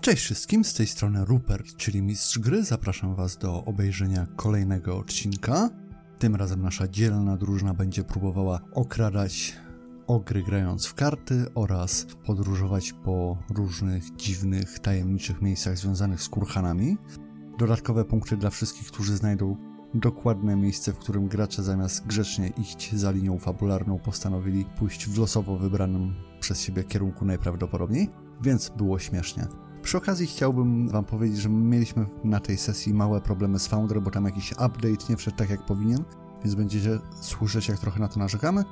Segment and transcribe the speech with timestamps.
[0.00, 2.64] Cześć wszystkim, z tej strony Rupert, czyli mistrz gry.
[2.64, 5.70] Zapraszam Was do obejrzenia kolejnego odcinka.
[6.18, 9.56] Tym razem nasza dzielna drużyna będzie próbowała okradać
[10.06, 16.96] ogry grając w karty oraz podróżować po różnych dziwnych, tajemniczych miejscach związanych z kurhanami.
[17.58, 19.56] Dodatkowe punkty dla wszystkich, którzy znajdą
[19.94, 25.56] dokładne miejsce, w którym gracze zamiast grzecznie iść za linią fabularną postanowili pójść w losowo
[25.56, 28.10] wybranym przez siebie kierunku najprawdopodobniej,
[28.42, 29.46] więc było śmiesznie.
[29.82, 34.10] Przy okazji chciałbym Wam powiedzieć, że mieliśmy na tej sesji małe problemy z Foundry, bo
[34.10, 36.04] tam jakiś update nie wszedł tak jak powinien,
[36.44, 38.64] więc będziecie słyszeć jak trochę na to narzekamy.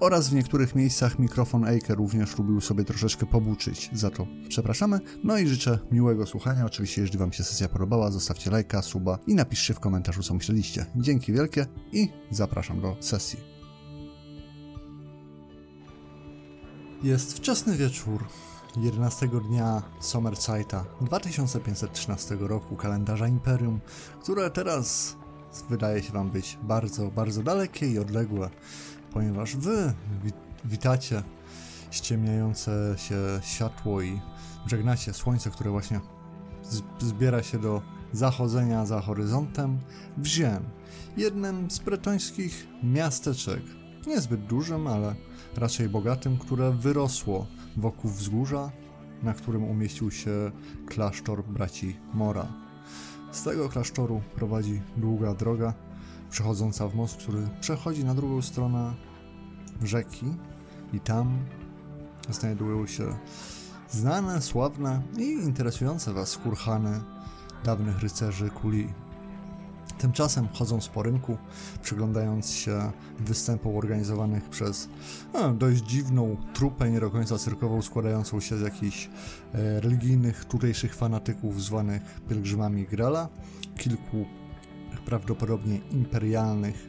[0.00, 3.90] Oraz w niektórych miejscach mikrofon Ake również lubił sobie troszeczkę pobuczyć.
[3.92, 5.00] Za to przepraszamy.
[5.24, 6.66] No i życzę miłego słuchania.
[6.66, 10.86] Oczywiście, jeżeli Wam się sesja podobała, zostawcie lajka, suba i napiszcie w komentarzu, co myśleliście.
[10.96, 13.38] Dzięki wielkie i zapraszam do sesji.
[17.02, 18.24] Jest wczesny wieczór
[18.76, 23.80] 11 dnia Sommerzeita 2513 roku kalendarza Imperium,
[24.22, 25.16] które teraz
[25.70, 28.50] wydaje się Wam być bardzo, bardzo dalekie i odległe,
[29.12, 30.32] ponieważ Wy wi
[30.64, 31.22] witacie
[31.90, 34.20] ściemniające się światło i
[34.66, 36.00] żegnacie słońce, które właśnie
[36.98, 37.82] zbiera się do
[38.12, 39.78] zachodzenia za horyzontem
[40.16, 40.64] w Ziem,
[41.16, 43.62] jednym z bretońskich miasteczek,
[44.06, 45.14] niezbyt dużym, ale
[45.56, 48.70] raczej bogatym, które wyrosło wokół wzgórza,
[49.22, 50.50] na którym umieścił się
[50.86, 52.46] klasztor braci Mora.
[53.32, 55.74] Z tego klasztoru prowadzi długa droga
[56.30, 58.94] przechodząca w most, który przechodzi na drugą stronę
[59.82, 60.26] rzeki
[60.92, 61.38] i tam
[62.30, 63.14] znajdują się
[63.90, 67.00] znane, sławne i interesujące Was kurhany
[67.64, 68.88] dawnych rycerzy kuli
[69.98, 71.36] Tymczasem chodząc po rynku,
[71.82, 74.88] przyglądając się występom organizowanych przez
[75.34, 79.08] no, dość dziwną trupę, nie do końca cyrkową, składającą się z jakichś
[79.54, 83.28] e, religijnych, tutejszych fanatyków zwanych pielgrzymami Grala,
[83.78, 84.26] kilku
[85.04, 86.88] prawdopodobnie imperialnych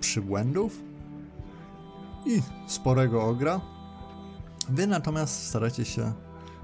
[0.00, 0.82] przybłędów
[2.26, 3.60] i sporego ogra.
[4.68, 6.12] Wy natomiast staracie się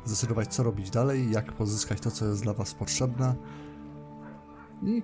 [0.04, 3.34] zdecydować, co robić dalej, jak pozyskać to, co jest dla Was potrzebne,
[4.84, 5.02] i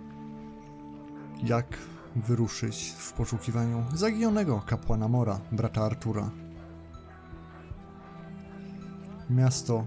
[1.43, 1.79] jak
[2.17, 6.31] wyruszyć w poszukiwaniu zaginionego kapłana Mora, brata Artura.
[9.31, 9.85] Miasto,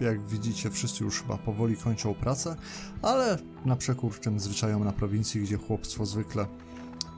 [0.00, 2.56] jak widzicie, wszyscy już chyba powoli kończą pracę,
[3.02, 6.46] ale na przekór tym zwyczajom na prowincji, gdzie chłopstwo zwykle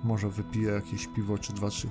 [0.04, 1.90] może wypije jakieś piwo czy dwa, czy e,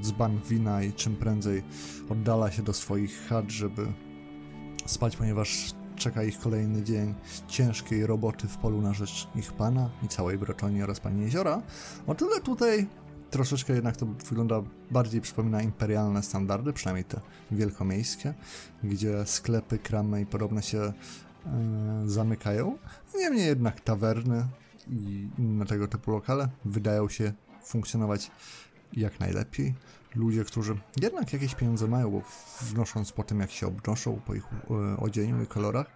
[0.00, 1.62] dzban wina i czym prędzej
[2.08, 3.86] oddala się do swoich chat, żeby
[4.86, 7.14] spać, ponieważ czeka ich kolejny dzień
[7.48, 11.62] ciężkiej roboty w polu na rzecz ich pana i całej Broczonii oraz pani Jeziora.
[12.06, 12.86] O tyle tutaj
[13.30, 17.20] troszeczkę jednak to wygląda bardziej przypomina imperialne standardy, przynajmniej te
[17.50, 18.34] wielkomiejskie,
[18.84, 20.92] gdzie sklepy, kramy i podobne się e,
[22.06, 22.78] zamykają.
[23.14, 24.46] Niemniej jednak tawerny
[24.88, 27.32] i inne tego typu lokale wydają się
[27.64, 28.30] funkcjonować
[28.92, 29.74] jak najlepiej
[30.14, 32.22] ludzie, którzy jednak jakieś pieniądze mają, bo
[32.60, 35.86] wnosząc po tym, jak się obnoszą, po ich e, odzieniu i kolorach,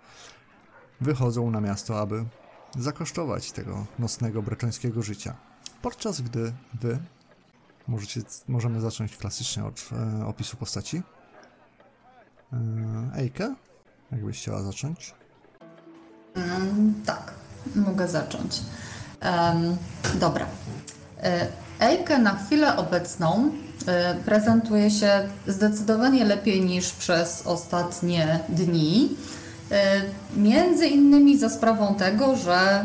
[1.01, 2.25] wychodzą na miasto, aby
[2.79, 5.37] zakosztować tego nocnego bretońskiego życia.
[5.83, 6.99] Podczas gdy wy
[7.89, 11.03] możecie, możemy zacząć klasycznie od e, opisu postaci.
[12.53, 13.47] E,
[14.13, 15.15] jakbyś chciała zacząć?
[16.35, 17.35] Mm, tak,
[17.77, 18.63] mogę zacząć.
[19.23, 19.77] Um,
[20.21, 20.47] dobra.
[21.27, 21.47] E,
[21.81, 23.51] Ejke na chwilę obecną
[23.87, 29.17] E, prezentuje się zdecydowanie lepiej niż przez ostatnie dni.
[29.71, 30.03] E,
[30.37, 32.85] między innymi za sprawą tego, że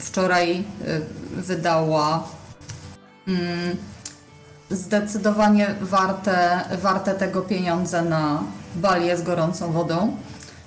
[0.00, 0.64] wczoraj
[1.32, 2.28] wydała
[3.28, 3.76] mm,
[4.70, 8.42] zdecydowanie warte, warte tego pieniądze na
[8.74, 10.16] balię z gorącą wodą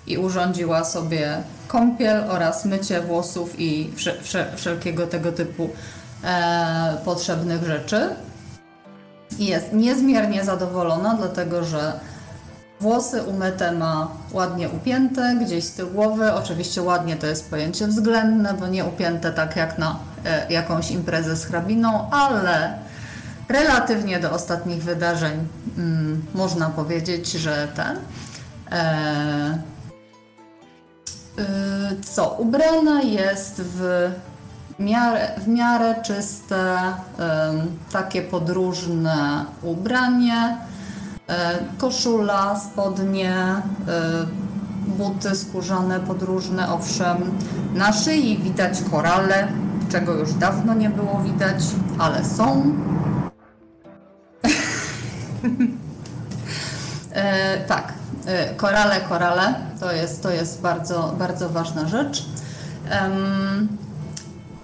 [0.07, 1.37] i urządziła sobie
[1.67, 3.91] kąpiel oraz mycie włosów i
[4.55, 5.69] wszelkiego tego typu
[6.25, 8.09] e, potrzebnych rzeczy
[9.39, 11.99] jest niezmiernie zadowolona, dlatego że
[12.79, 16.33] włosy umyte ma ładnie upięte, gdzieś z tyłu głowy.
[16.33, 21.35] Oczywiście ładnie to jest pojęcie względne, bo nie upięte tak jak na e, jakąś imprezę
[21.35, 22.73] z hrabiną, ale
[23.49, 25.47] relatywnie do ostatnich wydarzeń
[25.77, 27.97] mm, można powiedzieć, że ten.
[28.71, 29.57] E,
[31.39, 32.29] y, co?
[32.29, 34.09] Ubrana jest w
[34.79, 36.77] miarę, w miarę czyste,
[37.91, 40.57] takie podróżne ubranie,
[41.27, 43.61] e, koszula, spodnie, e,
[44.87, 47.17] buty skórzane podróżne, owszem.
[47.73, 49.47] Na szyi widać korale,
[49.91, 51.63] czego już dawno nie było widać,
[51.99, 52.73] ale są.
[57.11, 57.93] e, tak,
[58.51, 62.25] y, korale, korale, to jest, to jest bardzo, bardzo ważna rzecz.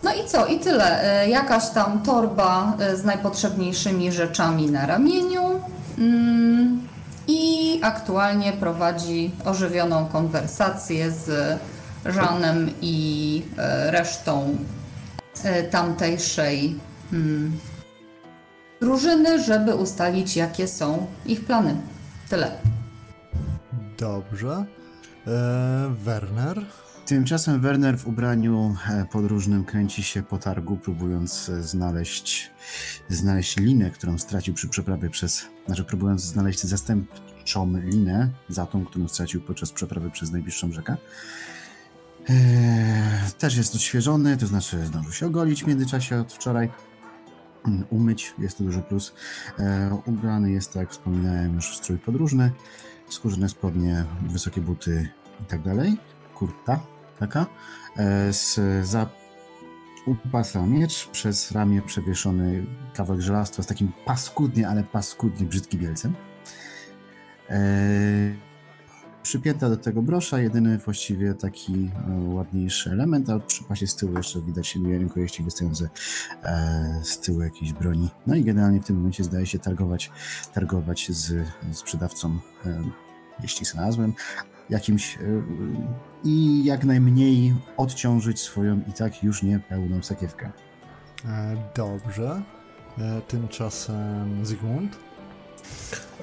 [0.03, 0.45] No i co?
[0.45, 1.23] I tyle.
[1.25, 5.61] Y, Jakaś tam torba y, z najpotrzebniejszymi rzeczami na ramieniu.
[5.97, 6.87] Mm,
[7.27, 11.59] I aktualnie prowadzi ożywioną konwersację z
[12.05, 13.43] Żanem i
[13.87, 14.57] y, resztą
[15.71, 16.79] tamtejszej
[17.13, 17.57] mm,
[18.81, 21.75] drużyny, żeby ustalić, jakie są ich plany.
[22.29, 22.51] Tyle.
[23.97, 24.65] Dobrze.
[25.27, 26.61] E, Werner.
[27.05, 32.51] Tymczasem Werner w ubraniu e, podróżnym kręci się po targu, próbując e, znaleźć,
[33.09, 35.45] znaleźć linę, którą stracił przy przeprawie przez.
[35.65, 40.97] Znaczy, próbując znaleźć zastępczą linę za tą, którą stracił podczas przeprawy przez najbliższą rzekę.
[42.29, 46.69] Eee, też jest odświeżony, to znaczy zdążył się ogolić w międzyczasie od wczoraj.
[47.65, 49.13] Mm, Umyć, jest to duży plus.
[49.59, 52.51] E, ubrany jest, tak jak wspominałem, już w strój podróżny.
[53.09, 55.09] Skórzane spodnie, wysokie buty
[55.41, 55.61] i tak.
[56.35, 56.90] Kurta
[57.21, 57.45] taka.
[57.97, 59.09] E, z, za
[60.05, 66.13] u pasa miecz, przez ramię przewieszony kawałek żelastwa z takim paskudnie, ale paskudnie brzydkim bielcem.
[67.49, 68.51] E,
[69.23, 74.17] przypięta do tego brosza, jedyny właściwie taki e, ładniejszy element, a przy pasie z tyłu
[74.17, 75.89] jeszcze widać rękojeści wystające
[76.43, 78.09] e, z tyłu jakiejś broni.
[78.27, 80.11] No i generalnie w tym momencie zdaje się targować,
[80.53, 82.83] targować z sprzedawcą, e,
[83.41, 84.13] jeśli znalazłem,
[84.71, 85.19] jakimś e,
[86.23, 90.51] i jak najmniej odciążyć swoją i tak już niepełną sakiewkę.
[91.25, 92.41] E, dobrze.
[92.97, 94.97] E, tymczasem Zygmunt.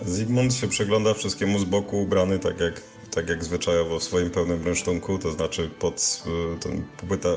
[0.03, 2.83] Zygmunt się przegląda wszystkiemu z boku, ubrany tak jak,
[3.15, 6.23] tak jak zwyczajowo w swoim pełnym rynsztunku, to znaczy pod
[6.61, 7.29] ten płyta,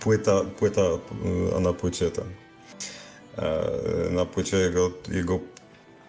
[0.00, 0.82] płyta, płyta,
[1.56, 2.24] a na płycie ten.
[4.10, 5.38] Na płycie jego, jego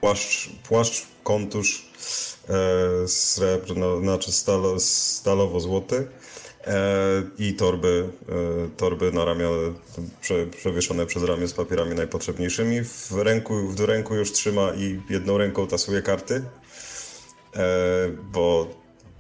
[0.02, 1.92] płaszcz, płaszcz kontusz
[3.08, 6.08] srebrno, znaczy stalo, stalowo-złoty
[6.68, 9.50] e, i torby, e, torby na ramię,
[10.22, 12.82] prze, przewieszone przez ramię z papierami najpotrzebniejszymi.
[12.84, 16.44] W ręku, w ręku już trzyma i jedną ręką tasuje karty,
[17.56, 17.64] e,
[18.32, 18.68] bo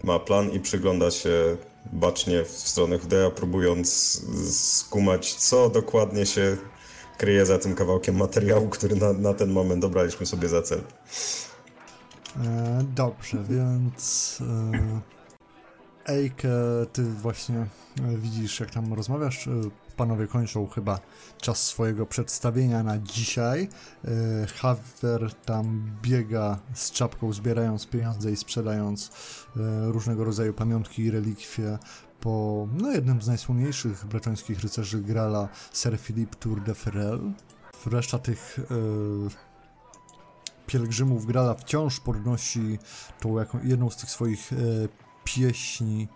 [0.03, 1.57] ma plan i przygląda się
[1.93, 4.21] bacznie w stronę Hudea, próbując
[4.51, 6.57] skumać, co dokładnie się
[7.17, 10.81] kryje za tym kawałkiem materiału, który na, na ten moment dobraliśmy sobie za cel.
[12.43, 14.39] E, dobrze, więc.
[14.41, 15.15] E,
[16.13, 16.49] Ejke,
[16.93, 19.47] ty właśnie e, widzisz, jak tam rozmawiasz.
[19.47, 19.51] E,
[19.95, 20.99] panowie kończą chyba
[21.41, 23.69] czas swojego przedstawienia na dzisiaj.
[24.05, 29.11] E, Haver tam biega z czapką, zbierając pieniądze i sprzedając
[29.57, 31.77] e, różnego rodzaju pamiątki i relikwie
[32.19, 37.19] po no, jednym z najsłynniejszych bretońskich rycerzy Grala, Sir Philippe Tour de Ferrel.
[37.85, 39.54] Reszta tych e,
[40.67, 42.79] pielgrzymów Grala wciąż podnosi
[43.19, 44.55] tą jaką, jedną z tych swoich e,
[45.23, 46.07] pieśni,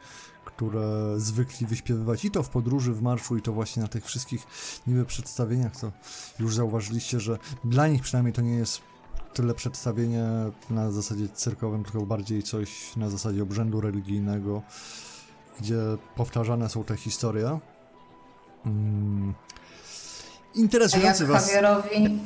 [0.46, 4.48] które zwykli wyśpiewywać i to w podróży, w marszu i to właśnie na tych wszystkich
[4.88, 5.92] niby przedstawieniach, to
[6.40, 8.82] już zauważyliście, że dla nich przynajmniej to nie jest
[9.34, 10.26] tyle przedstawienie
[10.70, 14.62] na zasadzie cyrkowym, tylko bardziej coś na zasadzie obrzędu religijnego,
[15.60, 15.78] gdzie
[16.16, 17.60] powtarzane są te historie.
[18.66, 19.34] Mm.
[19.34, 21.48] A jak Interesujący was...
[21.48, 22.20] Javierowi,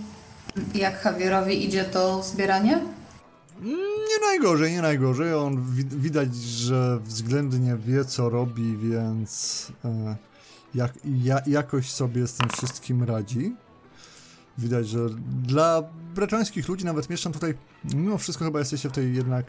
[0.74, 2.82] jak Javierowi idzie to zbieranie?
[4.10, 5.34] Nie najgorzej, nie najgorzej.
[5.34, 10.16] On wi- widać, że względnie wie, co robi, więc e,
[10.76, 13.56] jak, ja, jakoś sobie z tym wszystkim radzi.
[14.58, 15.00] Widać, że
[15.44, 15.84] dla
[16.16, 17.54] bretońskich ludzi, nawet mieszczan tutaj,
[17.94, 19.46] mimo wszystko chyba jesteście w tej jednak...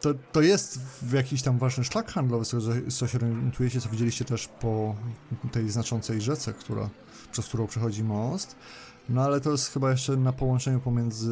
[0.00, 0.78] To, to jest
[1.12, 2.58] jakiś tam ważny szlak handlowy, co-
[2.90, 4.94] co się orientujecie, co widzieliście też po
[5.52, 6.88] tej znaczącej rzece, która,
[7.32, 8.56] przez którą przechodzi most.
[9.08, 11.30] No ale to jest chyba jeszcze na połączeniu pomiędzy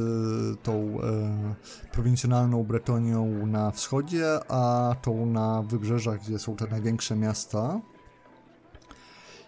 [0.63, 1.55] tą e,
[1.93, 7.81] prowincjonalną Bretonią na wschodzie, a tą na wybrzeżach, gdzie są te największe miasta.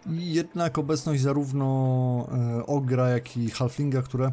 [0.06, 2.28] I jednak obecność zarówno
[2.58, 4.32] e, Ogra, jak i Halflinga, które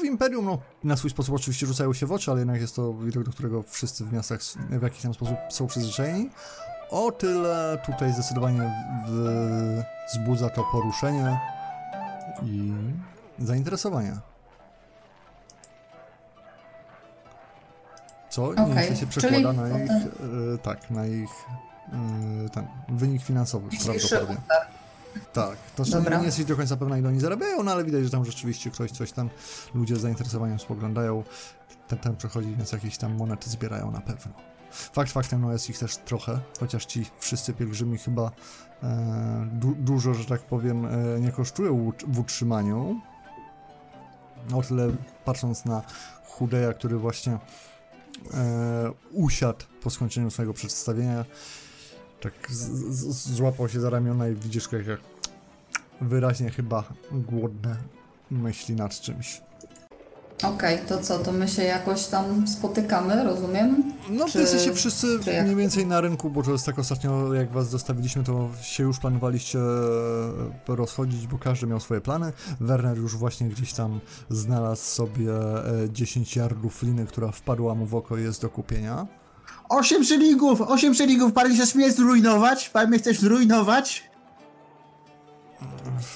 [0.00, 2.94] w Imperium no, na swój sposób oczywiście rzucają się w oczy, ale jednak jest to
[2.94, 4.40] widok, do którego wszyscy w miastach
[4.70, 6.30] w jakiś tam sposób są przyzwyczajeni.
[6.90, 8.72] O tyle tutaj zdecydowanie
[9.08, 11.38] w, wzbudza to poruszenie
[12.44, 12.72] i
[13.38, 14.20] zainteresowania.
[18.30, 21.30] Co nie Okej, się czyli przekłada na ich, e, tak, na ich
[22.46, 24.36] e, ten wynik finansowy prawdopodobnie.
[25.32, 26.18] Tak, to znaczy Dobra.
[26.18, 28.90] nie jesteś do końca pewna ile oni zarabiają, no ale widać, że tam rzeczywiście ktoś
[28.90, 29.30] coś tam,
[29.74, 31.24] ludzie z zainteresowaniem spoglądają,
[31.88, 34.32] ten, ten przechodzi, więc jakieś tam monety zbierają na pewno.
[34.70, 38.30] Fakt faktem, no jest ich też trochę, chociaż ci wszyscy pielgrzymi chyba
[38.82, 43.00] e, du, dużo, że tak powiem, e, nie kosztują w utrzymaniu.
[44.54, 44.88] O tyle
[45.24, 45.82] patrząc na
[46.24, 47.38] Hudeja, który właśnie
[48.34, 51.24] e, usiadł po skończeniu swojego przedstawienia.
[52.20, 52.32] Tak
[53.08, 55.00] złapał się za ramiona i widzisz, jak
[56.00, 57.76] wyraźnie chyba głodne
[58.30, 59.47] myśli nad czymś.
[60.42, 63.92] Okej, to co, to my się jakoś tam spotykamy, rozumiem?
[64.10, 65.44] No, Czy- to jesteście wszyscy czy jak?
[65.44, 68.98] mniej więcej na rynku, bo to jest tak ostatnio, jak was zostawiliśmy, to się już
[68.98, 72.32] planowaliście e, rozchodzić, bo każdy miał swoje plany.
[72.60, 75.32] Werner już właśnie gdzieś tam znalazł sobie
[75.84, 79.06] e, 10 yardów liny, która wpadła mu w oko i jest do kupienia.
[79.68, 80.60] Osiem szylingów!
[80.60, 81.32] Osiem szylingów!
[81.32, 82.68] Pan się śmie zrujnować?
[82.68, 84.04] Pan mnie chcesz zrujnować?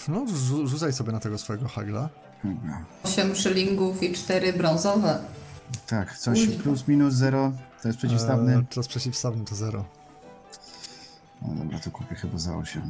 [0.08, 2.08] No, rzu- rzucaj sobie na tego swojego hagla.
[3.02, 5.18] 8 szylingów i 4 brązowe.
[5.86, 6.56] Tak, coś Uj.
[6.56, 8.56] plus minus zero, to jest przeciwstawny.
[8.56, 9.84] E, to jest przeciwstawny, to zero.
[11.42, 12.82] No dobra, to kupię chyba za 8.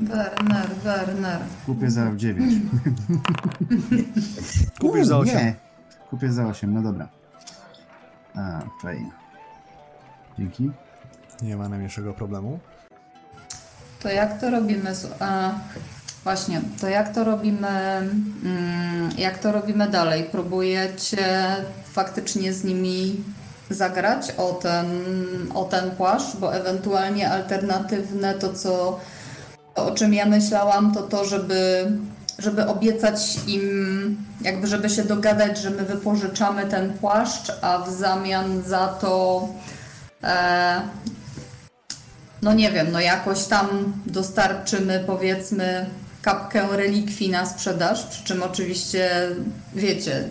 [0.00, 1.40] Werner, Werner.
[1.66, 2.54] Kupię za 9.
[4.80, 5.34] Kupisz za 8.
[5.36, 5.54] Nie!
[6.10, 7.08] Kupię za 8, no dobra.
[8.34, 9.06] A, play.
[10.38, 10.70] Dzięki.
[11.42, 12.58] Nie ma najmniejszego problemu.
[14.00, 14.94] To jak to robimy?
[14.94, 15.54] z- A,
[16.26, 17.68] właśnie, to jak to robimy?
[17.68, 20.24] Mm, jak to robimy dalej?
[20.24, 21.56] Próbujecie
[21.92, 23.24] faktycznie z nimi
[23.70, 24.86] zagrać o ten,
[25.54, 29.00] o ten płaszcz, bo ewentualnie alternatywne to, co
[29.74, 31.92] o czym ja myślałam, to to, żeby,
[32.38, 38.62] żeby obiecać im, jakby żeby się dogadać, że my wypożyczamy ten płaszcz, a w zamian
[38.62, 39.48] za to
[40.22, 40.80] e,
[42.42, 45.86] no nie wiem, no jakoś tam dostarczymy powiedzmy
[46.26, 49.10] kapkę relikwii na sprzedaż, przy czym oczywiście
[49.74, 50.28] wiecie,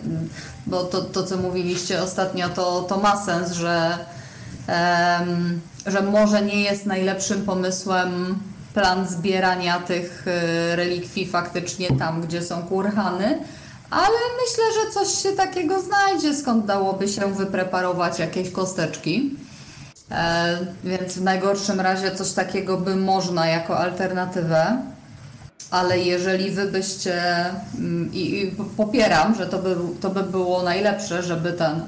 [0.66, 3.98] bo to, to co mówiliście ostatnio to, to ma sens, że,
[4.66, 8.38] em, że może nie jest najlepszym pomysłem
[8.74, 13.38] plan zbierania tych e, relikwii faktycznie tam, gdzie są kurhany,
[13.90, 19.36] ale myślę, że coś się takiego znajdzie, skąd dałoby się wypreparować jakieś kosteczki.
[20.10, 24.95] E, więc w najgorszym razie coś takiego by można jako alternatywę.
[25.70, 27.22] Ale jeżeli wy byście
[27.78, 31.80] mm, i, i popieram, że to by, to by było najlepsze, żeby ten,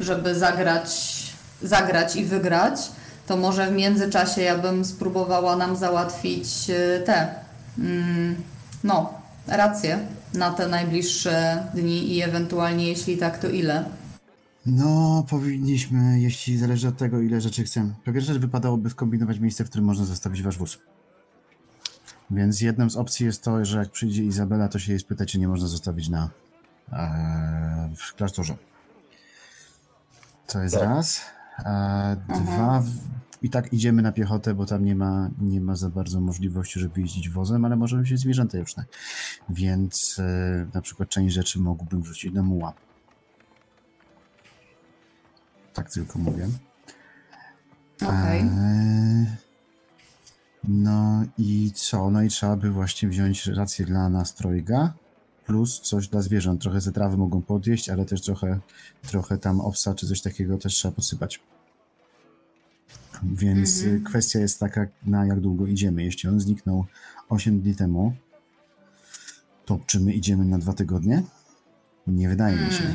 [0.00, 1.22] żeby zagrać,
[1.62, 2.90] zagrać i wygrać,
[3.26, 7.34] to może w międzyczasie ja bym spróbowała nam załatwić e, te
[7.78, 8.36] mm,
[8.84, 9.14] no,
[9.46, 9.98] racje
[10.34, 13.84] na te najbliższe dni i ewentualnie jeśli tak, to ile?
[14.66, 17.94] No, powinniśmy, jeśli zależy od tego, ile rzeczy chcemy.
[18.04, 20.78] Po pierwsze, wypadałoby skombinować miejsce, w którym można zostawić wasz wóz.
[22.32, 25.38] Więc jedną z opcji jest to, że jak przyjdzie Izabela, to się jej spyta, czy
[25.38, 26.30] nie można zostawić na
[26.92, 28.56] e, w klasztorze.
[30.46, 30.84] To jest Tak.
[30.84, 31.20] raz.
[31.64, 35.90] E, dwa, w- i tak idziemy na piechotę, bo tam nie ma, nie ma za
[35.90, 38.84] bardzo możliwości, żeby jeździć wozem, ale możemy się zwierzęta juczne.
[39.48, 42.72] Więc e, na przykład część rzeczy mógłbym wrzucić na muła.
[45.74, 46.48] Tak tylko mówię.
[48.02, 48.40] Okej.
[48.40, 49.26] Eee,
[50.68, 52.10] No i co?
[52.10, 54.94] No i trzeba by właśnie wziąć rację dla nas trojga,
[55.46, 56.62] plus coś dla zwierząt.
[56.62, 58.60] Trochę ze trawy mogą podjeść, ale też trochę,
[59.02, 61.40] trochę tam owsa czy coś takiego też trzeba podsypać.
[63.22, 66.04] Więc y, kwestia jest taka, na jak długo idziemy.
[66.04, 66.84] Jeśli on zniknął
[67.28, 68.12] 8 dni temu,
[69.64, 71.22] to czy my idziemy na dwa tygodnie?
[72.06, 72.94] Nie wydaje mi się.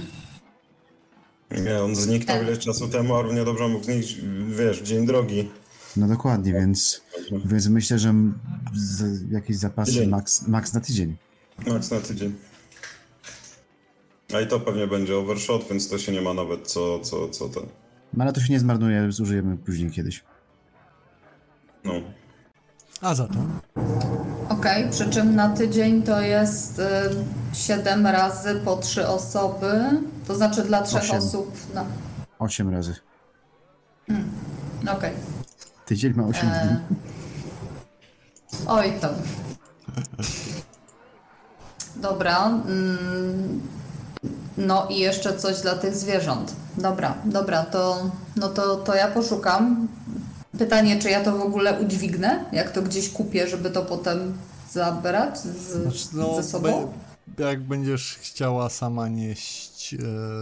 [1.64, 4.22] Nie, on zniknął ileś czasu temu, a równie dobrze mógł zniknąć,
[4.58, 5.50] wiesz, w dzień drogi.
[5.98, 7.02] No dokładnie, więc,
[7.46, 8.14] więc myślę, że
[8.74, 11.16] z, jakieś zapasy max, max na tydzień.
[11.68, 12.36] Max na tydzień.
[14.36, 17.50] A i to pewnie będzie overshot, więc to się nie ma nawet co, co, co
[17.50, 17.64] ten.
[18.14, 20.24] No ale to się nie zmarnuje, zużyjemy później kiedyś.
[21.84, 21.94] No.
[23.02, 23.60] A zatem
[24.50, 26.84] Okej, przy czym na tydzień to jest y,
[27.54, 31.18] 7 razy po 3 osoby, to znaczy dla trzech Osiem.
[31.18, 31.52] osób.
[31.76, 31.86] No,
[32.40, 32.96] 8 razy.
[34.98, 35.37] okej.
[35.88, 36.98] Tydzień ma 8 E, dni.
[38.68, 39.14] Oj tam.
[41.96, 42.48] Dobra.
[42.48, 43.62] Mm,
[44.58, 46.56] no i jeszcze coś dla tych zwierząt.
[46.78, 49.88] Dobra, dobra, to, no to, to ja poszukam.
[50.58, 52.46] Pytanie, czy ja to w ogóle udźwignę?
[52.52, 54.38] Jak to gdzieś kupię, żeby to potem
[54.72, 56.94] zabrać z, Znaczy, no, ze sobą?
[57.38, 59.98] jak będziesz chciała sama nieść e,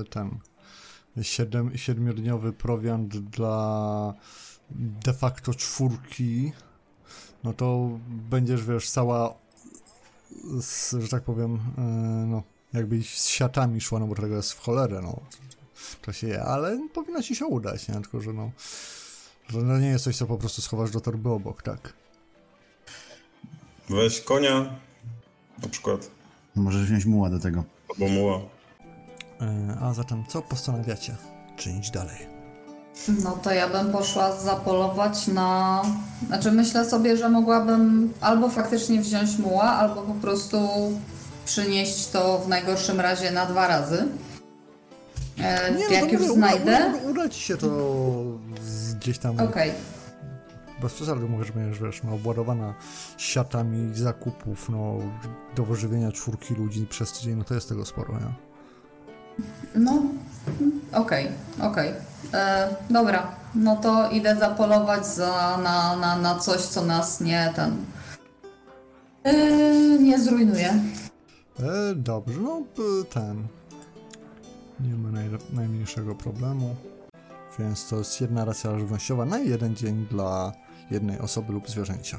[0.10, 0.40] ten
[1.22, 4.14] siedem, siedmiodniowy prowiant dla
[4.72, 6.52] de facto czwórki,
[7.44, 9.34] no to będziesz, wiesz, cała,
[10.62, 11.82] z, że tak powiem, e,
[12.28, 12.44] no,
[12.74, 15.20] jakbyś z siatami szła, no bo tego jest w cholerę, no.
[16.02, 17.94] To się je, ale powinno ci się udać, nie?
[17.96, 18.52] Tylko, że no,
[19.48, 21.94] że no nie jest coś, co po prostu schowasz do torby obok, tak?
[23.90, 24.76] Weź konia,
[25.64, 26.12] na przykład,
[26.56, 27.64] Możesz wziąć muła do tego.
[27.90, 28.40] albo muła.
[29.42, 31.16] E, a zatem, co postanawiacie?
[31.58, 32.35] czynić dalej?
[33.24, 35.82] No to ja bym poszła zapolować na.
[36.28, 40.58] Znaczy, myślę sobie, że mogłabym albo faktycznie wziąć muła, albo po prostu
[41.46, 44.08] przynieść to w najgorszym razie na dwa razy.
[45.40, 46.78] E, jak to już znajdę.
[46.90, 47.68] Uda, uda, uda ci się to
[49.00, 49.72] gdzieś tam Okej.
[50.82, 52.74] bez przesady że będziesz, wiesz, no, obładowana
[53.18, 55.00] siatami zakupów, no,
[55.56, 58.45] do wyżywienia czwórki ludzi przez tydzień, no to jest tego sporo, nie?
[59.76, 60.02] No,
[60.94, 61.28] okej,
[61.62, 61.94] okej.
[62.34, 67.86] E, Dobra, no to idę zapolować za, na, na, na coś, co nas nie ten.
[69.24, 69.34] E,
[70.00, 70.74] nie zrujnuje.
[71.60, 72.62] E, dobrze, no
[73.14, 73.48] ten.
[74.80, 76.76] Nie ma naj, najmniejszego problemu.
[77.60, 80.52] Więc to jest jedna racja żywnościowa na jeden dzień dla
[80.92, 82.18] jednej osoby lub zwierzęcia.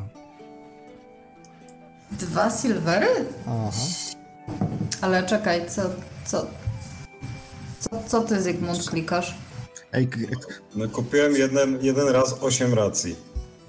[2.12, 3.06] Dwa silvery?
[3.46, 3.70] Aha.
[5.00, 5.82] Ale czekaj, co,
[6.25, 6.46] co,
[7.80, 9.35] co, co ty Zygmunt klikasz?
[9.92, 10.09] Ej,
[10.75, 13.16] No kupiłem jeden, jeden raz 8 racji.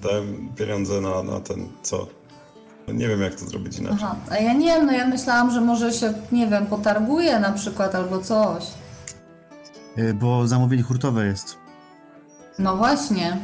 [0.02, 2.06] Dałem pieniądze na, na ten, co?
[2.88, 3.98] No nie wiem jak to zrobić inaczej.
[4.02, 7.52] Aha, a ja nie wiem, no ja myślałam, że może się, nie wiem, potarguje na
[7.52, 8.64] przykład albo coś.
[9.98, 11.56] y, bo zamówienie hurtowe jest.
[12.58, 13.36] No właśnie,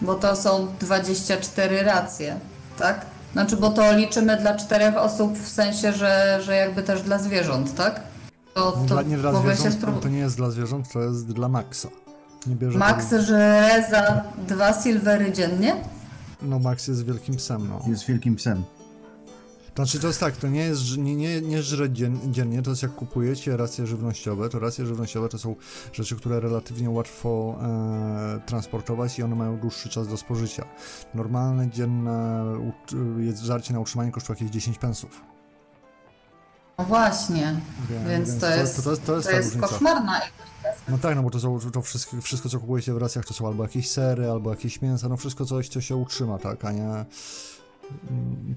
[0.00, 2.40] bo to są 24 racje,
[2.78, 3.06] tak?
[3.32, 7.74] Znaczy, bo to liczymy dla czterech osób w sensie, że, że jakby też dla zwierząt,
[7.74, 8.00] tak?
[8.58, 11.00] To, Nie to dla, nie dla mogę się zwierząt, to nie jest dla zwierząt, to
[11.02, 11.88] jest dla Maxa.
[12.46, 15.76] Nie bierze Max tego- żre za dwa silvery dziennie?
[16.42, 17.80] No Max jest wielkim psem, no.
[17.86, 18.64] Jest wielkim psem.
[19.76, 22.82] Znaczy to jest tak, to nie jest, nie, nie, nie żre dzien, dziennie, to jest
[22.82, 25.54] jak kupujecie racje żywnościowe, to racje żywnościowe to są
[25.92, 30.64] rzeczy, które relatywnie łatwo e, transportować i one mają dłuższy czas do spożycia.
[31.14, 32.44] Normalne dzienne
[33.42, 35.22] żarcie na utrzymanie kosztuje jakieś 10 pensów.
[36.78, 39.68] No właśnie, Wiem, więc, to, jest, to, to to jest to ta jest różnica.
[39.68, 40.20] koszmarna.
[40.88, 43.46] No tak, no bo to są to wszystko, wszystko, co kupujecie w racjach, to są
[43.46, 46.82] albo jakieś sery, albo jakieś mięsa, no wszystko coś, co się utrzyma, tak, a nie
[46.82, 47.06] mm,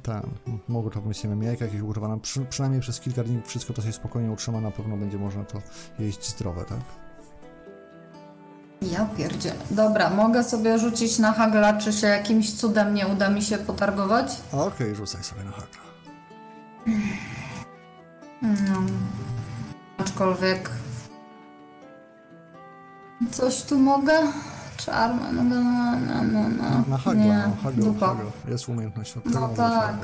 [0.03, 0.21] ten,
[0.67, 3.81] mogą to być, nie wiem, jajka jakieś ugotowane, Przy, przynajmniej przez kilka dni wszystko to
[3.81, 5.61] się spokojnie utrzyma, na pewno będzie można to
[5.99, 6.79] jeść zdrowe, tak?
[8.81, 9.53] Ja pierdzie.
[9.71, 14.37] Dobra, mogę sobie rzucić na hagla, czy się jakimś cudem nie uda mi się potargować?
[14.51, 15.79] Okej, rzucaj sobie na haka.
[18.43, 18.87] Mm.
[19.97, 20.69] Aczkolwiek...
[23.31, 24.13] Coś tu mogę?
[24.77, 25.61] Czarma, no, no,
[25.99, 26.83] no, no, no.
[26.87, 28.07] Na hagla, Nie, no, hagla, dupa.
[28.07, 28.31] hagla.
[28.47, 29.25] Jest umiejętność od.
[29.25, 29.95] No tak.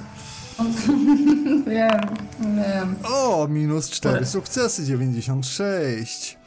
[1.67, 2.01] wiem,
[2.39, 2.95] wiem.
[3.03, 6.37] O, minus 4 sukcesy, 96.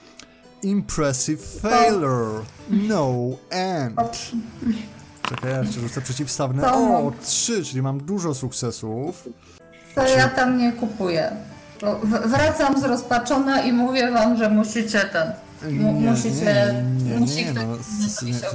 [0.62, 2.42] Impressive failure.
[2.70, 3.14] No
[3.50, 4.00] end.
[5.28, 6.72] Czekaj, ja jeszcze rzucę przeciwstawne.
[6.72, 9.28] O, 3, czyli mam dużo sukcesów.
[9.94, 11.36] To ja tam nie kupuję.
[12.02, 15.32] Wracam zrozpaczona i mówię wam, że musicie ten.
[15.72, 16.74] Mu, musicie.
[17.04, 17.66] nie, musi nie, ktoś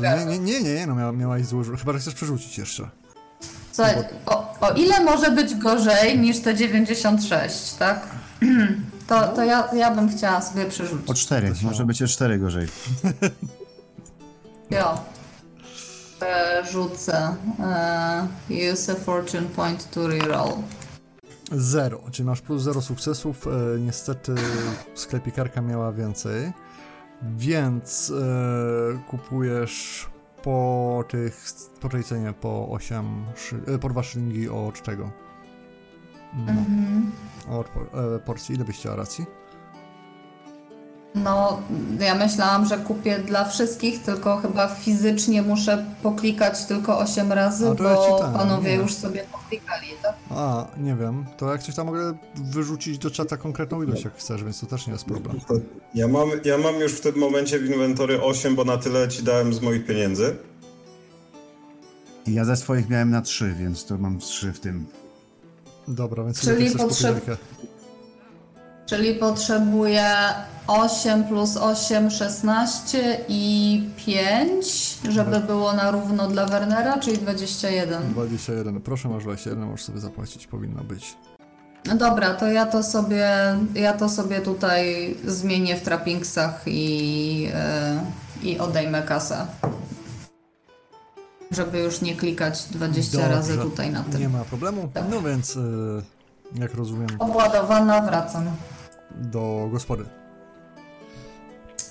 [0.01, 2.89] no, nie, nie, nie, no mia, miałaś zły, chyba że chcesz przerzucić jeszcze.
[3.71, 8.07] Słuchaj, o, o ile może być gorzej niż te 96, tak?
[9.07, 11.09] To, to ja, ja bym chciała sobie przerzucić.
[11.09, 12.67] O cztery, może być o cztery gorzej.
[14.71, 14.99] Jo.
[16.21, 17.35] E, rzucę.
[17.59, 18.27] E,
[18.73, 20.53] use a fortune point to reroll.
[21.51, 23.47] Zero, czyli masz plus zero sukcesów.
[23.47, 24.35] E, niestety
[24.93, 26.53] sklepikarka miała więcej,
[27.37, 30.07] więc e, kupujesz
[30.43, 31.45] po tych,
[31.81, 35.11] po tej cenie po 8, szy, e, po 2 szyllingi od czego?
[36.33, 37.11] No, Mhm.
[37.49, 37.83] od por,
[38.15, 38.55] e, porcji.
[38.55, 39.25] Ile byś chciała racji?
[41.15, 41.61] No,
[41.99, 47.75] ja myślałam, że kupię dla wszystkich, tylko chyba fizycznie muszę poklikać tylko 8 razy, A
[47.75, 48.75] to ja bo panowie nie.
[48.83, 50.15] już sobie poklikali, tak?
[50.29, 54.43] A, nie wiem, to jak coś tam mogę wyrzucić do czata konkretną ilość jak chcesz,
[54.43, 55.39] więc to też nie jest problem.
[55.93, 59.23] Ja mam, ja mam już w tym momencie w inwentory 8, bo na tyle ci
[59.23, 60.35] dałem z moich pieniędzy.
[62.27, 64.85] I ja ze swoich miałem na trzy, więc to mam trzy w tym.
[65.87, 67.37] Dobra, więc Czyli potrzeb-?
[68.85, 70.05] Czyli potrzebuję
[70.67, 78.11] 8 plus 8, 16 i 5, żeby było na równo dla Wernera, czyli 21.
[78.11, 78.81] 21.
[78.81, 81.17] Proszę, masz 21, możesz sobie zapłacić, powinno być.
[81.95, 83.29] Dobra, to ja to sobie,
[83.73, 88.03] ja to sobie tutaj zmienię w trappingsach i, e,
[88.43, 89.45] i odejmę kasę.
[91.51, 94.21] Żeby już nie klikać 20 Dobrze, razy tutaj na tym.
[94.21, 94.89] Nie ma problemu.
[94.93, 95.03] Tak.
[95.09, 95.61] No więc, y,
[96.55, 98.45] jak rozumiem, Obładowana, wracam.
[99.15, 100.05] do gospody.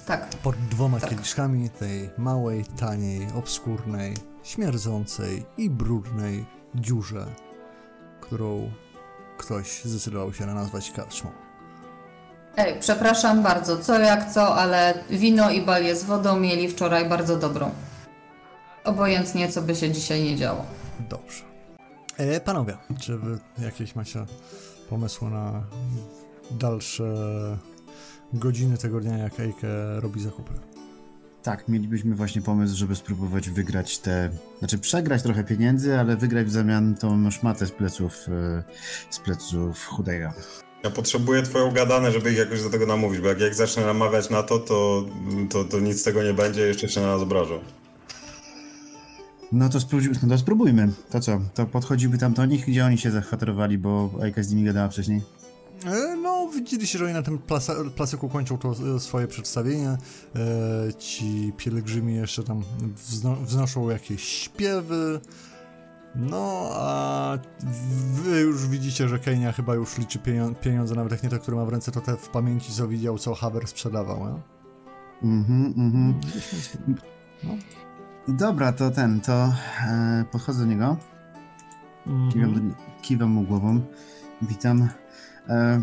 [0.07, 0.29] Tak.
[0.29, 1.11] Pod dwoma Tak.
[1.11, 7.27] kieliszkami tej małej, taniej, obskurnej, śmierdzącej i brudnej dziurze,
[8.21, 8.71] którą
[9.39, 11.31] ktoś zdecydował się na nazwać karczmą.
[12.57, 17.37] Ej, przepraszam bardzo, co jak co, ale wino i balię z wodą mieli wczoraj bardzo
[17.37, 17.71] dobrą.
[18.85, 20.65] Obojętnie, co by się dzisiaj nie działo.
[21.09, 21.45] Dobrze.
[22.17, 24.27] E, panowie, czy wy jakieś macie
[24.91, 25.63] pomysły na
[26.51, 27.05] dalsze
[28.39, 30.53] godziny tego dnia, jak Eike robi zakupy?
[31.43, 36.51] Tak, mielibyśmy właśnie pomysł, żeby spróbować wygrać te, znaczy przegrać trochę pieniędzy, ale wygrać w
[36.51, 38.63] zamian tą szmatę z pleców, e,
[39.11, 40.33] z pleców chudego.
[40.85, 44.31] Ja potrzebuję twoją gadanę, żeby ich jakoś do tego namówić, bo jak, jak zacznę namawiać
[44.31, 45.05] na to, to,
[45.51, 47.59] to, to nic z tego nie będzie, jeszcze się na nas obrażą.
[49.53, 50.89] No to, spróbujmy, no to spróbujmy.
[51.11, 51.41] To co?
[51.55, 55.23] To podchodziłby tam do nich, gdzie oni się zakwaterowali, bo Ejka z nimi gadała wcześniej.
[55.87, 59.89] E, No, widzieliście, że oni na tym plasa, placyku kończą to e, swoje przedstawienie.
[59.89, 59.99] E,
[60.99, 62.63] ci pielgrzymi jeszcze tam
[62.97, 65.21] wzno, wznoszą jakieś śpiewy.
[66.17, 67.39] No, a
[68.13, 71.57] wy już widzicie, że Kenia chyba już liczy pienio- pieniądze, nawet jak nie te, które
[71.57, 74.43] ma w ręce, to te w pamięci, co widział, co Haber sprzedawał, nie?
[75.31, 76.21] Mhm, mhm.
[77.45, 77.55] No.
[78.29, 79.33] Dobra, to ten, to
[79.89, 80.97] e, podchodzę do niego,
[82.05, 82.69] kiwam, Mhm.
[82.71, 83.81] do, kiwam mu głową,
[84.43, 84.89] witam.
[85.49, 85.83] E,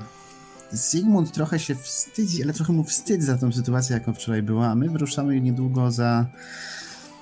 [0.75, 4.75] Sigmund trochę się wstydzi, ale trochę mu wstyd za tą sytuację, jaką wczoraj była, a
[4.75, 6.25] my wyruszamy niedługo za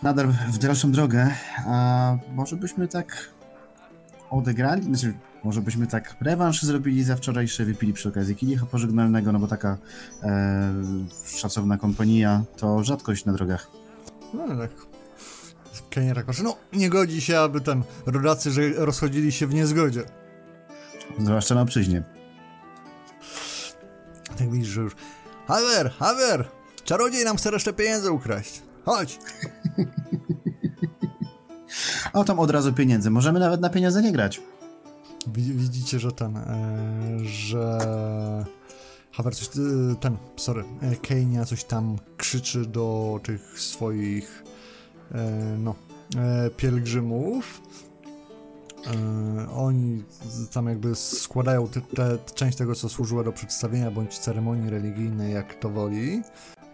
[0.04, 1.30] nadal w dalszą drogę,
[1.66, 3.30] a może byśmy tak
[4.30, 9.40] odegrali, znaczy może byśmy tak rewanż zrobili za wczorajsze, wypili przy okazji kielicha pożegnalnego, no
[9.40, 9.78] bo taka
[10.24, 10.74] e,
[11.26, 13.68] szacowna kompania to rzadkość na drogach.
[14.34, 14.72] No tak.
[15.90, 20.04] Kenia tak no nie godzi się, aby ten rodacy, że rozchodzili się w niezgodzie.
[21.20, 22.19] Zwłaszcza na przyźnie.
[24.40, 24.96] Tak widzisz, że już
[25.48, 26.46] Haver, Haver,
[26.84, 28.62] czarodziej nam chce resztę pieniędzy ukraść.
[28.86, 29.20] Chodź.
[32.14, 33.10] O, tam od razu pieniędzy.
[33.10, 34.42] Możemy nawet na pieniądze nie grać.
[35.28, 37.78] Wi- Widzicie, że ten, e, że
[39.12, 44.44] Haver coś, e, ten, sorry, e, Kenia coś tam krzyczy do tych swoich,
[45.58, 45.76] no,
[46.58, 47.62] pielgrzymów.
[48.88, 50.04] E, oni
[50.54, 55.60] tam jakby składają te, te, część tego, co służyło do przedstawienia bądź ceremonii religijnej, jak
[55.60, 56.22] to woli.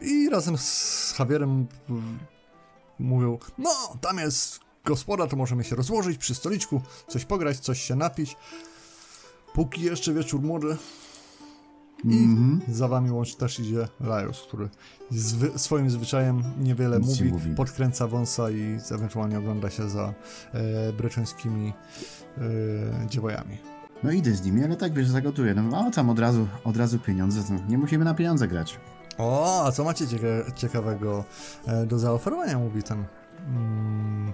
[0.01, 2.19] I razem z Javierem mm,
[2.99, 7.95] mówią, no, tam jest gospoda, to możemy się rozłożyć przy stoliczku, coś pograć, coś się
[7.95, 8.35] napić.
[9.53, 10.77] Póki jeszcze wieczór młody.
[12.03, 12.61] I Mhm.
[12.75, 14.69] za wami łącznie też idzie Lajos, który
[15.11, 17.55] zwy, swoim zwyczajem niewiele Nic mówi, mówi.
[17.55, 20.13] podkręca wąsa i ewentualnie ogląda się za
[20.53, 21.73] e, breczeńskimi
[22.37, 22.41] e,
[23.09, 23.57] dziewojami.
[24.03, 25.53] No idę z nimi, ale tak wiesz, zagotuję.
[25.53, 27.41] No a tam od razu, od razu pieniądze.
[27.69, 28.79] Nie musimy na pieniądze grać.
[29.17, 31.23] O, a co macie cieka ciekawego
[31.67, 33.03] e, do zaoferowania, mówi ten
[33.47, 34.33] mm,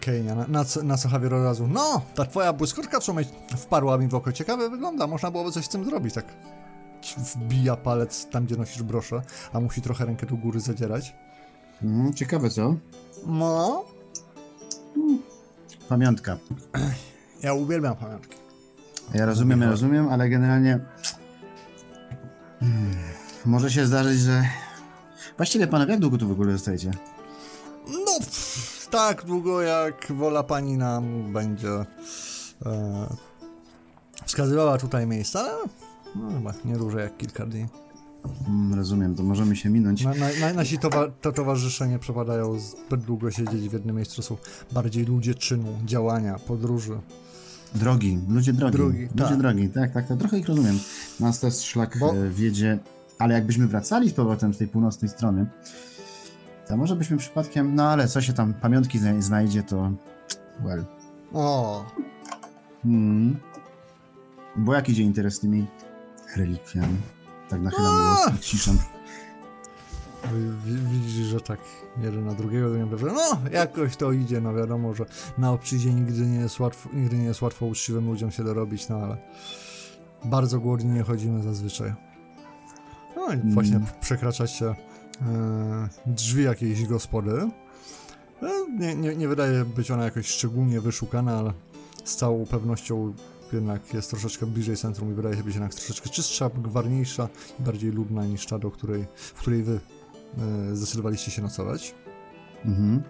[0.00, 0.34] Kenia.
[0.34, 3.24] Na, na, co- na co Javier od razu, no, ta twoja błyskotka, co mi
[3.56, 6.24] wparła mi w oko, ciekawe wygląda, można byłoby coś z tym zrobić, tak
[7.16, 9.22] wbija palec tam, gdzie nosisz broszę,
[9.52, 11.14] a musi trochę rękę do góry zadzierać.
[11.82, 12.76] Mhm, ciekawe co?
[13.26, 13.84] No,
[15.88, 16.36] Pamiątka.
[17.42, 18.36] ja uwielbiam pamiątki.
[19.14, 20.80] Ja rozumiem, ja rozumiem, ale generalnie
[22.60, 22.96] hmm,
[23.46, 24.42] może się zdarzyć, że...
[25.36, 26.90] Właściwie panowie, jak długo tu w ogóle zostajecie?
[28.90, 31.86] Tak długo jak wola pani nam będzie e,
[34.26, 35.52] wskazywała tutaj miejsca, ale
[36.16, 37.66] no, chyba nie dłużej jak kilka dni.
[38.48, 40.04] Mm, rozumiem, to możemy się minąć.
[40.04, 44.22] Na, na, na, nasi towa to towarzysze nie przepadają zbyt długo siedzieć w jednym miejscu,
[44.22, 44.36] są
[44.72, 46.98] bardziej ludzie czynu, działania, podróży.
[47.74, 48.76] Drogi, ludzie drogi.
[48.76, 49.38] Drogi, ludzie tak.
[49.38, 50.78] drogi, tak, tak, tak, trochę ich rozumiem.
[51.20, 52.78] Nas też szlak Bo- e, wiedzie,
[53.18, 55.46] ale jakbyśmy wracali z powrotem z tej północnej strony,
[56.70, 59.90] to może byśmy przypadkiem, no ale co się tam, pamiątki zna- znajdzie, to
[60.64, 60.84] well.
[61.32, 61.84] O,
[62.82, 63.36] Hmm.
[64.56, 65.66] Bo jaki idzie interes z tymi
[66.36, 66.96] relikwiami?
[67.48, 68.78] Tak nachylam głos i ciszam.
[70.64, 71.60] widzisz, że tak
[72.02, 72.68] jeden na drugiego,
[73.14, 75.04] no jakoś to idzie, no wiadomo, że
[75.38, 78.96] na obczyzie nigdy nie jest łatwo, nigdy nie jest łatwo uczciwym ludziom się dorobić, no
[78.96, 79.16] ale
[80.24, 81.94] bardzo głodni nie chodzimy zazwyczaj.
[83.16, 83.88] No i właśnie Mm.
[84.00, 84.74] przekraczacie e,
[86.06, 87.50] drzwi jakiejś gospody.
[88.42, 91.52] E, nie, nie, nie wydaje być ona jakoś szczególnie wyszukana, ale
[92.04, 93.14] z całą pewnością
[93.52, 97.28] jednak jest troszeczkę bliżej centrum i wydaje się być jednak troszeczkę czystsza, gwarniejsza
[97.60, 99.80] i bardziej ludna niż ta, do której, w której wy
[100.38, 101.94] e, zdecydowaliście się nocować.
[102.64, 103.02] Mhm.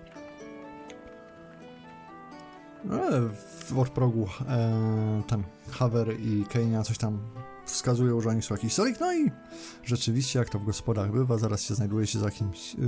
[2.90, 3.28] E,
[3.64, 7.18] w odprogu e, ten Haver i Kenia coś tam
[7.70, 9.30] wskazują, że oni są jakiś stolik, no i
[9.84, 12.82] rzeczywiście, jak to w gospodach bywa, zaraz się znajdujecie za jakimś yy,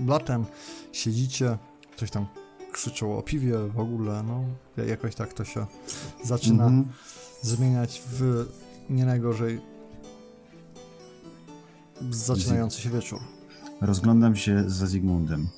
[0.00, 0.44] blatem,
[0.92, 1.58] siedzicie,
[1.96, 2.26] coś tam
[2.72, 4.44] krzyczą o piwie w ogóle, no
[4.86, 5.66] jakoś tak to się
[6.24, 6.84] zaczyna Mhm.
[7.42, 8.46] zmieniać w
[8.90, 9.60] nie najgorzej
[12.10, 13.20] zaczynający się wieczór.
[13.80, 15.48] Rozglądam się za Zygmundem.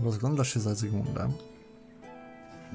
[0.00, 1.32] Rozglądasz się za Zygmundem.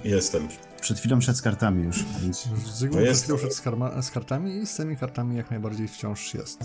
[0.03, 0.47] Jestem.
[0.81, 4.01] Przed chwilą szedł z kartami już, więc Zygmunt No przed jest- chwilą szedł z, karma,
[4.01, 6.59] z kartami i z tymi kartami jak najbardziej wciąż jest.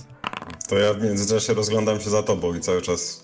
[0.69, 3.23] To ja w międzyczasie rozglądam się za tobą i cały czas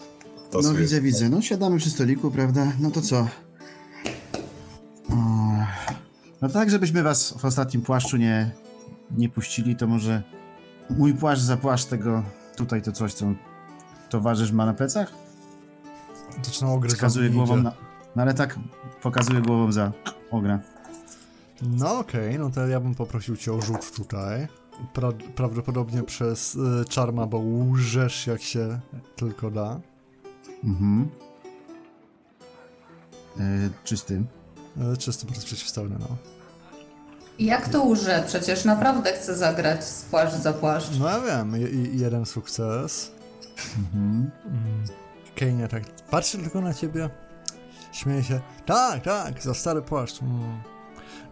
[0.52, 0.78] No tasuję.
[0.80, 1.28] widzę, widzę.
[1.28, 2.72] No siadamy przy stoliku, prawda?
[2.80, 3.28] No to co?
[5.10, 5.14] O,
[6.42, 8.50] No tak, żebyśmy was w ostatnim płaszczu nie,
[9.16, 10.22] nie puścili, to może
[10.90, 12.22] mój płaszcz za płaszcz tego
[12.56, 13.26] tutaj to coś, co
[14.10, 15.12] towarzysz ma na plecach?
[16.44, 16.96] Zaczyna ogryzać.
[16.98, 17.72] Wskazuje głową na...
[18.16, 18.58] No ale tak
[19.02, 19.92] pokazuje głową za
[20.30, 20.60] ogra.
[21.62, 24.48] No okej, no to ja bym poprosił cię o rzut tutaj.
[24.94, 28.80] Pra prawdopodobnie przez y, czarma, bo łżesz jak się
[29.16, 29.80] tylko da.
[30.64, 31.08] Mhm.
[33.38, 34.22] E, czysty.
[34.94, 36.16] Y, czysty po raz przeciwstawny, no.
[37.38, 38.24] Jak to łże?
[38.26, 40.98] Przecież naprawdę chcę zagrać z płaszcz za płaszcz.
[40.98, 43.12] No ja wiem, i jeden sukces.
[43.78, 44.30] Mhm.
[45.34, 47.10] Kejnie tak patrzy tylko na ciebie,
[47.92, 48.40] śmieje się.
[48.66, 50.22] Tak, tak, za stary płaszcz.
[50.22, 50.71] Mm.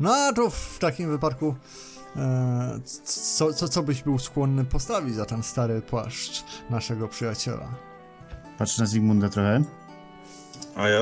[0.00, 1.54] No a to w takim wypadku
[2.16, 7.68] e, co, co, co byś był skłonny postawić za ten stary płaszcz naszego przyjaciela?
[8.58, 9.62] Patrz na Zygmunda trochę.
[10.76, 11.00] A ja,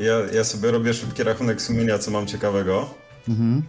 [0.00, 2.90] ja, ja sobie robię szybki rachunek sumienia, co mam ciekawego.
[3.28, 3.62] Mhm.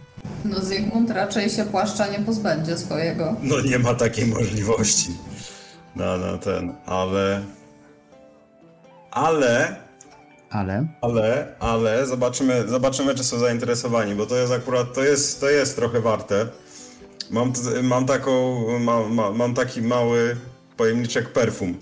[0.44, 3.36] No Zygmunt raczej się płaszcza nie pozbędzie swojego.
[3.42, 5.10] No nie ma takiej możliwości.
[5.96, 7.42] Na, na ten, ale...
[9.10, 9.85] Ale...
[10.50, 10.86] Ale...
[11.00, 15.76] Ale, ale zobaczymy, zobaczymy, czy są zainteresowani, bo to jest akurat, to jest, to jest
[15.76, 16.48] trochę warte.
[17.30, 20.36] Mam, mam taką, ma, ma, mam taki mały
[20.76, 21.74] pojemniczek perfum.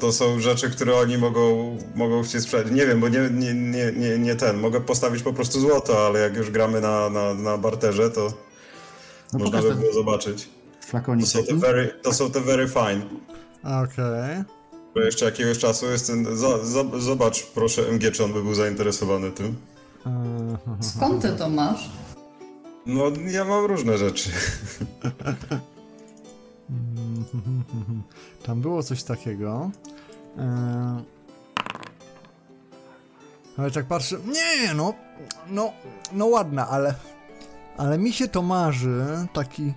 [0.00, 2.72] To są rzeczy, które oni mogą, mogą chcieć sprzedać.
[2.72, 4.56] Nie wiem, bo nie, nie, nie, nie, nie ten.
[4.58, 8.32] Mogę postawić po prostu złoto, ale jak już gramy na, na, na barterze, to
[9.32, 10.48] No można by było zobaczyć.
[11.20, 13.02] To są te very, to są te very fine.
[13.64, 14.36] Okej.
[14.36, 14.53] Bo
[15.00, 16.36] jeszcze jakiegoś czasu jest ten.
[16.36, 19.56] Za, za, zobacz, proszę, MG, czy on by był zainteresowany tym.
[20.06, 20.82] Mhm.
[20.82, 21.90] Skąd ty to masz?
[22.86, 24.30] No, ja mam różne rzeczy.
[28.46, 29.70] Tam było coś takiego.
[30.38, 31.02] E,
[33.56, 34.16] Ale tak patrzę.
[34.26, 34.94] Nie, no.
[35.48, 35.72] No,
[36.12, 36.94] no ładna, ale.
[37.76, 39.04] Ale mi się to marzy.
[39.32, 39.74] Taki.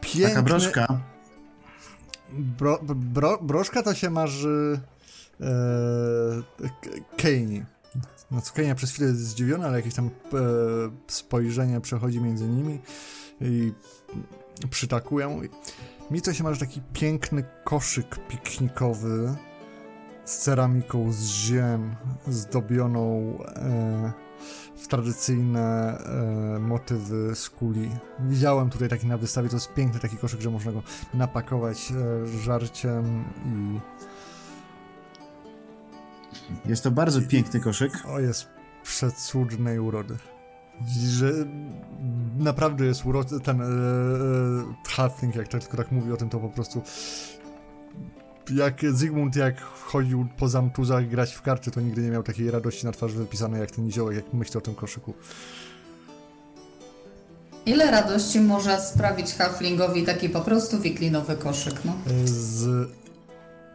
[0.00, 0.28] Piękny.
[0.28, 1.11] Taka broszka.
[2.32, 4.80] Bro, bro, broszka to się marzy.
[5.40, 5.44] E,
[6.82, 7.64] K- Kejni.
[8.30, 10.10] No co Kenia przez chwilę jest zdziwiona, ale jakieś tam e,
[11.06, 12.80] spojrzenie przechodzi między nimi
[13.40, 13.72] i
[14.70, 15.40] przytakują.
[16.10, 19.34] Mi to się marzy taki piękny koszyk piknikowy
[20.24, 21.94] z ceramiką z ziem,
[22.28, 24.12] zdobioną e,
[24.76, 27.90] w tradycyjne e, motywy z kuli.
[28.20, 30.82] Widziałem tutaj taki na wystawie, to jest piękny taki koszyk, że można go
[31.14, 33.80] napakować e, żarciem i
[36.68, 37.92] Jest to bardzo piękny koszyk.
[38.08, 38.46] o, jest
[38.82, 40.16] przecudnej urody.
[40.80, 41.32] Widzisz, że
[42.38, 43.68] naprawdę jest uroczy, ten e, e,
[44.88, 46.82] halfling, jak tylko tak mówi o tym, to po prostu
[48.50, 52.86] jak Zygmunt jak chodził po zamtuzach grać w karty, to nigdy nie miał takiej radości
[52.86, 55.14] na twarzy wypisanej jak ten niziołek, jak myśli o tym koszyku.
[57.66, 61.92] Ile radości może sprawić halflingowi taki po prostu wiklinowy koszyk, no?
[62.24, 62.88] Z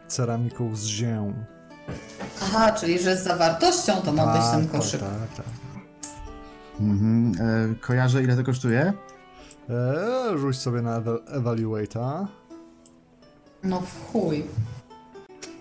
[0.08, 1.32] ceramiką z zię.
[2.42, 5.00] Aha, czyli że z zawartością to ma być ten Tak, koszyk.
[5.00, 5.46] Tak, tak.
[6.80, 7.32] Mhm.
[7.40, 8.92] E, kojarzę ile to kosztuje?
[9.70, 9.94] E,
[10.38, 12.26] rzuć sobie na evaluate'a.
[13.62, 14.44] No w chuj.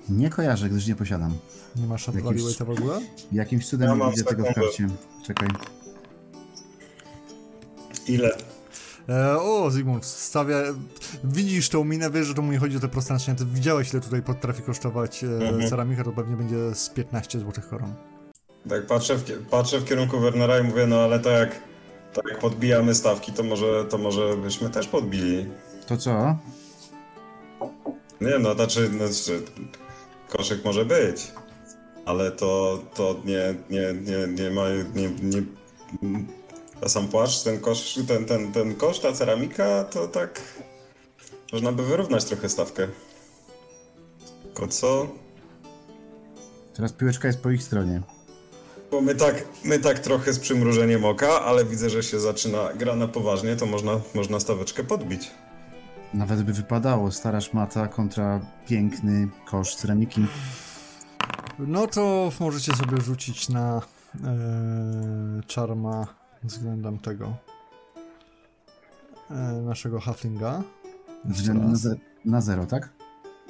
[0.10, 1.34] Nie kojarzę, gdyż nie posiadam.
[1.76, 3.00] Nie masz Jakiś- evaluate'a w ogóle?
[3.32, 4.68] Jakimś cudem Ja nie mam widzę tego w sekundę.
[4.70, 4.88] karcie.
[5.26, 5.48] Czekaj.
[8.08, 8.38] Ile?
[9.10, 10.56] E, o, Zygmunt, stawia.
[11.24, 13.38] Widzisz tą minę, wiesz, że to mu nie chodzi o te proste naczynia.
[13.38, 15.70] Ty widziałeś, ile tutaj potrafi kosztować e, Mhm.
[15.70, 17.94] ceramika, to pewnie będzie z 15 złotych koron.
[18.70, 21.52] Tak patrzę w, patrzę w kierunku Wernera i mówię, no ale to jak,
[22.14, 25.46] tak jak podbijamy stawki, to może, to może byśmy też podbili.
[25.88, 26.38] To co?
[28.22, 29.42] Nie no, znaczy, znaczy
[30.30, 31.32] koszyk może być,
[32.06, 35.44] ale to, to nie, nie, nie, nie ma, nie, nie,
[36.82, 40.42] a sam płaszcz, ten kosz, ten, ten, ten kosz, ta ceramika, to tak
[41.54, 42.88] można by wyrównać trochę stawkę.
[44.44, 45.08] Tylko co?
[46.74, 48.02] Teraz piłeczka jest po ich stronie.
[48.92, 52.96] Bo my tak, my tak trochę z przymrużeniem oka, ale widzę, że się zaczyna gra
[52.96, 55.32] na poważnie, to można, można staweczkę podbić.
[56.14, 60.26] Nawet by wypadało stara szmata kontra piękny kosz ceramiki.
[61.60, 63.82] No to możecie sobie rzucić na
[64.24, 66.08] e, czarma
[66.44, 67.34] względem tego
[69.32, 70.00] e, naszego
[71.26, 71.84] Względem raz.
[71.84, 72.90] nowe- Na zero, tak?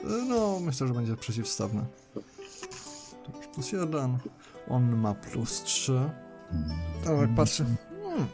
[0.03, 1.85] E, No, myślę, że będzie przeciwstawny.
[2.13, 4.17] To już plus jeden.
[4.69, 6.09] On ma plus trzy.
[7.03, 7.65] Tak, jak patrzę.
[8.03, 8.27] Hmm.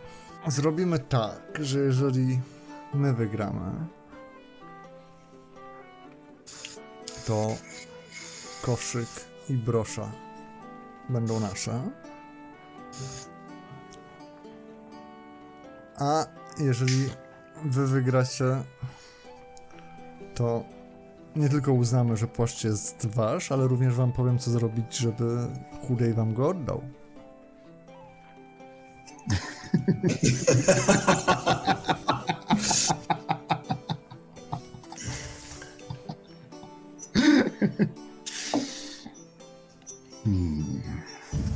[0.48, 2.40] Zrobimy tak, że jeżeli
[2.94, 3.72] my wygramy,
[7.26, 7.56] to
[8.62, 9.10] koszyk
[9.50, 10.12] i brosza
[11.10, 11.82] będą nasze.
[15.98, 16.26] A
[16.60, 17.10] jeżeli
[17.66, 18.64] wy wygracie,
[20.36, 20.64] to
[21.36, 25.48] nie tylko uznamy, że płaszcz jest wasz, ale również wam powiem, co zrobić, żeby
[25.88, 26.82] chudej wam go oddał.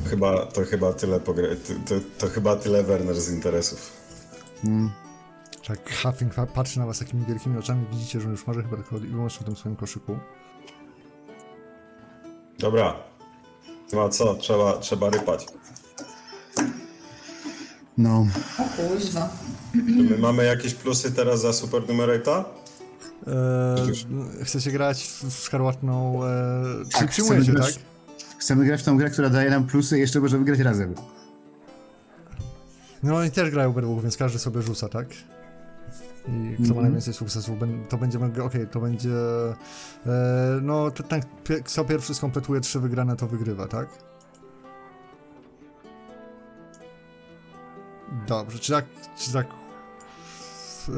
[0.09, 1.55] Chyba, to chyba tyle pogre...
[1.55, 3.91] to, to, to chyba tyle Werner z interesów.
[4.65, 4.91] Mm.
[5.67, 8.97] Tak, Huffing pa- patrzy na was takimi wielkimi oczami, widzicie, że już marzy chyba tylko
[8.97, 10.17] i wyłącznie w tym swoim koszyku.
[12.59, 12.95] Dobra.
[13.93, 14.35] No a co?
[14.35, 15.45] Trzeba, trzeba rypać.
[17.97, 18.27] No,
[18.59, 19.29] O kuźwa.
[19.73, 22.45] Czy my mamy jakieś plusy teraz za super numerata?
[23.27, 23.93] Eee,
[24.45, 26.19] chcecie grać w szkarłatną...
[26.23, 27.67] Eee, czyli Tak, przyjmujecie, chcemy tak?
[27.73, 27.79] grać-
[28.39, 30.93] chcemy grać w tą grę, która daje nam plusy i jeszcze możemy grać razem.
[33.03, 35.07] No oni też grają we dwóch, więc każdy sobie rzuca, tak?
[36.27, 36.81] I kto ma Mhm.
[36.81, 37.55] najwięcej sukcesów,
[37.89, 39.09] to będziemy, okej, to będzie,
[40.05, 43.87] e, no ten, pie- kto pierwszy skompletuje trzy wygrane, to wygrywa, tak?
[48.27, 48.85] Dobrze, czy tak,
[49.17, 49.47] czy tak
[50.89, 50.93] e,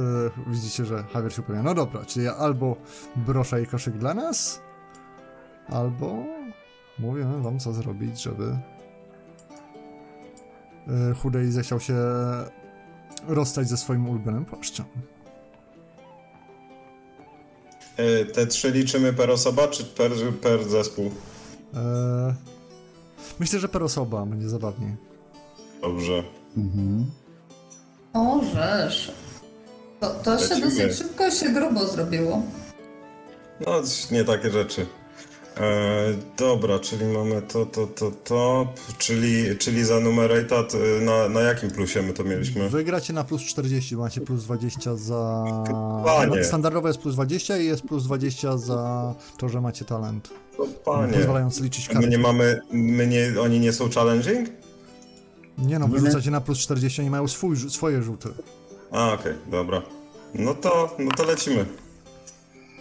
[0.51, 2.75] widzicie, że Javier się upewnia, no dobra, czyli albo
[3.15, 4.61] brosza i koszyk dla nas,
[5.67, 6.15] albo
[6.99, 8.57] mówimy wam, co zrobić, żeby
[10.87, 11.95] e, Chudej zechciał się
[13.27, 14.85] rozstać ze swoim ulubionym płaszczem.
[17.97, 21.11] E, Te trzy liczymy per osoba, czy per, per zespół?
[21.73, 22.33] E,
[23.39, 24.95] myślę, że per osoba będzie zabawniej.
[25.81, 26.23] Dobrze.
[26.57, 27.05] Mhm.
[29.99, 30.65] To, to się Lecimy.
[30.85, 32.41] dosyć szybko się grubo zrobiło.
[33.67, 33.81] No,
[34.11, 34.85] nie takie rzeczy.
[35.57, 41.41] E, dobra, czyli mamy to, to, to, to, czyli, czyli za numerata to na, na
[41.41, 42.69] jakim plusie my to mieliśmy?
[42.69, 45.43] Wygracie na plus 40, bo macie plus 20 za...
[46.05, 46.37] Panie.
[46.37, 50.29] No, standardowe jest plus 20 i jest plus 20 za to, że macie talent.
[50.59, 52.09] No, panie, Pozwalając liczyć a my karty.
[52.09, 54.49] nie mamy, my nie, oni nie są challenging?
[55.57, 58.29] Nie no, wyrzucacie na plus 40, oni mają swój, swoje rzuty.
[58.91, 59.81] A, okej, dobra.
[60.33, 61.65] No to, no to lecimy.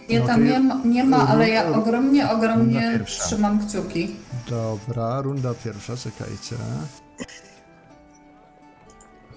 [0.09, 3.23] Nie, No tam to nie ma, nie ma ale ja ogromnie, runda ogromnie pierwsza.
[3.23, 4.15] trzymam kciuki.
[4.49, 6.55] Dobra, runda pierwsza, czekajcie.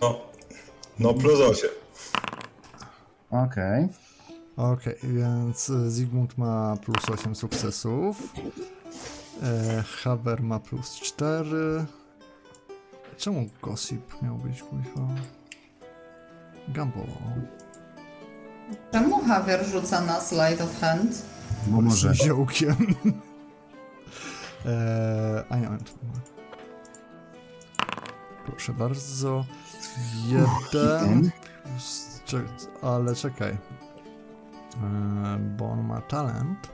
[0.00, 0.18] No,
[0.98, 1.70] no plus 8.
[3.30, 3.88] Okej.
[4.56, 8.16] Okej, więc Zygmunt ma plus 8 sukcesów.
[9.42, 11.84] E, Haber ma plus 4.
[13.16, 15.08] Czemu Gossip miał być kuźwa?
[16.68, 17.02] Gamble.
[18.92, 21.22] Czemu Javier rzuca na slide of hand?
[21.66, 22.14] Bo może.
[22.14, 22.76] Z ziołkiem.
[24.66, 26.20] e, a nie, on tu ma.
[28.46, 29.44] Proszę bardzo.
[30.26, 31.30] Jeden.
[32.24, 32.44] Czek,
[32.82, 33.50] ale czekaj.
[33.52, 33.58] E,
[35.38, 36.72] bo on ma talent.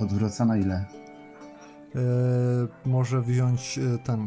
[0.00, 0.74] Odwraca na ile?
[0.74, 2.00] E,
[2.84, 4.26] może wziąć e, ten e,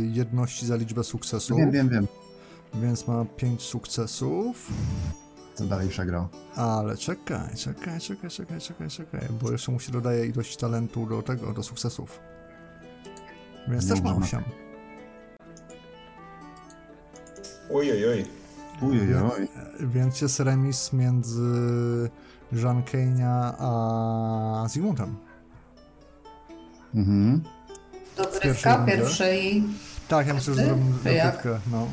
[0.00, 2.06] jedności za liczbę sukcesów, Wiem, wiem, wiem.
[2.74, 4.72] Więc ma 5 sukcesów.
[5.54, 6.28] Co dalej przegrał?
[6.56, 11.22] Ale czekaj, czekaj, czekaj, czekaj, czekaj, czekaj, bo jeszcze mu się dodaje ilość talentu do
[11.22, 12.20] tego, do sukcesów.
[13.68, 14.26] Więc też ma Dobra.
[14.26, 14.42] 8.
[17.74, 18.26] Ojej, oj.
[18.82, 19.48] Ujojoj.
[19.80, 21.40] Więc jest remis między
[22.52, 25.16] Jean Kenia a Zygmuntem.
[26.94, 27.42] Mhm.
[28.16, 29.64] Dogrywka pierwszej.
[30.08, 31.88] Tak, ja myślę, że zrobimy dogrywkę, no.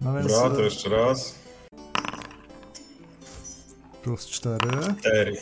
[0.00, 1.34] No więc Dobra, to jeszcze raz.
[4.02, 4.58] plus 4.
[5.00, 5.36] 4.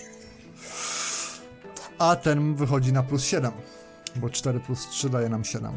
[1.99, 3.53] A ten wychodzi na plus 7,
[4.17, 5.73] bo 4 plus 3 daje nam 7.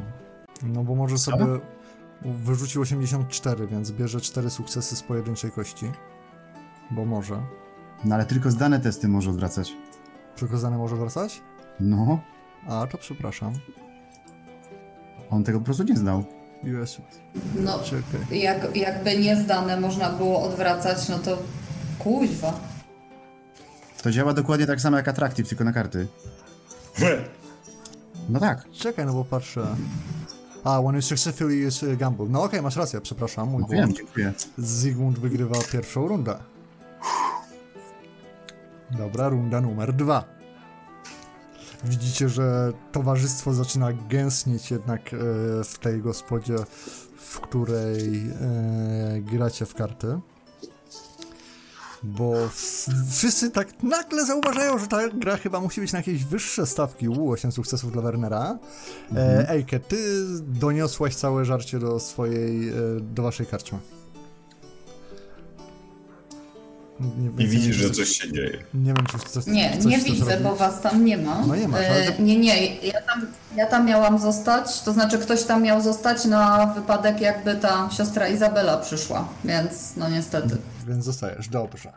[0.64, 1.32] No bo może Co?
[1.32, 1.46] sobie
[2.26, 5.92] wyrzucił 84, więc bierze 4 sukcesy z pojedynczej kości.
[6.92, 7.42] Bo może.
[8.06, 9.74] No ale tylko zdane testy może odwracać.
[10.36, 11.42] Tylko zdane może wracać?
[11.80, 12.20] No,
[12.68, 13.54] A, to przepraszam.
[15.30, 16.24] on tego po prostu nie znał.
[16.64, 16.98] US.
[17.56, 17.80] No,
[18.32, 21.38] jak, jakby niezdane można było odwracać, no to
[22.00, 22.60] kuźwa.
[24.04, 26.08] To działa dokładnie tak samo jak Attractive, tylko na karty.
[28.30, 28.72] No tak.
[28.72, 29.68] Czekaj, no bo patrzę.
[30.64, 32.26] A, when you successfully use uh, gamble.
[32.30, 33.50] No okej, okay, masz rację, przepraszam.
[33.50, 34.34] Mój no, wiem, dziękuję.
[34.58, 36.36] Zygmunt wygrywa pierwszą rundę.
[38.92, 40.41] Dobra, runda numer dwa.
[41.84, 45.18] Widzicie, że towarzystwo zaczyna gęstnieć jednak e,
[45.64, 46.56] w tej gospodzie,
[47.18, 50.20] w której e, gracie w karty.
[52.04, 52.34] Bo
[53.12, 57.10] wszyscy tak nagle zauważają, że ta gra chyba musi być na jakieś wyższe stawki.
[57.10, 58.60] U, 8 sukcesów dla Wernera.
[59.16, 63.80] E, Ejke, ty doniosłaś całe żarcie do swojej, do waszej karczmy.
[67.06, 68.58] I więc widzisz, nie, że coś się dzieje.
[68.74, 70.44] Nie wiem, czy coś Nie, coś nie widzę, robić?
[70.44, 71.42] bo was tam nie ma.
[71.48, 74.94] No nie masz, E, ale to- Nie, nie, ja tam, ja tam miałam zostać, to
[74.94, 80.58] znaczy ktoś tam miał zostać na wypadek jakby ta siostra Izabela przyszła, więc no niestety.
[80.88, 81.92] Więc zostajesz, dobrze.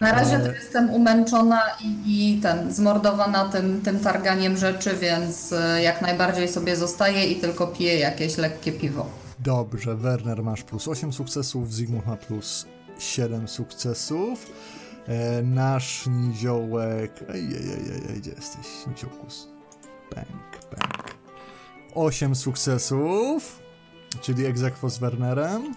[0.00, 1.88] Na razie to Ale- jestem umęczona i,
[2.36, 7.66] i ten, zmordowana tym, tym targaniem rzeczy, więc e, jak najbardziej sobie zostaję i tylko
[7.66, 9.06] piję jakieś lekkie piwo.
[9.38, 12.66] Dobrze, Werner masz plus 8 sukcesów, Zygmunt ma plus
[12.98, 14.50] 7 sukcesów.
[15.06, 17.24] E, nasz niziołek...
[17.28, 17.70] Ej, ej,
[18.10, 19.48] ej, gdzie jesteś, niziołkus?
[20.10, 21.14] Pęk, pęk.
[21.94, 23.60] 8 sukcesów,
[24.20, 25.74] czyli egzekwo z Wernerem.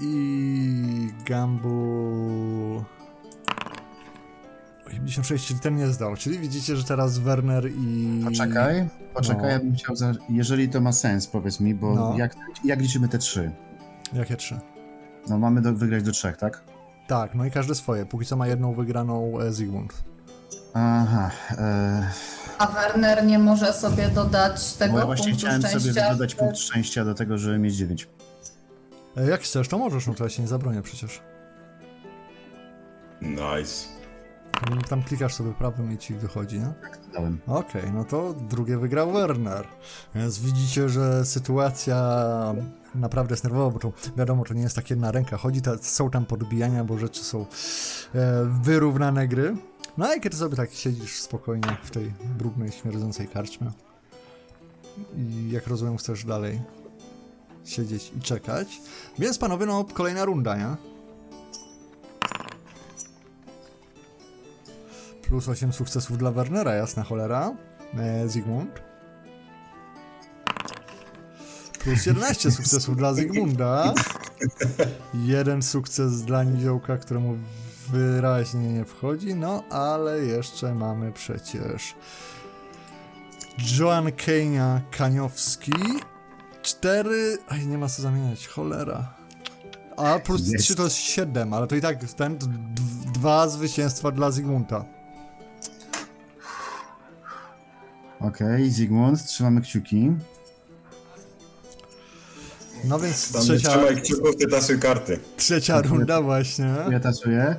[0.00, 2.84] I Gambu...
[4.86, 8.20] 86, czyli ten nie zdał, czyli widzicie, że teraz Werner i...
[8.24, 9.48] Poczekaj, poczekaj, No.
[9.48, 9.96] ja bym chciał,
[10.28, 12.14] jeżeli to ma sens, powiedz mi, bo No.
[12.18, 13.50] jak, jak liczymy te trzy?
[14.12, 14.60] Jakie trzy?
[15.28, 16.62] No mamy do, wygrać do trzech, tak?
[17.06, 18.06] Tak, no i każdy swoje.
[18.06, 20.04] Póki co ma jedną wygraną e, Zygmunt.
[20.74, 22.10] Aha, e,
[22.58, 26.58] A Werner nie może sobie dodać tego bo ja właśnie punktu chciałem sobie dodać punkt
[26.58, 28.08] szczęścia do tego, żeby mieć dziewięć.
[29.16, 31.20] E, jak chcesz, to możesz, no to ja się nie zabronię przecież.
[33.22, 34.01] Nice.
[34.68, 36.72] Tam- Tam klikasz sobie prawym i ci wychodzi, nie?
[37.14, 37.38] Dałem.
[37.46, 39.66] Okej, no to drugie wygrał Werner.
[40.14, 41.98] Więc widzicie, że sytuacja
[42.94, 45.36] naprawdę jest nerwowa, bo to wiadomo, to nie jest tak jedna ręka.
[45.36, 47.40] Chodzi, ta, są tam podbijania, bo rzeczy są
[48.14, 49.56] e, wyrównane gry.
[49.98, 53.70] No i kiedy sobie tak siedzisz spokojnie w tej brudnej, śmierdzącej karczmie
[55.16, 56.60] i jak rozumiem chcesz dalej
[57.64, 58.80] siedzieć i czekać.
[59.18, 60.91] Więc panowie, no kolejna runda, nie?
[65.32, 67.56] Plus 8 sukcesów dla Wernera, jasna cholera.
[67.98, 68.82] E, Zygmunt.
[71.78, 73.94] Plus 11 sukcesów dla Zygmunda.
[75.14, 77.36] Jeden sukces dla Niziołka, któremu
[77.90, 79.34] wyraźnie nie wchodzi.
[79.34, 81.94] No, ale jeszcze mamy przecież
[83.78, 85.72] Joan Kenia Kaniowski.
[86.62, 87.38] Cztery.
[87.48, 89.14] Aj, nie ma co zamieniać, cholera.
[89.96, 90.64] A plus Jest.
[90.64, 92.38] 3 to jest 7, ale to i tak ten
[93.14, 95.01] dwa zwycięstwa dla Zygmunta.
[98.22, 100.12] Okej, Zygmunt, trzymamy kciuki.
[102.84, 105.18] No więc Tam trzecia, trzymaj kciuków, ty tasuj karty.
[105.36, 106.74] trzecia runda właśnie.
[106.90, 107.56] Ja tasuję.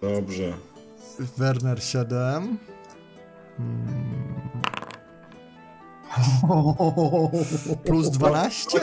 [0.00, 0.52] Dobrze.
[1.36, 2.58] Werner 7.
[7.84, 8.80] Plus 12?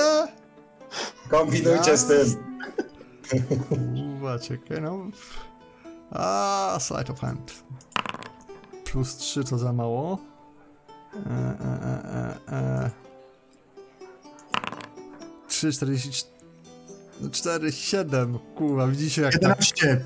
[1.30, 2.36] Kombinujcie z tym.
[4.18, 4.98] Uwa, czekaj, no.
[6.12, 7.64] A, sleight of hand.
[8.92, 10.20] Plus 3 to za mało.
[11.14, 12.90] E, e, e, e, e.
[15.48, 18.40] 3, 44, 7.
[18.56, 19.88] Kurwa, widzicie jak tak 11.
[19.88, 20.02] Je-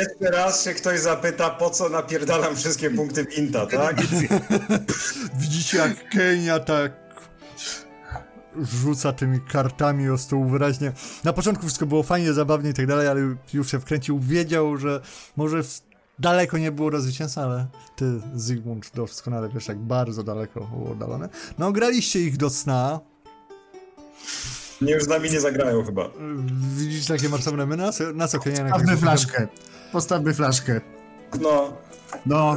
[0.00, 3.96] Jeszcze raz się ktoś zapyta, po co napierdalam wszystkie punkty Winta, tak?
[5.40, 6.92] Widzicie jak Kenia tak
[8.62, 10.92] rzuca tymi kartami o stół wyraźnie.
[11.24, 13.20] Na początku wszystko było fajnie, zabawnie i tak dalej, ale
[13.54, 14.18] już się wkręcił.
[14.20, 15.00] Wiedział, że
[15.36, 15.89] może w...
[16.20, 17.66] daleko nie było do zwycięstwa, ale
[17.96, 21.28] ty, Zygmunt, doskonale wiesz, jak bardzo daleko było oddalone.
[21.58, 23.00] No, graliście ich do sna.
[24.80, 26.10] Nie, już z nami nie zagrają chyba.
[26.76, 27.76] Widzicie takie martwne my?
[27.76, 29.48] Na co, na co Postawmy flaszkę.
[29.92, 30.80] Postawmy flaszkę.
[31.40, 31.72] No,
[32.26, 32.56] No,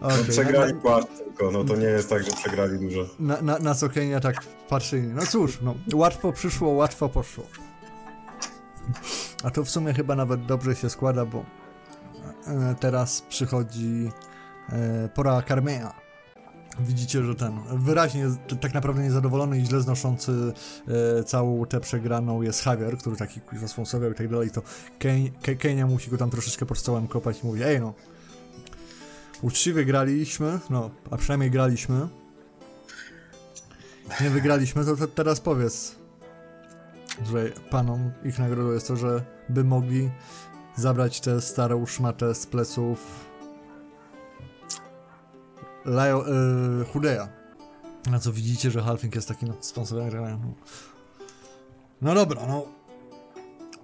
[0.00, 3.06] no Okay, przegrali płat tylko, no to nie jest tak, że przegrali dużo.
[3.18, 4.36] Na, na, na co Kenia tak
[4.68, 5.02] patrzy.
[5.02, 7.44] No cóż, no, łatwo przyszło, łatwo poszło.
[9.44, 11.44] A to w sumie chyba nawet dobrze się składa, bo
[12.80, 14.10] teraz przychodzi
[14.68, 15.94] e, pora karmienia.
[16.80, 18.26] Widzicie, że ten wyraźnie
[18.60, 20.52] tak naprawdę niezadowolony i źle znoszący
[21.18, 23.66] e, całą tę przegraną jest Javier, który taki kuźwa
[24.12, 24.62] i tak dalej, to
[24.98, 27.94] Ken, Ke- Kenia musi go tam troszeczkę pod stołem kopać i mówi, ej no,
[29.42, 32.08] uczciwie graliśmy, no, a przynajmniej graliśmy,
[34.20, 35.94] nie wygraliśmy, to, to teraz powiedz,
[37.32, 40.10] że panom ich nagrodą jest to, że by mogli
[40.80, 43.30] zabrać tę starą szmatę z pleców
[45.84, 47.28] Leo, y, Hudeja.
[48.10, 50.54] Na co widzicie, że Halfing jest taki no, sponsorem.
[52.02, 52.14] No.
[52.14, 52.64] dobra, no.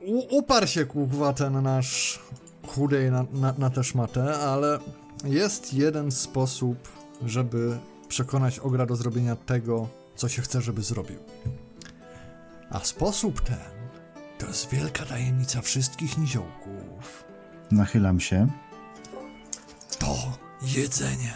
[0.01, 2.21] u, uparł się kurwa ten nasz
[2.67, 4.79] chudej na, na, na tę szmatę, ale
[5.25, 6.89] jest jeden sposób,
[7.27, 7.79] żeby
[8.09, 11.19] przekonać Ogra do zrobienia tego, co się chce, żeby zrobił.
[12.71, 13.77] A sposób ten
[14.39, 16.76] to jest wielka tajemnica wszystkich niziołków.
[17.71, 18.49] Nachylam się.
[19.99, 20.17] To
[20.63, 21.35] jedzenie.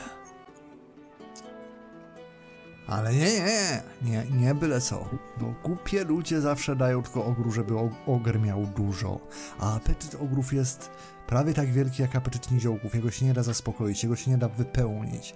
[2.86, 5.08] Ale nie, nie, nie, nie byle co.
[5.40, 9.20] Bo głupie ludzie zawsze dają tylko ogru, żeby og- oger miał dużo.
[9.58, 10.90] A apetyt ogrów jest
[11.26, 12.94] prawie tak wielki jak apetyt niziołków.
[12.94, 15.34] Jego się nie da zaspokoić, jego się nie da wypełnić.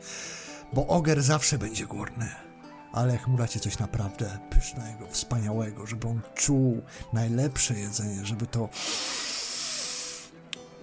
[0.73, 2.29] Bo oger zawsze będzie głodny.
[2.93, 6.83] Ale jak mu dacie coś naprawdę pysznego, wspaniałego, żeby on czuł
[7.13, 8.69] najlepsze jedzenie, żeby to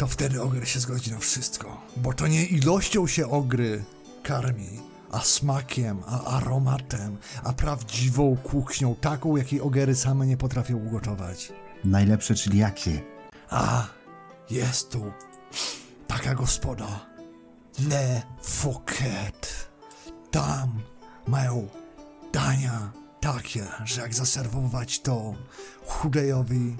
[0.01, 1.81] to wtedy ogry się zgodzi na wszystko.
[1.97, 3.83] Bo to nie ilością się ogry
[4.23, 4.79] karmi,
[5.11, 11.51] a smakiem, a aromatem, a prawdziwą kuchnią, taką, jakiej ogery same nie potrafią ugotować.
[11.83, 13.01] Najlepsze, czyli jakie?
[13.49, 13.87] A,
[14.49, 15.11] jest tu
[16.07, 17.05] taka gospoda.
[17.89, 19.69] Le Fouquet.
[20.31, 20.81] Tam
[21.27, 21.67] mają
[22.33, 25.33] dania takie, że jak zaserwować to
[25.87, 26.77] chudejowi,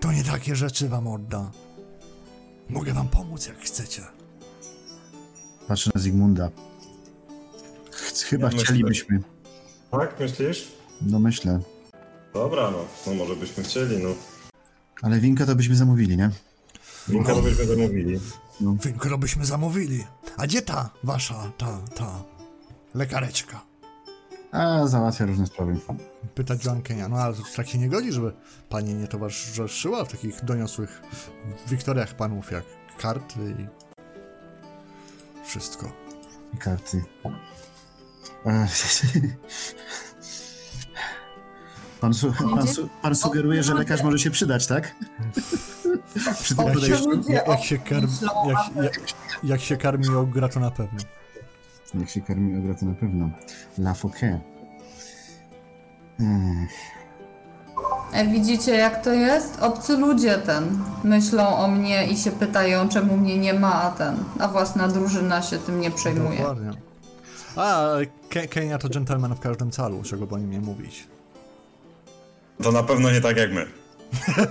[0.00, 1.50] to nie takie rzeczy wam odda.
[2.72, 4.02] Mogę wam pomóc, jak chcecie.
[5.68, 6.50] Patrzę na Zygmunda.
[7.92, 9.20] Ch- Chyba Ja myślę- chcielibyśmy.
[9.90, 10.72] Tak, myślisz?
[11.02, 11.60] No myślę.
[12.34, 14.08] Dobra, no, no może byśmy chcieli, no.
[15.02, 16.30] Ale winka to byśmy zamówili, nie?
[17.08, 18.20] Winka to byśmy zamówili.
[18.60, 20.04] Winko byśmy zamówili.
[20.36, 22.22] A gdzie ta wasza, ta, ta
[22.94, 23.60] lekareczka?
[24.52, 25.76] A, załatwia różne sprawy.
[26.34, 27.08] Pyta John Kenia.
[27.08, 28.32] No ale to tak się nie godzi, żeby
[28.68, 31.02] pani nie towarzyszyła w takich doniosłych
[31.68, 32.64] wiktoriach panów jak
[32.98, 33.66] karty i
[35.46, 35.92] wszystko.
[36.54, 37.04] I karty.
[38.46, 38.72] Ech.
[42.00, 44.94] Pan, su- pan, su- pan sugeruje, że lekarz może się przydać, tak?
[46.40, 47.10] Przy podejściu.
[47.10, 48.08] ludzie Jak, jak, się, karmi,
[48.48, 49.00] jak, jak,
[49.42, 50.98] jak się karmi ogra, to na pewno.
[51.94, 53.30] Jak się karmi ogra, to na pewno.
[53.78, 54.40] La Fouquet.
[56.20, 56.70] Ech.
[58.12, 59.58] E, Widzicie jak to jest?
[59.60, 64.16] Obcy ludzie ten myślą o mnie i się pytają, czemu mnie nie ma, a ten,
[64.38, 66.38] a własna drużyna się tym nie przejmuje.
[66.38, 66.70] Dokładnie.
[67.56, 67.86] A,
[68.30, 71.06] Ke- Kenia to gentleman w każdym calu, czego po nim nie mówić.
[72.62, 73.66] To na pewno nie tak jak my.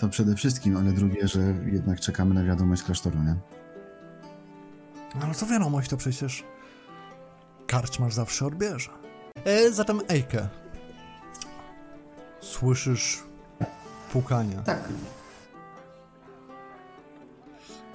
[0.00, 1.40] To przede wszystkim, ale drugie, że
[1.72, 3.36] jednak czekamy na wiadomość klasztoru, nie?
[5.22, 6.44] Ale to wiadomość to przecież
[7.66, 8.90] karczmarz zawsze odbierze.
[9.44, 10.48] E, zatem Ejke.
[12.40, 13.22] Słyszysz
[14.12, 14.56] pukanie.
[14.64, 14.88] Tak,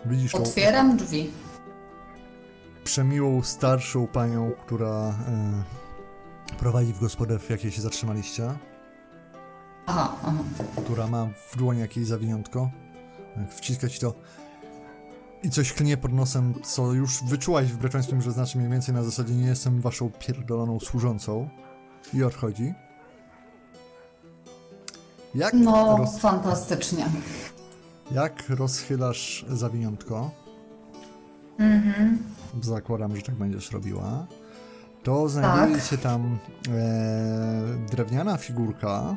[0.05, 1.31] Widzisz tą otwieram drzwi.
[2.83, 5.63] przemiłą, starszą panią, która e,
[6.59, 8.53] prowadzi w gospodę, w jakiej się zatrzymaliście,
[9.85, 10.37] Aha, aha.
[10.83, 12.69] która ma w dłoni jakieś zawiniątko.
[13.37, 14.13] Jak wciska ci to
[15.43, 19.03] i coś klnie pod nosem, co już wyczułaś w Breczońskim, że znaczy mniej więcej na
[19.03, 21.49] zasadzie nie jestem waszą pierdoloną służącą
[22.13, 22.73] i odchodzi.
[25.35, 27.05] Jak, No, roz, fantastycznie.
[28.11, 30.31] jak rozchylasz zawiniątko,
[31.59, 32.17] Mhm.
[32.61, 34.27] zakładam, że tak będziesz robiła,
[35.03, 36.37] to znajduje się tam
[36.69, 39.15] e, drewniana figurka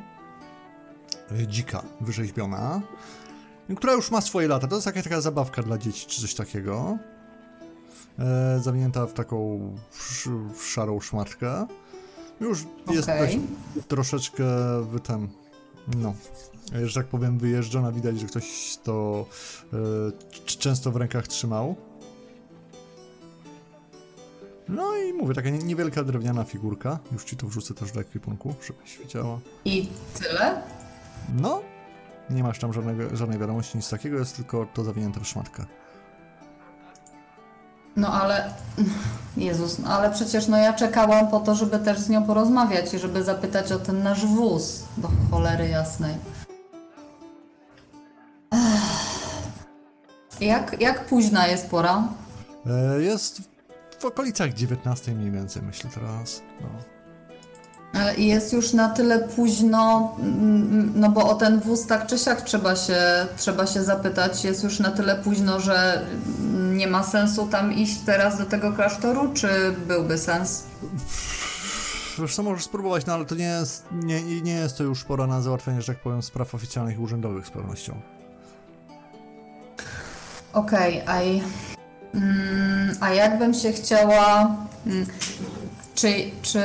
[1.33, 2.81] e, dzika wyrzeźbiona,
[3.77, 4.67] która już ma swoje lata.
[4.69, 6.99] To jest jakaś taka zabawka dla dzieci czy coś takiego.
[8.19, 8.61] E,
[9.07, 9.61] w taką
[9.93, 10.29] sz,
[10.63, 11.67] szarą szmatkę.
[12.41, 13.41] Już jest Okej.
[13.75, 14.45] dość, troszeczkę
[14.83, 15.29] w ten,
[15.97, 16.15] no,
[16.85, 17.93] że tak powiem, wyjeżdżona.
[17.93, 19.27] Widać, że ktoś to
[19.73, 19.77] e,
[20.47, 21.77] często w rękach trzymał.
[24.69, 26.99] No i mówię, taka nie- niewielka drewniana figurka.
[27.13, 29.41] Już ci to wrzucę też do ekwipunku, żebyś wiedziała.
[29.65, 30.63] I tyle?
[31.35, 31.63] No,
[32.35, 35.65] nie masz tam żadnego, żadnej wiadomości, nic takiego, jest tylko to zawinięte w szmatkę.
[37.97, 38.55] No ale.
[39.37, 42.99] Jezus, no ale przecież no ja czekałam po to, żeby też z nią porozmawiać i
[42.99, 44.85] żeby zapytać o ten nasz wóz.
[44.97, 46.15] Do cholery jasnej.
[48.51, 49.13] Ech.
[50.41, 52.09] Jak, jak późna jest pora?
[52.67, 53.41] E, jest
[53.99, 56.43] w okolicach 19 mniej więcej, myślę teraz.
[56.61, 56.69] No.
[57.95, 62.43] Ale jest już na tyle późno, mm, no bo o ten wóz tak czy siak
[62.43, 62.97] trzeba się,
[63.37, 64.45] trzeba się zapytać.
[64.45, 66.03] Jest już na tyle późno, że
[66.73, 69.49] nie ma sensu tam iść teraz do tego klasztoru, czy
[69.89, 70.65] byłby sens?
[72.19, 75.27] Wiesz co, możesz spróbować, no ale to nie jest, nie, nie jest to już pora
[75.27, 77.95] na załatwienie, że tak powiem, spraw oficjalnych i urzędowych z pewnością.
[80.53, 81.43] Okej, a, i-
[82.15, 84.57] mm, a jakbym się chciała.
[84.87, 85.07] Mm,
[85.95, 86.63] Czy, czy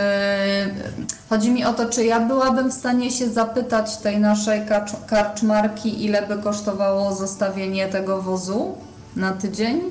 [1.29, 6.05] chodzi mi o to, czy ja byłabym w stanie się zapytać tej naszej kacz- karczmarki,
[6.05, 8.77] ile by kosztowało zostawienie tego wozu
[9.15, 9.81] na tydzień?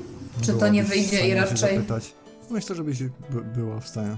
[0.41, 1.57] Czy to nie wyjdzie i raczej.
[1.75, 2.13] Zapytać.
[2.49, 4.17] Myślę, żebyś by, była w stanie.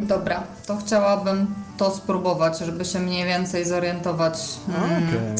[0.00, 4.38] Dobra, to chciałabym to spróbować, żeby się mniej więcej zorientować.
[4.68, 5.18] Okej.
[5.18, 5.36] Mm,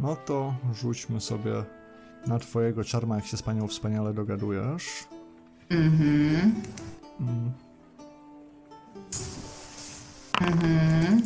[0.00, 1.52] No to rzućmy sobie
[2.26, 4.84] na twojego czarma, jak się z panią wspaniale dogadujesz.
[5.70, 6.54] Mhm.
[7.20, 7.52] Mm.
[10.40, 11.22] Mhm.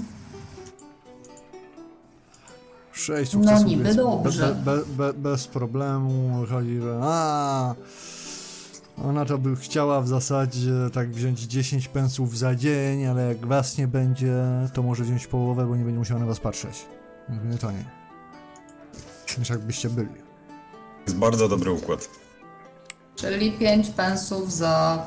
[2.92, 4.56] Sześć No sukcesów, niby więc dobrze.
[4.64, 7.74] Be, be, be, bez problemu chodzi, że a,
[9.04, 13.78] ona to by chciała w zasadzie tak wziąć 10 pensów za dzień, ale jak was
[13.78, 14.34] nie będzie,
[14.74, 16.86] to może wziąć połowę, bo nie będzie musiała na was patrzeć.
[17.50, 17.84] Nie to nie.
[19.38, 20.08] Niż jakbyście byli.
[21.06, 22.19] Jest bardzo dobry układ.
[23.20, 25.02] Czyli 5 pensów za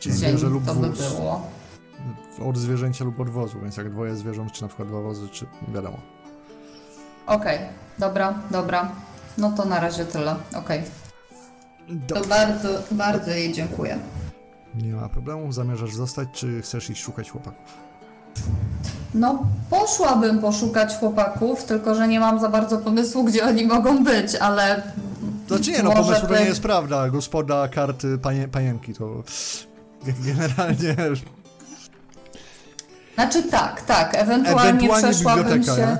[0.00, 0.12] Dzień.
[0.12, 1.46] dzień Zwierzę lub to by było.
[2.48, 5.46] Od zwierzęcia lub od wozu, więc jak dwoje zwierząt, czy na przykład dwa wozy, czy
[5.74, 5.98] wiadomo.
[7.26, 7.58] Okej,
[7.98, 8.92] dobra, dobra.
[9.38, 10.36] No to na razie tyle.
[10.56, 10.82] Okej.
[12.06, 13.98] To bardzo, bardzo jej dziękuję.
[14.74, 15.52] Nie ma problemu.
[15.52, 17.78] Zamierzasz zostać, czy chcesz iść szukać chłopaków?
[19.14, 24.34] No, poszłabym poszukać chłopaków, tylko że nie mam za bardzo pomysłu, gdzie oni mogą być,
[24.34, 24.82] ale.
[25.46, 27.08] Znaczy nie, no może pomysł to nie jest prawda.
[27.08, 29.22] Gospoda, karty, panie, panienki to
[30.26, 30.96] generalnie
[33.14, 35.96] Znaczy tak, tak, ewentualnie, Ewentualnie przeszłabym się.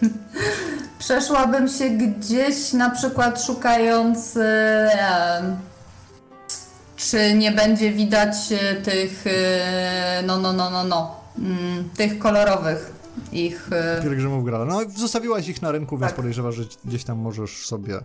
[0.98, 4.36] przeszłabym się gdzieś na przykład szukając.
[4.36, 5.56] E,
[6.96, 9.24] czy nie będzie widać e, tych.
[9.26, 11.20] E, no, no, no, no, no.
[11.38, 12.92] Mm, tych kolorowych
[13.32, 13.68] ich.
[13.72, 14.64] E, pielgrzymów grala.
[14.64, 16.16] No zostawiłaś ich na rynku, więc Tak.
[16.16, 18.00] podejrzewasz, że gdzieś tam możesz sobie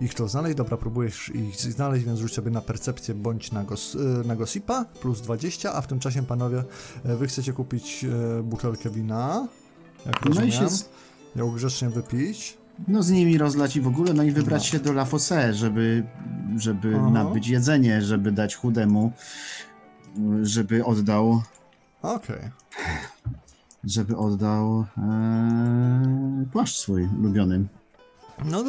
[0.00, 0.56] ich to znaleźć.
[0.56, 4.84] Dobra, próbujesz ich znaleźć, więc rzuć sobie na percepcję bądź na, gos, y, na gossipa
[4.84, 6.64] plus 20, a w tym czasie panowie,
[7.04, 8.04] e, wy chcecie kupić
[8.38, 9.48] e, butelkę wina.
[10.06, 10.48] Jak No rozumiem.
[10.48, 10.88] i się z,
[11.36, 12.58] Ją grzecznie wypić.
[12.88, 16.04] no z nimi rozlać i w ogóle, no i wybrać się do La Fosse, żeby,
[16.56, 17.10] żeby Aha.
[17.10, 19.12] nabyć jedzenie, żeby dać chudemu,
[20.42, 21.42] żeby oddał,
[22.02, 22.38] Okej.
[23.84, 27.68] Żeby oddał e, płaszcz swój ulubiony.
[28.44, 28.64] No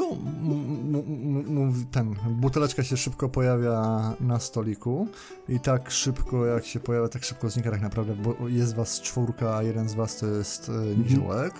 [1.48, 5.08] mówi ten, buteleczka się szybko pojawia na stoliku
[5.50, 9.56] i tak szybko jak się pojawia, tak szybko znika tak naprawdę, bo jest was czwórka,
[9.56, 11.54] a jeden z was to jest e, niziołek.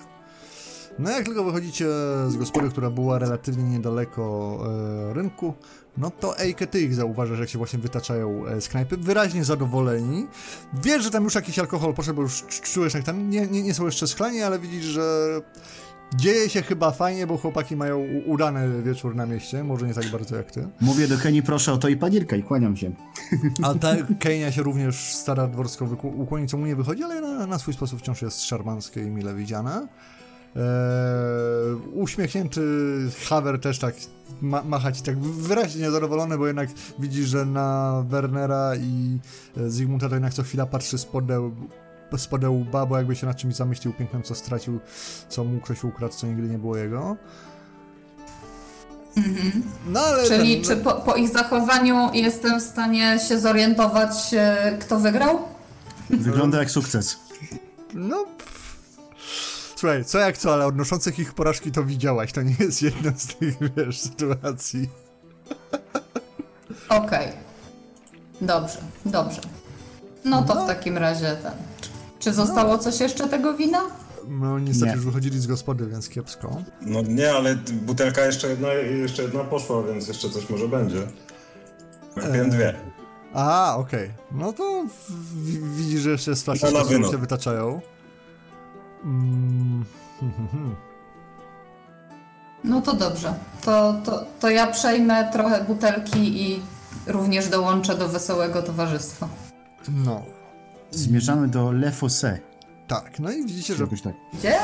[1.00, 1.86] No jak tylko wychodzicie
[2.28, 4.58] z gospody, która była relatywnie niedaleko
[5.10, 5.54] e, rynku,
[5.98, 10.28] no to Ejke, ty ich zauważasz, jak się właśnie wytaczają e, z knajpy, wyraźnie zadowoleni.
[10.84, 13.64] Wiesz, że tam już jakiś alkohol poszedł, bo już cz- czujesz, jak tam nie, nie,
[13.64, 15.42] nie są jeszcze schlani, ale widzisz, że
[16.16, 20.36] dzieje się chyba fajnie, bo chłopaki mają udany wieczór na mieście, może nie tak bardzo
[20.36, 20.68] jak ty.
[20.82, 22.92] Mówię do Keni, proszę o to i panierka i kłaniam się.
[23.64, 27.60] A ta Kenia się również stara dworsko ukłonić, co mu nie wychodzi, ale na, na
[27.60, 29.88] swój sposób wciąż jest szarmanckie i mile widziane.
[30.56, 30.62] Eee,
[31.94, 32.62] uśmiechnięty
[33.30, 33.96] Haver też tak
[34.42, 39.20] ma, macha ci tak wyraźnie zadowolony, bo jednak widzi, że na Wernera i
[39.58, 41.52] e, Zygmunta to jednak co chwila patrzy spodeł,
[42.18, 44.80] spodeł łba, bo jakby się nad czymś zamyślił pięknym, co stracił,
[45.30, 47.18] co mu ktoś ukradł, co nigdy nie było jego.
[49.88, 54.78] No ale czyli ten, czy po, po ich zachowaniu jestem w stanie się zorientować, e,
[54.82, 55.40] kto wygrał?
[56.10, 57.20] Wygląda jak sukces.
[57.94, 58.26] No.
[59.84, 62.32] Słuchaj, co jak co, ale odnoszących ich porażki to widziałaś.
[62.32, 64.90] To nie jest jedna z tych, wiesz, sytuacji.
[66.90, 67.28] Okej.
[68.42, 69.42] Dobrze, dobrze.
[70.26, 70.64] No to No.
[70.64, 71.52] w takim razie ten.
[72.20, 73.82] Czy zostało coś jeszcze tego wina?
[74.28, 74.96] No niestety Nie.
[74.96, 76.62] już wychodzili z gospody, więc kiepsko.
[76.82, 81.08] No nie, ale butelka jeszcze jedna, jeszcze jedna poszła, więc jeszcze coś może będzie.
[82.14, 82.74] Kupiłem dwie.
[83.34, 84.12] A, okej.
[84.32, 84.86] No to
[85.76, 86.32] widzisz, że jeszcze
[86.74, 87.12] No wyno.
[87.12, 87.82] się wytaczają.
[89.04, 89.86] Mm.
[92.64, 93.34] No to dobrze.
[93.66, 96.60] To, to, to ja przejmę trochę butelki i
[97.08, 99.28] również dołączę do wesołego towarzystwa.
[100.06, 100.24] No,
[100.92, 102.40] Zmierzamy do Le Fosse.
[102.88, 103.20] tak.
[103.20, 104.14] No i widzicie, że Jakoś tak.
[104.34, 104.60] Gdzie?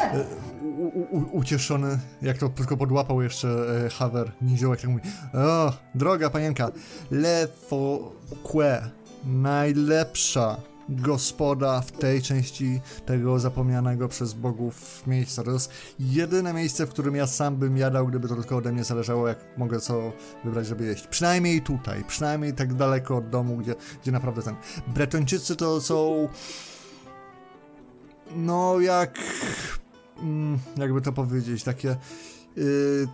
[0.62, 3.48] u, u, ucieszony, jak to tylko podłapał jeszcze
[3.86, 6.72] e, Haver, niziołek, tak mówi O, droga panienka,
[7.12, 8.82] Le Fouque,
[9.26, 10.58] najlepsza
[10.90, 15.44] gospoda w tej części tego zapomnianego przez bogów miejsca.
[15.44, 18.84] To jest jedyne miejsce, w którym ja sam bym jadał, gdyby to tylko ode mnie
[18.84, 20.12] zależało, jak mogę co
[20.44, 21.08] wybrać, żeby jeść.
[21.08, 24.56] Przynajmniej tutaj, przynajmniej tak daleko od domu, gdzie, gdzie naprawdę ten...
[24.88, 26.30] Bretończycy to są...
[28.36, 29.20] No, jak
[30.22, 31.98] mm, jakby to powiedzieć, takie
[32.58, 33.08] y,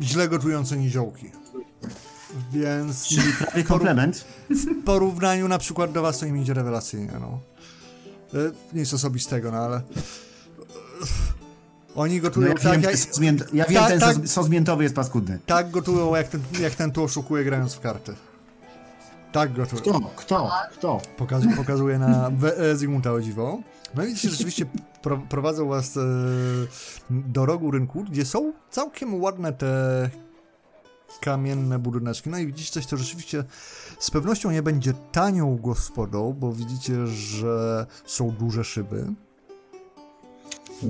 [0.00, 1.30] źle gotujące niziołki.
[2.52, 4.24] Więc Czyli prawie komplement.
[4.50, 7.38] w porównaniu na przykład do was to im idzie rewelacyjnie, no.
[8.40, 9.80] E, Nic osobistego, no ale...
[11.94, 12.80] Oni No, gotują ja tak,
[13.18, 14.28] wiem, jak, ja wiem Tak, ten tak.
[14.28, 15.38] sos, miętowy jest paskudny.
[15.46, 18.14] tak gotują, jak ten, jak ten tu oszukuje grając w karty.
[19.32, 19.82] Tak gotują.
[19.82, 20.00] Kto?
[20.16, 20.50] Kto?
[20.72, 21.00] Kto?
[21.16, 23.58] Pokaz, pokazuje na e, Zygmunta o dziwo.
[23.94, 24.66] No i widzicie, rzeczywiście
[25.02, 26.00] pro, prowadzą was e,
[27.10, 30.10] do rogu rynku, gdzie są całkiem ładne te
[31.20, 32.30] kamienne budyneczki.
[32.30, 33.44] No i widzicie coś, co rzeczywiście
[33.98, 39.06] z pewnością nie będzie tanią gospodą, bo widzicie, że są duże szyby,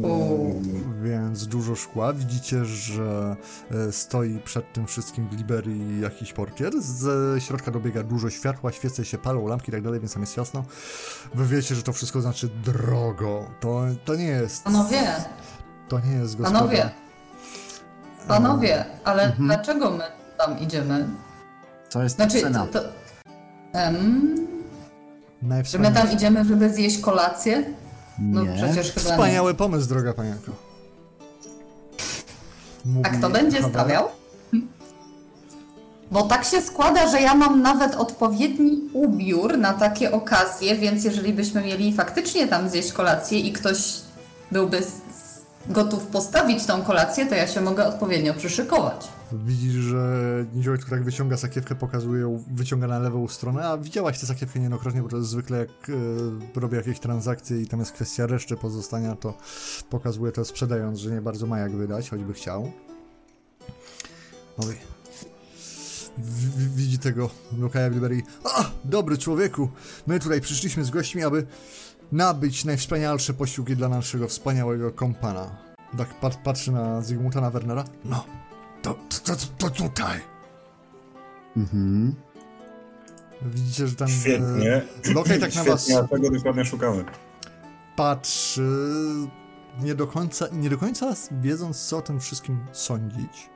[0.03, 0.63] U,
[1.03, 2.13] więc dużo szkła.
[2.13, 3.37] Widzicie, że
[3.71, 6.73] e, stoi przed tym wszystkim w Liberii jakiś portier.
[6.83, 10.37] Z środka dobiega dużo światła, świece się palą, lampki i tak dalej, więc tam jest
[10.37, 10.65] jasno.
[11.35, 13.45] Wy wiecie, że to wszystko znaczy drogo.
[13.61, 14.65] To, to nie jest.
[14.65, 15.03] Panowie,
[15.89, 16.59] To nie jest gospoda.
[16.59, 16.91] panowie,
[18.29, 20.05] panowie, ale dlaczego my
[20.47, 21.09] tam idziemy?
[21.91, 22.67] To jest Znaczy, cena.
[22.67, 22.79] to,
[25.65, 27.65] że my tam idziemy, żeby zjeść kolację?
[28.19, 28.55] No Nie.
[28.57, 29.11] przecież chyba nie.
[29.13, 30.53] Wspaniały pomysł, droga panienko.
[32.85, 34.09] Mówi A kto będzie stawiał?
[36.11, 41.33] Bo tak się składa, że ja mam nawet odpowiedni ubiór na takie okazje, więc jeżeli
[41.33, 43.95] byśmy mieli faktycznie tam zjeść kolację i ktoś
[44.53, 44.83] byłby
[45.67, 49.09] gotów postawić tą kolację, to ja się mogę odpowiednio przyszykować.
[49.45, 50.25] Widzisz, że
[50.55, 54.59] niziołek, który tak wyciąga sakiewkę, pokazuje ją, wyciąga na lewą stronę, a widziałaś tę sakiewkę
[54.59, 55.69] niejednokrotnie, bo to jest zwykle jak
[56.57, 59.35] e, robię jakieś transakcje i tam jest kwestia reszty pozostania, to
[59.91, 62.73] pokazuje to sprzedając, że nie bardzo ma jak wydać, choćby chciał.
[64.59, 64.77] Oj.
[66.19, 68.23] W- Widzi tego Lukaja Liberii.
[68.45, 69.69] A, dobry człowieku,
[70.07, 71.47] my tutaj przyszliśmy z gośćmi, aby
[72.13, 75.57] nabyć najwspanialsze posiłki dla naszego wspaniałego kompana.
[75.99, 77.85] Tak pat, patrzy na Zygmunta, na Wernera.
[78.05, 78.25] No,
[78.85, 80.21] to, to, to, to tutaj.
[81.57, 82.15] Mhm.
[83.43, 84.83] Widzicie, że ten Świetnie.
[85.11, 87.05] e, Lokaj tak na was Świetnie, tego dokładnie szukamy.
[87.97, 88.69] patrzy,
[89.83, 93.51] nie do końca, nie do końca wiedząc, co o tym wszystkim sądzić,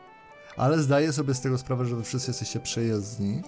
[0.57, 3.43] ale zdaje sobie z tego sprawę, że wy wszyscy jesteście przejezdni,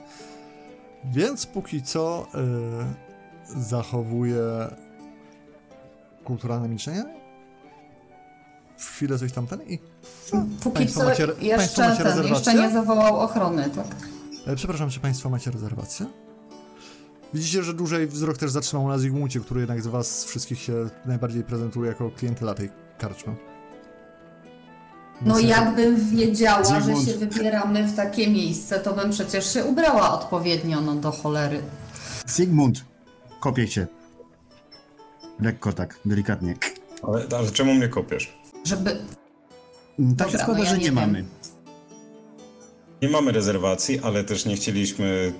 [1.04, 4.42] więc póki co e, zachowuje
[6.24, 7.19] kulturalne milczenie.
[8.80, 9.78] W chwilę coś tamten i...
[10.62, 13.86] Póki Państwo co macie- państwo jeszcze, macie ten, jeszcze nie zawołał ochrony, tak?
[14.46, 16.06] E, Przepraszam, czy Państwo macie rezerwację?
[17.34, 21.42] Widzicie, że dłużej wzrok też zatrzymał na Zygmuncie, który jednak z Was wszystkich się najbardziej
[21.44, 23.34] prezentuje jako klientela tej karczmy.
[25.22, 27.06] No jakbym wiedziała, Zygmunt.
[27.06, 31.62] że się wybieramy w takie miejsce, to bym przecież się ubrała odpowiednio, no do cholery.
[32.28, 32.84] Sigmund,
[33.40, 33.86] kopię cię.
[35.40, 36.54] Lekko tak, delikatnie.
[37.02, 38.39] Ale, ale czemu mnie kopiesz?
[38.64, 38.90] Żeby...
[38.90, 41.24] Mm, Tak Dobra, się składa, no ja że nie nie mamy.
[43.02, 45.32] Nie mamy rezerwacji, ale też nie chcieliśmy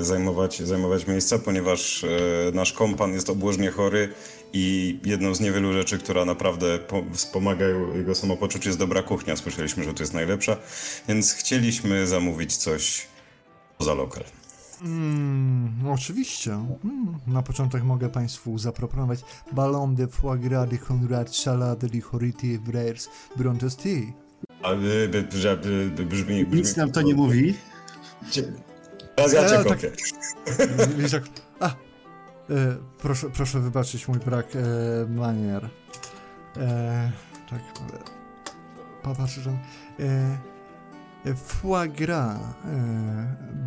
[0.00, 2.08] e, zajmować, zajmować miejsca, ponieważ e,
[2.54, 4.08] nasz kompan jest obłożnie chory
[4.52, 9.36] i jedną z niewielu rzeczy, która naprawdę po, wspomaga jego samopoczucie jest dobra kuchnia.
[9.36, 10.56] Słyszeliśmy, że to jest najlepsza,
[11.08, 13.06] więc chcieliśmy zamówić coś
[13.78, 14.24] poza lokal.
[14.82, 16.52] Mm, oczywiście.
[16.52, 22.58] Mm, na początek mogę Państwu zaproponować ballon de foie gras de Conrad salade de hority
[22.58, 24.12] vrers brontes tea.
[24.62, 24.76] Ale
[25.08, 26.58] by, by, że- by, by, brzmi, brzmi...
[26.60, 27.54] Nic nam to nie mówi.
[29.16, 31.22] Teraz ja cię E, tak.
[31.60, 31.66] A!
[31.66, 31.74] E,
[32.98, 34.60] proszę, proszę wybaczyć mój brak e,
[35.10, 35.70] manier.
[36.56, 37.12] E,
[37.50, 37.60] tak...
[37.60, 37.98] E,
[39.02, 39.50] popatrzę, że...
[39.50, 40.53] E, e,
[41.32, 42.44] foie gras e,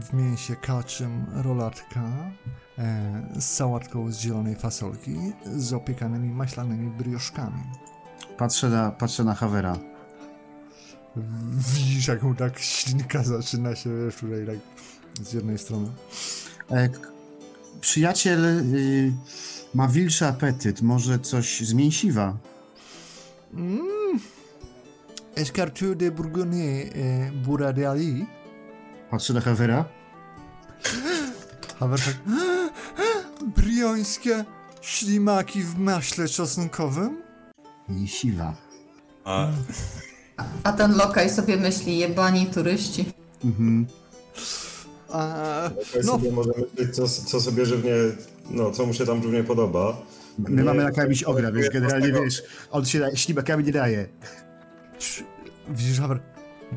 [0.01, 2.31] w mięsie kaczym rolatka
[2.77, 5.15] e, z sałatką z zielonej fasolki
[5.55, 7.63] z opiekanymi maślanymi brioszkami.
[8.37, 9.77] Patrzę na, patrzę na Havera.
[11.55, 14.57] Widzisz, jak mu tak ślinka zaczyna się, wiesz, tutaj tak
[15.27, 15.87] z jednej strony.
[16.71, 16.89] E,
[17.81, 19.13] przyjaciel y,
[19.73, 20.81] ma wilczy apetyt.
[20.81, 22.37] Może coś z mięsiwa?
[23.53, 23.96] Mm.
[25.37, 28.25] Escarture de Bourgogne e, Bouradiali.
[29.11, 29.85] Patrzę na Havera.
[31.79, 32.15] Hawer tak...
[33.55, 34.45] Briońskie
[34.81, 37.21] ślimaki w maśle czosnkowym?
[37.89, 38.53] Mięsiwa.
[39.25, 39.47] A
[40.63, 43.05] A ten lokaj sobie myśli, jebani turyści.
[43.45, 43.85] Mhm.
[45.09, 45.69] A,
[46.03, 46.11] no.
[46.11, 47.91] sobie może myśleć, co, co sobie żywnie,
[48.49, 49.97] no, co mu się tam żywnie podoba.
[50.37, 54.07] My Nie, mamy jakiegoś ogra, wiesz, generalnie tego- wiesz, on się ślimakami nie daje.
[55.69, 56.19] Widzisz, Hawer...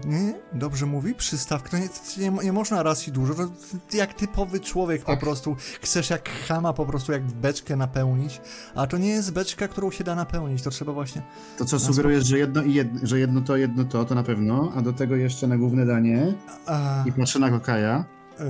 [0.04, 3.46] Nie, dobrze mówi, przystawka, nie, nie, nie można raz i dużo, to
[3.92, 8.40] jak typowy człowiek po prostu, chcesz jak chama po prostu jak beczkę napełnić,
[8.74, 11.22] a to nie jest beczka, którą się da napełnić, to trzeba właśnie...
[11.58, 14.72] To co sugerujesz, że jedno, i jedno, że jedno to, jedno to, to na pewno,
[14.76, 16.34] a do tego jeszcze na główne danie
[16.66, 18.04] A, i patrzę na kokaja.
[18.40, 18.46] Eee,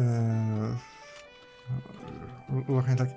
[2.66, 3.08] właśnie tak.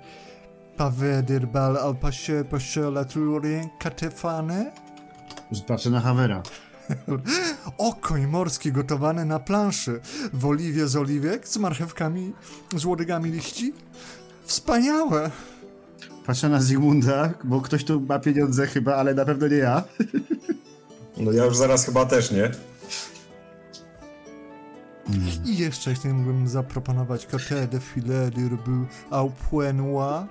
[0.76, 4.72] Pawedir bal al pasie pasiela turin katefane.
[5.66, 6.42] Patrzę na Havera.
[7.78, 10.00] Okoń morski gotowany na planszy
[10.32, 12.32] w oliwie z oliwek z marchewkami,
[12.76, 13.72] z łodygami liści.
[14.44, 15.30] Wspaniałe!
[16.26, 19.84] Patrzę na Zygmunda, bo ktoś tu ma pieniądze chyba, ale na pewno nie ja.
[21.16, 22.50] No ja już zaraz chyba też nie.
[25.44, 30.26] I jeszcze, jeśli mógłbym zaproponować côté de filet de rbu au point noir.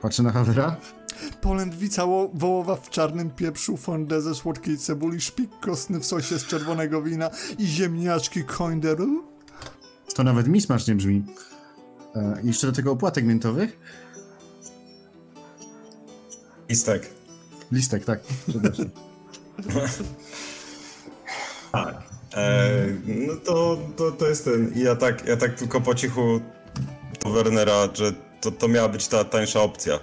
[0.00, 0.76] Patrzę na Havera.
[1.40, 6.46] Polędwica wo- wołowa w czarnym pieprzu, fondę ze słodkiej cebuli, szpik kostny w sosie z
[6.46, 9.24] czerwonego wina i ziemniaczki coinderu.
[10.14, 11.24] To nawet mi smacznie brzmi.
[12.16, 13.78] E, jeszcze do tego opłatek miętowych.
[16.68, 17.10] Istek.
[17.72, 18.20] Listek, tak.
[18.48, 18.86] Przepraszam.
[21.72, 22.02] Tak.
[22.36, 22.70] E,
[23.04, 24.72] no to, to, to jest ten.
[24.74, 26.40] I ja tak, ja tak tylko po cichu
[27.24, 29.98] do Wernera, że to, to miała być ta tańsza opcja.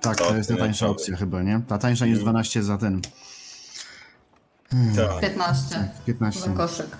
[0.00, 1.60] Tak, to To jest ta nie, tańsza to- opcja chyba, nie?
[1.68, 3.00] Ta tańsza niż 12 za ten.
[4.96, 5.20] Tak.
[5.20, 6.40] 15 15.
[6.40, 6.96] za koszyk.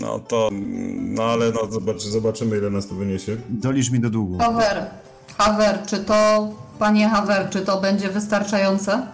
[0.00, 0.50] No to.
[0.98, 3.36] No ale no zobacz, zobaczymy ile nas to wyniesie.
[3.48, 4.38] Dolisz mi do długu.
[4.38, 4.86] Hawer,
[5.38, 6.48] Hawer, czy to,
[6.78, 9.06] panie Hawer, czy to będzie wystarczające?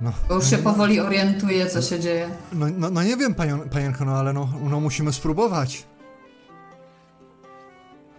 [0.00, 2.28] No, Bo już się powoli orientuję, co się dzieje.
[2.52, 5.84] no, no, no nie wiem, panion, panienko, no ale no, no musimy spróbować.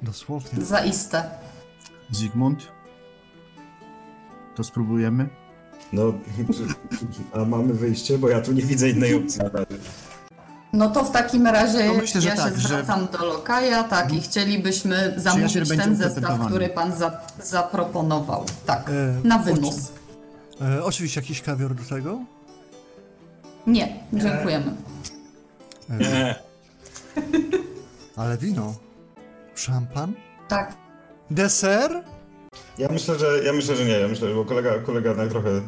[0.01, 0.65] Dosłownie.
[0.65, 1.29] Zaiste.
[2.11, 2.67] Zygmunt?
[4.57, 5.29] To spróbujemy?
[5.93, 6.13] No.
[7.33, 9.41] A mamy wyjście, bo ja tu nie widzę innej opcji.
[10.73, 13.83] No to w takim razie To myślę, że ja tak, się że- zwracam do lokaja,
[13.83, 18.45] tak, i chcielibyśmy zamówić będzie ten zestaw, który pan za, zaproponował.
[18.65, 19.91] Tak, E, na oczy- wynos.
[20.61, 22.19] E, oczywiście jakiś kawior do tego?
[23.67, 24.73] Nie, dziękujemy.
[25.89, 26.35] Nie.
[28.15, 28.73] Ale wino.
[29.55, 30.13] Szampan?
[30.47, 30.75] Tak.
[31.31, 32.03] Deser?
[32.77, 33.99] Ja myślę, że ja myślę, że nie.
[33.99, 35.61] Ja myślę, że bo kolega, kolega tak trochę.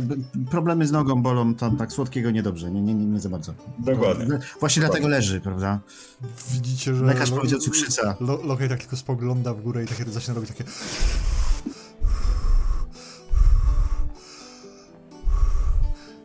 [0.00, 0.16] B-
[0.50, 3.54] problemy z nogą bolą, tam tak słodkiego niedobrze, nie, nie, nie, nie za bardzo.
[3.78, 4.26] Dokładnie.
[4.26, 5.80] To, właśnie dlatego leży, prawda?
[6.52, 7.04] Widzicie, że...
[7.04, 8.16] Lekarz powiedział cukrzyca.
[8.20, 10.64] Lo, Lokaj tak tylko spogląda w górę i takie zaczyna robić takie...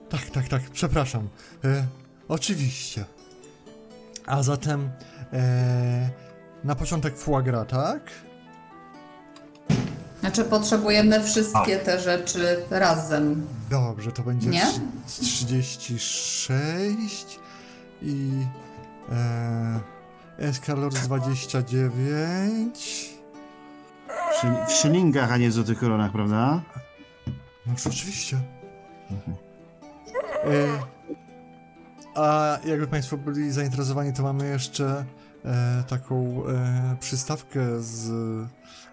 [0.10, 1.28] Tak, tak, tak, przepraszam.
[1.64, 1.86] E,
[2.28, 3.06] oczywiście.
[4.26, 4.89] A zatem
[5.34, 6.10] e,
[6.64, 8.12] na początek foie gras, tak?
[10.24, 13.48] Znaczy potrzebujemy wszystkie te rzeczy razem.
[13.70, 14.66] Dobrze, to będzie Nie?
[15.08, 17.40] trz- 36
[18.02, 18.32] i
[19.12, 19.80] e,
[20.38, 23.10] Escalor 29.
[24.32, 26.62] Przy, w szylingach, a nie w złotych koronach, prawda?
[27.66, 28.38] No oczywiście.
[30.46, 30.80] E,
[32.16, 35.06] a jakby Państwo byli zainteresowani, to mamy jeszcze
[35.46, 38.12] e, taką e, przystawkę z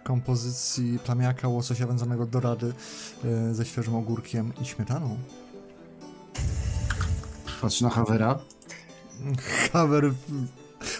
[0.05, 2.73] kompozycji plamiaka łososia wędzonego do rady
[3.25, 5.19] e, ze świeżym ogórkiem i śmietaną.
[7.63, 8.39] Patrz na Havera.
[9.73, 10.11] Hawer,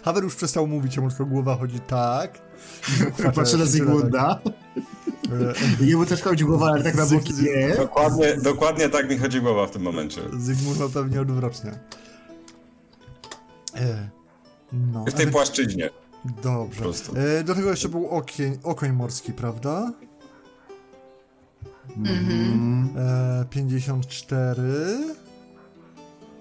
[0.03, 2.41] Hawer już przestał mówić, jemu tylko głowa chodzi tak.
[3.35, 4.41] Patrzę na Zygmunda.
[5.81, 7.75] E, Jemu też chodzi głowa, ale tak na boki nie.
[7.77, 10.21] Dokładnie, dokładnie tak mi chodzi głowa w tym momencie.
[10.39, 11.71] Zygmunt ma pewnie odwrotnie.
[13.77, 14.09] E,
[14.73, 15.91] no, W tej ale- płaszczyźnie.
[16.25, 16.77] Dobrze.
[16.77, 17.13] Po prostu.
[17.17, 19.93] E, do tego jeszcze był okień, okoń morski, prawda?
[21.97, 24.99] Mm, E, 54.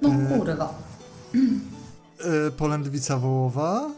[0.02, 0.74] No kurwa.
[2.48, 3.90] E, polędwica wołowa.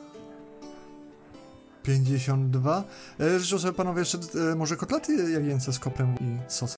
[1.84, 2.84] 52.
[3.19, 4.17] E, życzę sobie panowie jeszcze
[4.51, 6.77] e, może kotlety jagięce z koprem i sosem.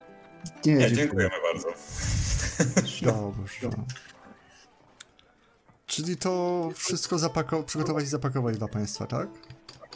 [0.65, 1.67] Nie, dziękujemy bardzo.
[3.01, 3.83] Dobrze.
[5.93, 9.27] Czyli to wszystko zapako- przygotować i zapakować dla państwa, tak?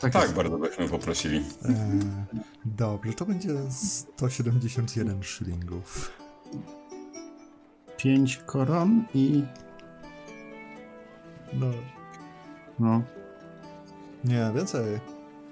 [0.02, 1.38] Tak, Tak, bardzo byśmy poprosili.
[1.38, 2.00] E,
[2.66, 6.12] dobrze, to będzie 171 szylingów.
[7.98, 9.44] Pięć koron i...
[11.54, 11.68] No,
[12.80, 13.02] No,
[14.24, 15.00] nie, więcej.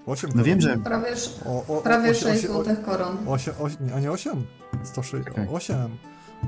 [0.06, 0.78] 8 no wiem, że...
[0.78, 1.14] Prawie,
[1.46, 3.18] O, o, prawie osiem- 6 osiem- złotych koron.
[3.28, 4.46] Osiem, oś, nie, a nie 8?
[4.84, 5.48] 106, Czekaj.
[5.52, 5.98] 8.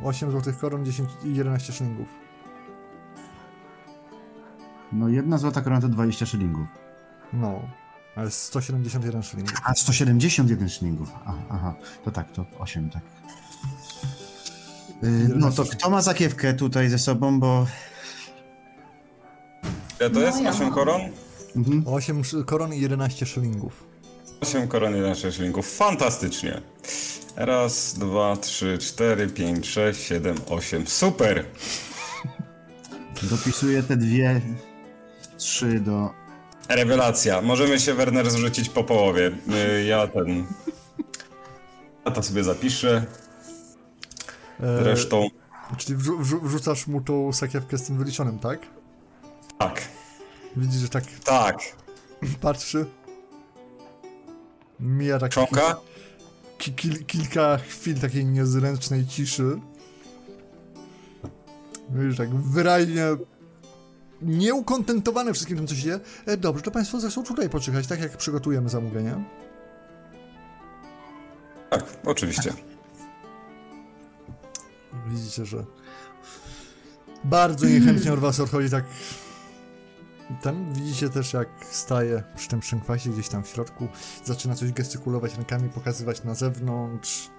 [0.03, 2.07] 8 złotych koron, 10 i 11 szylingów.
[4.91, 6.67] No jedna złota korona to 20 szylingów.
[7.33, 7.61] No,
[8.15, 9.53] ale 171 szylingów.
[9.65, 11.09] A, 171 szylingów.
[11.25, 11.75] A, aha,
[12.05, 13.01] to tak, to 8, tak.
[15.03, 17.67] Y, No to kto ma zakiewkę tutaj ze sobą, bo...
[19.99, 20.41] Ile to No, jest?
[20.41, 20.73] ja 8 mam.
[20.73, 21.01] koron?
[21.85, 23.83] 8 szy- koron i 11 szylingów.
[24.41, 25.75] 8 koron, 11 szylingów.
[25.77, 26.61] Fantastycznie.
[27.35, 30.87] Raz, dwa, trzy, cztery, pięć, sześć, siedem, osiem.
[30.87, 31.45] Super!
[33.23, 34.41] Dopisuję te dwie,
[35.37, 36.09] trzy do...
[36.69, 37.41] Rewelacja.
[37.41, 39.31] Możemy się, Werner, zrzucić po połowie.
[39.77, 40.45] Y, Ja ten...
[42.05, 43.05] Ja to sobie zapiszę.
[44.59, 45.27] E, Zresztą...
[45.77, 48.59] Czyli wrzu- wrzu- wrzucasz mu tą sakiewkę z tym wyliczonym, tak?
[49.59, 49.81] Tak,
[50.55, 51.57] Widzisz, że tak tak.
[52.41, 52.85] patrzy.
[54.79, 55.75] Mija tak Książka?
[56.57, 59.59] ki- kil- kilka chwil takiej niezręcznej ciszy.
[61.89, 63.05] Widzisz, tak wyraźnie
[64.21, 65.99] nieukontentowany wszystkim tym, co się dzieje.
[66.25, 69.23] E, dobrze, to Państwo zechcą tutaj poczekać, tak jak przygotujemy zamówienie.
[71.69, 72.53] Tak, oczywiście.
[75.07, 75.65] Widzicie, że
[77.23, 78.85] bardzo niechętnie od was odchodzi tak
[80.41, 80.73] ten.
[80.73, 83.87] Widzicie też, jak staje przy tym szynkwasie gdzieś tam w środku,
[84.23, 87.29] zaczyna coś gestykulować rękami, pokazywać na zewnątrz,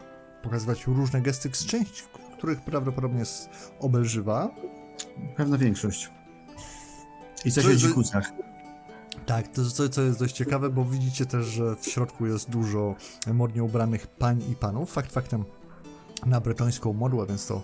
[0.43, 2.03] pokazywać różne gesty, z części
[2.39, 3.49] których prawdopodobnie jest
[3.81, 4.51] obelżywa.
[5.37, 6.11] Pewna większość.
[7.45, 8.33] I co Co się jest- w kucach.
[9.27, 12.95] Tak, to co, co jest dość ciekawe, bo widzicie też, że w środku jest dużo
[13.33, 14.93] modnie ubranych pań i panów.
[14.93, 15.45] Fakt faktem
[16.27, 17.63] na bretońską modłę, więc to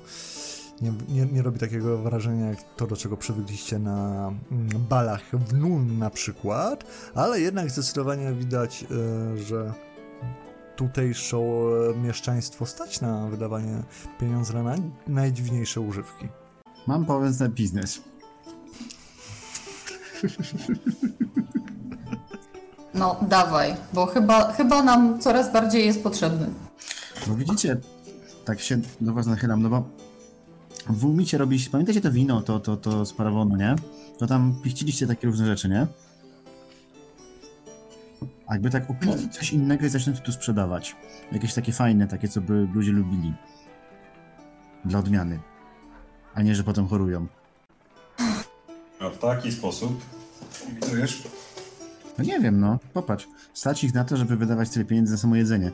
[0.80, 5.52] nie, nie, nie robi takiego wrażenia jak to, do czego przywykliście na mm, balach w
[5.54, 9.72] Nun na przykład, ale jednak zdecydowanie widać, e, że
[10.76, 11.36] tutejsze
[12.02, 13.82] mieszczaństwo stać na wydawanie
[14.20, 16.28] pieniędzy na naj, najdziwniejsze używki.
[16.86, 18.00] Mam pomysł na biznes.
[22.94, 26.46] No, dawaj, bo chyba, chyba nam coraz bardziej jest potrzebny.
[27.26, 27.76] Bo widzicie,
[28.44, 29.84] tak się do was nachylam, no bo
[30.86, 33.74] w Umicie robiliście, pamiętacie to wino, to, to, to z parawonu, nie?
[34.18, 35.86] To tam pichciliście takie różne rzeczy, nie?
[38.46, 40.96] A jakby tak upić coś innego i zacząć tu sprzedawać.
[41.32, 43.34] Jakieś takie fajne, takie, co by ludzie lubili.
[44.84, 45.40] Dla odmiany.
[46.34, 47.26] A nie, że potem chorują.
[49.06, 50.00] A w taki sposób...
[50.96, 51.22] Wiesz?
[52.18, 52.78] No nie wiem, no.
[52.92, 53.28] Popatrz.
[53.54, 55.70] Stać ich na to, żeby wydawać tyle pieniędzy na samo jedzenie.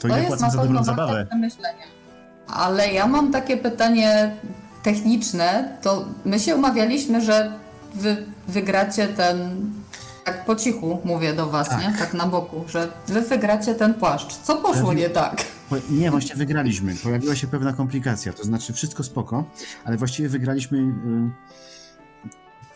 [0.00, 1.26] To, To płacą na za dobrą pewno zabawę?
[2.46, 4.36] Ale ja mam takie pytanie
[4.82, 5.78] techniczne.
[5.82, 7.52] To my się umawialiśmy, że
[7.94, 9.70] wy wygracie ten.
[10.24, 11.98] Tak po cichu mówię do was, nie?
[11.98, 14.36] Tak na boku, że wy wygracie ten płaszcz.
[14.36, 15.44] Co poszło nie tak?
[15.90, 16.94] Nie, właśnie wygraliśmy.
[17.02, 18.32] Pojawiła się pewna komplikacja.
[18.32, 19.44] To znaczy, wszystko spoko,
[19.84, 20.90] ale właściwie wygraliśmy y,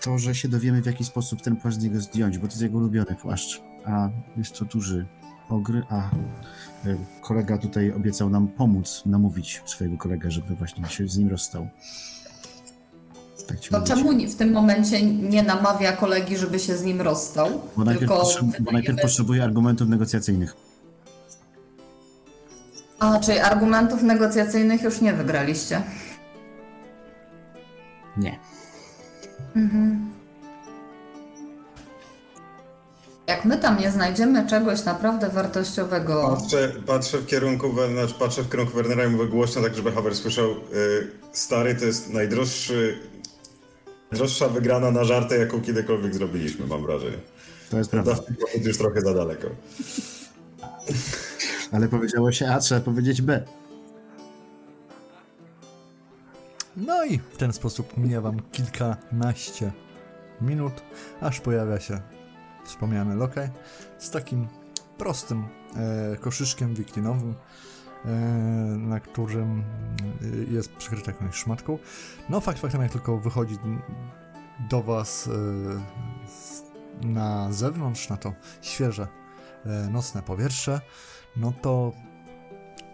[0.00, 2.62] to, że się dowiemy, w jaki sposób ten płaszcz z niego zdjąć, bo to jest
[2.62, 3.62] jego ulubiony płaszcz.
[3.84, 5.06] A jest to duży
[5.48, 6.10] ogry, a
[6.86, 11.68] y, kolega tutaj obiecał nam pomóc, namówić swojego kolegę, żeby właśnie się z nim rozstał.
[13.46, 13.88] Tak To mówić.
[13.88, 17.60] czemu w tym momencie nie namawia kolegi, żeby się z nim rozstał?
[17.76, 20.54] Bo najpierw, tylko potrze- bo najpierw wydajemy- potrzebuje argumentów negocjacyjnych.
[22.98, 25.82] A, czyli argumentów negocjacyjnych już nie wygraliście.
[28.16, 28.38] Nie.
[33.26, 38.42] Jak my tam nie znajdziemy czegoś naprawdę wartościowego, Patrzę, patrzę w kierunku, Wer- znaczy patrzę
[38.42, 40.50] w kierunku Wernera i mówię głośno, tak żeby Haber słyszał.
[40.50, 40.56] Y,
[41.32, 42.98] stary, to jest najdroższy,
[44.14, 47.18] najdroższa wygrana na żarty, jaką kiedykolwiek zrobiliśmy, mam wrażenie.
[47.70, 48.14] To jest prawda.
[48.14, 49.48] Dawno poszedł już trochę za daleko.
[51.72, 53.44] Ale powiedziało się A, trzeba powiedzieć B.
[56.76, 59.72] No i w ten sposób mija wam kilkanaście
[60.40, 60.82] minut,
[61.20, 62.00] aż pojawia się
[62.64, 63.48] wspomniany lokaj
[63.98, 64.48] z takim
[64.98, 65.44] prostym
[65.76, 67.34] e, koszyszkiem wiklinowym,
[68.78, 69.64] na którym
[70.22, 71.78] e, jest przykryty jakąś szmatką.
[72.28, 73.58] No fakt faktem, jak tylko wychodzi
[74.70, 75.28] do was
[77.02, 78.32] e, na zewnątrz, na to
[78.62, 79.08] świeże
[79.66, 80.80] e, nocne powietrze,
[81.36, 81.92] no to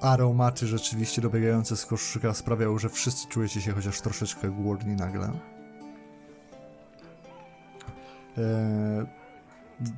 [0.00, 5.32] aromaty rzeczywiście dobiegające z koszyka sprawiały, że wszyscy czujecie się chociaż troszeczkę głodni nagle.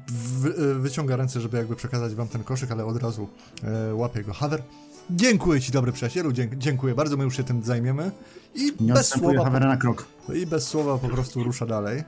[0.09, 3.29] Wy, e, wyciąga ręce, żeby jakby przekazać wam ten koszyk, ale od razu
[3.65, 4.63] e, łapie go Haver.
[5.11, 8.11] Dziękuję ci, dobry przyjacielu, dzięk, dziękuję bardzo, my już się tym zajmiemy.
[8.55, 10.07] I Nie bez, słowa, Havera na krok.
[10.35, 12.05] I bez słowa po prostu rusza dalej.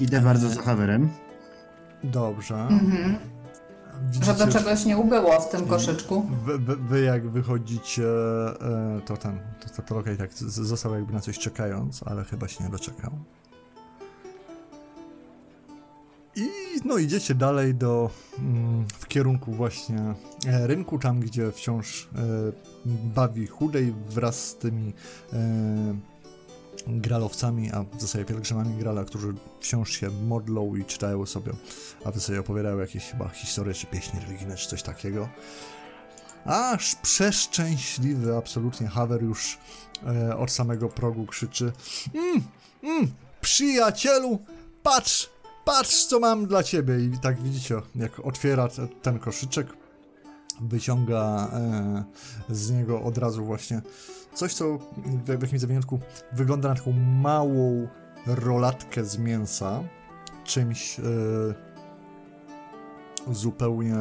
[0.00, 1.08] Idę bardzo za Haverem.
[2.04, 2.68] Dobrze.
[4.22, 6.26] żeby Widzicie- czegoś nie ubyło w tym koszyczku.
[6.44, 11.12] Wy, wy, wy jak wychodzicie, e, to ten, to, to, to okej, tak, został jakby
[11.12, 13.10] na coś czekając, ale chyba się nie doczekał.
[16.36, 16.50] I
[16.84, 20.14] no idziecie dalej do, mm, w kierunku właśnie
[20.46, 22.18] e, rynku, tam gdzie wciąż e,
[22.86, 24.92] bawi chudej wraz z tymi
[25.32, 25.96] e,
[26.86, 31.52] gralowcami, a w zasadzie pielgrzymami grala, którzy wciąż się modlą i czytają sobie,
[32.04, 35.28] a wy sobie opowiadają jakieś chyba historie, czy pieśni religijne, czy coś takiego.
[36.44, 39.58] Aż przeszczęśliwy absolutnie Haver już
[40.06, 41.72] e, od samego progu krzyczy
[42.14, 42.42] mm,
[42.82, 44.38] mm, przyjacielu,
[44.82, 45.30] patrz,
[45.66, 47.00] patrz co mam dla ciebie.
[47.00, 49.66] I tak widzicie, jak otwiera te, ten koszyczek
[50.60, 52.04] wyciąga e,
[52.54, 53.82] z niego od razu właśnie
[54.34, 56.00] coś, co w, w jakimś zawiniątku
[56.32, 56.92] wygląda na taką
[57.22, 57.88] małą
[58.26, 59.82] rolatkę z mięsa,
[60.44, 61.02] czymś e,
[63.34, 63.96] zupełnie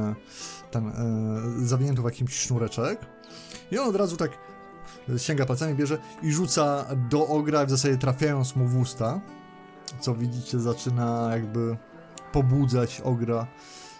[0.72, 3.00] ten, e, w jakimś sznureczek.
[3.72, 4.32] I on od razu tak
[5.18, 9.22] sięga palcami, bierze i rzuca do ogra, w zasadzie trafiając mu w usta,
[10.00, 11.78] co widzicie zaczyna jakby
[12.32, 13.48] pobudzać ogra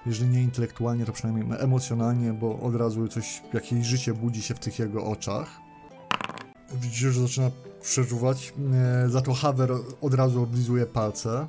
[0.06, 4.60] jeżeli nie intelektualnie, to przynajmniej emocjonalnie, bo od razu coś, jakieś życie budzi się w
[4.60, 5.50] tych jego oczach.
[6.74, 8.54] Widzicie, że zaczyna przeżuwać.
[9.06, 9.72] E, za to Haver
[10.02, 11.48] od razu oblizuje palce.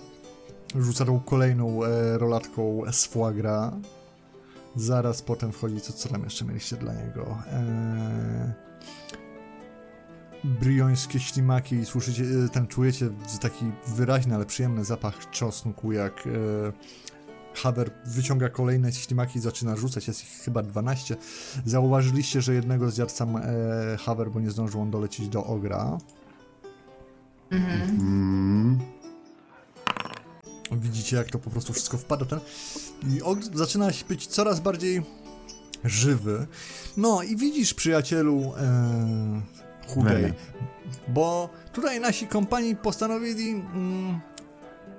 [0.79, 3.71] Rzuca tą kolejną e, rolatką z foie.
[4.77, 7.39] Zaraz potem wchodzi, co, co tam jeszcze mieliście dla niego?
[7.53, 8.55] E,
[10.47, 16.31] briońskie ślimaki i słyszycie, e, ten czujecie taki wyraźny, ale przyjemny zapach czosnku, jak e,
[17.55, 21.17] Haber wyciąga kolejne ślimaki i zaczyna rzucać, jest ich chyba 12.
[21.65, 23.43] Zauważyliście, że jednego zjadł sam e,
[23.97, 25.99] Haber, bo nie zdążył on dolecieć do Ogra.
[27.51, 28.79] Mm.
[30.73, 32.41] Widzicie, jak to po prostu wszystko wpada ten.
[33.11, 35.03] I Ogr zaczyna się być coraz bardziej
[35.85, 36.47] żywy.
[36.97, 39.56] No i widzisz, przyjacielu e,
[39.89, 40.33] chudej,
[41.09, 44.21] bo tutaj nasi kompanii postanowili mm,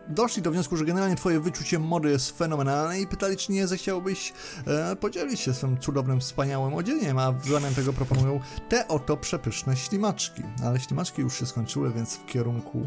[0.10, 4.34] doszli do wniosku, że generalnie twoje wyczucie mody jest fenomenalne i pytali, czy nie zechciałbyś
[4.68, 9.78] e, podzielić się swym cudownym, wspaniałym odzieniem, a w zamian tego proponują te oto przepyszne
[9.78, 10.44] ślimaczki.
[10.66, 12.86] Ale ślimaczki już się skończyły, więc w kierunku...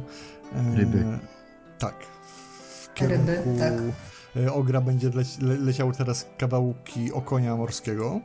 [0.53, 1.19] E, Ryby.
[1.79, 1.95] Tak.
[2.83, 3.73] W kierunku Ryby, tak.
[4.45, 8.21] e, Ogra będzie leci, le, leciały teraz kawałki okonia morskiego.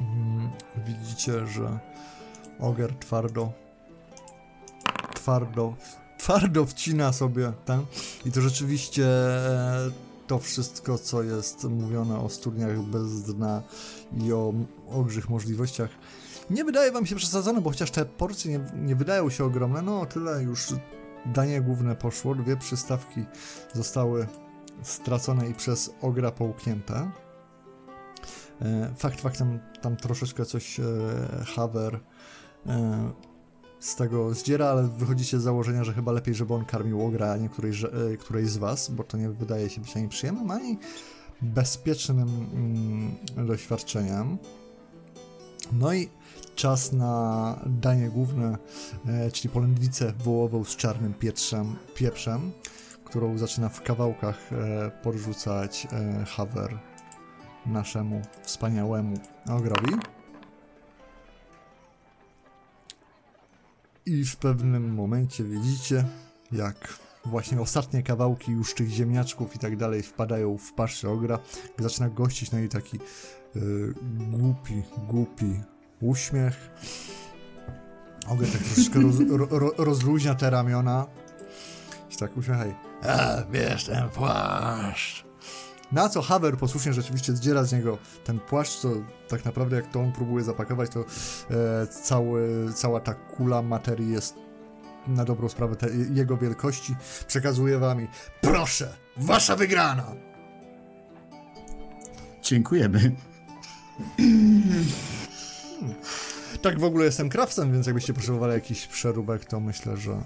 [0.00, 0.50] Mm,
[0.86, 1.78] widzicie, że
[2.62, 3.52] Oger twardo.
[5.14, 5.74] Twardo
[6.22, 7.80] twardo wcina sobie ten.
[8.24, 9.90] I to rzeczywiście e,
[10.26, 13.62] to wszystko, co jest mówione o studniach bez dna
[14.20, 14.54] i o
[14.90, 15.90] ogrzych możliwościach
[16.50, 20.06] nie wydaje wam się przesadzone, bo chociaż te porcje nie, nie wydają się ogromne, no
[20.06, 20.68] tyle już
[21.26, 23.24] danie główne poszło, dwie przystawki
[23.72, 24.26] zostały
[24.82, 27.10] stracone i przez ogra połknięte.
[28.62, 30.84] E, Fakt faktem tam troszeczkę coś e,
[31.56, 32.00] Haver
[33.80, 37.36] z tego zdziera, ale wychodzicie z założenia, że chyba lepiej, żeby on karmił ogra, a
[37.36, 40.78] nie e, którejś z was, bo to nie wydaje się być ani przyjemnym, ani
[41.42, 44.38] bezpiecznym mm, doświadczeniem.
[45.72, 46.08] No i
[46.54, 48.58] czas na danie główne,
[49.06, 52.52] e, czyli polędwicę wołową z czarnym pieprzem, pieprzem
[53.12, 56.78] którą zaczyna w kawałkach e, podrzucać e, Haver
[57.66, 59.16] naszemu wspaniałemu
[59.50, 59.94] ogrowi.
[64.06, 66.04] I w pewnym momencie widzicie,
[66.52, 71.38] jak właśnie ostatnie kawałki już tych ziemniaczków i tak dalej wpadają w paszczę ogra,
[71.78, 72.96] zaczyna gościć na niej taki
[73.56, 73.94] y,
[74.30, 75.60] głupi, głupi
[76.00, 76.70] uśmiech.
[78.28, 81.06] Ogier tak troszeczkę roz, ro, ro, rozluźnia te ramiona.
[82.10, 82.74] I tak uśmiechaj.
[83.02, 85.31] A, wiesz, ten płaszcz.
[85.92, 88.88] Na co Haver posłusznie rzeczywiście zdziera z niego ten płaszcz, co
[89.28, 94.34] tak naprawdę jak to on próbuje zapakować, to e, cały, cała ta kula materii jest
[95.06, 96.96] na dobrą sprawę te, jego wielkości.
[97.26, 98.08] Przekazuje wam i
[98.40, 100.04] proszę, wasza wygrana!
[102.42, 103.12] Dziękujemy.
[106.62, 110.22] Tak w ogóle jestem krawcem, więc jakbyście potrzebowali jakiś przeróbek, to myślę, że...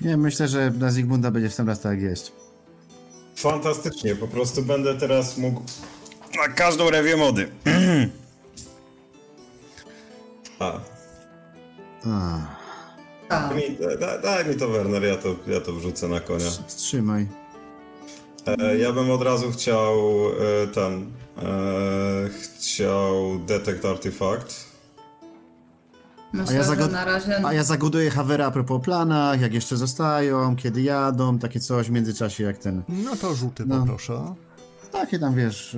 [0.00, 2.43] Nie, myślę, że na Zygmunda będzie w sam raz tak jest.
[3.36, 5.62] Fantastycznie, po prostu będę teraz mógł
[6.36, 7.48] na każdą rewię mody.
[10.58, 10.72] A,
[12.04, 12.38] A,
[13.28, 13.56] Tak.
[13.56, 16.50] mi, da, daj mi to Werner, ja to, ja to wrzucę na konia.
[16.76, 17.26] trzymaj.
[18.46, 19.94] E, ja bym od razu chciał
[20.62, 21.12] e, ten,
[21.42, 22.28] e,
[22.58, 24.64] chciał Detect Artifact.
[26.34, 27.46] Myślę, ja że zagad- na razie...
[27.46, 31.90] A ja zagoduję Havera a propos planach, jak jeszcze zostają, kiedy jadą, takie coś w
[31.90, 32.82] międzyczasie jak ten.
[32.88, 33.78] No to żółty No.
[33.80, 34.34] poproszę.
[34.92, 35.76] Takie tam wiesz,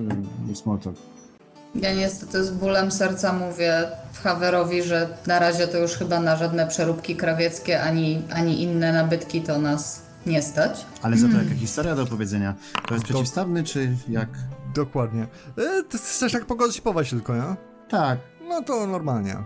[0.54, 0.96] small talk.
[1.74, 3.88] Ja niestety z bólem serca mówię
[4.22, 9.40] Hawerowi, że na razie to już chyba na żadne przeróbki krawieckie ani, ani inne nabytki
[9.42, 10.86] to nas nie stać.
[11.02, 12.54] Ale za to jaka historia do opowiedzenia?
[12.88, 14.28] To jest przeciwstawny, czy jak?
[14.74, 15.22] Dokładnie.
[15.58, 17.56] E, ty chcesz jak pogodzipować tylko, nie?
[17.88, 18.18] Tak.
[18.48, 19.36] No to normalnie.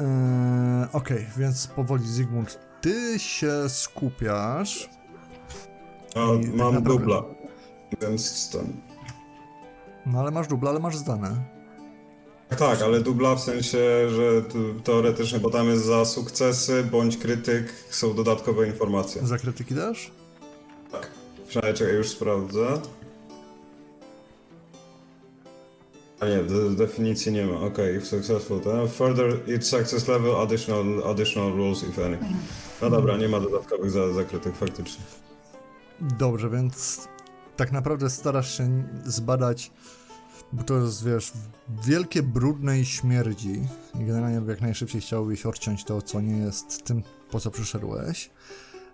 [0.00, 4.90] Eee, Okej, więc powoli Zygmunt, ty się skupiasz.
[6.14, 7.22] A, I tak mam naprawdę- dubla.
[8.02, 8.72] Więc ten.
[10.06, 11.36] No ale masz dubla, ale masz zdane.
[12.58, 13.78] Tak, ale dubla w sensie,
[14.10, 14.42] że
[14.84, 19.26] teoretycznie, bo tam jest za sukcesy bądź krytyk są dodatkowe informacje.
[19.26, 20.10] Za krytyki też?
[20.92, 21.10] Tak.
[21.48, 22.66] Przynajmniej czekaj, już sprawdzę.
[26.20, 27.60] A nie, de definicji nie ma.
[27.60, 32.18] Okej, if successful, to further each success level additional, additional rules if any.
[32.82, 35.04] No dobra, nie ma dodatkowych za zakrytych faktycznie.
[36.00, 37.08] Dobrze, więc
[37.56, 39.72] tak naprawdę starasz się zbadać,
[40.52, 41.32] bo to jest, wiesz,
[41.84, 43.62] wielkie brudne i śmierdzi
[44.00, 48.30] i generalnie jak najszybciej chciałbyś odciąć to, co nie jest tym, po co przyszedłeś.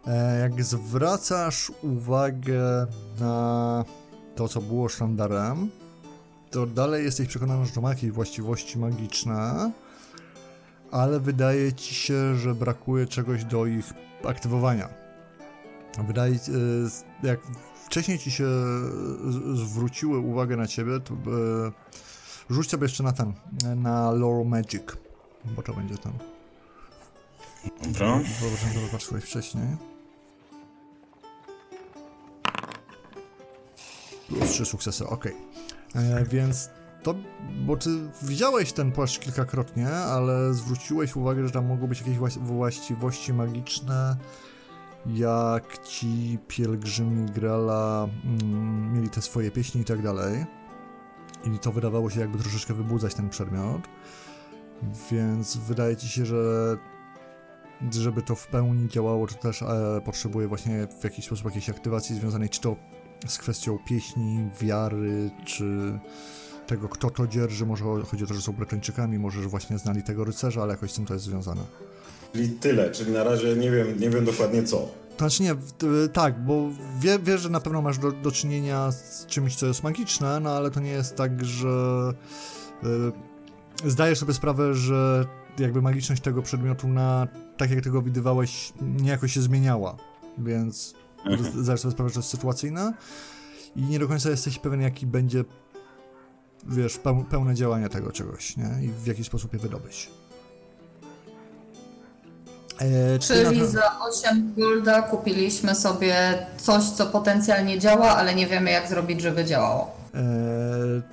[0.07, 2.86] E, jak zwracasz uwagę
[3.20, 3.85] na
[4.35, 5.70] to, co było sztandarem,
[6.57, 9.70] to dalej jesteś przekonany, że to ma jakieś właściwości magiczne,
[10.91, 13.85] ale wydaje ci się, że brakuje czegoś do ich
[14.24, 14.89] aktywowania.
[16.07, 16.39] Wydaje e,
[17.27, 17.41] jak
[17.87, 21.16] wcześniej ci się z- zwróciły uwagę na ciebie, to e,
[22.51, 23.33] rzuć sobie jeszcze na ten,
[23.65, 24.83] e, na Lore Magic,
[25.45, 26.12] bo to będzie ten.
[27.83, 28.07] Dobra.
[28.41, 29.65] Wyobrażam, że wypatrzyłeś wcześniej.
[34.28, 35.27] Plus trzy sukcesy, ok.
[35.27, 35.31] E,
[36.31, 36.70] więc
[37.02, 37.14] to,
[37.66, 37.90] bo ty
[38.23, 44.16] widziałeś ten płaszcz kilkakrotnie, ale zwróciłeś uwagę, że tam mogą być jakieś właś- właściwości magiczne,
[45.06, 50.44] jak ci pielgrzymi Grala mm, mieli te swoje pieśni i tak dalej.
[51.44, 53.82] I to wydawało się jakby troszeczkę wybudzać ten przedmiot.
[55.10, 56.77] Więc wydaje ci się, że
[57.90, 62.16] żeby to w pełni działało, to też e, potrzebuje właśnie w jakiś sposób jakiejś aktywacji
[62.16, 62.77] związanej czy to
[63.26, 65.98] z kwestią pieśni, wiary, czy
[66.66, 67.66] tego, kto to dzierży.
[67.66, 70.90] Może chodzi o to, że są Bretończykami, może, że właśnie znali tego rycerza, ale jakoś
[70.90, 71.62] z tym to jest związane.
[72.32, 74.88] Czyli tyle, czyli na razie nie wiem, nie wiem dokładnie co.
[75.18, 75.55] Znaczy nie,
[76.12, 76.68] tak, bo
[77.01, 80.51] wie, wiesz, że na pewno masz do, do czynienia z czymś, co jest magiczne, no
[80.51, 82.12] ale to nie jest tak, że
[83.84, 85.24] y, zdajesz sobie sprawę, że
[85.59, 89.97] jakby magiczność tego przedmiotu na tak jak tego widywałeś, niejako się zmieniała,
[90.38, 90.94] więc
[91.77, 92.93] Sobie sprawę, że to jest sytuacyjne
[93.77, 95.44] i nie do końca jesteś pewien, jaki będzie
[96.66, 98.70] wiesz, peł, pełne działanie tego czegoś, nie?
[98.82, 100.11] I w jaki sposób je wydobyć.
[102.78, 108.47] E, na Czyli to- za 8 gulda kupiliśmy sobie coś, co potencjalnie działa, ale nie
[108.47, 109.97] wiemy jak zrobić, żeby działało.
[110.15, 110.20] E,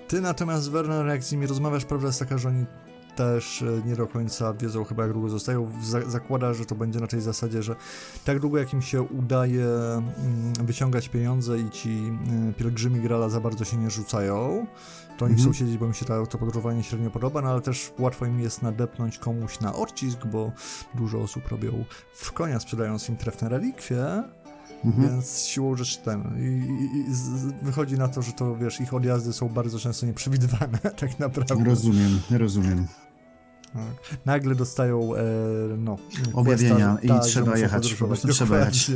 [0.07, 2.65] ty natomiast, Werner, jak z nimi rozmawiasz, prawda jest taka, że oni
[3.15, 5.71] też e, nie do końca wiedzą chyba jak długo zostają.
[5.83, 7.75] Za, zakłada, że to będzie na tej zasadzie, że
[8.25, 12.11] tak długo jak im się udaje mm, wyciągać pieniądze i ci
[12.49, 14.65] y, pielgrzymi Grala za bardzo się nie rzucają,
[15.17, 15.37] to oni Mhm.
[15.39, 18.39] chcą siedzieć, bo mi się ta, to podróżowanie średnio podoba, no ale też łatwo im
[18.39, 20.51] jest nadepnąć komuś na odcisk, bo
[20.95, 24.23] dużo osób robią w konia sprzedając im trefne relikwie,
[24.85, 25.09] Mhm.
[25.09, 26.21] więc siłą rzeczy ten.
[26.39, 27.21] I, i, i z,
[27.61, 31.63] wychodzi na to, że to wiesz, ich odjazdy są bardzo często nieprzewidywane, tak naprawdę.
[31.63, 32.87] Rozumiem, rozumiem.
[33.73, 34.17] Tak.
[34.25, 35.21] Nagle dostają, e,
[35.77, 35.97] no.
[36.33, 38.91] Objawienia i że trzeba jechać, po prostu trzeba jechać.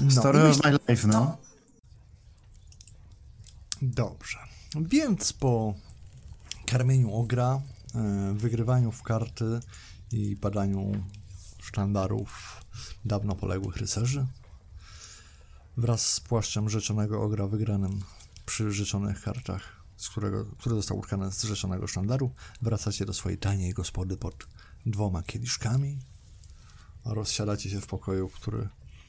[0.00, 1.36] No, Story of my life, no.
[3.82, 4.38] Dobrze.
[4.80, 5.74] Więc po
[6.66, 7.60] karmieniu ogra,
[7.94, 9.60] e, wygrywaniu w karty
[10.12, 10.92] i badaniu
[11.62, 12.57] sztandarów
[13.04, 14.26] dawno poległych rycerzy,
[15.76, 18.00] wraz z płaszczem rzeczonego ogra wygranym
[18.46, 19.62] przy rzeczonych kartach,
[19.96, 22.30] z którego, który został utkany z rzeczonego sztandaru,
[22.62, 24.46] wracacie do swojej taniej gospody pod
[24.86, 25.98] dwoma kieliszkami,
[27.04, 28.68] rozsiadacie się w pokoju, który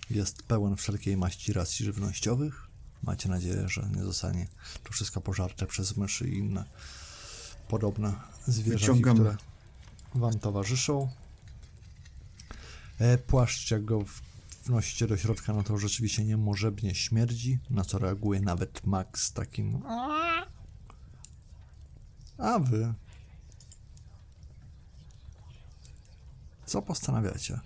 [0.10, 2.68] jest pełen wszelkiej maści racji żywnościowych.
[3.04, 4.48] Macie nadzieję, że nie zostanie
[4.84, 6.66] to wszystko pożarte przez myszy i inne
[7.68, 8.16] podobne
[8.48, 9.38] Wyciągam- które
[10.16, 11.10] wam towarzyszą.
[13.00, 14.04] E, płaszcz, jak go
[14.66, 19.82] wnosicie do środka, no to rzeczywiście niemożebnie śmierdzi, na co reaguje nawet Max takim
[22.38, 22.94] a wy
[26.66, 27.60] co postanawiacie?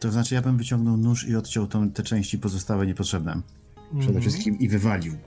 [0.00, 3.42] To znaczy, ja bym wyciągnął nóż i odciął tą, te części pozostałe niepotrzebne.
[3.88, 4.20] Przede Mhm.
[4.20, 5.18] wszystkim i wywalił.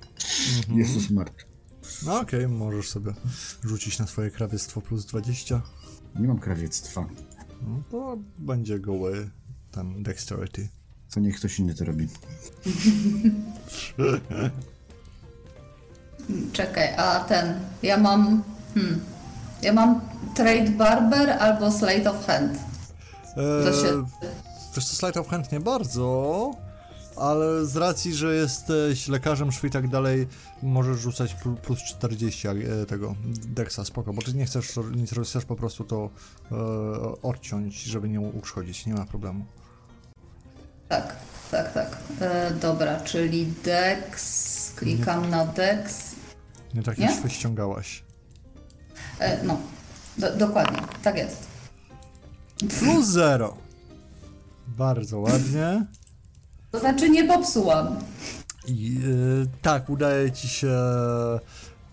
[0.75, 1.45] Jezus Mark.
[2.05, 3.13] No okej, możesz sobie
[3.63, 5.61] rzucić na swoje krawiectwo plus 20.
[6.19, 7.09] Nie mam krawiectwa.
[7.67, 9.29] No to będzie goły
[9.71, 10.67] ten dexterity.
[11.13, 12.07] To niech ktoś inny to robi.
[16.53, 18.43] Czekaj, a ten, ja mam,
[18.73, 18.99] hmm,
[19.61, 20.01] Ja mam
[20.35, 22.59] Trade Barber albo Slate of Hand.
[23.35, 23.87] To się...
[23.87, 24.29] Eee,
[24.75, 26.51] Wiesz co, Slide of Hand nie bardzo,
[27.17, 30.27] ale z racji, że jesteś lekarzem szwy i tak dalej,
[30.63, 32.53] możesz rzucać plu- plus 40 e,
[32.87, 33.15] tego
[33.47, 36.09] dexa, spoko, bo ty nie chcesz nic, chcesz po prostu to
[36.51, 36.55] e,
[37.21, 39.45] odciąć, żeby nie uszkodzić, nie ma problemu.
[40.89, 41.15] Tak,
[41.51, 41.97] tak, tak.
[42.21, 46.15] E, dobra, czyli Dex, klikam na Dex.
[46.73, 47.15] Nie takie Nie?
[47.15, 48.03] szwy ściągałaś.
[49.19, 49.57] E, no,
[50.17, 51.47] do, dokładnie, tak jest.
[52.79, 53.57] Plus 0.
[54.67, 55.85] Bardzo ładnie.
[56.75, 57.95] To znaczy nie popsułam.
[58.67, 58.97] I
[59.43, 60.73] e, tak, udaje ci się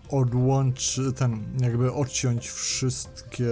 [0.09, 3.45] odłączyć, ten, jakby odciąć wszystkie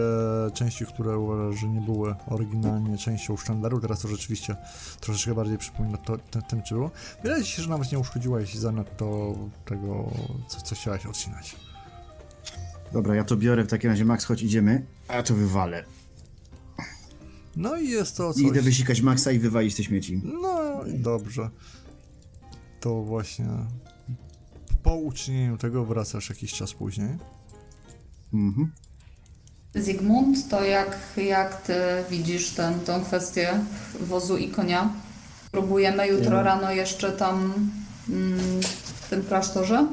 [0.53, 3.79] części, które uważasz, że nie były oryginalnie częścią sztandaru.
[3.81, 4.55] Teraz to rzeczywiście
[4.99, 6.91] troszeczkę bardziej przypomina to, te- tym, czy było.
[7.23, 9.35] Wydaje się, że nawet nie uszkodziłaś zanadto
[9.65, 10.11] tego,
[10.47, 11.55] co, co chciałaś odcinać.
[12.93, 15.83] Dobra, ja to biorę w takim razie, Max, chodź idziemy, a ja to wywalę.
[17.55, 18.43] No i jest to I coś...
[18.43, 20.21] idę wysikać Maxa i wywalić te śmieci.
[20.41, 21.49] No i dobrze.
[22.79, 23.47] To właśnie
[24.83, 27.09] po uczynieniu tego wracasz jakiś czas później.
[28.33, 28.71] Mhm.
[29.75, 31.73] Zygmunt, to jak, jak ty
[32.09, 33.59] widzisz ten, tą kwestię
[33.99, 34.93] wozu i konia?
[35.51, 37.53] Próbujemy jutro Ja- rano jeszcze tam
[38.09, 38.39] mm,
[39.01, 39.87] w tym klasztorze?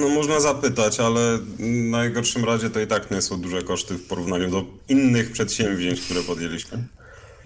[0.00, 1.60] No można zapytać, ale w
[1.90, 6.22] najgorszym razie to i tak nie są duże koszty w porównaniu do innych przedsięwzięć, które
[6.22, 6.88] podjęliśmy.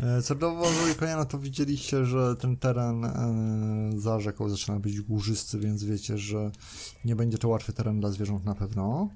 [0.01, 4.49] E, Co do wozu i konia, no to widzieliście, że ten teren e, za rzeką
[4.49, 6.51] zaczyna być górzysty, więc wiecie, że
[7.05, 9.09] nie będzie to łatwy teren dla zwierząt na pewno.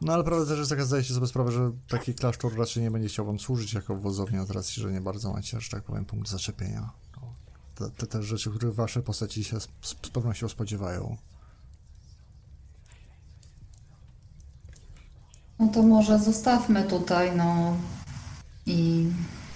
[0.00, 3.08] No ale prawda też jest taka, zdajecie sobie sprawę, że taki klasztor raczej nie będzie
[3.08, 6.28] chciał wam służyć jako wozownia z racji, że nie bardzo macie, że tak powiem, punkt
[6.28, 6.90] zaczepienia.
[7.16, 7.34] No,
[7.74, 11.16] Te, te też rzeczy, których wasze postaci się z z pewnością spodziewają.
[15.58, 17.76] No to może zostawmy tutaj, no
[18.66, 19.06] i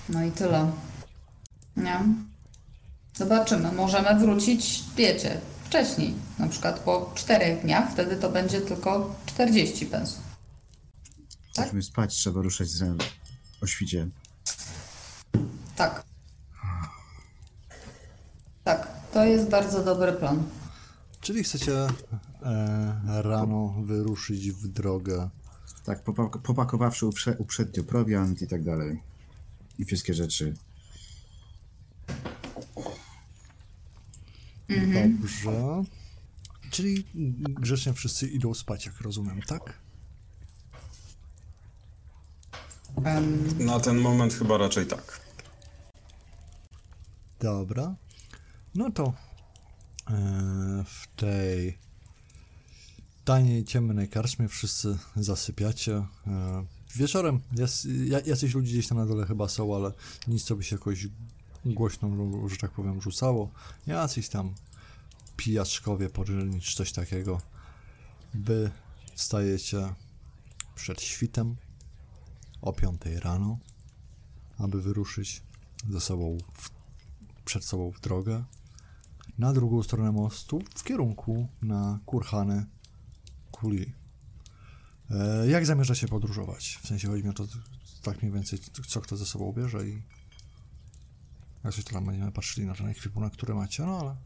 [0.09, 0.73] no i tyle.
[1.77, 2.01] Nie?
[3.15, 3.73] Zobaczymy.
[3.73, 6.15] Możemy wrócić, wiecie, wcześniej.
[6.39, 10.23] Na przykład po czterech dniach, wtedy to będzie tylko 40 pensów.
[11.55, 11.65] Tak?
[11.66, 13.03] Musimy spać, trzeba ruszać z,
[13.62, 14.09] o świcie.
[15.77, 16.05] Tak.
[18.65, 20.43] Tak, to jest bardzo dobry plan.
[21.20, 21.73] Czyli chcecie
[22.43, 25.31] e, rano wyruszyć w drogę.
[25.85, 29.01] Tak, popak- popakowawszy uprze- uprzednio prowiant i tak dalej.
[29.78, 30.55] I wszystkie rzeczy.
[34.69, 35.85] Dobrze.
[36.70, 37.05] Czyli
[37.39, 39.78] grzecznie wszyscy idą spać, jak rozumiem, tak?
[43.05, 45.20] Em, Na ten moment chyba raczej tak.
[47.40, 47.94] Dobra.
[48.74, 49.12] No to
[50.11, 51.78] e, w tej
[53.24, 56.07] taniej, ciemnej karczmie wszyscy zasypiacie.
[56.27, 56.65] E,
[56.97, 57.40] wieczorem
[58.27, 59.93] jacyś ludzie gdzieś tam na dole chyba są, ale
[60.28, 61.09] nic co by się jakoś
[61.65, 62.11] głośno,
[62.49, 63.51] że tak powiem, rzucało.
[63.86, 64.55] Jacyś tam
[65.36, 67.40] pijaczkowie, poryni czy coś takiego.
[68.35, 68.70] Wy
[69.15, 69.94] wstajecie
[70.74, 71.57] przed świtem
[72.62, 73.59] o 5 rano,
[74.59, 75.43] aby wyruszyć
[75.90, 76.70] ze sobą w
[77.44, 78.44] przed sobą w drogę,
[79.39, 82.66] na drugą stronę mostu, w kierunku na Kurhany
[83.63, 83.93] Kuli.
[85.11, 86.79] E, jak zamierzacie podróżować?
[86.83, 87.47] W sensie chodzi mi o to,
[88.03, 90.03] tak mniej więcej, co kto ze sobą bierze i
[91.65, 94.17] jak coś tam będziemy patrzyli na ten ekwipunek, który macie, no ale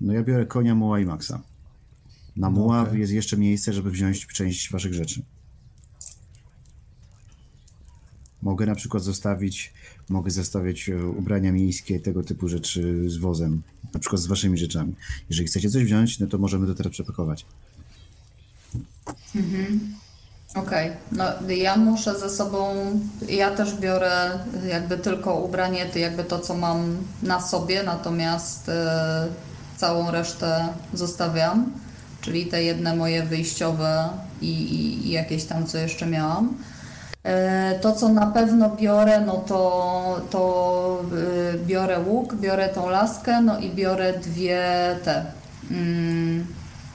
[0.00, 1.42] No ja biorę konia, muła i Maxa.
[2.36, 3.00] Na muła okej.
[3.00, 5.22] jest jeszcze miejsce, żeby wziąć część waszych rzeczy.
[8.42, 9.72] Mogę na przykład zostawić,
[10.08, 13.62] mogę zostawiać e, ubrania miejskie, tego typu rzeczy z wozem,
[13.94, 14.94] na przykład z waszymi rzeczami.
[15.30, 17.46] Jeżeli chcecie coś wziąć, no to możemy to teraz przepakować.
[20.54, 22.74] Okej, no ja muszę ze sobą,
[23.28, 24.38] ja też biorę
[24.68, 29.28] jakby tylko ubranie, ty jakby to, co mam na sobie, natomiast e,
[29.76, 31.72] całą resztę zostawiam,
[32.20, 34.08] czyli te jedne moje wyjściowe
[34.40, 36.54] i, i, i jakieś tam, co jeszcze miałam.
[37.24, 41.02] E, To, co na pewno biorę, no to, to
[41.54, 44.62] y, biorę łuk, biorę tą laskę, no i biorę dwie
[45.04, 45.24] te,
[45.70, 46.46] mm,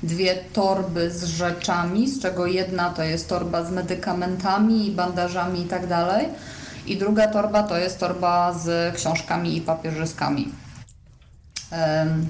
[0.03, 5.87] dwie torby z rzeczami, z czego jedna to jest torba z medykamentami bandażami i tak
[5.87, 6.29] dalej,
[6.85, 10.51] i druga torba to jest torba z książkami i papierzyskami.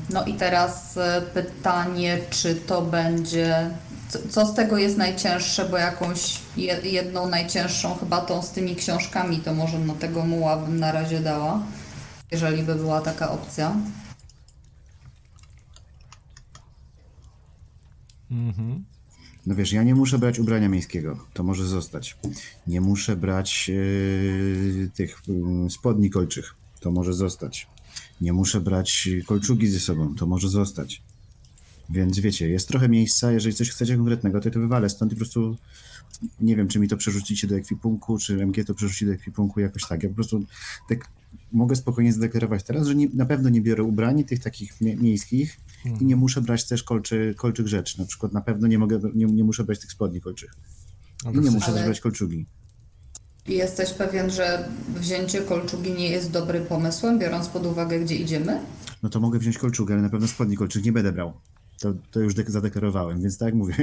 [0.09, 3.69] No i teraz e, pytanie, czy to będzie.
[4.09, 8.75] Co, co z tego jest najcięższe, bo jakąś je- jedną najcięższą, chyba tą z tymi
[8.75, 11.63] książkami, to może na tego muła bym na razie dała,
[12.31, 13.75] jeżeli by była taka opcja.
[18.31, 18.83] Mhm.
[19.45, 22.17] No wiesz, ja nie muszę brać ubrania miejskiego, to może zostać.
[22.67, 25.21] Nie muszę brać yy, tych
[25.63, 27.67] yy, spodni kolczych, to może zostać.
[28.21, 31.01] Nie muszę brać kolczugi ze sobą, to może zostać.
[31.89, 35.15] Więc wiecie, jest trochę miejsca, jeżeli coś chcecie konkretnego, to ja to wywalę stąd i
[35.15, 35.57] po prostu
[36.41, 39.87] nie wiem, czy mi to przerzucicie do ekwipunku, czy MG to przerzuci do ekwipunku jakoś
[39.87, 40.03] tak.
[40.03, 40.45] Ja po prostu
[40.89, 41.07] tak
[41.51, 45.59] mogę spokojnie zadeklarować teraz, że nie, na pewno nie biorę ubrań tych takich mie- miejskich
[46.01, 47.99] i nie muszę brać też kolczy, kolczych rzeczy.
[47.99, 50.53] Na przykład na pewno nie mogę, nie, nie muszę brać tych spodni kolczych.
[51.33, 52.45] I nie muszę też Ale- brać kolczugi.
[53.47, 58.61] Jesteś pewien, że wzięcie kolczugi nie jest dobrym pomysłem, biorąc pod uwagę, gdzie idziemy?
[59.03, 61.33] No to mogę wziąć kolczugę, ale na pewno spodni kolczych nie będę brał.
[61.79, 63.75] To, to już dek- zadeklarowałem, więc tak mówię.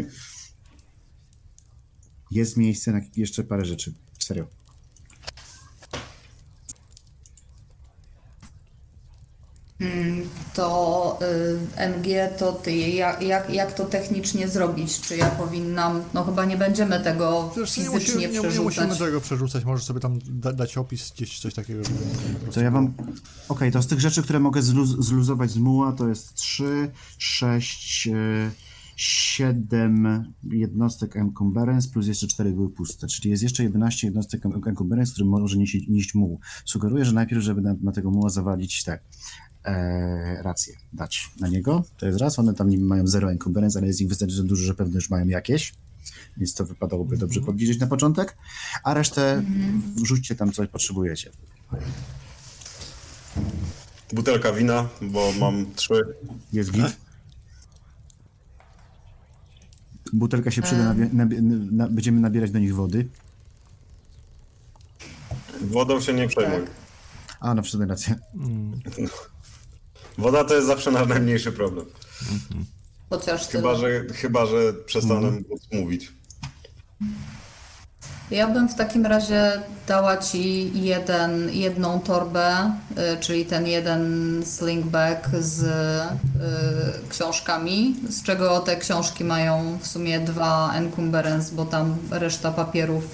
[2.31, 3.95] Jest miejsce na jeszcze parę rzeczy.
[4.19, 4.47] Serio.
[10.55, 11.19] To
[11.77, 12.07] y, MG,
[12.39, 15.01] to ty, jak, jak, jak to technicznie zrobić?
[15.01, 18.41] Czy ja powinnam, no chyba nie będziemy tego Wiesz, co, nie, fizycznie musimy, nie, nie
[18.41, 18.89] przerzucać.
[18.89, 21.83] musimy tego przerzucać, możesz sobie tam da, dać opis, gdzieś coś takiego.
[22.53, 22.95] To ja wam.
[23.49, 28.09] Okej, to z tych rzeczy, które mogę zluz- zluzować z muła, to jest 3, 6,
[28.97, 33.07] 7 jednostek encumbrance plus jeszcze 4 były puste.
[33.07, 36.41] Czyli jest jeszcze 11 jednostek en- encumbrance, który może nieść, nieść muł.
[36.65, 38.99] Sugeruję, że najpierw, żeby na, na tego muła zawalić te
[39.65, 41.83] e, racje, dać na niego.
[41.97, 44.75] To jest raz, one tam niby mają 0 encumbrance, ale jest ich wystarczająco dużo, że
[44.75, 45.75] pewnie już mają jakieś.
[46.37, 48.37] Więc to wypadałoby dobrze podliczyć na początek.
[48.85, 49.43] A resztę
[49.97, 51.31] wrzućcie tam, co potrzebujecie.
[54.13, 56.01] Butelka wina, bo mam trzy.
[56.53, 56.97] Jest git.
[60.13, 61.43] Butelka się przyda, nabie- nabie-
[61.73, 63.09] na, będziemy nabierać do nich wody.
[65.61, 66.61] Wodą się nie przejmuj.
[66.61, 66.71] Tak.
[67.41, 68.15] A, no w sumie rację.
[70.19, 71.87] Woda to jest zawsze nasz najmniejszy problem.
[73.11, 73.63] Chociaż tyle.
[73.63, 76.13] Chyba, że, chyba, że przestanę móc mówić.
[78.31, 79.53] Ja bym w takim razie
[79.87, 82.73] dała ci jeden, jedną torbę,
[83.15, 90.21] y, czyli ten jeden slingbag z y, książkami, z czego te książki mają w sumie
[90.21, 93.05] dwa encumbrance, bo tam reszta papierów,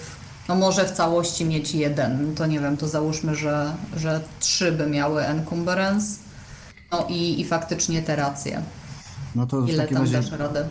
[0.49, 4.87] no może w całości mieć jeden, to nie wiem, to załóżmy, że, że trzy by
[4.87, 6.19] miały encumbrance,
[6.93, 8.63] no i, i faktycznie te racje.
[9.35, 10.69] No to Ile tam razie dasz radę?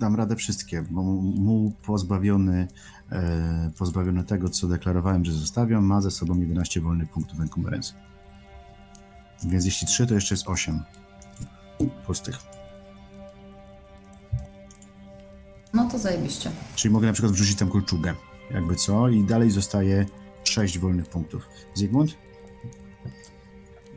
[0.00, 2.68] dam radę wszystkie, bo muł pozbawiony,
[3.12, 7.92] e, pozbawiony tego, co deklarowałem, że zostawiam, ma ze sobą 11 wolnych punktów encumbrance.
[9.44, 10.82] Więc jeśli 3, to jeszcze jest 8
[12.06, 12.38] pustych.
[15.74, 16.50] No to zajebiście.
[16.74, 18.14] Czyli mogę na przykład wrzucić tam kolczugę,
[18.50, 20.06] jakby co, i dalej zostaje
[20.44, 21.48] 6 wolnych punktów.
[21.74, 22.14] Zygmunt?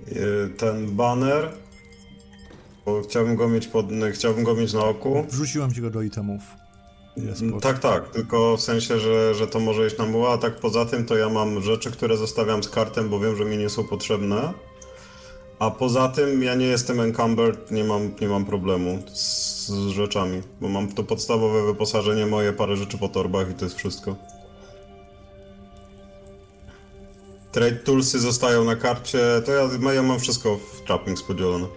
[0.08, 1.52] Yy, Ten banner,
[2.86, 5.26] bo chciałbym go mieć pod, chciałbym go mieć na oku.
[5.30, 6.42] Wrzuciłem ci go do itemów.
[7.52, 7.64] Pod...
[7.64, 10.86] Tak, tak, tylko w sensie, że, że to może iść na muła, a tak poza
[10.86, 13.84] tym to ja mam rzeczy, które zostawiam z kartem, bo wiem, że mi nie są
[13.84, 14.54] potrzebne.
[15.60, 20.42] A poza tym ja nie jestem encumbered, nie mam, nie mam problemu z, z rzeczami,
[20.62, 24.16] bo mam to podstawowe wyposażenie moje, parę rzeczy po torbach i to jest wszystko.
[27.56, 31.68] Trade toolsy zostają na karcie, to ja, ja mam wszystko w trappings podzielone.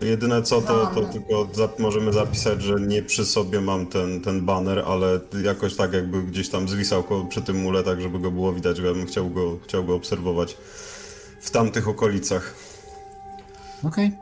[0.00, 4.44] Jedyne co, to, to tylko zap, możemy zapisać, że nie przy sobie mam ten, ten
[4.44, 8.52] banner, ale jakoś tak jakby gdzieś tam zwisał przy tym mule, tak żeby go było
[8.52, 10.56] widać, bo ja bym chciał go, chciał go obserwować
[11.40, 12.54] w tamtych okolicach.
[13.84, 14.12] Okej.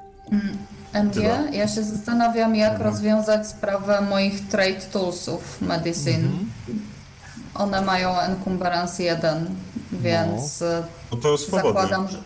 [0.92, 1.48] MG, Tyle.
[1.52, 6.28] ja się zastanawiam, jak rozwiązać sprawę moich trade toolsów medicine.
[7.60, 9.46] One mają encumbrance 1,
[9.92, 10.82] więc y,
[11.12, 11.68] No to swobodnie.
[11.72, 12.18] zakładam, że.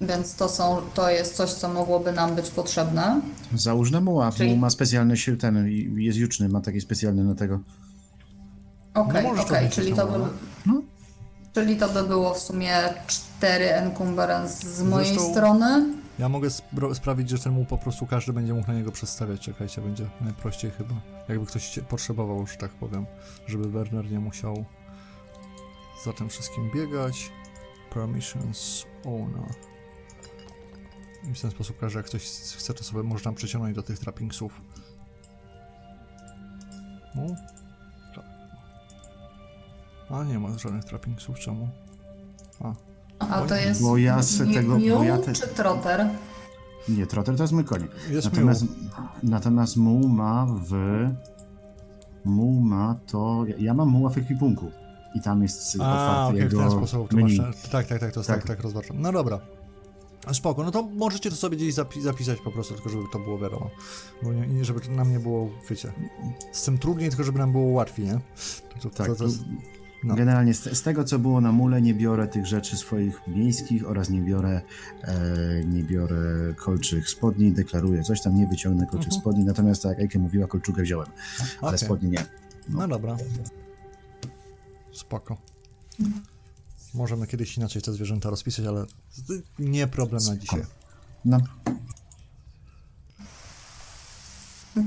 [0.00, 3.20] Więc to, są, to jest coś, co mogłoby nam być potrzebne.
[3.54, 4.32] Załóż na muła.
[4.32, 7.60] Czyli- ma specjalny sił, ten i- jest juczny, ma taki specjalny na tego.
[8.94, 10.18] Okej, No możesz okej, czyli, to by,
[10.66, 10.82] No.
[11.54, 12.76] czyli to by było w sumie
[13.06, 15.86] 4 encumbrance z mojej Zresztą- strony.
[16.18, 16.48] Ja mogę
[16.94, 19.40] sprawić, że ten mu po prostu każdy będzie mógł na niego przestawiać.
[19.40, 20.94] Czekajcie, będzie najprościej chyba.
[21.28, 23.06] Jakby ktoś potrzebował, że tak powiem,
[23.46, 24.64] żeby Werner nie musiał
[26.04, 27.32] za tym wszystkim biegać.
[27.90, 29.54] Permissions owner.
[31.30, 32.22] I w ten sposób każdy, jak ktoś
[32.56, 34.60] chce, to sobie można przyciągnąć do tych trappingsów.
[37.14, 37.26] No.
[38.14, 38.24] Tak.
[40.10, 41.68] A nie ma żadnych trappingsów, czemu?
[42.60, 42.74] A,
[43.30, 46.08] A to jest Bo ja mi- tego- bo mule ja te- czy trotter?
[46.88, 47.88] Nie, trotter to jest mój koń.
[48.10, 48.64] Jest natomiast,
[49.22, 50.72] natomiast muł ma w...
[52.24, 53.44] Muł ma to...
[53.58, 54.70] Ja, mam muła w ekwipunku.
[55.14, 55.92] I tam jest A,
[56.26, 57.08] otwarty w jego ten sposób.
[57.10, 57.38] To menu.
[57.38, 58.46] masz, tak, tak, tak, to jest tak, Tak.
[58.46, 59.00] tak, rozważam.
[59.00, 59.40] No dobra.
[60.32, 63.38] Spoko, no to możecie to sobie gdzieś zapi zapisać po prostu, tylko żeby to było
[63.38, 63.70] wiadomo.
[64.22, 65.92] Bo nie, nie, żeby to nam nie było, wiecie,
[66.52, 68.20] z tym trudniej, tylko żeby nam było łatwiej, nie?
[68.82, 69.38] To, to, Tak, to, to jest,
[70.04, 70.14] no.
[70.14, 74.10] Generalnie z, z tego, co było na mule, nie biorę tych rzeczy swoich miejskich oraz
[74.10, 74.60] nie biorę,
[75.02, 75.14] e,
[75.64, 79.20] nie biorę kolczych spodni, deklaruję coś tam, nie wyciągnę kolczych Mhm.
[79.20, 81.08] spodni, natomiast tak jak Ejke mówiła, kolczugę wziąłem,
[81.60, 81.78] ale Okej.
[81.78, 82.24] spodni nie.
[82.68, 83.16] No dobra.
[84.92, 85.36] Spoko.
[86.94, 88.84] Możemy kiedyś inaczej te zwierzęta rozpisać, ale
[89.58, 90.62] nie problem na dzisiaj.
[91.24, 91.38] No,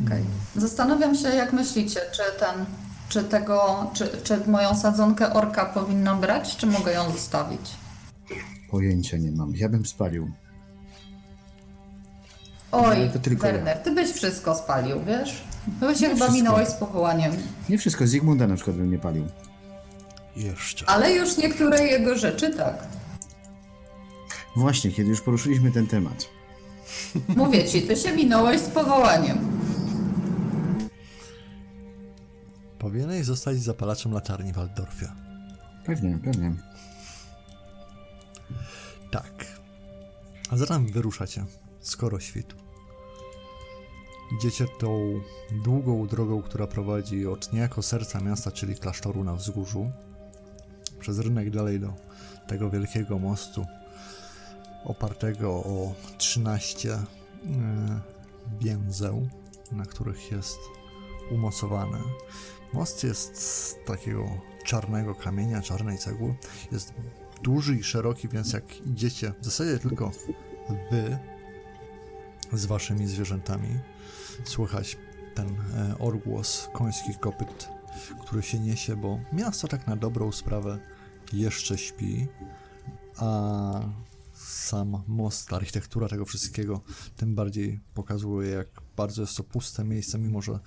[0.05, 0.23] Okej.
[0.55, 2.65] Zastanawiam się, jak myślicie, czy ten,
[3.09, 7.85] czy tego, czy, czy moją sadzonkę orka powinnam brać, czy mogę ją zostawić?
[8.75, 9.55] pojęcia nie mam.
[9.55, 10.31] Ja bym spalił.
[12.71, 13.53] Oj, tylko ja.
[13.53, 15.43] Werner, ty byś wszystko spalił, wiesz?
[15.79, 17.31] Ty się chyba minąłeś z powołaniem.
[17.69, 19.25] Nie wszystko, Zygmunda na przykład bym nie palił.
[20.35, 20.89] Jeszcze.
[20.89, 22.87] Ale już niektóre jego rzeczy tak.
[24.55, 26.27] Właśnie, kiedy już poruszyliśmy ten temat.
[27.27, 29.37] Mówię ci, ty się minąłeś z powołaniem.
[32.85, 35.11] Powinieneś zostać zapalaczem latarni w.
[35.85, 36.55] Pewnie, pewnie.
[39.11, 39.45] Tak.
[40.49, 41.45] A zatem wyruszacie,
[41.81, 42.55] skoro świt.
[44.37, 45.21] Idziecie tą
[45.63, 49.91] długą drogą, która prowadzi od niejako serca miasta, czyli klasztoru na wzgórzu,
[50.99, 51.93] przez rynek dalej do
[52.47, 53.65] tego wielkiego mostu,
[54.83, 57.03] opartego o 13 e,
[58.61, 59.29] więzeł,
[59.71, 60.59] na których jest
[61.31, 61.99] umocowany.
[62.75, 64.29] Most jest z takiego
[64.63, 66.35] czarnego kamienia, czarnej cegły.
[66.71, 66.93] Jest
[67.43, 70.11] duży i szeroki, więc jak idziecie, w zasadzie tylko
[70.91, 71.17] wy
[72.53, 73.79] z waszymi zwierzętami,
[74.43, 74.97] słychać
[75.35, 77.69] ten e, odgłos końskich kopyt,
[78.21, 80.79] który się niesie, bo miasto tak na dobrą sprawę
[81.33, 82.27] jeszcze śpi,
[83.17, 83.81] a
[84.33, 86.81] sam most, architektura tego wszystkiego
[87.15, 90.59] tym bardziej pokazuje, jak bardzo jest to puste miejsce, mimo że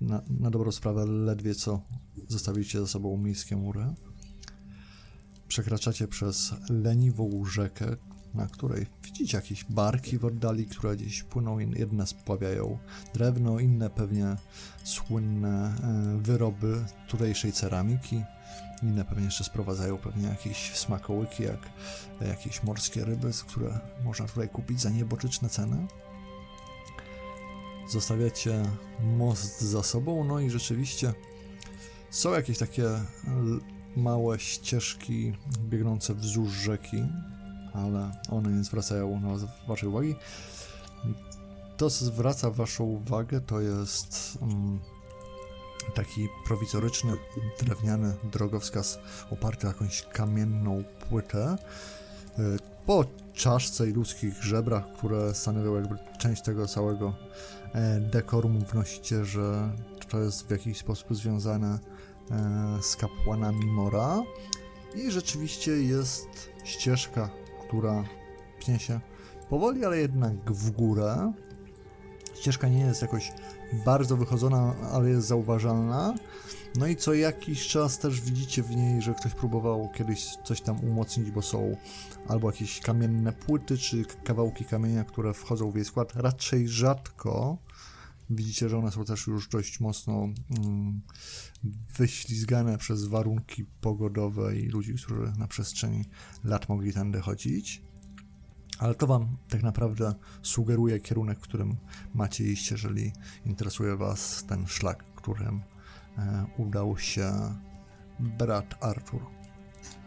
[0.00, 1.80] na, na dobrą sprawę ledwie co
[2.28, 3.94] zostawiliście za sobą miejskie mury.
[5.48, 7.96] Przekraczacie przez leniwą rzekę,
[8.34, 12.78] na której widzicie jakieś barki w oddali, które gdzieś płyną, jedne spławiają
[13.14, 14.36] drewno, inne pewnie
[14.84, 18.22] słynne e, wyroby tutejszej ceramiki,
[18.82, 21.68] inne pewnie jeszcze sprowadzają pewnie jakieś smakołyki, jak
[22.20, 25.86] e, jakieś morskie ryby, które można tutaj kupić za nieboczyczne ceny.
[27.88, 28.62] Zostawiacie
[29.16, 31.12] most za sobą, no i rzeczywiście
[32.10, 32.88] są jakieś takie
[33.96, 37.04] małe ścieżki biegnące wzdłuż rzeki,
[37.74, 40.14] ale one nie zwracają na was- waszej uwagi.
[41.76, 44.80] To, co zwraca waszą uwagę, to jest mm,
[45.94, 47.12] taki prowizoryczny,
[47.62, 48.98] drewniany drogowskaz
[49.30, 51.56] oparty o jakąś kamienną płytę.
[52.38, 52.42] Y,
[52.86, 53.04] Po
[53.34, 57.14] czaszce i ludzkich żebrach, które stanowią jakby część tego całego
[58.00, 59.72] dekorum, wnosicie, że
[60.08, 61.78] to jest w jakiś sposób związane
[62.30, 64.22] e, z kapłanami Mora.
[64.94, 66.28] I rzeczywiście jest
[66.64, 67.30] ścieżka,
[67.66, 68.04] która
[68.60, 69.00] pnie się
[69.50, 71.32] powoli, ale jednak w górę.
[72.34, 73.32] Ścieżka nie jest jakoś
[73.84, 76.14] bardzo wychodzona, ale jest zauważalna.
[76.78, 80.84] No i co jakiś czas też widzicie w niej, że ktoś próbował kiedyś coś tam
[80.84, 81.76] umocnić, bo są
[82.28, 86.12] albo jakieś kamienne płyty, czy kawałki kamienia, które wchodzą w jej skład.
[86.16, 87.56] Raczej rzadko.
[88.30, 90.28] Widzicie, że one są też już dość mocno
[90.58, 91.00] mm,
[91.98, 96.04] wyślizgane przez warunki pogodowe i ludzi, którzy na przestrzeni
[96.44, 97.82] lat mogli tędy chodzić.
[98.78, 101.76] Ale to Wam tak naprawdę sugeruje kierunek, w którym
[102.14, 103.12] macie iść, jeżeli
[103.44, 105.62] interesuje Was ten szlak, którym
[106.18, 107.32] e, udał się
[108.20, 109.35] brat Artur.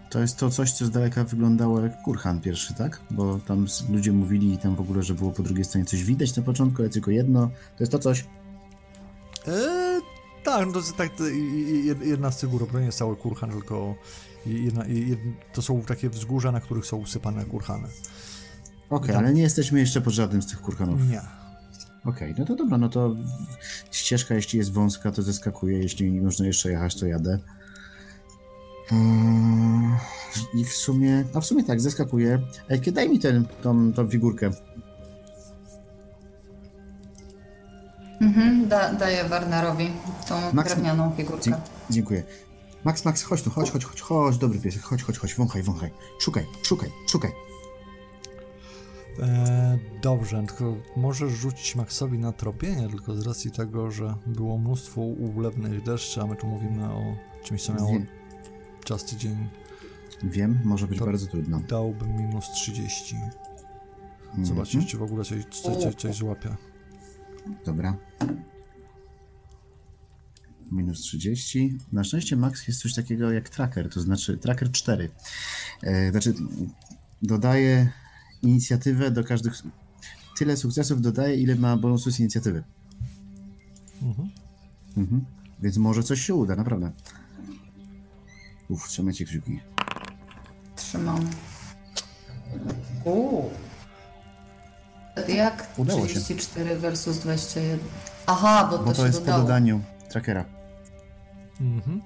[0.10, 3.02] To jest to coś, co z daleka wyglądało jak kurhan pierwszy, tak?
[3.12, 6.36] Bo tam ludzie mówili i tam w ogóle, że było po drugiej stronie coś widać
[6.36, 7.48] na początku, ale tylko jedno.
[7.48, 8.26] To jest to coś.
[9.48, 10.00] E,
[10.44, 11.10] tak, no to jest tak,
[12.02, 13.96] jedna z tych gór, to nie jest cały kurhan, tylko
[14.46, 14.86] jedna,
[15.54, 17.88] to są takie wzgórza, na których są usypane kurhany.
[18.90, 19.18] Okej, Tak.
[19.18, 21.10] ale nie jesteśmy jeszcze pod żadnym z tych kurhanów.
[21.10, 21.22] Nie.
[22.06, 23.16] Okej, no to dobra, no to
[23.92, 27.40] ścieżka, jeśli jest wąska, to zeskakuję, jeśli nie można jeszcze jechać, to jadę.
[28.92, 29.96] Mm,
[30.54, 32.40] I w sumie, a w sumie tak, zeskakuję.
[32.70, 34.50] Ej, kiedy daj mi ten, tą, tą figurkę.
[38.22, 39.90] Mhm, da, daję Wernerowi
[40.28, 41.52] tą Max- drewnianą Dzie- figurkę.
[41.90, 42.24] dziękuję.
[42.84, 45.92] Max, Max, chodź tu, chodź, chodź, chodź, chodź, dobry piesek, chodź, chodź, chodź, wąchaj, wąchaj.
[46.20, 47.32] Szukaj, szukaj, szukaj.
[49.20, 55.02] E, dobrze, tylko możesz rzucić Maxowi na tropienie, tylko z racji tego, że było mnóstwo
[55.02, 57.02] ulewnych deszczy, a my tu mówimy o
[57.44, 57.92] czymś, co miało
[58.90, 58.98] Wiem.
[59.00, 59.48] czas tydzień,
[60.24, 61.60] Wiem, może być To- bardzo trudno.
[61.60, 63.16] dałbym minus 30.
[64.44, 64.92] Zobaczyć, Mhm.
[64.92, 66.56] czy w ogóle coś, coś, coś, coś złapie.
[67.66, 67.98] Dobra.
[70.72, 71.78] Minus 30.
[71.92, 75.10] Na szczęście Max jest coś takiego jak tracker, to znaczy tracker 4.
[75.84, 76.34] E, znaczy
[77.22, 77.90] dodaje
[78.42, 79.54] inicjatywę do każdych.
[80.38, 82.64] Tyle sukcesów dodaje, ile ma bonusu z inicjatywy.
[84.02, 84.30] Mhm.
[84.98, 85.26] Mhm.
[85.62, 86.92] Więc może coś się uda, naprawdę.
[88.70, 89.60] Uff, trzymajcie kciuki.
[90.76, 91.30] Trzymam.
[93.04, 93.50] Uuu.
[95.28, 96.14] Jak Udało się.
[96.14, 97.80] 34 versus 21?
[98.28, 100.46] Aha, bo to, Bo to się jest po dodaniu trackera.
[101.62, 102.02] Mhm.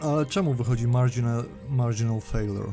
[0.00, 2.72] Ale czemu wychodzi marginal, marginal failure?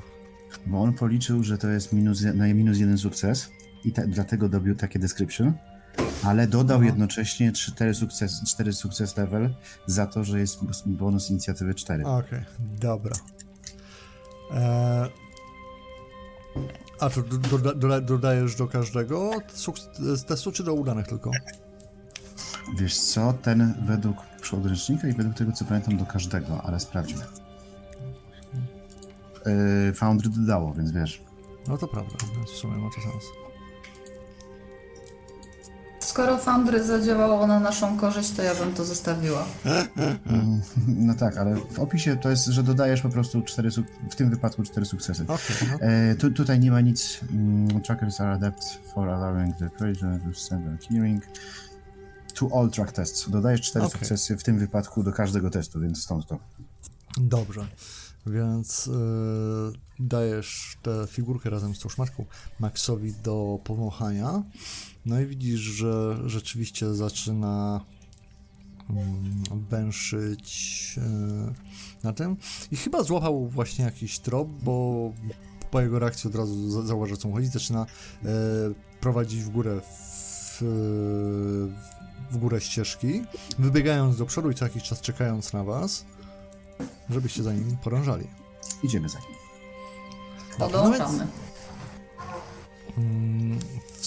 [0.66, 3.50] Bo on policzył, że to jest minus, na minus jeden sukces
[3.86, 5.54] i ta, dlatego dobił takie description,
[6.24, 9.54] ale dodał jednocześnie 4 sukces, 4 sukces level
[9.86, 12.06] za to, że jest bonus inicjatywy 4.
[12.06, 12.40] Okej,
[12.80, 13.16] dobra.
[14.54, 15.10] Eee,
[17.00, 19.32] a to do, doda, doda, dodajesz do każdego
[20.28, 21.32] testu, czy do udanych tylko?
[22.80, 24.18] Wiesz co, ten według
[24.52, 27.24] podręcznika i według tego co pamiętam do każdego, ale sprawdźmy.
[29.46, 31.22] Yy, Foundry dodało, więc wiesz.
[31.68, 33.24] No to prawda, w sumie ma to sens.
[36.20, 39.46] Skoro Foundry zadziałało na naszą korzyść, to ja bym to zostawiła.
[40.26, 40.62] Mm,
[41.08, 43.70] No tak, ale w opisie to jest, że dodajesz po prostu 4,
[44.10, 45.24] w tym wypadku 4 sukcesy.
[45.24, 47.20] Okej, no, E, tu, tutaj nie ma nic.
[47.32, 48.64] Mm, trackers are adept
[48.94, 51.24] for allowing the creation to send a keyring
[52.34, 53.30] to all track tests.
[53.30, 54.00] Dodajesz 4 Okej.
[54.00, 56.40] sukcesy w tym wypadku do każdego testu, więc stąd to.
[57.18, 57.66] Dobrze.
[58.28, 62.26] Więc yy, dajesz tę figurkę razem z tą szmatką
[62.60, 64.44] Maxowi do powąchania.
[65.06, 67.82] No i widzisz, że rzeczywiście zaczyna
[68.90, 71.54] mm, węszyć yy,
[72.04, 72.38] na tym.
[72.72, 75.12] I chyba złapał właśnie jakiś trop, bo
[75.72, 77.48] po jego reakcji od razu za- zauważy, o co mu chodzi.
[77.48, 77.86] Zaczyna
[78.24, 78.30] yy,
[79.02, 80.58] prowadzić w górę w,
[82.32, 83.22] w górę ścieżki,
[83.60, 86.06] wybiegając do przodu i co jakiś czas czekając na was
[87.10, 88.28] żebyście za nim podążali.
[88.84, 89.28] Idziemy za nim.
[90.58, 91.28] Podążamy.
[92.98, 93.60] Mm,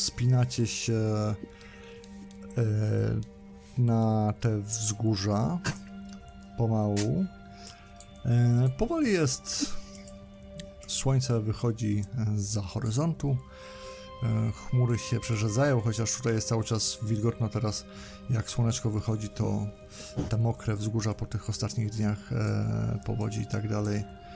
[0.02, 1.34] Wspinacie się e,
[3.78, 5.58] na te wzgórza
[6.58, 7.24] pomału.
[8.24, 9.76] E, powoli jest.
[10.86, 12.04] Słońce wychodzi
[12.36, 13.36] za horyzontu.
[14.22, 17.48] E, chmury się przerzedzają, chociaż tutaj jest cały czas wilgotno.
[17.48, 17.84] Teraz,
[18.30, 19.66] jak słoneczko wychodzi, to
[20.28, 24.31] te mokre wzgórza po tych ostatnich dniach e, powodzi i tak dalej e,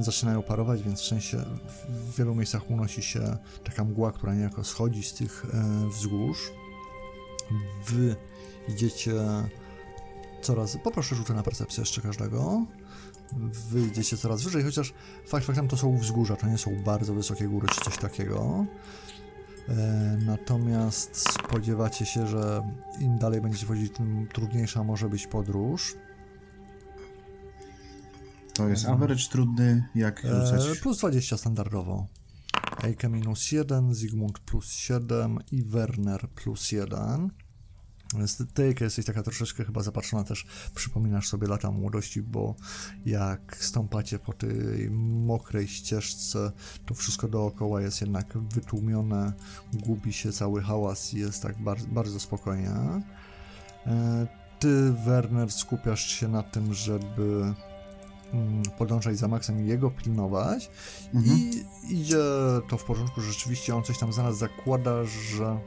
[0.00, 1.44] zaczynają parować, więc w sensie
[1.88, 6.52] w wielu miejscach unosi się taka mgła, która niejako schodzi z tych e, wzgórz.
[7.86, 8.16] Wy
[8.68, 9.12] idziecie
[10.42, 10.76] coraz...
[10.84, 12.66] Poproszę rzuty na percepcję jeszcze każdego.
[13.70, 14.94] Wy idziecie coraz wyżej, chociaż
[15.26, 18.66] fakt faktem to są wzgórza, to nie są bardzo wysokie góry czy coś takiego.
[19.68, 19.74] E,
[20.26, 22.62] Natomiast spodziewacie się, że
[23.00, 25.96] im dalej będziecie wchodzić, tym trudniejsza może być podróż.
[28.58, 30.78] To jest average trudny, jak E, rzucać.
[30.78, 32.06] plus 20 standardowo.
[32.84, 37.30] Eike minus 1, Zygmunt plus 7 i Werner plus 1.
[38.14, 42.54] Więc ty, jesteś taka troszeczkę chyba zapatrzona też, przypominasz sobie lata młodości, bo
[43.06, 46.52] jak stąpacie po tej mokrej ścieżce,
[46.86, 49.32] to wszystko dookoła jest jednak wytłumione,
[49.72, 52.70] gubi się cały hałas i jest tak bardzo, bardzo spokojnie.
[53.86, 54.26] E,
[54.58, 57.54] Ty, Werner, skupiasz się na tym, żeby
[58.78, 60.70] podążać za Maxem i jego pilnować
[61.14, 61.38] Mhm.
[61.38, 62.18] i idzie
[62.68, 65.58] to w porządku, że rzeczywiście on coś tam zaraz zakłada, że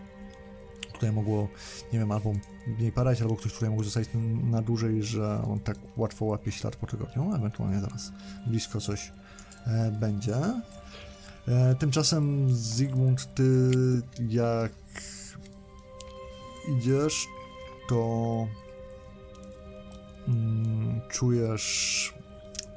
[0.94, 1.48] tutaj mogło,
[1.94, 2.34] nie wiem, albo
[2.68, 4.10] mniej padać, albo ktoś tutaj mógł zostać
[4.44, 8.12] na dłużej, że on tak łatwo łapie ślad po tygodniu, ewentualnie zaraz
[8.48, 9.12] blisko coś
[9.68, 10.36] e, będzie.
[11.48, 13.72] E, tymczasem Zygmunt, ty
[14.30, 14.72] jak
[16.78, 17.28] idziesz,
[17.90, 18.48] to
[20.28, 22.14] mm, czujesz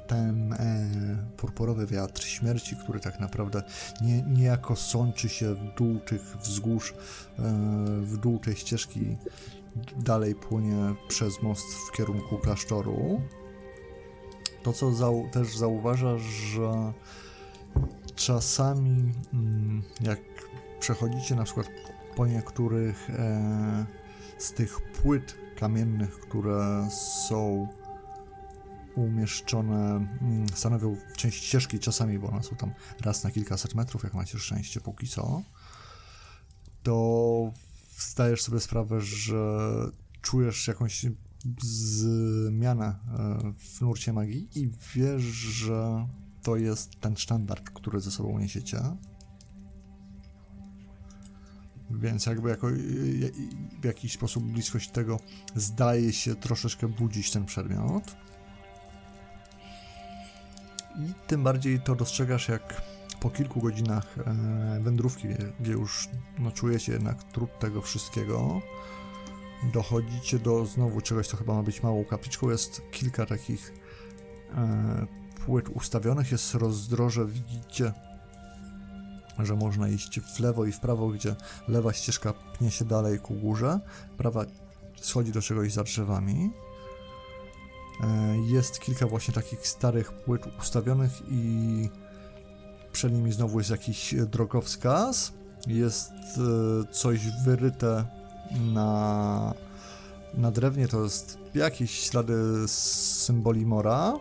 [0.07, 0.89] ten e,
[1.37, 3.63] purpurowy wiatr śmierci, który tak naprawdę
[4.01, 6.95] nie, niejako sączy się w dół tych wzgórz, e,
[8.01, 9.17] w dół tej ścieżki,
[9.97, 13.21] dalej płynie przez most w kierunku klasztoru.
[14.63, 16.93] To, co zau- też zauważasz, że
[18.15, 20.19] czasami, mm, jak
[20.79, 21.67] przechodzicie na przykład
[22.15, 23.85] po niektórych e,
[24.37, 26.87] z tych płyt kamiennych, które
[27.27, 27.67] są
[28.95, 34.13] umieszczone, mm, stanowią część ścieżki czasami, bo one są tam raz na kilkaset metrów, jak
[34.13, 35.43] macie szczęście póki co,
[36.83, 37.51] to
[37.97, 39.59] zdajesz sobie sprawę, że
[40.21, 41.05] czujesz jakąś
[41.61, 46.07] zmianę e, w nurcie magii i wiesz, że
[46.43, 48.79] to jest ten sztandar, który ze sobą niesiecie.
[51.91, 52.67] Więc jakby jako,
[53.81, 55.19] w jakiś sposób bliskość tego
[55.55, 58.15] zdaje się troszeczkę budzić ten przedmiot.
[60.99, 62.81] I tym bardziej to dostrzegasz, jak
[63.19, 65.27] po kilku godzinach e, wędrówki,
[65.59, 66.09] gdzie już
[66.39, 68.61] no, czujecie jednak trud tego wszystkiego,
[69.73, 72.49] dochodzicie do znowu czegoś, co chyba ma być małą kapliczką.
[72.49, 73.73] Jest kilka takich
[74.55, 75.05] e,
[75.45, 77.93] płyt ustawionych, jest rozdroże, widzicie,
[79.39, 81.35] że można iść w lewo i w prawo, gdzie
[81.67, 83.79] lewa ścieżka pnie się dalej ku górze,
[84.17, 84.45] prawa
[85.01, 86.51] schodzi do czegoś za drzewami.
[88.01, 91.89] E, jest kilka właśnie takich starych płyt ustawionych i
[92.91, 95.33] przed nimi znowu jest jakiś drogowskaz.
[95.67, 98.05] Jest e, coś wyryte
[98.73, 99.53] na,
[100.33, 102.33] na drewnie, to jest jakieś ślady
[102.67, 104.13] symboli Mora.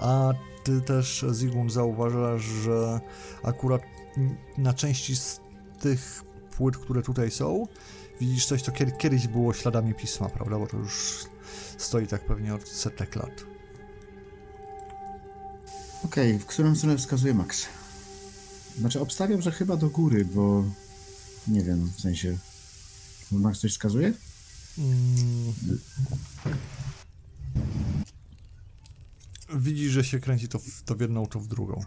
[0.00, 0.32] A
[0.64, 3.00] ty też, Zygmunt, zauważasz, że
[3.42, 3.82] akurat
[4.58, 5.40] na części z
[5.80, 6.24] tych
[6.56, 7.66] płyt, które tutaj są,
[8.20, 10.58] widzisz coś, co kiedyś było śladami pisma, prawda?
[10.58, 11.24] Bo to już
[11.76, 13.44] stoi tak pewnie od setek lat.
[16.04, 17.66] Okej, okay, w którą stronę wskazuje Max?
[18.78, 20.64] Znaczy, obstawiam, że chyba do góry, bo
[21.48, 22.38] nie wiem, w sensie.
[23.32, 24.12] Max coś wskazuje?
[24.78, 25.52] Mm.
[29.54, 31.84] Widzisz, że się kręci to w, to w jedną, to w drugą.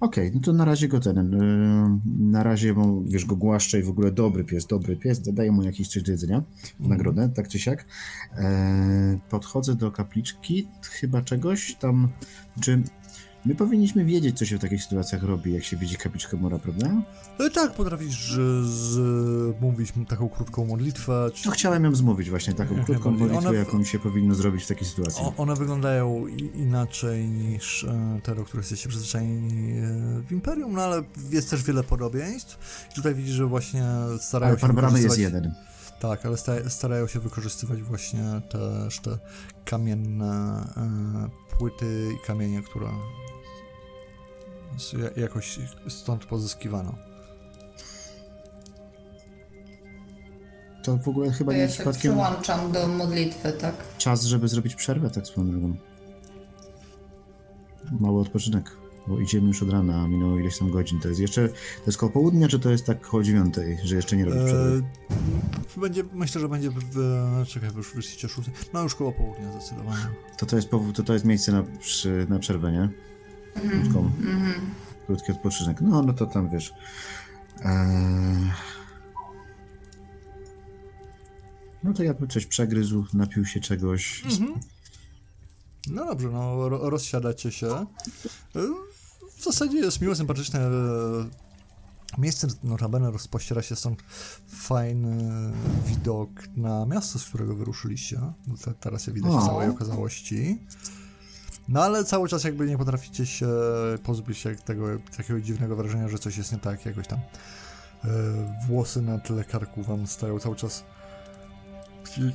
[0.00, 3.80] Okej, okay, no to na razie go ten, yy, na razie mu, wiesz, go głaszcze
[3.80, 6.42] i w ogóle dobry pies, dobry pies, daję mu jakieś coś do jedzenia,
[6.80, 6.90] mm.
[6.90, 7.84] nagrodę, tak czy siak.
[8.36, 12.08] E, podchodzę do kapliczki, chyba czegoś tam,
[12.60, 12.82] czy
[13.46, 16.90] My powinniśmy wiedzieć, co się w takich sytuacjach robi, jak się widzi kapliczkę mora, prawda?
[17.38, 18.32] No tak, potrafisz
[18.62, 18.96] z,
[19.60, 21.30] mówić taką krótką modlitwę.
[21.34, 21.46] Czy...
[21.46, 25.22] No chciałem ją zmówić właśnie, taką krótką modlitwę, jaką się powinno zrobić w takiej sytuacji.
[25.22, 29.82] O, one wyglądają inaczej niż e, te, do których jesteście przyzwyczajeni e,
[30.28, 32.86] w Imperium, no ale jest też wiele podobieństw.
[32.92, 33.84] I tutaj widzisz, że właśnie
[34.20, 35.18] starają ale się pan wykorzystywać...
[35.18, 35.54] jest jeden.
[36.00, 36.36] Tak, ale
[36.68, 39.18] starają się wykorzystywać właśnie też te
[39.64, 42.86] kamienne e, płyty i kamienie, które
[45.16, 45.58] jakoś
[45.88, 46.94] stąd pozyskiwano.
[50.84, 52.12] To w ogóle chyba to nie ja się przypadkiem...
[52.12, 53.74] przyłączam do modlitwy, tak?
[53.98, 55.76] Czas, żeby zrobić przerwę, tak swoją drogą.
[58.00, 58.76] Mały odpoczynek,
[59.06, 61.00] bo idziemy już od rana, a minęło ileś tam godzin.
[61.00, 64.16] To jest jeszcze, to jest koło południa, czy to jest tak koło dziewiątej, że jeszcze
[64.16, 64.84] nie robisz przerwy?
[65.10, 70.06] Eee, będzie, myślę, że będzie, w, czekaj, już wyszliście szóstej, no już koło południa zdecydowanie.
[70.38, 72.88] To to jest, powód, to, to jest miejsce na, przy, na przerwę, nie?
[73.60, 74.52] Krótką, mm-hmm.
[75.06, 75.80] krótki odpoczynek.
[75.80, 76.74] No, no to tam wiesz.
[77.64, 78.52] Eee...
[81.82, 84.24] No to ja bym coś przegryzł, napił się czegoś.
[84.24, 84.54] Mm-hmm.
[85.90, 87.66] No dobrze, no rozsiadacie się.
[87.66, 87.86] E,
[89.36, 90.70] w zasadzie jest miłe, sympatyczne e,
[92.18, 94.02] miejsce, notabene rozpościera się stąd
[94.48, 95.52] fajny
[95.86, 98.20] widok na miasto, z którego wyruszyliście.
[98.80, 100.58] Teraz je widać w całej okazałości.
[101.68, 103.48] No ale cały czas jakby nie potraficie się
[104.02, 104.86] pozbyć tego
[105.16, 108.08] takiego dziwnego wrażenia, że coś jest nie tak, jakoś tam e,
[108.66, 110.84] włosy na tle karku wam stają cały czas.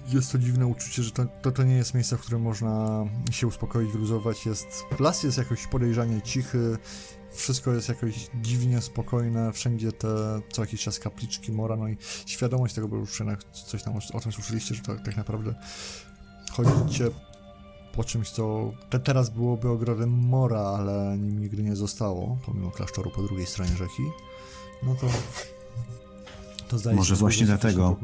[0.07, 3.47] Jest to dziwne uczucie, że to, to, to nie jest miejsce, w którym można się
[3.47, 4.45] uspokoić, wyluzować.
[4.45, 4.67] Jest,
[4.99, 6.77] las jest jakoś podejrzanie cichy,
[7.33, 10.07] wszystko jest jakoś dziwnie spokojne, wszędzie te
[10.51, 13.21] co jakiś czas kapliczki mora, no i świadomość tego, bo już
[13.67, 15.55] coś tam o, o tym słyszeliście, że to tak naprawdę
[16.51, 17.09] chodzicie
[17.95, 23.11] po czymś, co te teraz byłoby ogrodem mora, ale nim nigdy nie zostało, pomimo klasztoru
[23.11, 24.03] po drugiej stronie rzeki,
[24.83, 25.07] no to
[26.67, 27.97] to zdaje Może się, właśnie dlatego.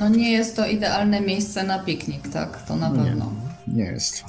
[0.00, 2.66] No nie jest to idealne miejsce na piknik, tak?
[2.66, 3.32] To na no pewno.
[3.66, 4.24] Nie, nie jest.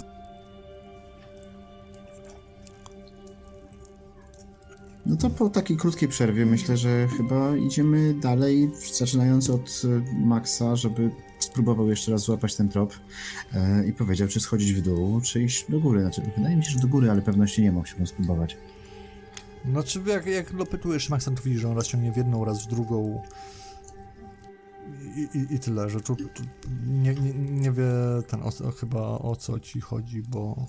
[5.05, 9.81] No to po takiej krótkiej przerwie myślę, że chyba idziemy dalej, zaczynając od
[10.17, 11.11] Maxa, żeby
[11.43, 12.93] spróbował jeszcze raz złapać ten trop
[13.53, 16.01] e, i powiedział, czy schodzić w dół, czy iść do góry.
[16.01, 18.57] Znaczy, wydaje mi się, że do góry, ale pewności nie ma, musimy spróbować.
[19.65, 23.21] Znaczy, jak, jak dopytujesz Maxa, to widzisz, że on raz w jedną, raz w drugą.
[25.15, 26.43] I, i, i tyle, że tu, tu
[26.87, 27.91] nie, nie, nie, wie
[28.27, 30.65] ten o, chyba o co ci chodzi, bo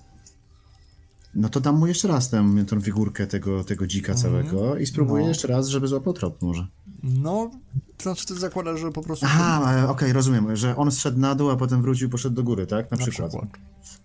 [1.34, 4.86] no to dam mu jeszcze raz tę, tę figurkę tego, tego dzika mm, całego i
[4.86, 5.28] spróbuję no.
[5.28, 6.66] jeszcze raz, żeby złapał trop może.
[7.02, 7.50] No,
[7.96, 9.26] to znaczy ty zakładasz, że po prostu...
[9.28, 12.66] Aha, okej, okay, rozumiem, że on zszedł na dół, a potem wrócił poszedł do góry,
[12.66, 12.90] tak?
[12.90, 13.30] Na, na przykład.
[13.30, 13.60] przykład.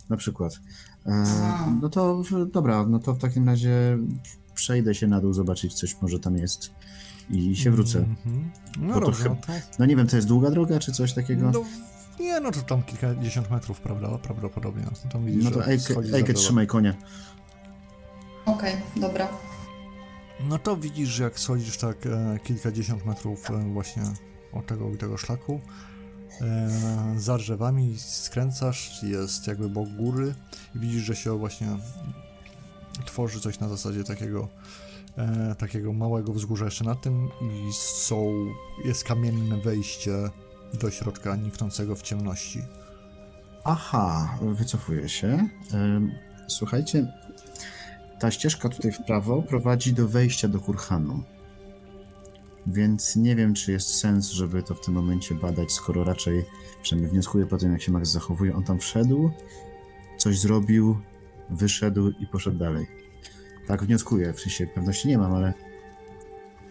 [0.09, 0.59] Na przykład.
[1.05, 1.25] E,
[1.81, 3.97] no to dobra, no to w takim razie
[4.53, 6.71] przejdę się na dół, zobaczyć coś może tam jest
[7.29, 7.99] i się wrócę.
[7.99, 8.41] Mm -hmm.
[8.79, 9.53] No dobrze, no, to...
[9.79, 11.51] no nie wiem, to jest długa droga, czy coś takiego?
[11.51, 11.63] No,
[12.19, 14.07] Nie, no to tam kilkadziesiąt metrów, prawda?
[14.23, 14.83] Prawdopodobnie.
[15.11, 15.59] Tam widzisz, No to
[16.01, 16.33] drzewo.
[16.33, 16.93] trzymaj konia.
[18.45, 19.27] Okej, dobra.
[20.49, 24.03] No to widzisz, jak schodzisz tak e, kilkadziesiąt metrów e, właśnie
[24.53, 25.61] od tego tego szlaku.
[26.41, 26.69] E,
[27.17, 30.35] za drzewami skręcasz, jest jakby bok góry
[30.75, 31.67] i widzisz, że się właśnie
[33.05, 34.47] tworzy coś na zasadzie takiego
[35.17, 38.33] e, takiego małego wzgórza jeszcze na tym i są,
[38.85, 40.11] jest kamienne wejście
[40.73, 42.61] do środka niknącego w ciemności.
[43.63, 45.49] Aha, wycofuję się.
[46.47, 47.13] Słuchajcie,
[48.19, 51.23] ta ścieżka tutaj w prawo prowadzi do wejścia do kurhanu.
[52.67, 56.45] Więc nie wiem, czy jest sens, żeby to w tym momencie badać, skoro raczej,
[56.81, 59.31] przynajmniej wnioskuję po tym, jak się Max zachowuje, on tam wszedł,
[60.17, 61.01] coś zrobił,
[61.49, 62.87] wyszedł i poszedł dalej.
[63.67, 65.53] Tak wnioskuję, w sensie pewności nie mam, ale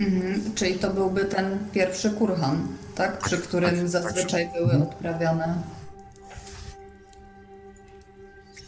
[0.01, 0.55] Mhm.
[0.55, 3.19] Czyli to byłby ten pierwszy kurhan, tak?
[3.19, 3.89] Przy którym tak, tak.
[3.89, 5.55] zazwyczaj były odprawiane.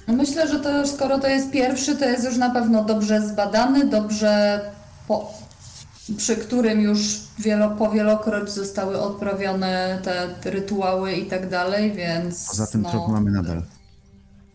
[0.08, 3.28] No Myślę, że to już, skoro to jest pierwszy, to jest już na pewno dobrze
[3.28, 4.60] zbadany, dobrze
[5.08, 5.34] po,
[6.16, 9.98] przy którym już wielo, powielokroć zostały odprawione
[10.40, 12.46] te rytuały i tak dalej, więc.
[12.46, 13.62] poza tym no, trop mamy nadal.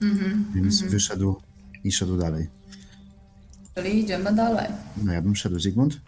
[0.01, 0.91] Mhm, Więc mhm.
[0.91, 1.35] wyszedł
[1.83, 2.47] i szedł dalej.
[3.75, 4.67] Czyli idziemy dalej.
[5.03, 5.99] No ja bym szedł, Zygmunt?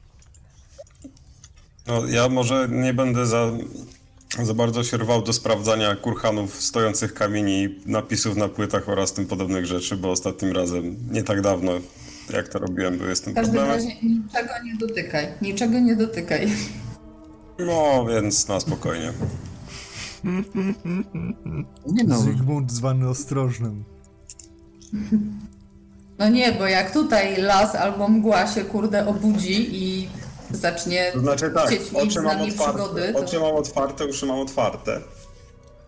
[1.87, 3.51] No, ja może nie będę za,
[4.43, 9.65] za bardzo się rwał do sprawdzania kurhanów, stojących kamieni, napisów na płytach oraz tym podobnych
[9.65, 11.71] rzeczy, bo ostatnim razem, nie tak dawno,
[12.33, 15.27] jak to robiłem, były z tym W każdym razie niczego nie dotykaj.
[15.41, 16.47] Niczego nie dotykaj.
[17.59, 19.13] No, więc na spokojnie.
[21.85, 23.83] Nie no, Zygmunt zwany ostrożnym.
[26.19, 30.07] No nie, bo jak tutaj las albo mgła się kurde obudzi i
[30.51, 33.19] zacznie To znaczy tak, chcieć mieć oczy z mam nami przygody, otwarte, to...
[33.19, 35.01] oczy mam otwarte, uszy mam otwarte.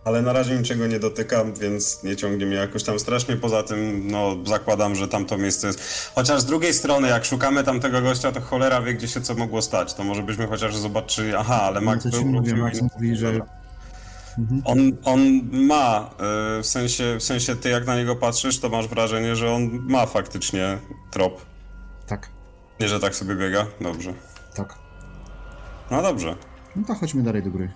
[0.04, 3.36] Ale na razie niczego nie dotykam, więc nie ciągnie mnie jakoś tam strasznie.
[3.36, 6.10] Poza tym, no, zakładam, że tamto miejsce jest.
[6.14, 9.62] Chociaż z drugiej strony, jak szukamy tamtego gościa, to cholera wie, gdzie się co mogło
[9.62, 9.94] stać.
[9.94, 13.32] To może byśmy chociaż zobaczyli, aha, ale no Max ci był, mówię, Max mówi, że
[13.32, 13.58] Dobra.
[14.64, 15.20] On, on
[15.52, 16.10] ma,
[16.58, 19.70] y, w sensie, w sensie ty jak na niego patrzysz, to masz wrażenie, że on
[19.88, 20.78] ma faktycznie
[21.10, 21.42] trop.
[22.06, 22.28] tak,
[22.80, 23.66] Nie, że tak sobie biega?
[23.80, 24.14] Dobrze.
[25.90, 26.36] No dobrze.
[26.76, 27.68] No to chodźmy dalej do góry.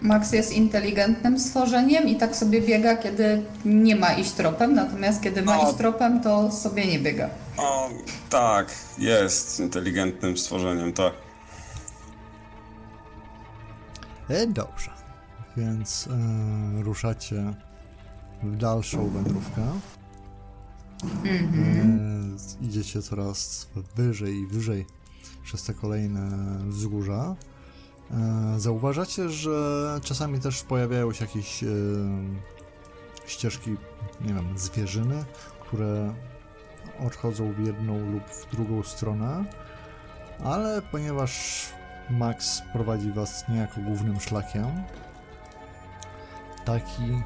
[0.00, 5.42] Max jest inteligentnym stworzeniem i tak sobie biega, kiedy nie ma iść tropem, natomiast kiedy
[5.42, 5.68] ma No.
[5.68, 7.28] iść tropem, to sobie nie biega.
[7.56, 7.88] O,
[8.30, 11.12] tak, jest inteligentnym stworzeniem, tak.
[14.28, 14.90] E, dobrze.
[15.56, 17.54] Więc e, ruszacie
[18.42, 19.62] w dalszą wędrówkę.
[21.24, 24.86] E, idziecie coraz wyżej i wyżej
[25.48, 26.30] przez te kolejne
[26.64, 27.36] wzgórza.
[28.10, 31.66] E, zauważacie, że czasami też pojawiają się jakieś e,
[33.26, 33.76] ścieżki,
[34.20, 35.24] nie wiem, zwierzyny,
[35.60, 36.14] które
[37.06, 39.44] odchodzą w jedną lub w drugą stronę,
[40.44, 41.62] ale ponieważ
[42.10, 44.66] Max prowadzi was niejako głównym szlakiem,
[46.64, 47.22] taki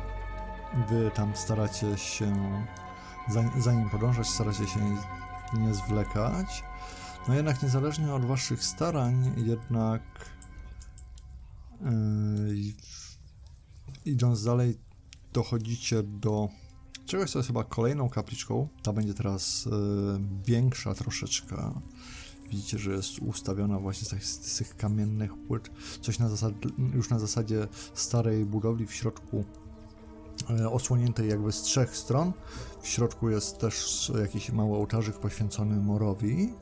[0.89, 2.32] wy tam staracie się
[3.28, 4.81] za, za nim podążać, staracie się
[5.55, 6.65] nie zwlekać.
[7.28, 10.03] No jednak niezależnie od waszych starań, jednak
[11.81, 12.73] yy,
[14.05, 14.78] idąc dalej
[15.32, 16.49] dochodzicie do
[17.07, 18.69] czegoś, co jest chyba kolejną kapliczką.
[18.82, 19.73] Ta będzie teraz yy,
[20.47, 21.81] większa troszeczkę.
[22.51, 25.70] Widzicie, że jest ustawiona właśnie z tych, z tych kamiennych płyt.
[26.01, 26.55] Coś na zasad,
[26.94, 29.44] już na zasadzie starej budowli w środku
[30.51, 32.32] e, osłoniętej jakby z trzech stron.
[32.82, 36.53] W środku jest też jakiś mały ołtarzyk poświęcony morowi.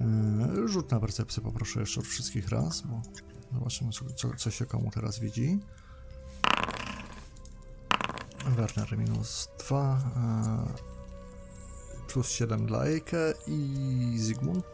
[0.00, 3.02] E, Rzut na percepcję poproszę jeszcze od wszystkich raz, bo
[3.52, 5.58] zobaczymy co, co, się komu teraz widzi.
[8.46, 10.00] Werner minus 2,
[12.08, 14.64] plus 7 dla Ejke i Zygmunt.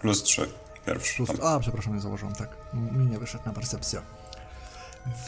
[0.00, 0.48] Plus 3.
[0.86, 1.16] Pierwszy.
[1.16, 2.56] Plus, a, przepraszam, nie założyłem, tak.
[2.74, 4.02] Mi nie wyszedł na percepcja.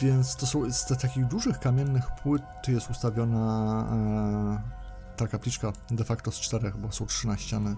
[0.01, 4.78] Więc to są z takich dużych kamiennych płyt jest ustawiona e,
[5.19, 7.75] ta kapliczka de facto z czterech, bo są trzy na ściany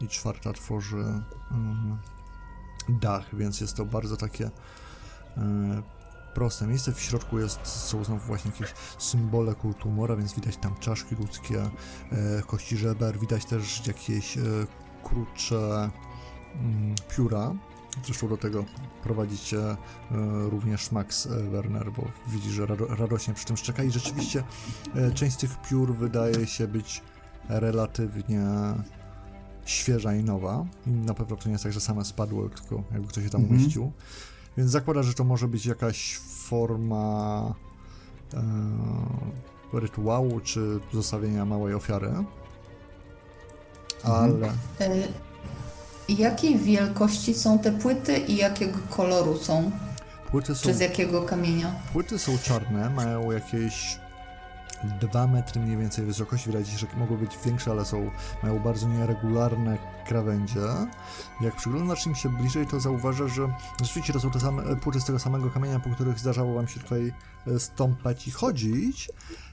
[0.00, 0.96] i czwarta tworzy
[1.50, 1.98] mm,
[2.88, 4.50] dach, więc jest to bardzo takie
[5.36, 5.82] e,
[6.34, 6.92] proste miejsce.
[6.92, 11.62] W środku jest, są znowu właśnie jakieś symbole kultu mora, więc widać tam czaszki ludzkie,
[11.62, 14.40] e, kości żeber, widać też jakieś e,
[15.04, 15.90] krótsze
[16.54, 17.54] mm, pióra.
[18.04, 18.64] Zresztą do tego
[19.02, 19.76] prowadzicie e,
[20.50, 24.42] również Max e, Werner, bo widzi, że rado, radośnie przy tym szczeka i rzeczywiście
[24.94, 27.02] e, część z tych piór wydaje się być
[27.48, 28.46] relatywnie
[29.64, 30.66] świeża i nowa.
[30.86, 33.40] I na pewno to nie jest tak, że same spadły, tylko jakby ktoś je tam
[33.40, 33.60] Mhm.
[33.60, 33.92] umieścił.
[34.56, 37.54] Więc zakłada, że to może być jakaś forma
[38.34, 38.42] e,
[39.72, 42.12] rytuału czy zostawienia małej ofiary.
[44.04, 44.48] Ale
[44.80, 45.08] Y,
[46.18, 49.70] Jakiej wielkości są te płyty i jakiego koloru są?
[50.30, 51.74] płyty są, Czy z jakiego kamienia?
[51.92, 53.98] płyty są czarne, mają jakieś
[55.00, 56.46] 2 metry mniej więcej wysokości.
[56.46, 58.10] Wydaje się, że mogą być większe, ale są,
[58.42, 60.60] mają bardzo nieregularne krawędzie.
[61.40, 65.04] Jak przyglądasz im się bliżej, to zauważasz, że rzeczywiście to są te same płyty z
[65.04, 67.12] tego samego kamienia, po których zdarzało wam się tutaj
[67.46, 69.10] e, stąpać i chodzić.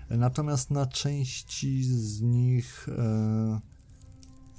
[0.10, 3.60] Natomiast na części z nich e,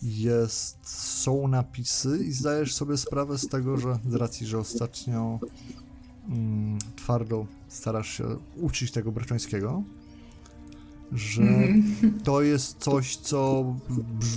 [0.03, 5.39] jest, są napisy i zdajesz sobie sprawę z tego, że z racji, że ostatnio
[6.29, 8.25] mm, twardo starasz się
[8.57, 9.83] uczyć tego breczońskiego,
[11.13, 11.43] że
[12.25, 13.65] to jest coś, co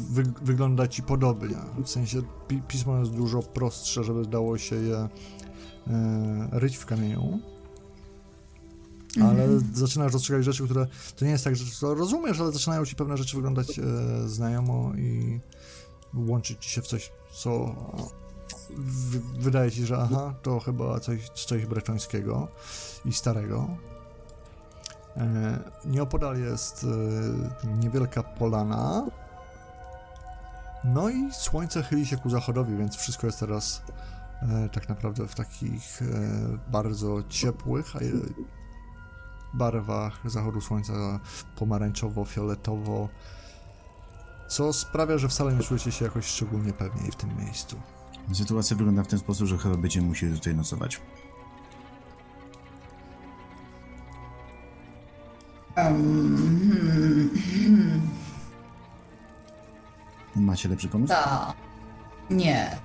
[0.09, 1.55] wy, wygląda ci podobnie.
[1.85, 4.97] W sensie pi, pismo jest dużo prostsze, żeby dało się je
[5.87, 7.39] e, ryć w kamieniu.
[9.21, 12.95] Ale zaczynasz dostrzegać rzeczy, które to nie jest tak, że to rozumiesz, ale zaczynają ci
[12.95, 13.83] pewne rzeczy wyglądać e,
[14.29, 15.39] znajomo i
[16.13, 17.75] łączyć się w coś, co
[18.69, 22.47] w, wydaje ci, że aha, to chyba coś, coś breczońskiego
[23.05, 23.67] i starego.
[25.17, 26.85] E, Nieopodal jest
[27.63, 29.05] e, niewielka polana.
[30.83, 33.81] No i słońce chyli się ku zachodowi, więc wszystko jest teraz
[34.41, 37.93] e, tak naprawdę w takich e, bardzo ciepłych
[39.53, 41.19] barwach zachodu słońca
[41.59, 43.07] pomarańczowo-fioletowo,
[44.51, 47.75] co sprawia, że wcale nie czujecie się jakoś szczególnie pewniej w tym miejscu.
[48.33, 51.01] Sytuacja wygląda w ten sposób, że chyba będziemy musieli tutaj nocować.
[60.35, 61.13] Macie lepszy pomysł?
[61.13, 61.53] Ta.
[62.29, 62.77] Nie.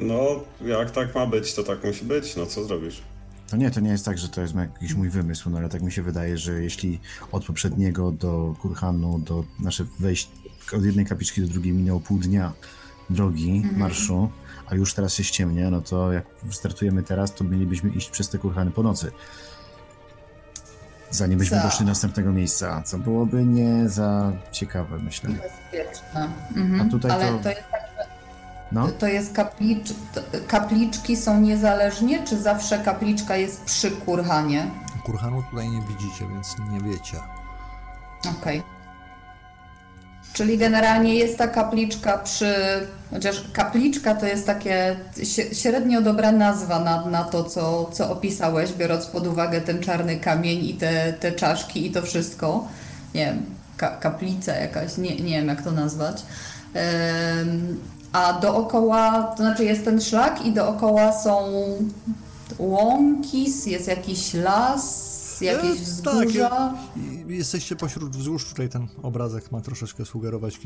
[0.00, 2.36] No, jak tak ma być, to tak musi być.
[2.36, 3.02] No co zrobisz?
[3.50, 5.82] To nie, to nie jest tak, że to jest jakiś mój wymysł, no ale tak
[5.82, 7.00] mi się wydaje, że jeśli
[7.32, 10.30] od poprzedniego do Kurhanu, do nasze wejść
[10.76, 12.52] od jednej kapliczki do drugiej minęło pół dnia
[13.10, 14.30] drogi, marszu,
[14.66, 18.38] a już teraz się ściemnia, no to jak startujemy teraz, to mielibyśmy iść przez te
[18.38, 19.10] Kurhany po nocy.
[21.10, 21.62] Zanim byśmy Co?
[21.62, 25.30] doszli do następnego miejsca, co byłoby nie za ciekawe, myślę.
[25.30, 26.28] Bezpieczne.
[26.56, 26.80] Mhm.
[26.80, 27.80] A tutaj Ale to- to, jest tak,
[28.72, 29.88] No, to jest kaplicz,
[30.48, 34.66] kapliczki są niezależnie, czy zawsze kapliczka jest przy kurhanie?
[35.04, 37.16] Kurhanu tutaj nie widzicie, więc nie wiecie.
[38.40, 38.62] Okej.
[40.32, 42.54] Czyli generalnie jest ta kapliczka przy.
[43.10, 48.72] Chociaż kapliczka to jest takie śre- średnio dobra nazwa na, na to, co, co opisałeś,
[48.72, 52.68] biorąc pod uwagę ten czarny kamień i te, te czaszki i to wszystko.
[53.14, 53.46] Nie wiem,
[53.76, 56.22] ka, kaplica jakaś, nie, nie wiem jak to nazwać.
[58.12, 61.52] A dookoła, to znaczy jest ten szlak i dookoła są
[62.58, 66.48] łąki, jest jakiś las, jakieś E, wzgórza.
[66.48, 66.74] Tak,
[67.28, 70.60] jesteście pośród wzgórz, tutaj ten obrazek ma troszeczkę sugerować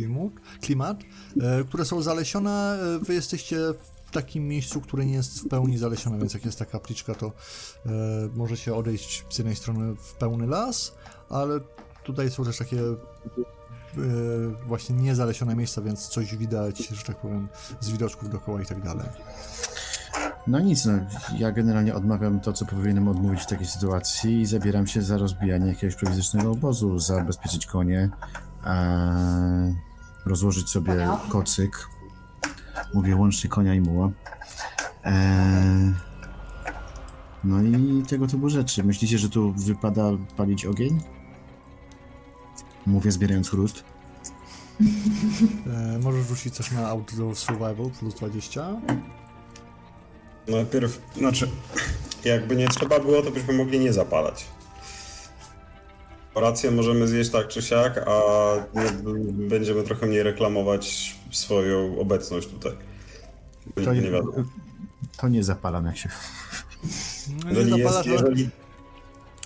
[0.60, 0.96] klimat,
[1.40, 3.56] e, które są zalesione, e, wy jesteście
[4.06, 7.26] w takim miejscu, które nie jest w pełni zalesione, więc jak jest taka kapliczka, to
[7.26, 7.90] e,
[8.34, 10.92] możecie odejść z jednej strony w pełny las,
[11.30, 11.60] ale
[12.04, 12.96] tutaj są też takie e,
[14.66, 17.48] właśnie niezalesione miejsca, więc coś widać, że tak powiem,
[17.80, 19.06] z widoczków dookoła i tak dalej.
[20.46, 20.92] no nic, no,
[21.38, 25.66] ja generalnie odmawiam to, co powinienem odmówić w takiej sytuacji i zabieram się za rozbijanie
[25.66, 28.10] jakiegoś prowizorycznego obozu, zabezpieczyć konie,
[28.66, 29.74] e,
[30.26, 31.88] rozłożyć sobie kocyk,
[32.94, 34.10] mówię łącznie konia i muła.
[35.04, 35.92] E,
[37.44, 38.84] no i tego typu rzeczy.
[38.84, 40.02] Myślicie, że tu wypada
[40.36, 41.00] palić ogień?
[42.86, 43.84] Mówię zbierając chrust.
[45.66, 48.80] E, możesz rzucić coś na Outdoor Survival plus 20.
[50.48, 51.48] Najpierw, znaczy,
[52.24, 54.46] jakby nie trzeba było, to byśmy mogli nie zapalać.
[56.34, 58.20] Rację możemy zjeść tak czy siak, a
[58.74, 59.12] nie,
[59.48, 62.72] będziemy trochę mniej reklamować swoją obecność tutaj.
[63.84, 64.10] To nie, nie,
[65.16, 66.08] to nie zapalam, jak się...
[67.44, 68.50] No nie jest, zapalasz, ale jeżeli,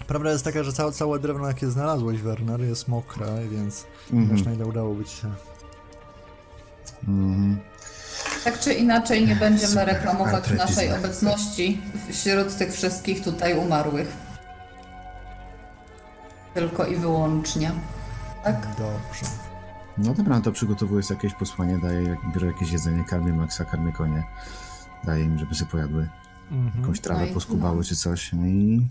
[0.06, 4.36] prawda jest taka, że całe, całe drewno, jakie znalazłeś, Werner, jest mokre, więc Mhm.
[4.36, 5.32] wiesz, na ile udałoby ci się.
[7.08, 7.58] Mhm.
[8.44, 11.80] Tak czy inaczej nie będziemy Super, reklamować naszej obecności
[12.12, 14.16] wśród tych wszystkich tutaj umarłych.
[16.54, 17.72] Tylko i wyłącznie.
[18.44, 18.66] Tak?
[18.66, 19.26] Dobrze.
[19.98, 23.92] No dobra, no to przygotowuję sobie jakieś posłanie, daję, biorę jakieś jedzenie, karmię Maxa, karmię
[23.92, 24.24] konie,
[25.04, 26.08] daję im, żeby sobie pojadły,
[26.50, 26.80] Mhm.
[26.80, 28.86] jakąś trawę No poskubały czy coś, no i...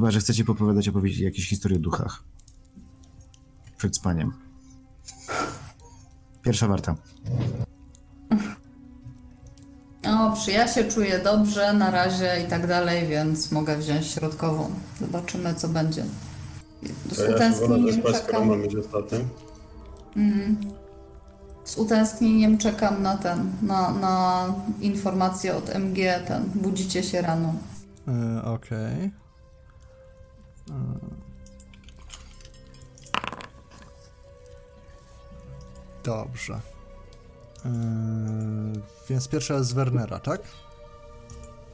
[0.00, 2.22] Chyba, że chcecie popowiadać opowiedzieć jakieś historie o duchach.
[3.76, 4.32] Przed spaniem.
[6.42, 6.94] Pierwsza warta.
[10.02, 14.70] Dobrze, ja się czuję dobrze na razie i tak dalej, więc mogę wziąć środkową.
[15.00, 16.04] Zobaczymy, co będzie.
[17.12, 18.50] Z To ja utęsknieniem skoro czekam.
[18.50, 19.28] ostatnim.
[21.64, 24.46] Z utęsknieniem czekam na ten, na, na
[24.80, 25.96] informację od MG,
[26.26, 27.54] ten, budzicie się rano.
[28.08, 29.04] E, Okej.
[29.04, 29.19] E.
[36.04, 36.60] Dobrze.
[37.64, 37.70] E,
[39.08, 40.40] Więc pierwsza jest z Wernera, tak?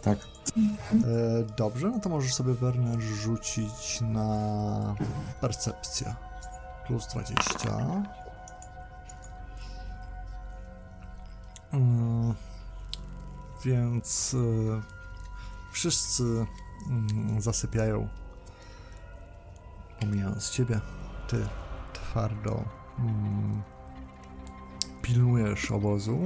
[0.03, 0.19] Tak.
[0.19, 4.95] E, Dobrze, no to możesz sobie Werner rzucić na
[5.41, 6.15] percepcję.
[6.87, 8.05] Plus 20.
[11.73, 12.35] Mm,
[13.65, 14.83] Więc e,
[15.73, 16.47] wszyscy
[16.91, 18.09] mm, zasypiają.
[20.01, 20.81] Pomijając ciebie,
[21.29, 21.47] ty
[21.93, 22.65] twardo
[22.99, 23.63] mm,
[25.03, 26.19] pilnujesz obozu.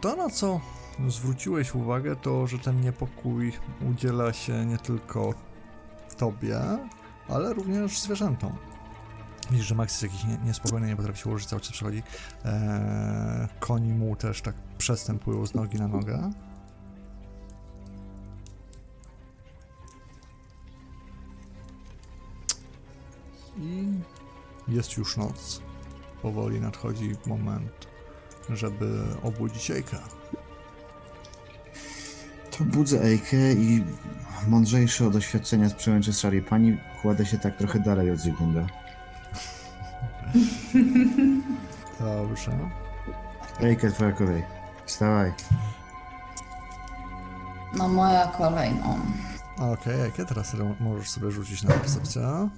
[0.00, 0.60] To, na co
[1.08, 3.52] zwróciłeś uwagę, to, że ten niepokój
[3.90, 5.34] udziela się nie tylko
[6.16, 6.60] tobie,
[7.28, 8.52] ale również zwierzętom.
[9.50, 12.02] Widzisz, że Max jest jakiś nie, niespokojny, nie potrafi się ułożyć, cały czas przechodzi.
[12.44, 16.30] Eee, koni mu też tak przestępują z nogi na nogę.
[24.74, 25.62] Jest już noc.
[26.22, 27.86] Powoli nadchodzi moment,
[28.50, 29.98] żeby obudzić Ejka.
[32.58, 33.84] To budzę Ejkę i
[34.48, 38.66] mądrzejszy od doświadczenia z przełęczy szarej pani kładę się tak trochę dalej od Zygmunda.
[42.00, 42.52] Dobrze.
[43.60, 44.42] Ejkę, twoja kolej.
[44.86, 45.32] Wstawaj.
[47.76, 48.96] No moja kolej, no.
[49.72, 52.48] Okej, Ejkę, teraz możesz sobie rzucić na percepcję.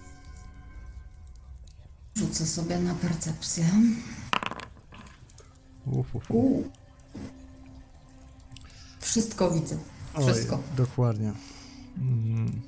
[2.34, 3.64] Rzucę sobie na percepcję.
[5.86, 6.30] Uf, uf, uf.
[6.30, 6.64] U.
[9.00, 9.78] Wszystko widzę.
[10.20, 10.56] Wszystko.
[10.56, 11.32] Oj, dokładnie.
[11.98, 12.62] Mm,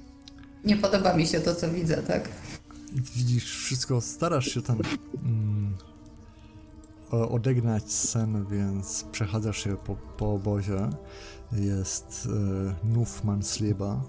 [0.65, 2.29] Nie podoba mi się to, co widzę, tak?
[2.93, 4.81] widzisz wszystko, starasz się ten
[5.25, 5.77] mm,
[7.11, 10.91] odegnać sen, więc przechadzasz się po, po obozie.
[11.53, 12.29] Jest
[12.85, 14.05] e, Nufman Slieba,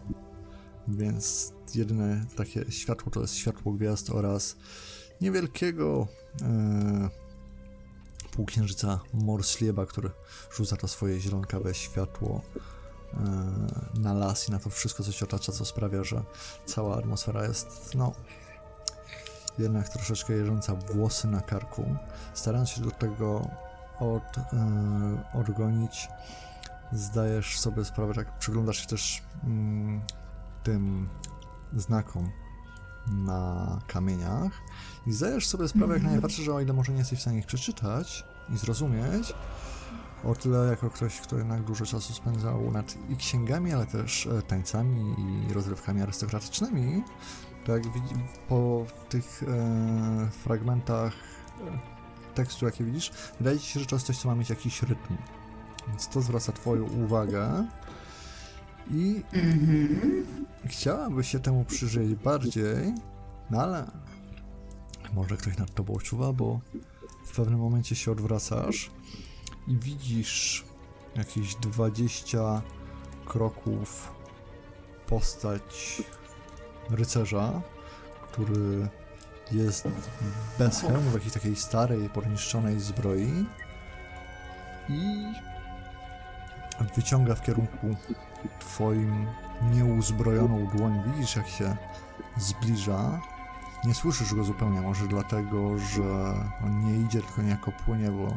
[0.87, 4.55] więc jedyne takie światło to jest światło gwiazd oraz
[5.21, 6.07] niewielkiego
[6.41, 7.09] e,
[8.31, 10.09] półksiężyca Morslieba, który
[10.51, 12.41] rzuca to swoje zielonkawe światło
[13.13, 13.17] e,
[13.99, 16.23] na las i na to wszystko, co się otacza, co sprawia, że
[16.65, 18.11] cała atmosfera jest, no,
[19.59, 21.95] jednak troszeczkę jeżąca włosy na karku.
[22.33, 23.47] Starając się do tego
[23.99, 24.43] od, e,
[25.33, 26.07] odgonić,
[26.91, 30.01] zdajesz sobie sprawę, jak przyglądasz się też mm,
[30.63, 31.09] tym
[31.75, 32.31] znakom
[33.11, 34.51] na kamieniach
[35.07, 37.21] i zdajesz sobie sprawę, jak na nie patrzysz, że o ile może nie jesteś w
[37.21, 39.33] stanie ich przeczytać i zrozumieć,
[40.23, 44.41] o tyle jako ktoś, kto jednak dużo czasu spędzał nad i księgami, ale też e,
[44.41, 47.03] tańcami i rozrywkami arystokratycznymi,
[47.65, 47.83] to jak
[48.49, 54.17] po tych e, fragmentach e, tekstu, jakie widzisz, wydaje ci się, że to jest coś,
[54.17, 55.17] co ma mieć jakiś rytm.
[55.87, 57.67] Więc to zwraca twoją uwagę
[58.91, 59.23] i
[60.65, 62.93] chciałabyś się temu przyjrzeć bardziej,
[63.51, 63.91] no ale
[65.13, 66.59] może ktoś nad tobą czuwa, bo
[67.25, 68.91] w pewnym momencie się odwracasz
[69.67, 70.65] i widzisz
[71.15, 72.61] jakieś 20
[73.25, 74.11] kroków
[75.07, 76.01] postać
[76.89, 77.61] rycerza,
[78.21, 78.87] który
[79.51, 79.87] jest
[80.59, 83.45] bez hełmu, w jakiejś takiej starej, podniszczonej zbroi
[84.89, 85.33] i
[86.95, 87.95] wyciąga w kierunku
[88.59, 89.25] twoim
[89.73, 91.01] nieuzbrojoną dłoń.
[91.07, 91.77] Widzisz, jak się
[92.37, 93.21] zbliża.
[93.83, 96.33] Nie słyszysz go zupełnie, może dlatego, że
[96.65, 98.27] on nie idzie, tylko niejako płynie, bo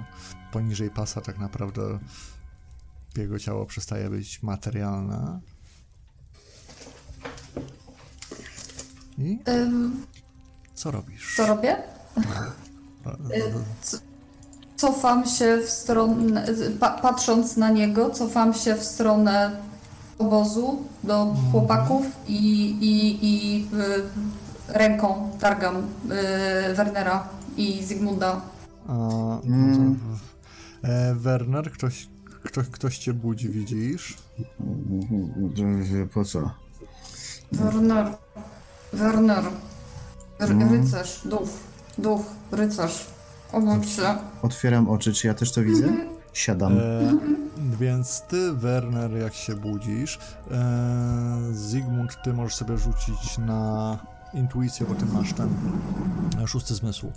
[0.52, 1.98] poniżej pasa tak naprawdę
[3.16, 5.40] jego ciało przestaje być materialne.
[9.18, 10.06] I Ym,
[10.74, 11.36] co robisz?
[11.36, 11.77] co robię?
[14.77, 16.47] Cofam się w stronę,
[16.81, 19.51] pa, patrząc na niego, cofam się w stronę
[20.20, 28.40] obozu do chłopaków i, i, i y, ręką targam y, Wernera i Zygmunda.
[28.88, 29.98] A, no Mm.
[30.82, 32.09] to, e, Werner, ktoś,
[32.44, 34.16] ktoś, ktoś cię budzi, widzisz?
[36.14, 36.51] Po co?
[37.52, 38.06] Werner,
[38.92, 39.44] Werner,
[40.40, 41.48] ry, rycerz, duch,
[41.98, 42.20] duch,
[42.52, 43.06] rycerz,
[43.52, 44.14] obudź się.
[44.42, 45.86] Otwieram oczy, czy ja też to widzę?
[46.32, 46.78] Siadam.
[46.78, 46.81] E,
[47.59, 50.19] więc ty, Werner, jak się budzisz,
[50.51, 53.98] e, Zygmunt, ty możesz sobie rzucić na
[54.35, 55.48] intuicję, bo ty masz ten
[56.47, 57.12] szósty zmysł.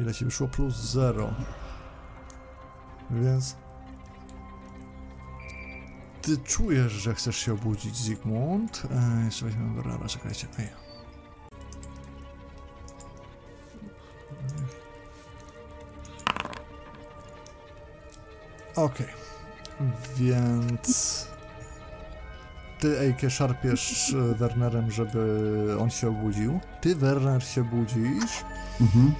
[0.00, 0.48] Ile ci wyszło?
[0.48, 1.30] Plus 0.
[3.10, 3.56] Więc
[6.24, 8.82] ty czujesz, że chcesz się obudzić, Zygmunt.
[8.90, 10.46] E, jeszcze weźmiemy Bernara, czekajcie.
[10.58, 10.68] Ej.
[18.76, 19.06] Okej.
[20.16, 21.26] Więc...
[22.80, 26.60] Ty, Ejke, szarpiesz e, Wernerem, żeby on się obudził.
[26.80, 28.44] Ty, Werner, się budzisz.
[28.80, 29.14] Mhm.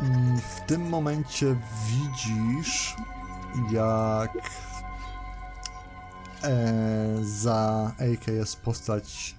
[0.00, 1.56] I w tym momencie
[1.86, 2.96] widzisz,
[3.72, 4.30] jak
[6.42, 9.36] e, za Ejke jest postać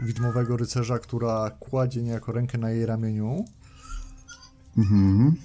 [0.00, 3.44] widmowego rycerza, która kładzie niejako rękę na jej ramieniu.
[4.78, 5.36] Mhm.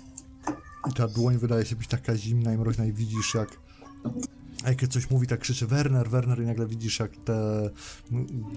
[0.90, 3.50] I ta dłoń wydaje się być taka zimna i mroźna i widzisz jak
[4.66, 7.70] Ejke coś mówi, tak krzyczy Werner, Werner i nagle widzisz jak te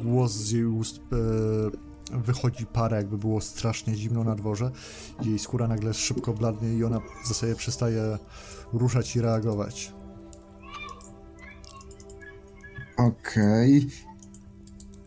[0.02, 4.70] głos z jej ust e, wychodzi para, jakby było strasznie zimno na dworze.
[5.22, 8.18] Jej skóra nagle szybko bladnie i ona w zasadzie przestaje
[8.72, 9.92] ruszać i reagować.
[12.98, 13.88] Okej.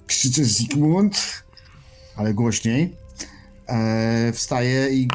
[0.08, 1.44] Krzyczę Zygmunt,
[2.16, 2.96] ale głośniej.
[3.68, 5.08] E, wstaję i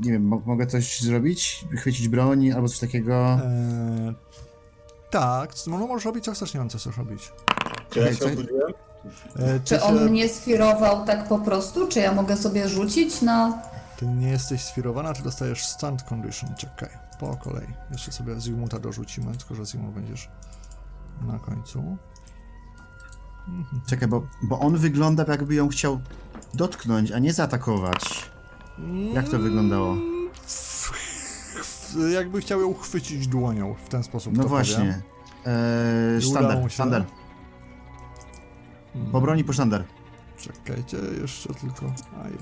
[0.00, 1.64] nie wiem, mo- mogę coś zrobić?
[1.76, 3.14] Chwycić broń albo coś takiego?
[3.34, 4.14] E,
[5.10, 7.32] tak, no możesz robić co chcesz, nie wiem co chcesz robić.
[7.90, 8.72] Czy ja się co- obudziłem?
[9.38, 11.88] E, ty, Czy się, on mnie sfirował tak po prostu?
[11.88, 13.62] Czy ja mogę sobie rzucić na...
[13.96, 16.54] ty nie jesteś sfirowana, ty dostajesz stand condition.
[16.54, 16.88] Czekaj,
[17.20, 17.66] po kolei.
[17.92, 20.28] Jeszcze sobie Zygmunta dorzucimy, tylko że Zygmunt będziesz
[21.22, 21.96] na końcu.
[23.86, 26.00] Czekaj, bo, bo on wygląda jakby ją chciał
[26.54, 28.30] dotknąć, a nie zaatakować.
[29.12, 29.96] Jak to wyglądało?
[32.12, 34.36] Jakby chciał ją uchwycić dłonią w ten sposób.
[34.36, 35.02] No właśnie.
[35.46, 37.04] Eee, sztandar, sztandar.
[39.12, 39.84] Po broni po sztandar.
[40.38, 41.86] Czekajcie, jeszcze tylko.
[42.24, 42.32] Aj.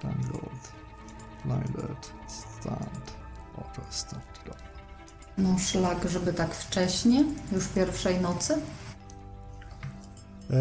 [0.00, 0.72] Tangled.
[1.44, 2.12] Blinded.
[2.26, 3.16] Stand.
[3.56, 4.37] O, to jest stand.
[5.38, 8.54] No szlak, żeby tak wcześnie, już pierwszej nocy?
[10.50, 10.56] E,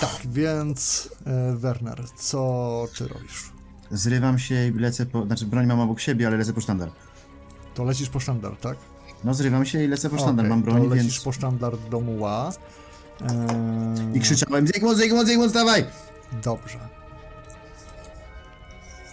[0.00, 3.52] tak, więc e, Werner, co ty robisz?
[3.90, 5.26] Zrywam się i lecę po...
[5.26, 6.90] Znaczy broń mam obok siebie, ale lecę po sztandar.
[7.74, 8.76] To lecisz po sztandar, tak?
[9.24, 10.44] No zrywam się i lecę po sztandar.
[10.46, 11.24] Okej, Mam broń, to lecisz więc...
[11.24, 12.52] po sztandar do muła.
[13.20, 15.84] E, I krzyczałem Zygmunt, Zygmunt, Zygmunt, stawaj!
[16.44, 16.78] Dobrze.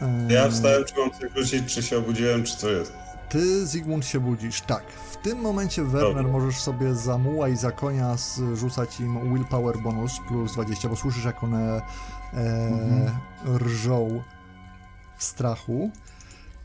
[0.02, 2.94] E, Ja wstałem, czy mam coś wrócić, czy się obudziłem, czy co jest?
[3.30, 4.62] Ty, Zygmunt, się budzisz.
[4.62, 4.84] Tak.
[4.92, 6.32] W tym momencie, Werner, Dobra.
[6.32, 8.16] możesz sobie za muła i za konia
[8.54, 11.82] rzucać im willpower bonus plus 20, bo słyszysz, jak one
[12.34, 13.12] e,
[13.58, 14.24] rżą
[15.18, 15.92] w strachu.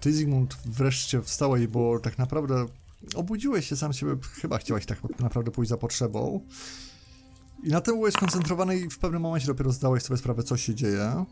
[0.01, 2.67] Ty, Zygmunt, wreszcie wstałeś, bo tak naprawdę
[3.15, 4.13] obudziłeś się sam siebie,
[4.43, 6.41] chyba chciałeś tak naprawdę pójść za potrzebą.
[7.63, 10.75] I na tym byłeś skoncentrowany i w pewnym momencie dopiero zdałeś sobie sprawę, co się
[10.75, 11.25] dzieje.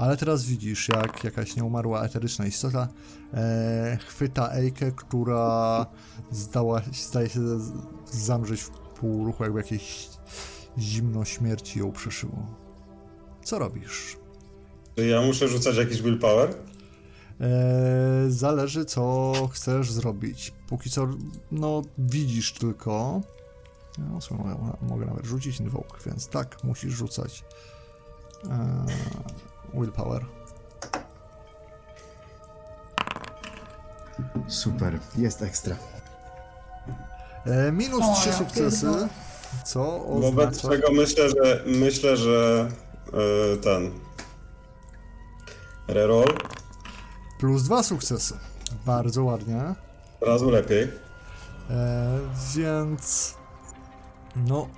[0.00, 2.88] Ale teraz widzisz, jak jakaś nieumarła eteryczna istota
[3.34, 5.86] e, chwyta Ejkę, która
[6.30, 7.40] zdała, zdaje się
[8.12, 10.08] zamrzeć w półruchu, jakby jakieś
[10.78, 12.46] zimno śmierci ją przeszyło.
[13.44, 14.16] Co robisz?
[14.96, 16.54] Czy ja muszę rzucać jakiś willpower?
[17.40, 20.52] E, zależy, co chcesz zrobić.
[20.68, 21.08] Póki co,
[21.52, 23.20] no, widzisz tylko.
[23.98, 27.44] No, co mogę, mogę nawet rzucić invoke, więc tak, musisz rzucać.
[28.50, 28.86] E,
[29.74, 30.26] willpower.
[34.48, 35.76] Super, jest ekstra.
[37.46, 39.08] E, minus O, trzy ja sukcesy, pierdolę.
[39.64, 40.68] co Wobec oznacza...
[40.68, 42.68] czego myślę, że myślę, że
[43.52, 43.90] e, ten
[45.88, 46.38] reroll
[47.38, 48.34] Plus dwa sukcesy.
[48.86, 49.74] Bardzo ładnie.
[50.20, 50.88] razu lepiej.
[51.70, 52.18] E,
[52.56, 53.34] więc.
[54.36, 54.68] No,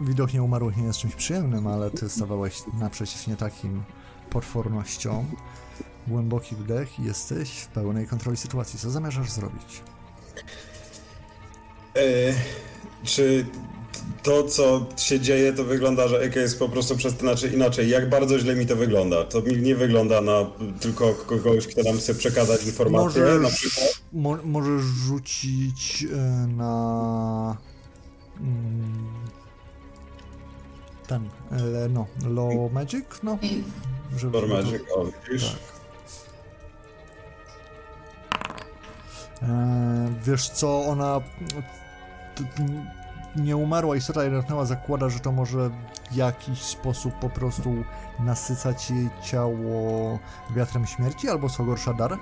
[0.00, 3.82] widok nieumarłych nie jest czymś przyjemnym, ale ty stawałeś naprzeciw nie takim
[4.30, 5.26] potwornościom.
[6.06, 8.78] Głęboki wdech i jesteś w pełnej kontroli sytuacji.
[8.78, 9.82] Co zamierzasz zrobić?
[11.96, 12.34] E,
[13.04, 13.46] czy
[14.22, 17.88] to, co się dzieje, to wygląda, że Eke jest po prostu przez znaczy inaczej.
[17.88, 19.24] Jak bardzo źle mi to wygląda?
[19.24, 20.46] To mi nie wygląda na
[20.80, 24.02] tylko kogoś, kto nam chce przekazać informacje, na przykład.
[24.12, 27.56] mo, możesz rzucić e, na.
[28.40, 29.08] Mm,
[31.06, 31.28] ten.
[31.90, 33.04] No, Low Magic?
[33.22, 33.38] No.
[34.16, 35.50] Żeby, Magic, o widzisz?
[35.50, 35.78] Tak.
[39.42, 41.20] E, wiesz co, ona
[43.36, 45.70] nie umarła istota i dotknęła, zakłada, że to może
[46.10, 47.84] w jakiś sposób po prostu
[48.20, 50.18] nasycać jej ciało
[50.56, 52.18] wiatrem śmierci, albo co gorsza dar.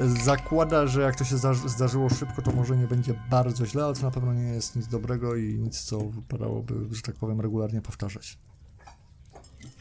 [0.00, 3.94] Zakłada, że jak to się zdarzy- zdarzyło szybko, to może nie będzie bardzo źle, ale
[3.94, 7.82] to na pewno nie jest nic dobrego i nic, co wypadałoby, że tak powiem, regularnie
[7.82, 8.38] powtarzać.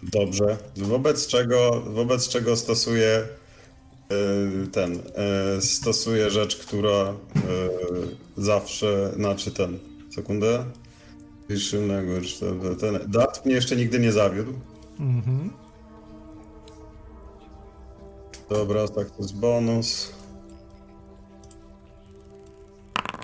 [0.04, 0.58] Dobrze.
[0.78, 3.28] Wobec czego, wobec czego stosuję
[4.64, 5.00] y, ten,
[5.58, 7.14] y, stosuję rzecz, która y,
[8.38, 9.80] zawsze, znaczy ten,
[10.16, 10.66] sekundę.
[11.58, 12.12] Silnego,
[12.80, 14.54] ten, dat mnie jeszcze nigdy nie zawiódł.
[15.00, 15.50] Mhm.
[18.50, 20.12] Dobra, tak to jest bonus.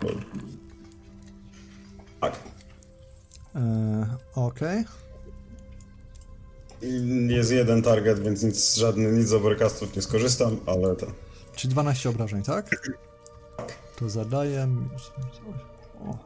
[0.01, 0.09] Bo-
[2.21, 2.39] Tak.
[3.55, 3.59] E,
[4.35, 4.81] Okej.
[4.81, 4.85] I
[7.27, 11.07] Jest jeden target, więc nic, żadny, nic z overcastów nie skorzystam, ale to.
[11.55, 12.69] Czyli 12 obrażeń, tak?
[13.95, 14.67] To zadaję.
[16.05, 16.17] O.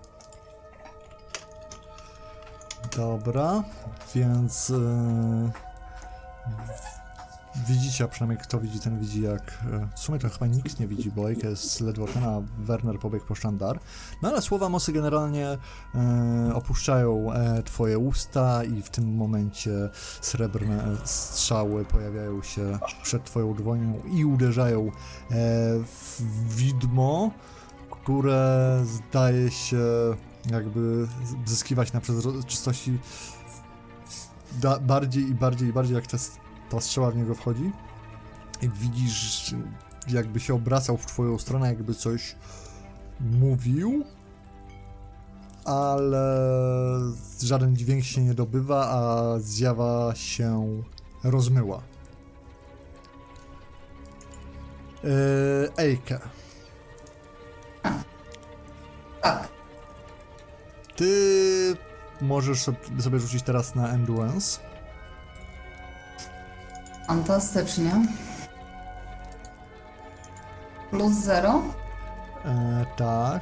[2.98, 3.64] Dobra,
[4.16, 5.52] więc e,
[7.68, 9.64] widzicie, a przynajmniej kto widzi, ten widzi jak.
[9.74, 13.00] e, W sumie to chyba nikt nie widzi, bo Ejke jest ledwo ten, a Werner
[13.00, 13.80] pobiegł po sztandar.
[14.22, 15.58] No ale słowa mocy generalnie
[15.96, 19.90] e, opuszczają e, twoje usta i w tym momencie
[20.22, 24.92] srebrne strzały pojawiają się przed twoją dłonią i uderzają e,
[25.80, 27.32] w widmo,
[27.90, 29.78] które zdaje się
[30.52, 31.08] jakby
[31.46, 33.00] zyskiwać na przezroczystości
[34.82, 36.18] bardziej i bardziej i bardziej jak ta,
[36.72, 37.72] ta strzała w niego wchodzi
[38.62, 39.56] i widzisz
[40.08, 42.36] jakby się obracał w twoją stronę, jakby coś
[43.20, 44.06] mówił,
[45.66, 46.38] ale
[47.42, 50.82] żaden dźwięk się nie dobywa, a zjawa się
[51.24, 51.82] rozmyła.
[55.04, 56.20] Yy, Ejke,
[60.96, 61.76] ty
[62.22, 64.71] możesz sob- sobie rzucić teraz na Endurance.
[67.08, 67.92] Fantastycznie.
[70.92, 71.62] Plus zero.
[72.46, 73.42] E, tak.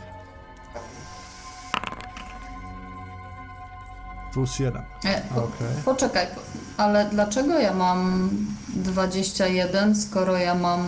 [4.33, 4.81] Plus jeden.
[5.05, 5.67] E, po, Okej.
[5.85, 6.41] Poczekaj, po-
[6.83, 8.29] ale dlaczego ja mam
[8.75, 10.81] 21, skoro ja mam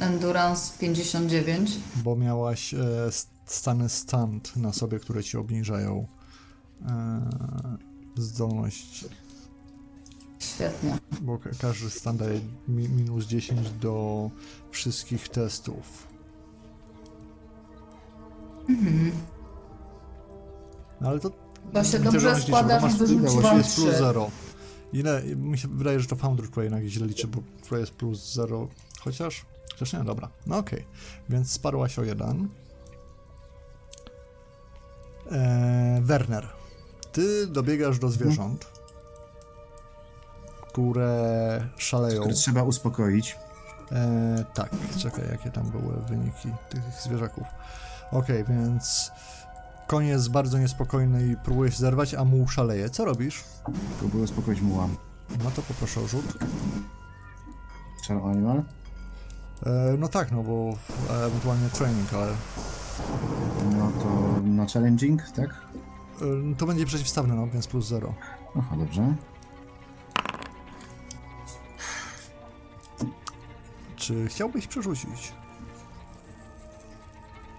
[0.00, 1.70] Endurance 59?
[1.96, 2.78] Bo miałaś e,
[3.10, 6.06] st- stany stand na sobie, które ci obniżają
[6.86, 7.20] e,
[8.16, 9.04] zdolność.
[10.58, 10.98] Świetnie.
[11.20, 14.30] Bo ka- każdy stan daje mi- minus 10 do
[14.70, 16.06] wszystkich testów.
[21.00, 21.30] No ale to.
[21.72, 23.98] To się widzę, dobrze bo składa, że wyrzuciłam jest plus 3.
[23.98, 24.30] 0.
[24.92, 25.22] Ile?
[25.22, 28.68] Mi się wydaje, że to Foundry tutaj jednak źle liczy, bo tutaj jest plus 0.
[29.00, 29.46] Chociaż.
[29.72, 30.28] Chociaż nie, dobra.
[30.46, 30.84] No okej.
[31.28, 32.48] Więc sparłaś o jeden.
[35.30, 36.48] Eee, Werner,
[37.12, 38.66] ty dobiegasz do zwierząt,
[40.68, 42.20] które szaleją.
[42.20, 43.36] Które trzeba uspokoić.
[43.92, 47.46] E, tak, czekaj, jakie tam były wyniki tych zwierzaków.
[48.12, 49.10] Okej, więc
[49.86, 52.90] koń jest bardzo niespokojny i próbuje się zerwać, a muł szaleje.
[52.90, 53.44] Co robisz?
[53.98, 54.96] Próbuję uspokoić mułam.
[55.44, 56.38] No to poproszę o rzut.
[58.08, 58.62] Char Animal.
[59.66, 60.74] E, no tak, no bo
[61.10, 62.32] e, ewentualnie training, ale
[63.78, 65.50] No to na challenging, tak?
[65.50, 68.14] e, to będzie przeciwstawne, no więc plus 0.
[68.58, 69.14] Aha, dobrze.
[73.98, 75.32] Czy chciałbyś przerzucić?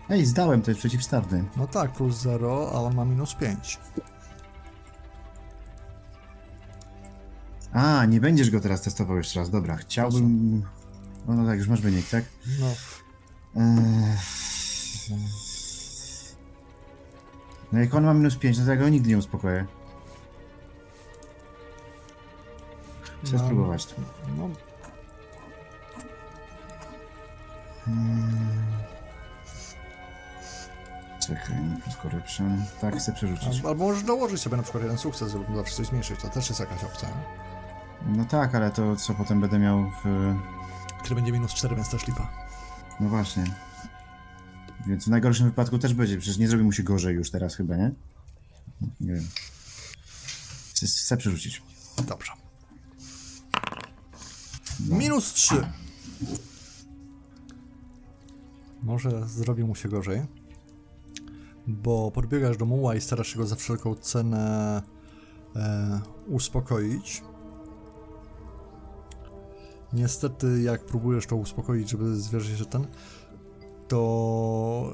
[0.09, 1.43] Ej, zdałem, to jest przeciwstawny.
[1.57, 3.79] No tak, plus 0, a on ma minus 5.
[7.73, 9.49] A, nie będziesz go teraz testował jeszcze raz.
[9.49, 10.63] Dobra, chciałbym...
[11.27, 12.23] No, no tak, już masz wynik, tak?
[12.59, 12.67] No,
[13.61, 14.17] Eee...
[17.71, 19.65] No jak on ma minus 5, no to ja go nigdy nie uspokoję.
[23.23, 23.43] Chcę No.
[23.43, 23.87] spróbować.
[24.37, 24.49] no
[31.19, 32.65] Czekaj, plus corruption.
[32.81, 33.65] Tak, chcę przerzucić.
[33.65, 36.59] albo, możesz dołożyć sobie na przykład jeden sukces, żeby zawsze coś zmniejszyć, to też jest
[36.59, 37.09] jakaś opcja.
[38.05, 40.35] No tak, ale to co potem będę miał w...
[40.99, 42.29] Który będzie minus 4, więc też lipa.
[42.99, 43.43] No właśnie.
[44.87, 46.17] Więc w najgorszym wypadku też będzie.
[46.17, 47.91] Przecież nie zrobi mu się gorzej już teraz chyba, nie?
[48.99, 49.27] Nie wiem.
[50.69, 51.61] Chcę, chcę przerzucić.
[52.07, 52.31] Dobrze.
[54.79, 55.67] Minus 3.
[58.83, 60.21] Może zrobi mu się gorzej.
[61.67, 64.81] Bo podbiegasz do muła i starasz się go za wszelką cenę
[65.55, 67.23] e, uspokoić.
[69.93, 72.87] Niestety, jak próbujesz to uspokoić, żeby zwierzę się ten,
[73.87, 74.93] to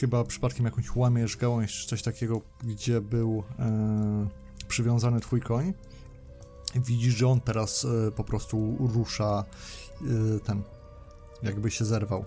[0.00, 4.28] chyba przypadkiem jakąś łamiesz gałąź czy coś takiego, gdzie był e,
[4.68, 5.74] przywiązany twój koń.
[6.74, 9.44] Widzisz, że on teraz e, po prostu rusza
[10.00, 10.62] e, ten,
[11.42, 12.24] jakby się zerwał.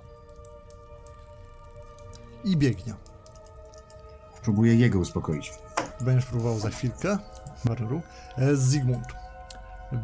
[2.43, 2.93] I biegnie.
[4.43, 5.53] Próbuję jego uspokoić.
[6.01, 7.17] Będziesz próbował za chwilkę,
[7.65, 8.01] Barneru.
[8.37, 9.07] E, Zygmunt.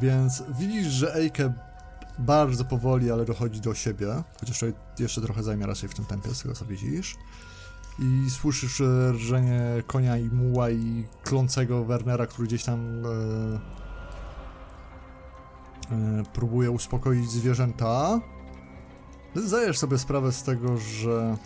[0.02, 1.54] Więc widzisz, że Eike
[2.20, 4.24] bardzo powoli, ale dochodzi do siebie.
[4.40, 4.64] Chociaż
[5.00, 7.16] jeszcze trochę zajmie raczej w tym tempie, z tego co widzisz.
[8.00, 13.10] I słyszysz e, rżenie konia i muła i klącego Wernera, który gdzieś tam e,
[15.92, 18.20] e, próbuje uspokoić zwierzęta.
[19.36, 21.38] Zdajesz sobie sprawę z tego, że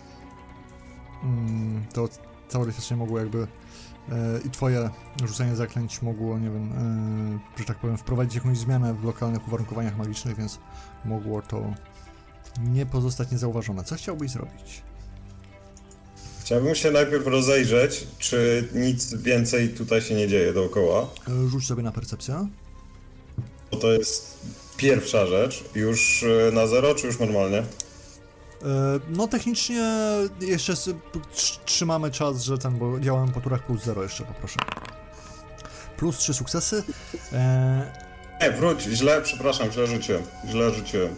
[1.93, 2.09] to
[2.49, 3.37] teoretycznie mogło jakby
[4.09, 4.89] e, i twoje
[5.25, 6.71] rzucenie zaklęć mogło, nie wiem,
[7.55, 10.59] e, że tak powiem, wprowadzić jakąś zmianę w lokalnych uwarunkowaniach magicznych, więc
[11.05, 11.73] mogło to
[12.63, 13.83] nie pozostać niezauważone.
[13.83, 14.81] Co chciałbyś zrobić?
[16.41, 21.01] Chciałbym się najpierw rozejrzeć, czy nic więcej tutaj się nie dzieje dookoła.
[21.27, 22.47] E, Rzuć sobie na percepcję.
[23.81, 24.39] To jest
[24.77, 25.63] pierwsza rzecz.
[25.75, 27.63] Już na zero, czy już normalnie?
[28.61, 28.65] E,
[29.09, 29.83] No technicznie
[30.41, 30.73] jeszcze
[31.65, 34.59] trzymamy czas, że ten, bo działamy po turach plus 0 jeszcze poproszę.
[35.97, 36.83] Plus 3 sukcesy.
[37.33, 37.91] E,
[38.41, 40.23] Nie, wróć, źle, przepraszam, źle rzuciłem.
[40.47, 41.15] Źle rzuciłem.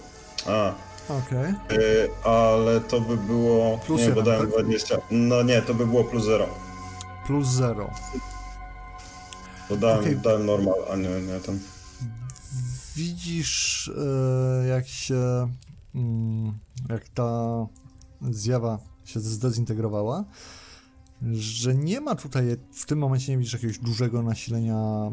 [0.47, 0.73] A,
[1.13, 1.53] Okej.
[1.79, 3.77] y, ale to by było.
[3.77, 4.63] Plus nie, bo jeden, dałem tak?
[4.65, 4.97] 20.
[5.11, 6.47] No nie, to by było plus 0.
[7.27, 7.89] Plus 0.
[9.69, 10.17] Bo dałem, Okej.
[10.17, 11.59] dałem normal, a nie, nie ten.
[12.95, 13.91] Widzisz,
[14.63, 15.47] e, jak się.
[16.89, 17.67] Jak ta
[18.21, 20.25] zjawa się zdezintegrowała,
[21.31, 25.11] że nie ma tutaj, w tym momencie nie widzisz jakiegoś dużego nasilenia,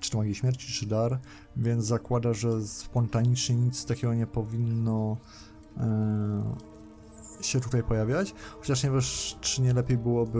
[0.00, 1.20] czy to magii śmierci, czy dar,
[1.56, 5.16] więc zakłada, że spontanicznie nic takiego nie powinno
[5.76, 6.54] e,
[7.40, 8.34] się tutaj pojawiać.
[8.58, 10.38] Chociaż nie wiesz, czy nie lepiej byłoby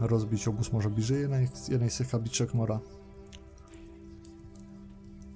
[0.00, 2.80] e, rozbić obóz może bliżej jednej, jednej z tych kabliczek Mora.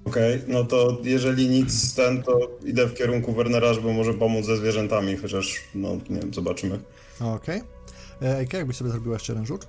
[0.04, 4.56] Okej, no to jeżeli nic ten, to idę w kierunku Wernera, żeby może pomóc ze
[4.56, 6.80] zwierzętami, chociaż, no nie wiem, zobaczymy.
[7.20, 7.62] Okej.
[8.20, 8.36] Okay.
[8.36, 9.68] Ejka, jakbyś sobie zrobiła jeszcze jeden rzut?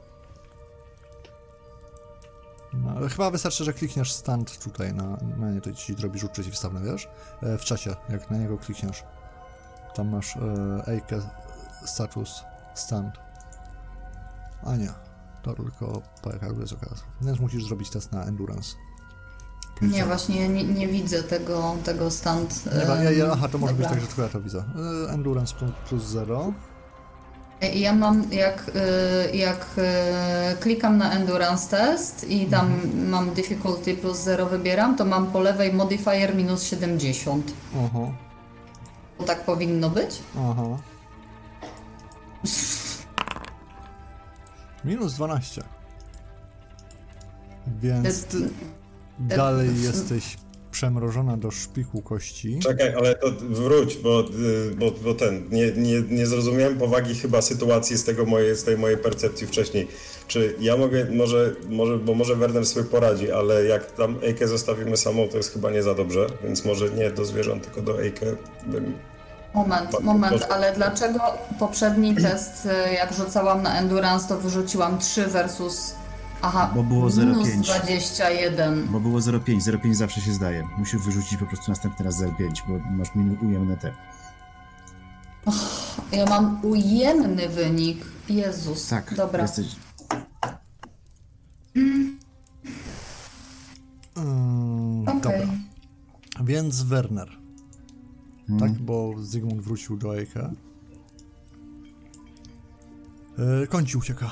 [2.73, 6.91] No, chyba wystarczy, że klikniesz stand tutaj na, na nie, to ci zrobi rzut przeciwstawny,
[6.91, 7.07] wiesz?
[7.43, 9.03] E, w czacie, jak na niego klikniesz.
[9.95, 11.21] Tam masz e, Ejkę
[11.85, 12.43] status
[12.75, 13.13] stand.
[14.63, 14.89] A nie,
[15.43, 17.03] to tylko pojechał bez okazji.
[17.21, 18.75] Więc musisz zrobić test na endurance.
[19.91, 22.63] Nie, właśnie nie, nie widzę tego, tego stand.
[22.79, 23.89] Nie, ma- nie, nie, aha, to może dobra.
[23.89, 24.63] być tak, że tylko ja to widzę.
[25.07, 26.53] E, endurance plus- plus 0.
[27.73, 28.71] I Ja mam, jak,
[29.33, 29.65] y, jak
[30.59, 33.09] klikam na Endurance Test i tam Mhm.
[33.09, 37.53] mam Difficulty plus 0 wybieram, to mam po lewej modifier minus 70.
[37.75, 37.99] Aha,
[39.17, 40.19] To tak powinno być?
[40.37, 40.63] aha.
[44.85, 45.63] Minus 12.
[47.81, 48.37] Więc ty
[49.19, 50.37] dalej jesteś
[50.73, 52.59] przemrożona do szpiku kości.
[52.59, 57.41] Czekaj, ale to wróć, bo, y, bo, bo ten, nie, nie, nie zrozumiałem powagi chyba
[57.41, 59.87] sytuacji z, tego mojej, z tej mojej percepcji wcześniej.
[60.27, 64.97] Czy ja mogę, może, może, bo może Werner sobie poradzi, ale jak tam Ejkę zostawimy
[64.97, 68.25] samą, to jest chyba nie za dobrze, więc może nie do zwierząt, tylko do Ejkę
[68.65, 68.93] bym...
[69.53, 71.19] Moment, Pa- moment, ale dlaczego
[71.59, 75.95] poprzedni test, y, jak rzucałam na Endurance, to wyrzuciłam 3 versus...
[76.45, 77.61] Aha, Bo było minus 0,5.
[77.61, 78.87] 21.
[78.87, 80.67] Bo było 0,5, 0,5 zawsze się zdaje.
[80.77, 83.93] Musisz wyrzucić po prostu następny raz 0,5, bo masz minus ujemne te.
[86.11, 88.05] Ja mam ujemny wynik.
[88.29, 88.87] Jezus.
[88.87, 89.41] Tak, Dobra.
[89.41, 89.75] jesteś...
[94.15, 95.19] Mm, Okej.
[95.21, 95.47] Dobra.
[96.43, 97.29] Więc Werner.
[98.59, 100.51] Tak, bo Zygmunt wrócił do Ejka.
[103.37, 104.31] Yy, koń ci ucieka.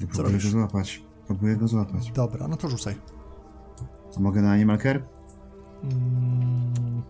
[0.00, 0.44] Ja próbuję robisz?
[0.44, 1.02] go złapać.
[1.26, 2.10] Próbuję go złapać.
[2.10, 2.94] Dobra, no to rzucaj.
[4.16, 5.02] A mogę na Animal Care?
[5.84, 7.02] Mm,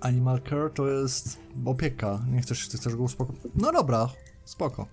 [0.00, 2.20] Animal Care to jest opieka.
[2.28, 3.40] Nie chcesz, ty chcesz go uspokoić.
[3.54, 4.08] No dobra,
[4.44, 4.86] spoko.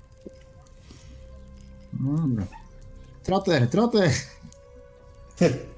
[1.94, 2.46] No dobra.
[3.24, 4.12] Trotter, trotter!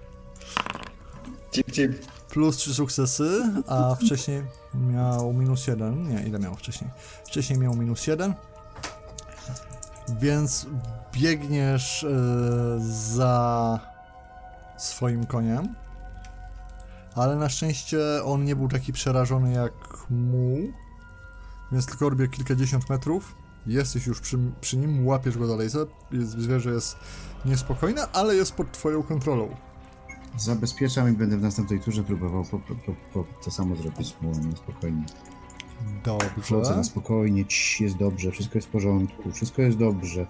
[1.51, 2.05] Cip, cip.
[2.29, 4.43] Plus 3 sukcesy, a wcześniej
[4.73, 6.09] miał minus 1.
[6.09, 6.89] Nie, ile miał wcześniej?
[7.25, 8.33] Wcześniej miał minus 1.
[10.19, 10.67] Więc
[11.13, 12.09] biegniesz e,
[12.79, 13.79] za
[14.77, 15.75] swoim koniem.
[17.15, 19.73] Ale na szczęście on nie był taki przerażony jak
[20.09, 20.57] mu.
[21.71, 23.35] Więc tylko robię kilkadziesiąt metrów.
[23.67, 25.69] Jesteś już przy, przy nim, łapiesz go dalej.
[26.11, 26.95] Zwierzę jest
[27.45, 29.55] niespokojne, ale jest pod twoją kontrolą.
[30.37, 32.73] Zabezpieczam i będę w następnej turze próbował po, po,
[33.13, 35.05] po, to samo zrobić z mułem, spokojnie.
[36.35, 36.75] Chodzę Dobrze.
[36.75, 40.27] na spokojnie, cii, jest dobrze, wszystko jest w porządku, wszystko jest dobrze.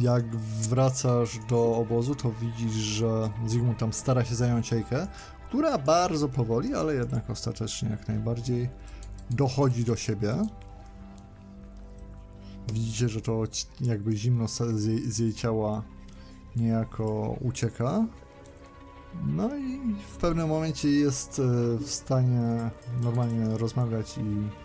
[0.00, 5.06] Jak wracasz do obozu, to widzisz, że Zygmunt tam stara się zająć Ejkę,
[5.48, 8.68] która bardzo powoli, ale jednak ostatecznie jak najbardziej
[9.30, 10.34] dochodzi do siebie.
[12.72, 13.42] Widzicie, że to
[13.80, 15.82] jakby zimno z z jej, z jej ciała
[16.56, 18.06] niejako ucieka.
[19.26, 21.42] No i w pewnym momencie jest e,
[21.78, 22.70] w stanie
[23.02, 24.61] normalnie rozmawiać i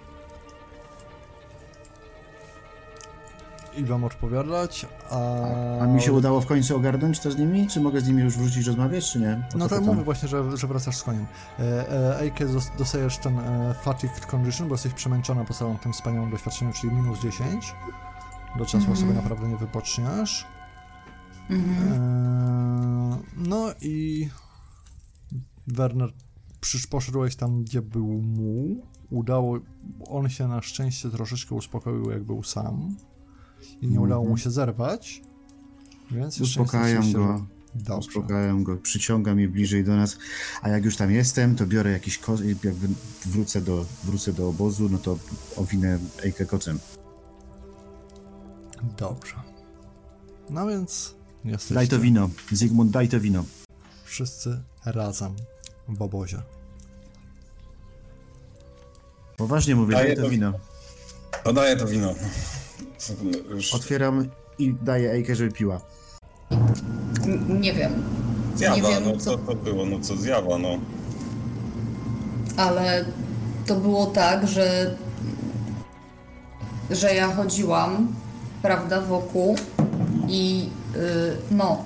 [3.78, 5.80] i wam odpowiadać, a...
[5.80, 7.68] A mi się udało w końcu ogarnąć to z nimi?
[7.68, 9.48] Czy mogę z nimi już wrócić rozmawiać, czy nie?
[9.56, 11.26] O No tak mówię właśnie, że, że wracasz z koniem.
[11.60, 15.94] E, e, Ejke, dos- dostajesz ten e, fatigue condition, bo jesteś przemęczona po całym tym
[15.94, 17.76] wspaniałym doświadczeniu, czyli minus 10.
[18.58, 20.46] Do czasu sobie naprawdę nie wypoczniesz.
[21.50, 21.56] E,
[23.38, 24.30] no i
[25.68, 26.10] Werner,
[26.62, 28.82] przysz, poszedłeś tam, gdzie był mu.
[29.10, 29.60] Udało,
[30.10, 32.96] on się na szczęście troszeczkę uspokoił, jak był sam.
[33.82, 35.22] I nie udało mu się zerwać.
[36.12, 37.46] Więc Uspokajam go.
[37.76, 38.08] Dobrze.
[38.10, 40.18] Uspokajam go, przyciągam je bliżej do nas,
[40.62, 42.88] a jak już tam jestem, to biorę jakiś ko- jakby
[43.26, 45.18] wrócę do, wrócę do obozu, no to
[45.58, 46.80] owinę Ejkę kocem.
[48.98, 49.34] Dobrze.
[50.50, 51.16] No więc
[51.46, 53.44] jesteście Daj to wino, Zygmunt, daj to wino.
[54.06, 55.36] wszyscy razem
[55.90, 56.42] w obozie.
[59.38, 60.54] Poważnie mówię, Daję daj to to- wino.
[61.44, 62.14] Podaję to wino.
[63.50, 64.28] Już Otwieram
[64.60, 65.80] i daję Ejkę, żeby piła.
[67.24, 68.04] N- Nie wiem,
[68.56, 70.70] zjawa, nie wiem, no co- co to było, no co zjawa, no.
[72.58, 73.06] ale
[73.66, 74.96] to było tak, że,
[76.90, 78.08] że ja chodziłam,
[78.62, 79.56] prawda, wokół
[80.28, 81.00] i y,
[81.52, 81.84] no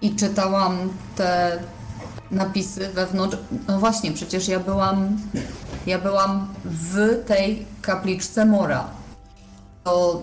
[0.00, 0.78] i czytałam
[1.16, 1.58] te
[2.30, 3.36] napisy wewnątrz.
[3.68, 5.18] No właśnie, przecież ja byłam
[5.86, 8.84] ja byłam w tej kapliczce Mora.
[9.84, 10.22] To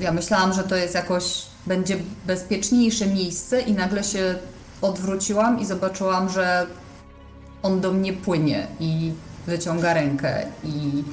[0.00, 4.34] ja myślałam, że to jest jakoś będzie bezpieczniejsze miejsce i nagle się
[4.82, 6.66] odwróciłam i zobaczyłam, że
[7.62, 9.12] on do mnie płynie i
[9.46, 11.04] wyciąga rękę i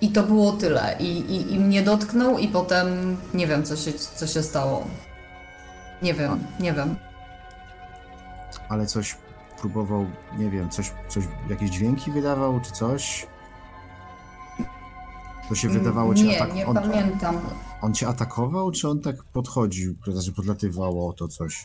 [0.00, 0.96] i to było tyle.
[1.00, 4.86] I, i, I mnie dotknął i potem nie wiem, co się, co się stało.
[6.02, 6.96] Nie wiem, nie wiem.
[8.68, 9.16] Ale coś
[9.60, 10.06] próbował,
[10.38, 13.26] nie wiem, coś, coś jakieś dźwięki wydawał, czy coś?
[15.52, 16.54] To się wydawało ci Nie, atak...
[16.54, 17.40] nie on, pamiętam.
[17.82, 21.64] on cię atakował, czy on tak podchodził, to znaczy podlatywało o to coś?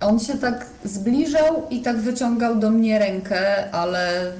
[0.00, 4.32] On się tak zbliżał i tak wyciągał do mnie rękę, ale.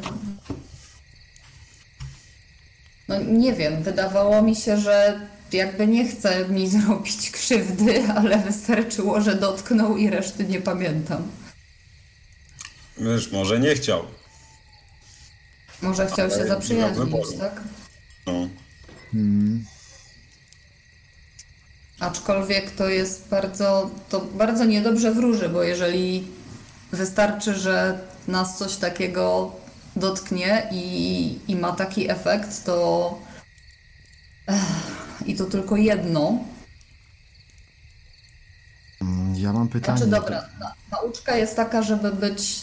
[3.09, 5.21] No nie wiem, wydawało mi się, że
[5.53, 11.23] jakby nie chce mi zrobić krzywdy, ale wystarczyło, że dotknął i reszty nie pamiętam.
[12.99, 14.03] Wiesz, może nie chciał.
[15.83, 17.33] Może chciał się Ale zaprzyjaźnić, wyboru.
[17.39, 17.61] tak?
[18.33, 18.49] No.
[22.01, 26.27] Aczkolwiek to jest bardzo, to bardzo niedobrze wróży, bo jeżeli
[26.93, 27.99] wystarczy, że
[28.29, 29.53] nas coś takiego
[29.97, 33.19] dotknie i, i ma taki efekt, to
[34.49, 34.63] Ech,
[35.27, 36.39] i to tylko jedno.
[39.01, 39.99] Mm, Ja mam pytanie.
[39.99, 42.61] Znaczy dobra, na, nauczka jest taka, żeby być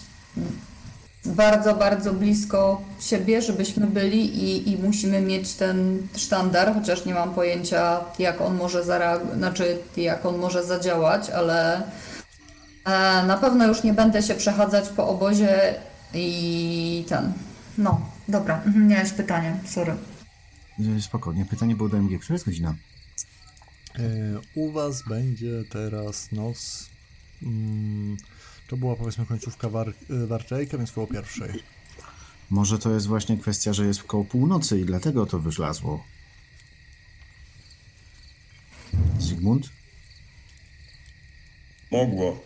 [1.28, 7.34] bardzo, bardzo blisko siebie, żebyśmy byli i, i musimy mieć ten sztandar, chociaż nie mam
[7.34, 11.78] pojęcia jak on może zareagować, znaczy jak on może zadziałać, ale
[12.86, 15.74] e, na pewno już nie będę się przechadzać po obozie
[16.14, 17.34] i ten.
[17.78, 19.96] No, dobra, mhm, miałeś pytanie, sorry.
[20.80, 22.20] Y, Spokojnie, pytanie było do MG.
[22.20, 22.76] Która jest godzina?
[23.96, 24.02] E,
[24.56, 26.90] U was będzie teraz noc.
[27.44, 28.18] Mm,
[28.68, 31.64] to była powiedzmy końcówka war, e, Warczejka, więc koło pierwszej.
[32.50, 36.04] Może to jest właśnie kwestia, że jest koło północy i dlatego to wyszlazło.
[39.20, 39.70] Zygmunt?
[41.92, 42.42] Mogło.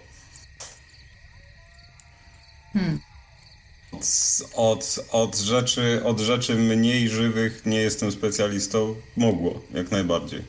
[3.91, 4.06] Od,
[4.54, 8.96] od, od, rzeczy, od rzeczy mniej żywych nie jestem specjalistą.
[9.18, 10.44] Mogło, jak najbardziej.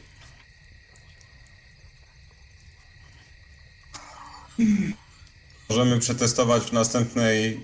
[5.71, 7.61] Możemy przetestować w następnej,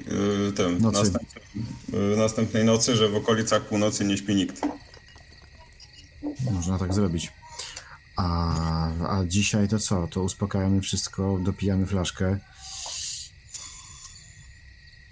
[0.46, 0.98] yy, tym, Nocy.
[0.98, 4.60] następnej, yy, następnej nocy, że w okolicach północy nie śpi nikt.
[6.52, 7.32] Można tak zrobić.
[8.16, 10.08] A, a dzisiaj to co?
[10.08, 12.38] To uspokajamy wszystko, dopijamy flaszkę.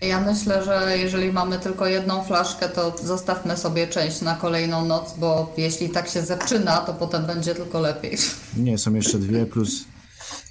[0.00, 5.14] Ja myślę, że jeżeli mamy tylko jedną flaszkę, to zostawmy sobie część na kolejną noc,
[5.18, 8.18] bo jeśli tak się zaczyna, to potem będzie tylko lepiej.
[8.56, 9.84] Nie, są jeszcze dwie plus...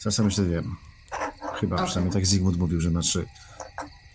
[0.09, 0.63] Są jeszcze dwie.
[1.69, 3.25] Chyba przynajmniej tak Zygmunt mówił, że na trzy.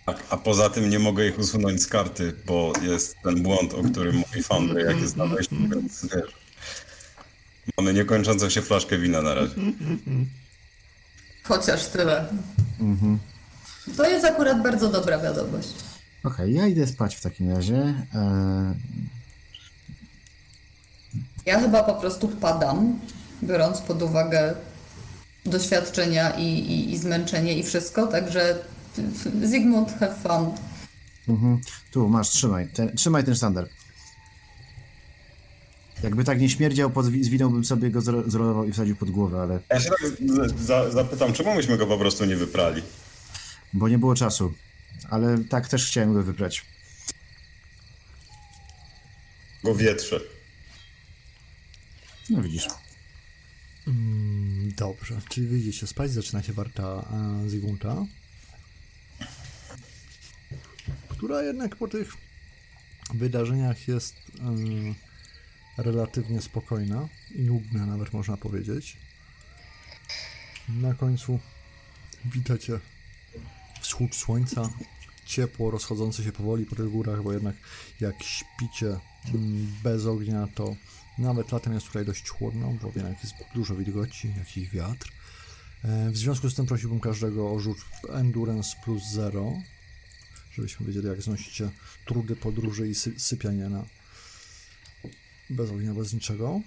[0.06, 3.82] Tak, a poza tym nie mogę ich usunąć z karty, bo jest ten błąd, o
[3.82, 6.32] którym mówi Foundry, jak jest na wejściu, więc wiesz.
[7.78, 9.54] Mamy niekończącą się flaszkę wina na razie.
[11.42, 12.26] Chociaż tyle.
[13.96, 15.68] To jest akurat bardzo dobra wiadomość.
[16.24, 17.94] Okej, ja idę spać w takim razie.
[18.14, 18.74] E,
[21.46, 23.00] Ja chyba po prostu padam,
[23.42, 24.54] biorąc pod uwagę
[25.48, 28.58] doświadczenia i, i, i zmęczenie i wszystko, także
[29.42, 30.54] Zygmunt, have fun.
[31.28, 31.60] Mhm.
[31.90, 32.68] Tu, masz, trzymaj.
[32.68, 33.68] Ten, trzymaj ten sztandar.
[36.02, 39.60] Jakby tak nie śmierdział, pod, zwinąłbym sobie go, zro- zrolował i wsadził pod głowę, ale...
[39.70, 42.82] Ja się tak za, zapytam, czemu myśmy go po prostu nie wyprali?
[43.72, 44.54] Bo nie było czasu.
[45.10, 46.66] Ale tak też chciałem go wybrać.
[49.64, 50.20] Go wietrze.
[52.30, 52.68] No widzisz.
[53.86, 57.48] Mm, Dobrze, czyli widzicie, spać zaczyna się warta e,
[61.08, 62.12] która jednak po tych
[63.14, 64.14] wydarzeniach jest
[65.78, 68.96] e, relatywnie spokojna i nudna, nawet można powiedzieć.
[70.68, 71.38] Na końcu
[72.24, 72.80] witacie
[73.80, 74.70] wschód słońca,
[75.26, 77.56] ciepło rozchodzące się powoli po tych górach, bo jednak
[78.00, 78.98] jak śpicie
[79.34, 80.76] mm, bez ognia, to
[81.18, 85.12] nawet latem jest tutaj dość chłodno, bo jednak jest dużo wilgoci, jak i wiatr.
[85.84, 87.78] E, W związku z tym prosiłbym każdego o rzut
[88.12, 89.62] Endurance plus 0,
[90.52, 91.70] żebyśmy wiedzieli jak znosicie
[92.04, 93.84] trudy podróży i sy- sypianie na
[95.50, 96.60] bez ognia, bez niczego.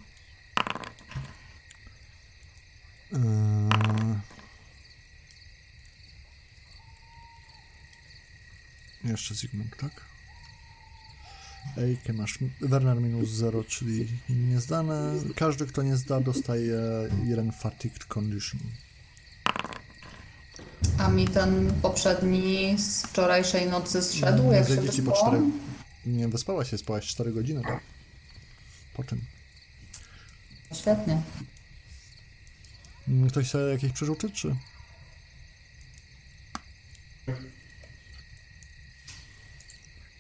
[3.14, 3.20] Eee...
[9.04, 10.06] Jeszcze Zygmunt, tak?
[11.78, 15.14] Ejkę masz Werner minus 0, czyli niezdane.
[15.36, 16.78] Każdy, kto nie zda, dostaje
[17.24, 18.60] jeden Fatigued Condition.
[20.98, 25.52] A mi ten poprzedni z wczorajszej nocy zszedł, jak się wyspałam?
[26.04, 26.16] 4.
[26.18, 27.80] Nie wyspałaś się, spałaś 4 godziny, tak?
[28.94, 29.22] Po czym?
[30.74, 31.22] Świetnie.
[33.08, 34.56] Mm, Ktoś chce jakieś przerzuty, czy?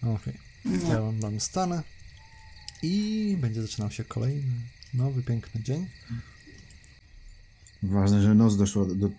[0.03, 0.50] Okej.
[0.65, 1.83] Ja wam dam stanę.
[2.83, 4.61] I będzie zaczynał się kolejny,
[4.93, 5.87] nowy, piękny dzień.
[7.83, 8.95] Ważne, że noc doszła do...
[8.95, 9.09] do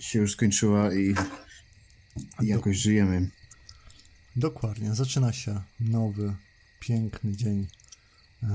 [0.00, 1.14] się już skończyła i,
[2.42, 3.30] i jakoś żyjemy.
[4.36, 6.34] Dokładnie, zaczyna się nowy,
[6.80, 7.66] piękny dzień
[8.42, 8.46] e,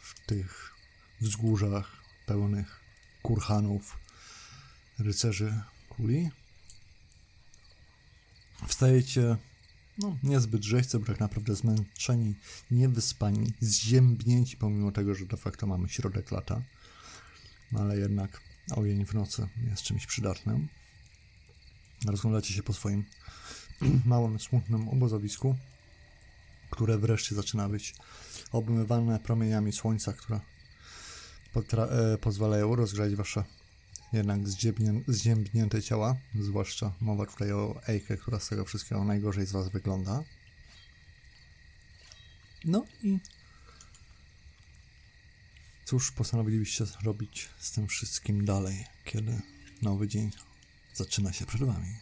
[0.00, 0.74] w tych
[1.20, 1.96] wzgórzach
[2.26, 2.80] pełnych
[3.22, 3.98] kurhanów,
[4.98, 6.30] rycerzy kuli.
[8.66, 9.36] Wstajecie
[10.00, 10.62] no, niezbyt
[10.98, 12.34] bo tak naprawdę zmęczeni,
[12.70, 16.62] niewyspani, zziębnięci, pomimo tego, że de facto mamy środek lata.
[17.72, 20.68] No, ale jednak ogień w nocy jest czymś przydatnym.
[22.06, 23.04] Rozglądacie się po swoim
[24.04, 25.56] małym, smutnym obozowisku,
[26.70, 27.94] które wreszcie zaczyna być
[28.52, 30.40] obmywane promieniami słońca, które
[31.54, 33.44] potra- e, pozwalają rozgrzać wasze
[34.12, 39.52] jednak zdziebnię- zziębnięte ciała, zwłaszcza mowa tutaj o Ejkę, która z tego wszystkiego najgorzej z
[39.52, 40.22] was wygląda.
[42.64, 43.18] No i
[45.84, 49.40] cóż postanowilibyście zrobić z tym wszystkim dalej, kiedy
[49.82, 50.30] nowy dzień
[50.94, 51.96] zaczyna się przed wami?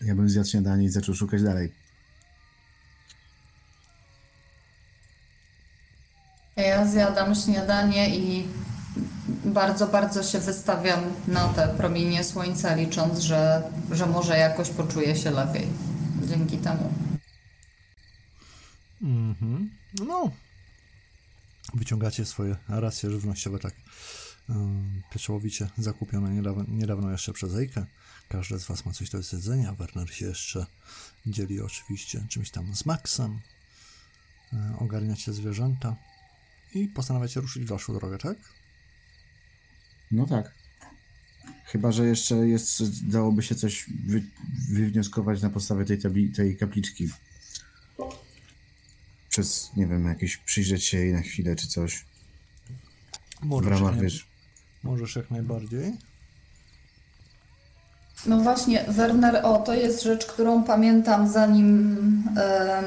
[0.00, 1.72] Ja bym zjadł śniadanie i zaczął szukać dalej.
[6.56, 8.48] Ja zjadam śniadanie i
[9.44, 15.30] bardzo, bardzo się wystawiam na te promienie słońca, licząc, że, że może jakoś poczuję się
[15.30, 15.68] lepiej
[16.28, 16.92] dzięki temu.
[19.02, 19.70] Mhm.
[20.06, 20.30] No.
[21.74, 23.74] Wyciągacie swoje racje żywnościowe tak
[24.48, 27.86] um, pieczołowicie zakupione niedawno, niedawno jeszcze przez Ejkę.
[28.28, 29.72] Każdy z was ma coś do jedzenia.
[29.72, 30.66] Werner się jeszcze
[31.26, 33.40] dzieli oczywiście czymś tam z Maxem.
[34.52, 35.96] E, ogarniacie zwierzęta
[36.74, 38.36] i postanawiacie ruszyć w dalszą drogę, tak?
[40.10, 40.52] No tak.
[41.64, 44.22] Chyba, że jeszcze jest, dałoby się coś wy,
[44.70, 47.08] wywnioskować na podstawie tej, tabli, tej kapliczki.
[49.28, 52.04] Przez, nie wiem, jakieś przyjrzeć się jej na chwilę czy coś.
[53.40, 54.26] W Możesz, ramach, jak, wiesz,
[54.82, 55.92] możesz jak najbardziej.
[58.26, 61.98] No właśnie, Werner, o, to jest rzecz, którą pamiętam zanim,
[62.36, 62.82] e,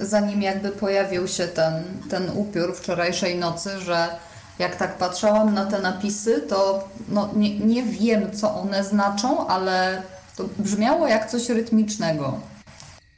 [0.00, 4.18] zanim jakby pojawił się ten, ten upiór wczorajszej nocy, że
[4.58, 10.02] jak tak patrzałam na te napisy, to no, nie, nie wiem, co one znaczą, ale
[10.36, 12.40] to brzmiało jak coś rytmicznego,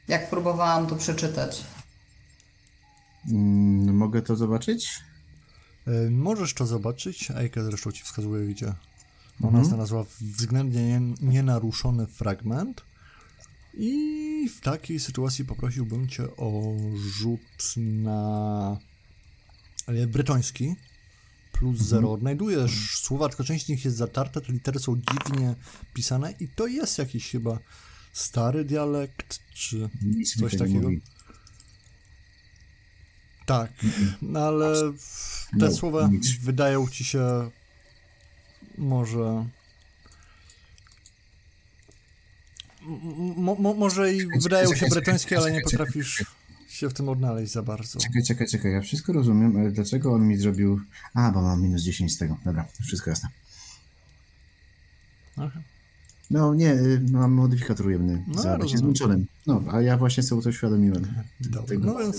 [0.07, 1.63] jak próbowałam to przeczytać.
[3.31, 4.99] mm, mogę to zobaczyć?
[5.87, 7.31] E, Możesz to zobaczyć.
[7.35, 8.65] Ejka zresztą ci wskazuje, gdzie
[9.39, 9.65] ona Mhm.
[9.65, 12.81] znalazła względnie nie, nienaruszony fragment.
[13.73, 16.51] I w takiej sytuacji poprosiłbym cię o
[16.95, 18.77] rzut na
[19.87, 20.75] e, brytoński.
[21.59, 22.11] Plus zero.
[22.11, 25.55] Odnajdujesz słowa, tylko część z nich jest zatarta, te litery są dziwnie
[25.93, 27.59] pisane i to jest jakiś chyba
[28.13, 30.81] stary dialekt, czy Nic coś takiego.
[30.81, 31.01] mówi.
[33.45, 33.71] Tak,
[34.21, 34.75] no ale
[35.51, 36.31] te No, słowa nic.
[36.37, 37.49] wydają ci się
[38.77, 39.45] może.
[42.87, 46.25] M- mo, może i Czekaj, wydają się bretońskie, ale nie potrafisz
[46.77, 47.99] się w tym odnaleźć za bardzo.
[47.99, 50.81] Czekaj, czekaj, czekaj, ja wszystko rozumiem, ale dlaczego on mi zrobił...
[51.13, 52.37] A, bo mam minus 10 z tego.
[52.45, 53.29] Dobra, wszystko jasne.
[55.37, 55.61] Aha.
[56.31, 59.25] No nie, y, mam modyfikator ujemny No, za bycie zmęczonym.
[59.47, 61.07] No, a ja właśnie sobie to uświadomiłem.
[61.39, 62.17] Dobra, Tego- no więc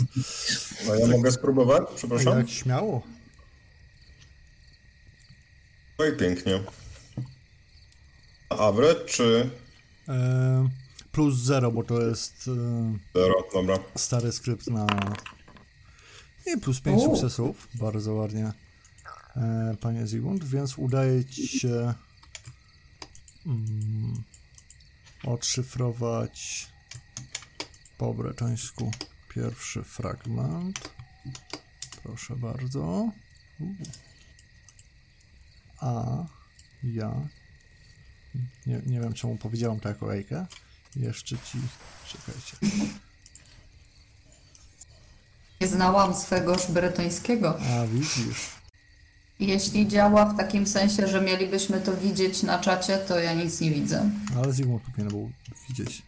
[0.92, 1.82] A ja mogę spróbować?
[1.96, 2.38] Przepraszam?
[2.38, 3.02] jak śmiało.
[5.98, 6.60] No i pięknie.
[8.48, 9.50] Average czy
[10.08, 10.68] E,
[11.18, 13.34] plus zero, bo to jest e, zero?
[13.52, 13.78] Dobra.
[13.94, 14.86] stary skrypt na.
[16.46, 17.04] I plus 5 U.
[17.04, 17.68] sukcesów.
[17.74, 18.52] Bardzo ładnie,
[19.36, 21.94] e, panie Zygmunt, więc udaje ci się
[23.46, 24.22] mm,
[25.24, 26.66] odszyfrować
[27.98, 28.90] po bretońsku
[29.28, 30.90] pierwszy fragment.
[32.02, 33.12] Proszę bardzo.
[35.80, 36.04] A
[36.84, 37.28] ja.
[38.66, 40.46] Nie, nie wiem, czemu powiedziałem to jako Ejkę.
[40.98, 41.58] Jeszcze ci.
[42.06, 42.56] Czekajcie.
[45.60, 47.58] Nie znałam swego bretońskiego.
[47.60, 48.58] A widzisz.
[49.40, 53.70] Jeśli działa w takim sensie, że mielibyśmy to widzieć na czacie, to ja nic nie
[53.70, 54.10] widzę.
[54.36, 55.30] Ale Zygmunt powinien był
[55.68, 56.02] widzieć.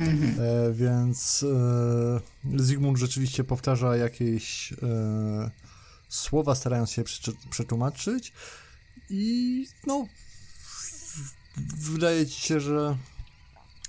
[0.00, 1.44] E, więc
[2.54, 5.50] e, Zygmunt rzeczywiście powtarza jakieś e,
[6.08, 7.04] słowa, starając się
[7.50, 8.32] przetłumaczyć.
[9.10, 10.06] I no.
[11.76, 12.96] Wydaje ci się, że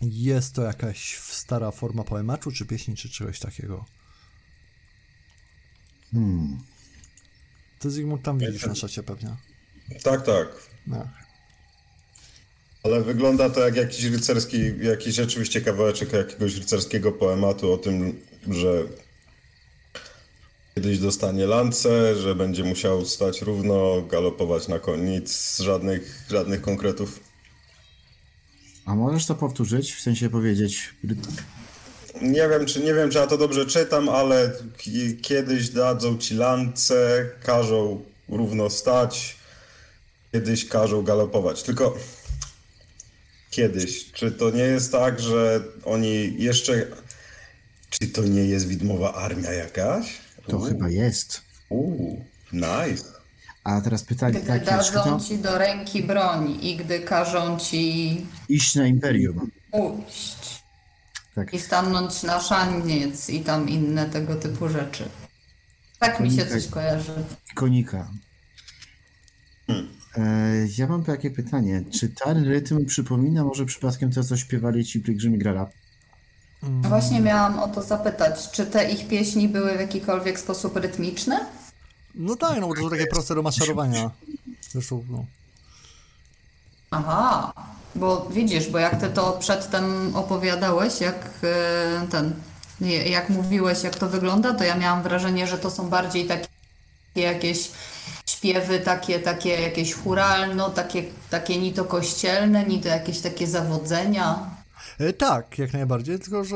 [0.02, 3.86] jest to jakaś stara forma poematu, czy pieśni, czy czegoś takiego.
[6.12, 6.58] Hmm.
[7.80, 9.36] Ty Zygmunt tam widzisz na szacie pewnie.
[10.04, 10.48] Tak, tak.
[10.88, 11.08] No.
[12.84, 18.84] Ale wygląda to jak jakiś rycerski, jakiś rzeczywiście kawałeczek jakiegoś rycerskiego poematu o tym, że
[20.76, 25.04] kiedyś dostanie lance, że będzie musiał stać równo, galopować na koniu.
[25.04, 27.31] Nic, żadnych, żadnych konkretów.
[28.86, 29.94] A możesz to powtórzyć?
[29.94, 30.94] W sensie powiedzieć...
[32.22, 36.36] Nie wiem, czy nie wiem, czy ja to dobrze czytam, ale ki- kiedyś dadzą ci
[36.36, 39.36] lance, każą równo stać,
[40.32, 41.64] kiedyś każą galopować.
[41.64, 41.98] Tylko
[43.50, 44.12] kiedyś.
[44.12, 46.88] Czy to nie jest tak, że oni jeszcze.
[47.90, 50.18] Czy to nie jest widmowa armia jakaś?
[50.48, 51.42] To Uuu, chyba jest.
[51.70, 53.04] Uuu, nice.
[53.64, 57.60] A teraz pytanie Gdy takie, czy dadzą to ci do ręki broń i gdy każą
[57.60, 59.52] ci iść na Imperium?
[59.72, 60.64] pójść
[61.36, 61.54] Tak.
[61.54, 65.10] i stanąć na szaniec i tam inne tego typu rzeczy.
[66.00, 67.14] Tak mi się coś kojarzy.
[67.56, 68.08] Konika.
[70.18, 70.24] E,
[70.78, 71.84] ja mam takie pytanie.
[71.92, 75.70] Czy ten rytm przypomina może przypadkiem to, co śpiewali ci pielgrzymi Grala?
[76.64, 81.46] Właśnie miałam o to zapytać, czy te ich pieśni były w jakikolwiek sposób rytmiczne?
[82.16, 84.12] No tak, no bo to są takie proste do maszerowania.
[84.72, 85.26] Zresztą, no.
[86.92, 87.54] Aha,
[87.96, 92.34] bo widzisz, bo jak ty to przedtem opowiadałeś, jak e, ten,
[93.06, 96.48] jak mówiłeś, jak to wygląda, to ja miałam wrażenie, że to są bardziej takie
[97.16, 97.72] jakieś
[98.26, 104.50] śpiewy, takie, takie jakieś churalno, takie, takie ni to kościelne, ni to jakieś takie zawodzenia.
[105.00, 106.56] E, tak, jak najbardziej, tylko że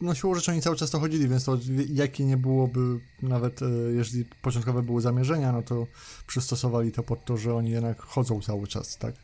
[0.00, 1.58] no siłą rzeczy oni cały czas to chodzili, więc to
[1.88, 5.86] jakie nie byłoby, nawet e, jeżeli początkowe były zamierzenia, no to
[6.26, 9.14] przystosowali to pod to, że oni jednak chodzą cały czas, tak?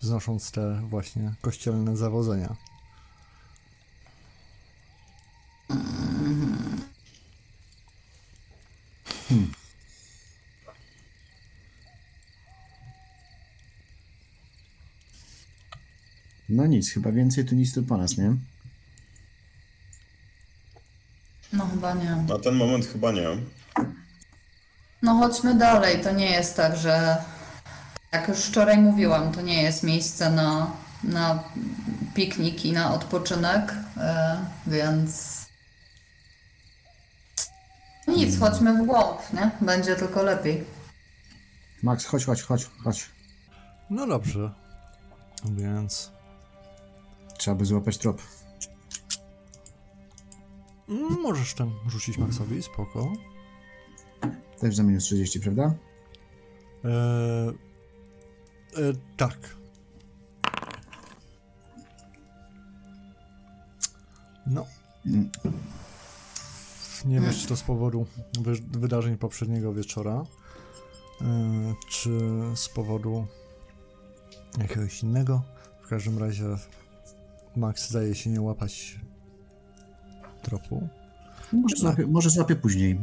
[0.00, 2.56] Wznosząc te właśnie kościelne zawodzenia.
[16.48, 18.36] No nic, chyba więcej tu nic tu po nas, nie?
[21.56, 22.16] No chyba nie.
[22.28, 23.28] Na ten moment chyba nie.
[25.02, 27.16] No chodźmy dalej, to nie jest tak, że
[28.12, 30.70] jak już wczoraj mówiłam, to nie jest miejsce na,
[31.04, 31.42] na
[32.14, 34.36] piknik i na odpoczynek, e,
[34.66, 35.36] więc
[38.08, 39.50] nic, chodźmy w głąb, nie?
[39.60, 40.64] Będzie tylko lepiej.
[41.82, 43.10] Max, chodź, chodź, chodź, chodź.
[43.90, 44.50] No dobrze.
[45.44, 46.16] Więc
[47.38, 48.22] Trzeba by złapać trop.
[51.22, 53.12] Możesz tam rzucić Maxowi, spoko.
[54.58, 55.74] Też za minus 30, prawda?
[56.84, 56.88] E,
[58.76, 59.56] e, tak.
[64.46, 64.66] No.
[65.06, 65.30] Mm.
[67.04, 68.06] Nie wiesz, czy to z powodu
[68.40, 70.24] wy- wydarzeń poprzedniego wieczora,
[71.20, 72.10] e, czy
[72.54, 73.26] z powodu
[74.58, 75.42] jakiegoś innego.
[75.82, 76.44] W każdym razie
[77.56, 79.00] Max zdaje się nie łapać
[80.50, 80.88] tropu.
[81.52, 82.94] Może złapię, może złapię później.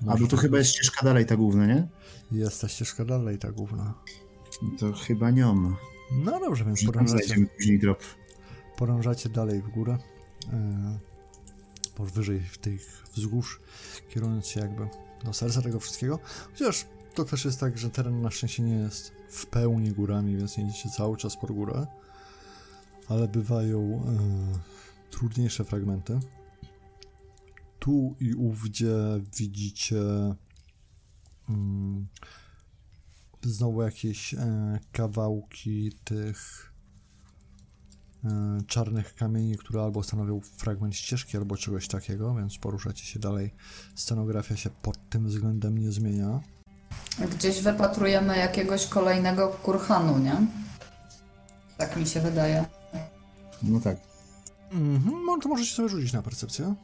[0.00, 1.88] Może Albo to tak chyba jest ścieżka dalej ta główna, nie?
[2.32, 3.94] Jest ta ścieżka dalej, ta główna.
[4.78, 5.76] To chyba niom.
[6.24, 8.02] No dobrze, więc Może znajdziemy później drop.
[8.76, 9.98] podążacie dalej w górę.
[10.52, 10.98] E,
[11.94, 13.60] powyżej tych wzgórz,
[14.08, 14.88] kierując się jakby
[15.24, 16.18] do serca tego wszystkiego.
[16.52, 16.84] Chociaż
[17.14, 20.64] to też jest tak, że teren na szczęście nie jest w pełni górami, więc nie
[20.64, 21.86] idziecie cały czas pod górę.
[23.08, 26.20] Ale bywają e, trudniejsze fragmenty.
[27.78, 28.94] Tu i ówdzie
[29.36, 30.00] widzicie
[31.48, 32.06] mm,
[33.42, 36.72] znowu jakieś e, kawałki tych
[38.24, 43.54] e, czarnych kamieni, które albo stanowią fragment ścieżki, albo czegoś takiego, więc poruszacie się dalej.
[43.94, 46.40] Scenografia się pod tym względem nie zmienia.
[47.36, 50.46] Gdzieś wypatrujemy jakiegoś kolejnego kurhanu, nie?
[51.76, 52.64] Tak mi się wydaje.
[53.62, 53.96] No tak.
[54.72, 56.74] Mhm, no to możecie sobie rzucić na percepcję.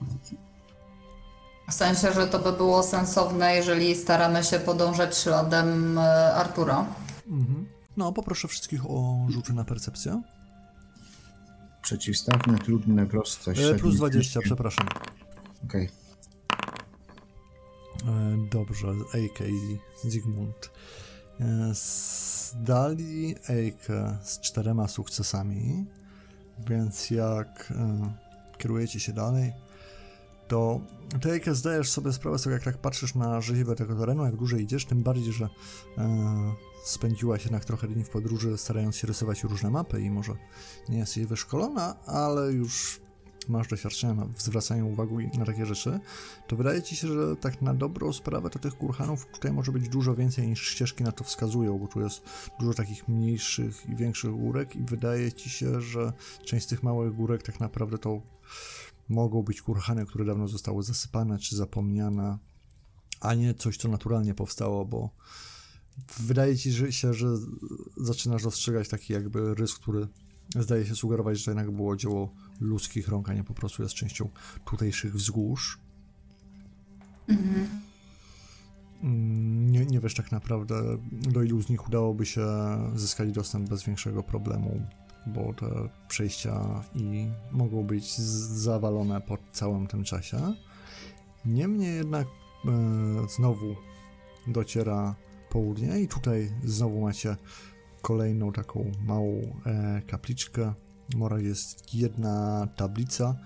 [1.70, 6.86] W sensie, że to by było sensowne, jeżeli staramy się podążać śladem e, Artura.
[7.30, 7.66] Mhm.
[7.96, 10.22] No, poproszę wszystkich o rzuty na percepcję.
[11.82, 14.40] Przeciwstawne, trudne, proste, E, średnie, plus 20, ciężkie.
[14.46, 14.86] przepraszam.
[15.64, 15.88] Okej.
[18.06, 20.70] E, Dobrze, Eike i Zygmunt.
[21.72, 25.86] Zdali Eike z czterema sukcesami,
[26.68, 27.72] więc jak
[28.58, 29.52] kierujecie się dalej,
[30.52, 30.80] to
[31.20, 34.36] ty Eike zdajesz sobie sprawę z tego, jak tak patrzysz na rzeźbę tego terenu, jak
[34.36, 35.48] dłużej idziesz, tym bardziej, że
[35.98, 40.32] e, spędziłaś jednak trochę dni w podróży, starając się rysować różne mapy i może
[40.88, 43.00] nie jesteś wyszkolona, ale już
[43.48, 46.00] masz doświadczenia w zwracaniu uwagi na takie rzeczy,
[46.46, 49.88] to wydaje ci się, że tak na dobrą sprawę to tych kurhanów tutaj może być
[49.88, 52.22] dużo więcej niż ścieżki na to wskazują, bo tu jest
[52.60, 56.12] dużo takich mniejszych i większych górek i wydaje ci się, że
[56.44, 58.20] część z tych małych górek tak naprawdę to
[59.08, 62.38] mogą być kurhany, które dawno zostały zasypane czy zapomniane,
[63.20, 65.10] a nie coś, co naturalnie powstało, bo
[66.20, 67.26] wydaje ci się, że
[67.96, 70.08] zaczynasz dostrzegać taki jakby rys, który
[70.56, 73.94] zdaje się sugerować, że to jednak było dzieło ludzkich rąk, a nie po prostu jest
[73.94, 74.28] częścią
[74.64, 75.78] tutejszych wzgórz.
[79.02, 82.46] Mm, Nie, nie wiesz tak naprawdę, do ilu z nich udałoby się
[82.94, 84.86] zyskać dostęp bez większego problemu,
[85.26, 85.66] bo te
[86.08, 90.38] przejścia i mogą być zawalone po całym tym czasie.
[91.44, 92.70] Niemniej jednak e,
[93.36, 93.76] znowu
[94.46, 95.14] dociera
[95.50, 97.36] południe i tutaj znowu macie
[98.02, 100.74] kolejną taką małą e, kapliczkę.
[101.16, 103.36] Mora jest jedna tablica.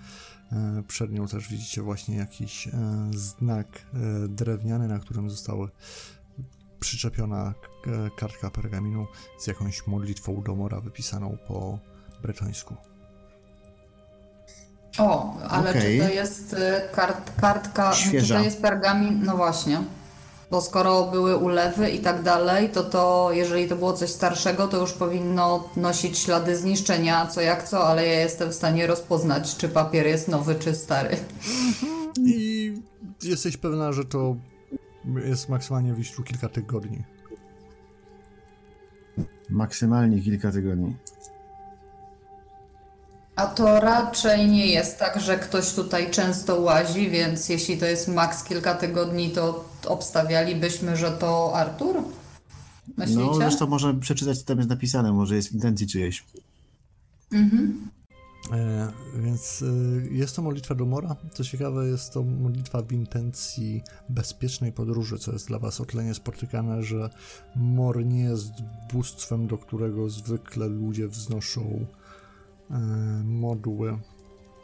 [0.51, 2.71] E, przed nią też widzicie właśnie jakiś e,
[3.11, 5.67] znak e, drewniany, na którym została
[6.79, 7.53] przyczepiona
[8.17, 9.07] kartka pergaminu
[9.39, 11.79] z jakąś modlitwą do Mora wypisaną po
[12.21, 12.75] bretońsku.
[14.97, 15.99] O, ale Okej.
[15.99, 16.57] czy to jest y,
[16.91, 18.37] kart, kartka, czy Świeża.
[18.37, 19.23] to jest pergamin?
[19.23, 19.83] No właśnie.
[20.51, 24.77] Bo skoro były ulewy i tak dalej, to to, jeżeli to było coś starszego, to
[24.77, 29.69] już powinno nosić ślady zniszczenia, co jak co, ale ja jestem w stanie rozpoznać, czy
[29.69, 31.17] papier jest nowy, czy stary.
[32.25, 32.73] I
[33.23, 34.35] jesteś pewna, że to
[35.25, 37.03] jest maksymalnie w kilka tygodni.
[39.49, 40.95] Maksymalnie kilka tygodni.
[43.35, 48.07] A to raczej nie jest tak, że ktoś tutaj często łazi, więc jeśli to jest
[48.07, 52.03] maks kilka tygodni, to obstawialibyśmy, że to Artur?
[52.97, 53.21] Myślicie?
[53.21, 56.23] No, zresztą można przeczytać, co tam jest napisane, może jest w intencji czyjejś.
[57.33, 57.37] E,
[59.15, 61.15] więc e, jest to modlitwa do Mora.
[61.33, 66.03] Co ciekawe, jest to modlitwa w intencji bezpiecznej podróży, co jest dla Was o tyle
[66.03, 67.09] niespotykane, że
[67.55, 68.51] Mor nie jest
[68.93, 71.85] bóstwem, do którego zwykle ludzie wznoszą
[72.71, 72.75] e,
[73.25, 73.99] modły.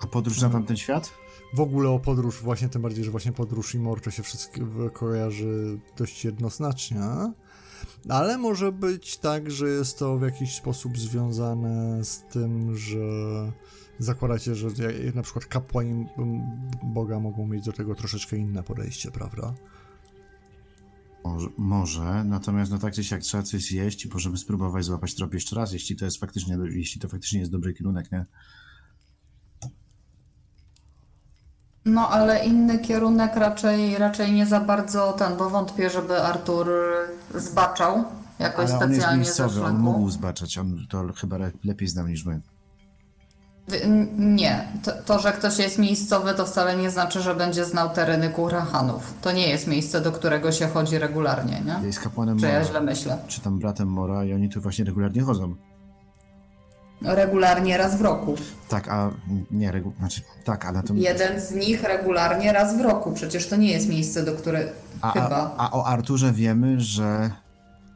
[0.01, 1.11] A podróż na tamten świat?
[1.53, 4.61] W ogóle o podróż, właśnie tym bardziej, że właśnie podróż i Mor to się wszystko
[4.93, 7.01] kojarzy dość jednoznacznie.
[8.09, 12.99] Ale może być tak, że jest to w jakiś sposób związane z tym, że
[13.99, 14.67] zakładacie, że
[15.15, 16.05] na przykład kapłani
[16.83, 19.53] Boga mogą mieć do tego troszeczkę inne podejście, prawda?
[21.23, 25.33] Może, może, natomiast no tak czy siak trzeba coś zjeść i możemy spróbować złapać trop
[25.33, 28.25] jeszcze raz, jeśli to jest faktycznie, jeśli to faktycznie jest dobry kierunek, nie?
[31.85, 36.67] No, ale inny kierunek raczej, raczej nie za bardzo ten, bo wątpię, żeby Artur
[37.35, 38.03] zbaczał
[38.39, 42.07] jakoś Ale on jest specjalnie miejscowy, on mógł zbaczać, on to chyba le- lepiej znał
[42.07, 42.41] niż my.
[44.17, 48.29] Nie, to, to, że ktoś jest miejscowy, to wcale nie znaczy, że będzie znał tereny
[48.29, 49.13] Kurachanów.
[49.21, 51.87] To nie jest miejsce, do którego się chodzi regularnie, nie?
[51.87, 53.17] Jest kapłanem Czy ja Mora, źle myślę?
[53.27, 55.55] czy tam bratem Mora i oni tu właśnie regularnie chodzą.
[57.03, 58.35] Regularnie raz w roku.
[58.69, 59.11] Tak, a
[59.51, 59.93] nie, regu...
[59.99, 60.93] znaczy tak, ale to...
[60.93, 63.11] Jeden z nich regularnie raz w roku.
[63.13, 65.55] Przecież to nie jest miejsce, do którego A, chyba.
[65.57, 67.31] a, a o Arturze wiemy, że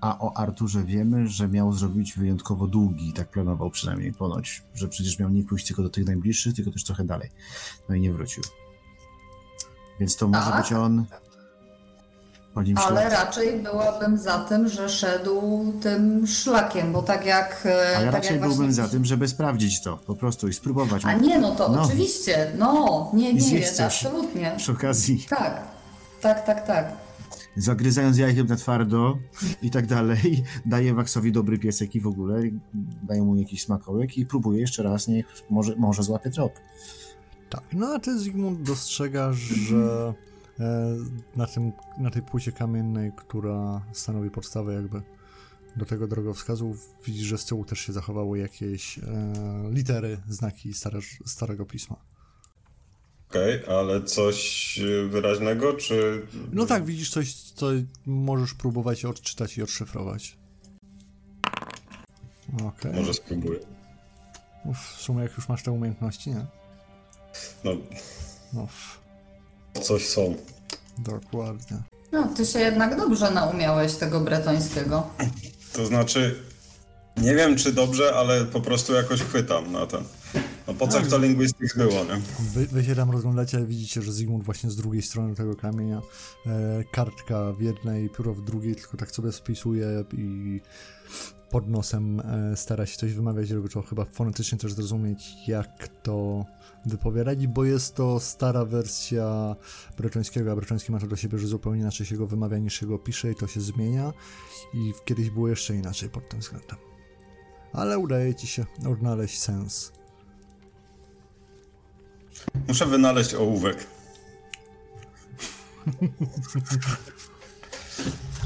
[0.02, 5.20] A o Arturze wiemy, że miał zrobić wyjątkowo długi, tak planował przynajmniej ponoć, że przecież
[5.20, 7.30] miał nie pójść tylko do tych najbliższych, tylko też trochę dalej.
[7.90, 8.44] No i nie wrócił.
[10.00, 10.62] Więc to może Tak.
[10.62, 11.06] być on.
[12.58, 15.42] Po nim Ale raczej byłabym za tym, że szedł
[15.82, 17.64] tym szlakiem, bo tak jak.
[17.66, 20.48] e, A ja tak raczej jak byłbym właśnie- za tym, żeby sprawdzić to po prostu
[20.48, 21.06] i spróbować.
[21.06, 21.82] A nie, no to No.
[21.82, 22.52] oczywiście.
[22.58, 24.54] No, nie, nie, zjeść jest, absolutnie.
[24.58, 25.62] Przy okazji, Tak,
[26.22, 26.92] tak, tak, tak.
[27.58, 29.18] zagryzając jajkiem na twardo
[29.62, 32.42] i tak dalej, daje Maxowi dobry piesek i w ogóle
[33.04, 36.54] daje mu jakiś smakołek i próbuje jeszcze raz, niech może, może złapie trop.
[37.50, 40.14] Tak, no a ty Zygmunt dostrzegasz, że
[41.36, 45.02] na, tym, na tej płycie kamiennej, która stanowi podstawę jakby
[45.76, 49.04] do tego drogowskazu, widzisz, że z tyłu też się zachowały jakieś e,
[49.72, 51.96] litery, znaki stare, starego pisma.
[53.30, 56.28] Okej, ale coś e, wyraźnego, czy...
[56.54, 57.68] No tak, widzisz coś, co
[58.06, 60.38] możesz próbować odczytać i odszyfrować.
[62.66, 62.94] Okej.
[62.94, 63.60] Może spróbuję.
[64.66, 66.46] Uf, W sumie jak już masz te umiejętności, nie?
[67.64, 67.72] No,
[68.54, 69.00] No, f-
[69.80, 70.36] coś są.
[70.98, 71.78] dokładnie.
[72.12, 75.08] No, ty się jednak dobrze naumiałeś tego bretońskiego.
[75.74, 76.36] To znaczy,
[77.18, 80.04] nie wiem czy dobrze, ale po prostu jakoś chwytam na ten.
[80.68, 82.22] No po co to linguistics było, nie?
[82.54, 86.02] Wy, wy się tam rozglądacie, widzicie, że Zygmunt właśnie z drugiej strony tego kamienia,
[86.46, 90.62] e, kartka w jednej, pióro w drugiej, tylko tak sobie spisuje i
[91.50, 96.46] pod nosem e, stara się coś wymawiać, żeby to chyba fonetycznie też zrozumieć, jak to
[96.86, 99.56] wypowiadać, bo jest to stara wersja
[99.98, 102.86] breczońskiego, a breczoński ma to do siebie, że zupełnie inaczej się go wymawia niż się
[102.86, 104.14] go pisze i to się zmienia
[104.74, 106.78] i kiedyś było jeszcze inaczej pod tym względem.
[107.74, 109.92] Ale udaje ci się odnaleźć sens.
[112.68, 113.88] Muszę wynaleźć ołówek.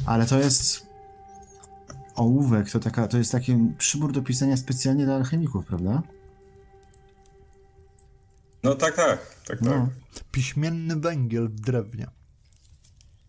[0.06, 0.91] Ale to jest
[2.22, 6.02] ołówek, to, taka, to jest taki przybór do pisania specjalnie dla alchemików, prawda?
[8.64, 9.62] No tak, tak, tak, tak.
[9.62, 9.90] No.
[10.32, 12.08] Piśmienny węgiel w drewnie.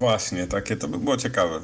[0.01, 1.61] Właśnie, takie to by było ciekawe.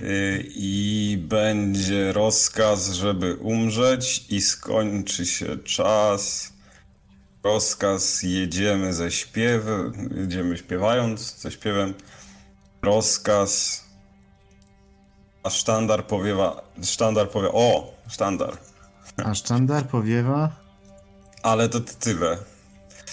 [0.00, 6.52] Yy, I będzie rozkaz, żeby umrzeć i skończy się czas.
[7.42, 11.94] Rozkaz, jedziemy ze śpiewem, jedziemy śpiewając, ze śpiewem.
[12.82, 13.83] Rozkaz,
[15.44, 18.56] a sztandar powiewa, sztandar powie, o, sztandar.
[19.24, 20.50] A sztandar powiewa,
[21.42, 22.36] Ale to tyle.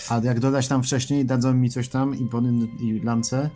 [0.10, 3.50] a jak dodać tam wcześniej, dadzą mi coś tam i pony i lance.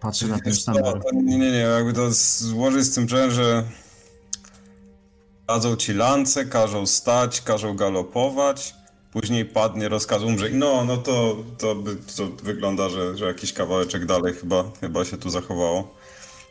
[0.00, 1.02] Patrzę na ten sztandar.
[1.02, 3.64] to Nie, nie, nie, jakby to złożyć z tym czym, że
[5.46, 8.74] dadzą ci lance, każą stać, każą galopować,
[9.12, 10.50] później padnie rozkaz umrze.
[10.50, 15.16] No, no to, to, by, to wygląda, że, że jakiś kawałeczek dalej chyba, chyba się
[15.16, 15.97] tu zachowało.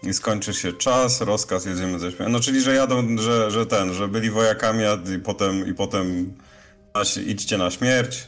[0.03, 2.29] I skończy się czas, rozkaz, jedziemy ze śmiercią.
[2.29, 4.83] No czyli, że jadą, że, że ten, że byli wojakami,
[5.15, 6.33] i potem, i potem
[7.25, 8.27] idźcie na śmierć.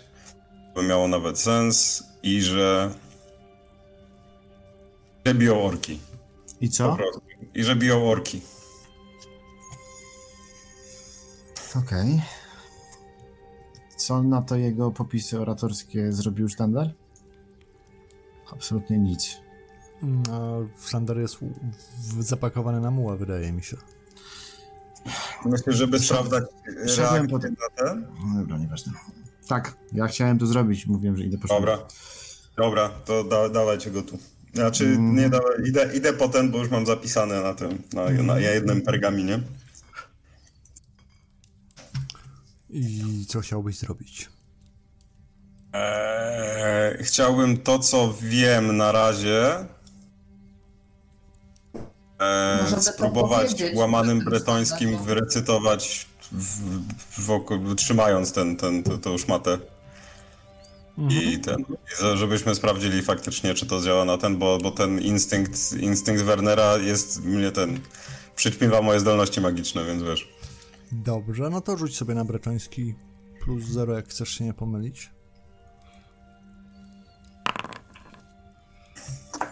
[0.75, 2.03] To miało nawet sens.
[2.23, 2.91] I że...
[5.25, 5.99] Że biją orki.
[6.61, 6.97] I co?
[7.55, 8.41] I że biją orki.
[11.75, 12.21] Okej.
[13.97, 16.93] Co na to jego popisy oratorskie zrobił sztandar?
[18.51, 19.37] Absolutnie nic.
[20.03, 20.39] Mm, A
[20.87, 21.37] sztandar jest
[22.19, 23.77] zapakowany na muła, wydaje mi się.
[25.45, 26.43] Myślę, żeby sprawdzać
[26.87, 28.07] szedłem reakcję po- na ten.
[28.33, 28.93] No dobra, nieważne.
[29.47, 30.87] Tak, ja chciałem to zrobić.
[30.87, 31.47] Mówiłem, że idę po.
[31.47, 31.77] Dobra.
[32.57, 34.17] Dobra, to da, dawajcie go tu.
[34.53, 35.15] Znaczy, Mm.
[35.15, 39.39] nie dawaj, idę, idę potem, bo już mam zapisane na tym, na, na jednym pergaminie.
[42.69, 44.29] I co chciałbyś zrobić?
[45.73, 49.65] Eee, chciałbym to, co wiem na razie,
[52.69, 59.57] to spróbować łamanym ten bretońskim sztandar- wyrecytować, w, wokół, trzymając ten, ten, ten, tą szmatę.
[61.09, 64.99] I ten, i za- żebyśmy sprawdzili faktycznie, czy to działa na ten, bo, bo ten
[65.01, 67.79] instynkt, instynkt Wernera jest mnie ten,
[68.35, 70.29] przyćmiewa moje zdolności magiczne, więc wiesz.
[70.91, 72.95] Dobrze, no to rzuć sobie na bretoński
[73.43, 75.09] plus 0, jak chcesz się nie pomylić.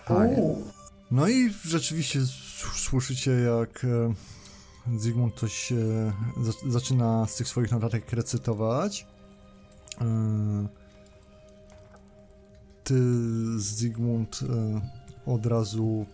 [0.10, 0.72] Uuu.
[1.12, 2.20] No i rzeczywiście
[2.76, 4.14] słyszycie, jak e,
[4.98, 5.74] Zygmunt coś
[6.42, 9.08] za- zaczyna z tych swoich notatek recytować.
[10.02, 10.68] E,
[12.84, 12.96] ty,
[13.60, 14.82] Zygmunt, e,
[15.32, 16.06] od razu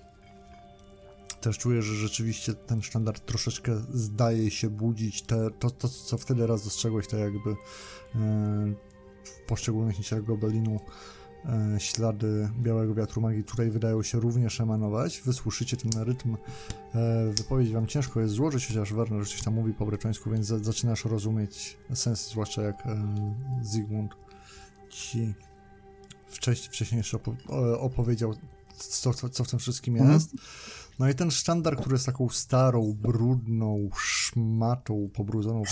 [1.41, 5.21] też czujesz, że rzeczywiście ten sztandar troszeczkę zdaje się budzić.
[5.21, 7.55] Te, to, to, co wtedy raz dostrzegłeś, to jakby
[9.23, 10.79] w poszczególnych niciach gobelinu
[11.77, 15.21] ślady białego wiatru magii tutaj wydają się również emanować.
[15.25, 16.37] Wysłyszycie ten rytm.
[16.95, 20.59] E, wypowiedź wam ciężko jest złożyć, chociaż Werner coś tam mówi po bretońsku, więc za,
[20.59, 23.05] zaczynasz rozumieć sens, zwłaszcza jak e,
[23.63, 24.11] Zygmunt
[24.89, 25.33] ci
[26.27, 27.03] wcześniej,
[27.49, 28.33] e, opowiedział,
[28.77, 30.13] co, co, co w tym wszystkim Mhm.
[30.13, 30.31] jest.
[30.99, 35.63] No i ten sztandar, który jest taką starą, brudną szmatą, pobrudzoną,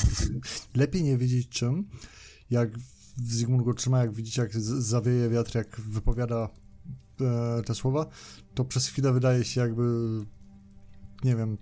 [0.75, 1.89] lepiej nie wiedzieć czym,
[2.49, 2.69] jak
[3.17, 6.49] Zygmunt go trzyma, jak widzicie, jak zawieje wiatr, jak wypowiada
[7.21, 8.05] e, te słowa,
[8.53, 9.83] to przez chwilę wydaje się jakby,
[11.23, 11.57] nie wiem,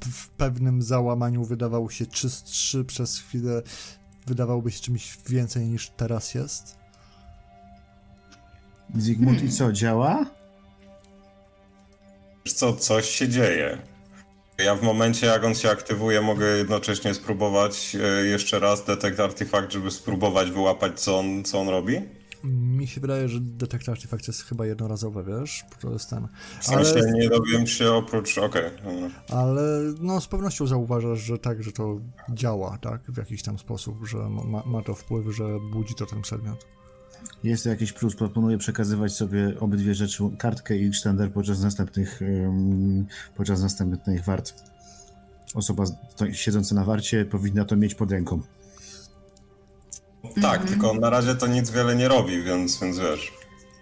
[0.00, 3.62] w pewnym załamaniu wydawał się czystszy, przez chwilę
[4.26, 6.78] wydawałby się czymś więcej niż teraz jest.
[8.94, 10.26] Zygmunt i co, działa?
[12.44, 13.93] Wiesz co, coś się dzieje.
[14.64, 19.72] Ja w momencie, jak on się aktywuje, mogę jednocześnie spróbować e, jeszcze raz detect artifact,
[19.72, 22.00] żeby spróbować wyłapać, co on, co on robi.
[22.44, 26.28] Mi się wydaje, że detect artifact jest chyba jednorazowe, wiesz, to jest ten.
[26.60, 28.38] W sensie Ale, nie dowiem się oprócz...
[28.38, 28.70] Okej.
[28.84, 29.10] dobra.
[29.28, 29.62] ale
[30.00, 34.18] no z pewnością zauważasz, że tak, że to działa, tak, w jakiś tam sposób, że
[34.18, 36.66] ma, ma to wpływ, że budzi to ten przedmiot.
[37.44, 38.16] Jest to jakiś plus.
[38.16, 42.20] Proponuję przekazywać sobie obydwie rzeczy, kartkę i sztandar podczas następnych,
[43.36, 44.54] podczas następnych wart.
[45.54, 45.84] Osoba
[46.32, 48.40] siedząca na warcie powinna to mieć pod ręką.
[50.42, 53.32] Tak, tylko na razie to nic wiele nie robi, więc, więc wiesz.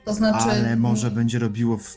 [0.05, 0.51] To znaczy.
[0.51, 1.97] Ale może będzie robiło w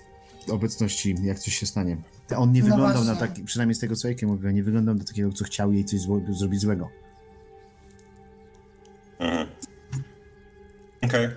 [0.51, 1.97] obecności, jak coś się stanie.
[2.35, 5.03] On nie No wyglądał na taki, przynajmniej z tego co Ejkiem mówię, nie wyglądał na
[5.03, 6.89] takiego, co chciał jej coś zło, zrobić złego.
[9.19, 9.47] Mhm.
[11.05, 11.29] Okej.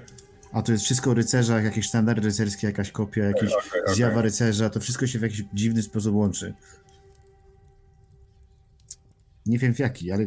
[0.53, 3.95] A to jest wszystko o rycerzach, jakieś sztandary rycerskie, jakaś kopia, jakieś okej, okej.
[3.95, 6.55] zjawa rycerza, to wszystko się w jakiś dziwny sposób łączy.
[9.47, 10.27] Nie wiem w jaki, ale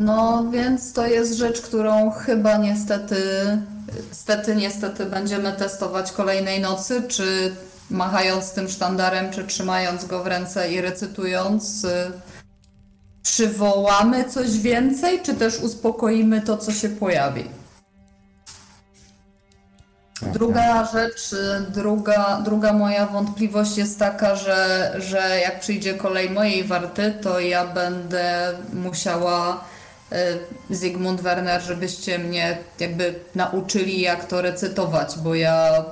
[0.00, 3.16] No, więc to jest rzecz, którą chyba niestety,
[4.08, 7.52] niestety, niestety będziemy testować kolejnej nocy, czy
[7.90, 12.12] machając tym sztandarem, czy trzymając go w ręce i recytując, y,
[13.22, 17.44] przywołamy coś więcej, czy też uspokoimy to, co się pojawi.
[20.22, 21.34] Druga rzecz,
[21.68, 27.66] druga, druga moja wątpliwość jest taka, że, że jak przyjdzie kolej mojej warty, to ja
[27.66, 29.64] będę musiała,
[30.70, 35.84] y, Zygmunt Werner, żebyście mnie jakby nauczyli, jak to recytować, bo ja.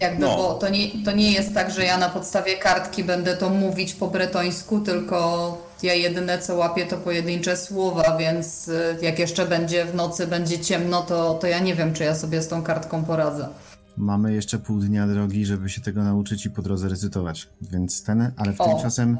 [0.00, 0.36] Jakby, No.
[0.36, 3.94] bo to nie, to nie jest tak, że ja na podstawie kartki będę to mówić
[3.94, 9.84] po bretońsku, tylko ja jedyne co łapię to pojedyncze słowa, więc y, jak jeszcze będzie
[9.84, 13.04] w nocy, będzie ciemno, to, to ja nie wiem, czy ja sobie z tą kartką
[13.04, 13.48] poradzę.
[13.96, 17.48] mamy jeszcze pół dnia drogi, żeby się tego nauczyć i po drodze recytować.
[17.62, 18.68] Więc ten, ale w O.
[18.68, 19.18] tymczasem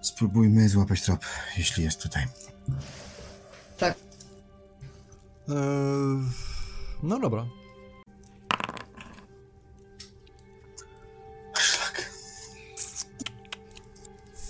[0.00, 1.20] spróbujmy złapać trop,
[1.58, 2.26] jeśli jest tutaj.
[3.78, 3.94] Tak.
[5.48, 5.54] Eee,
[7.02, 7.46] no dobra.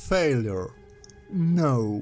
[0.08, 0.68] Failure.
[1.32, 2.00] No.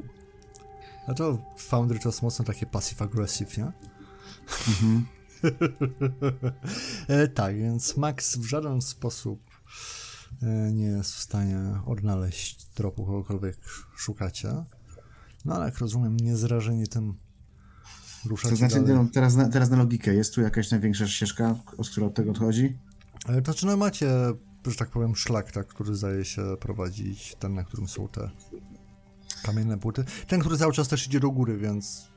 [1.06, 3.72] A to Foundry to jest mocno takie passive-aggressive, nie?
[7.08, 9.40] e, tak, więc Max w żaden sposób
[10.42, 13.56] e, nie jest w stanie odnaleźć tropu kogokolwiek
[13.96, 14.48] szukacie.
[15.44, 17.14] No ale jak rozumiem, niezrażeni tym
[18.26, 20.14] ruszacie To znaczy, no, teraz, na, teraz na logikę.
[20.14, 22.78] Jest tu jakaś największa ścieżka, od która od tego odchodzi?
[23.24, 24.10] Ale to czy no macie,
[24.70, 28.30] że tak powiem, szlak, tak, który zdaje się prowadzić, ten, na którym są te
[29.42, 30.04] kamienne płyty.
[30.28, 32.08] Ten, który cały czas też idzie do góry, więc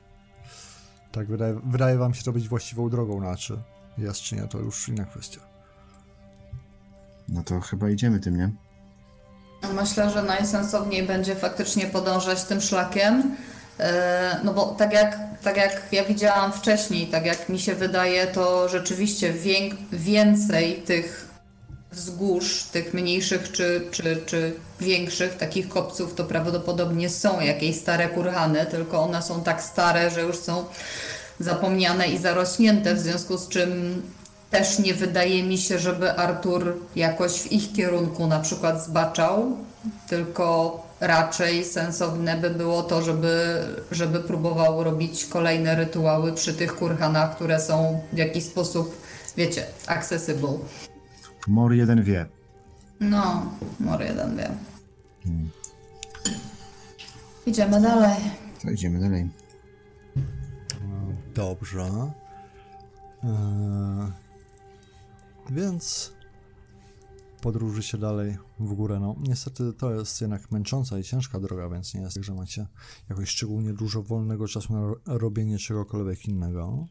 [1.12, 3.58] tak, wydaje, wydaje wam się to być właściwą drogą, znaczy
[3.98, 5.40] jaskinia to już inna kwestia.
[7.28, 8.50] No to chyba idziemy tym, nie?
[9.74, 13.36] Myślę, że najsensowniej będzie faktycznie podążać tym szlakiem.
[13.78, 18.26] E, No bo tak jak, tak jak ja widziałam wcześniej, tak jak mi się wydaje,
[18.26, 21.29] to rzeczywiście wię- więcej tych
[21.92, 28.66] wzgórz, tych mniejszych czy, czy, czy większych takich kopców, to prawdopodobnie są jakieś stare kurhany,
[28.66, 30.64] tylko one są tak stare, że już są
[31.40, 34.02] zapomniane i zarośnięte, w związku z czym
[34.50, 39.56] też nie wydaje mi się, żeby Artur jakoś w ich kierunku na przykład zbaczał,
[40.08, 47.34] tylko raczej sensowne by było to, żeby, żeby próbował robić kolejne rytuały przy tych kurhanach,
[47.34, 48.96] które są w jakiś sposób,
[49.36, 50.58] wiecie, accessible.
[51.48, 52.26] Mor jeden wie.
[53.00, 54.50] No, może jeden wie.
[57.46, 58.16] Idziemy dalej.
[58.62, 59.28] To idziemy dalej.
[61.34, 62.12] Dobrze.
[63.24, 63.30] Eee,
[65.50, 66.12] więc
[67.42, 68.98] podróżycie dalej w górę.
[69.00, 72.66] No, niestety to jest jednak męcząca i ciężka droga, więc nie jest tak, że macie
[73.08, 76.86] jakoś szczególnie dużo wolnego czasu na ro- robienie czegokolwiek innego.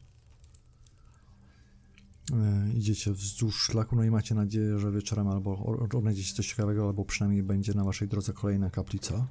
[2.32, 7.04] E, Idziecie wzdłuż szlaku, no i macie nadzieję, że wieczorem albo odnajdziecie coś ciekawego, albo
[7.04, 9.26] przynajmniej będzie na waszej drodze kolejna kaplica,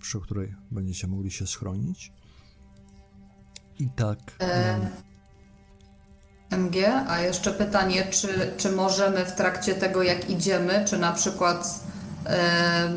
[0.00, 2.12] przy której będziecie mogli się schronić.
[3.78, 4.18] I tak.
[4.40, 4.90] E,
[6.50, 11.84] MG, a jeszcze pytanie, czy, czy możemy w trakcie tego, jak idziemy, czy na przykład
[12.26, 12.92] e,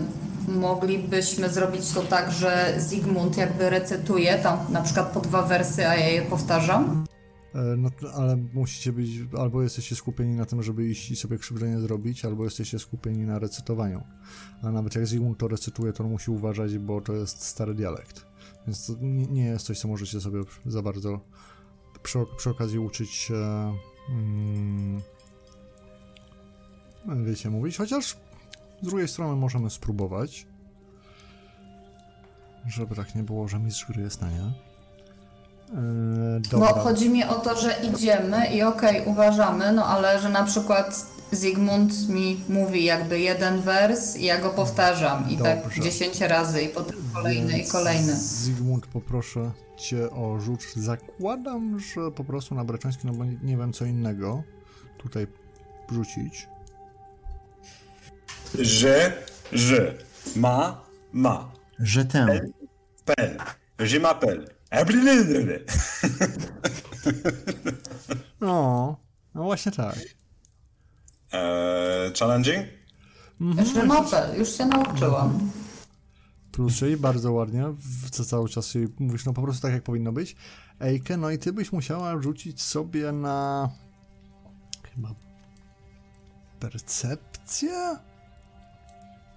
[0.48, 5.96] moglibyśmy zrobić to tak, że Zygmunt jakby recytuje tam na przykład po dwa wersy, a
[5.96, 7.06] ja je powtarzam?
[7.56, 11.80] E, No, ale musicie być, albo jesteście skupieni na tym, żeby iść i sobie krzywdzenie
[11.80, 14.04] zrobić, albo jesteście skupieni na recytowaniu.
[14.62, 18.26] A nawet jak Zygmunt to recytuje, to on musi uważać, bo to jest stary dialekt.
[18.68, 21.20] Więc to nie, jest coś, co możecie sobie za bardzo
[22.04, 23.36] przy, przy okazji uczyć się,
[24.10, 25.02] mm,
[27.26, 27.78] wiecie, mówić.
[27.78, 28.06] Chociaż
[28.82, 30.48] z drugiej strony możemy spróbować,
[32.68, 34.73] żeby tak nie było, że mistrz gry jest na nie.
[35.70, 36.82] Eee, Bo dobra.
[36.82, 42.10] chodzi mi o to, że idziemy i okej, uważamy, no ale że na przykład Zygmunt
[42.10, 45.82] mi mówi jakby jeden wers i ja go powtarzam i tak Dobrze.
[45.82, 48.16] 10 razy i potem kolejny i Więc kolejny.
[48.16, 50.64] Zygmunt, poproszę cię o rzut.
[50.76, 54.44] Zakładam, że po prostu na Breczoński, no bo nie, nie wiem co innego
[54.98, 55.28] tutaj
[55.92, 56.48] rzucić.
[58.56, 59.14] Je,
[59.52, 59.94] je.
[60.36, 60.82] Ma,
[61.14, 61.52] ma.
[61.80, 62.26] Że tę.
[63.06, 63.38] Pel.
[63.80, 64.46] Je m'appelle.
[64.63, 64.63] Ablililili.
[68.42, 68.98] No,
[69.36, 69.96] no właśnie tak.
[71.32, 72.66] Eee, challenging?
[73.74, 75.52] Że mapel, już się nauczyłam.
[76.52, 77.66] Plus, czyli bardzo ładnie,
[78.12, 80.36] co cały czas się mówisz, no po prostu tak jak powinno być.
[80.80, 83.70] Ejke, no i ty byś musiała rzucić sobie na...
[84.96, 85.10] chyba...
[86.60, 87.98] percepcję?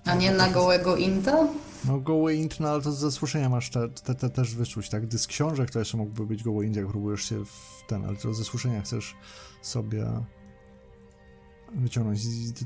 [0.06, 1.48] A nie na gołego inta?
[1.84, 5.18] No goły int, no ale to ze słyszenia masz te, te, te też wyczuć, tak?
[5.18, 8.34] Z książek to jeszcze mógłby być goły int, jak próbujesz się w ten, ale to
[8.34, 9.14] ze słyszenia chcesz
[9.62, 10.06] sobie
[11.74, 12.20] wyciągnąć.
[12.20, 12.64] z- z-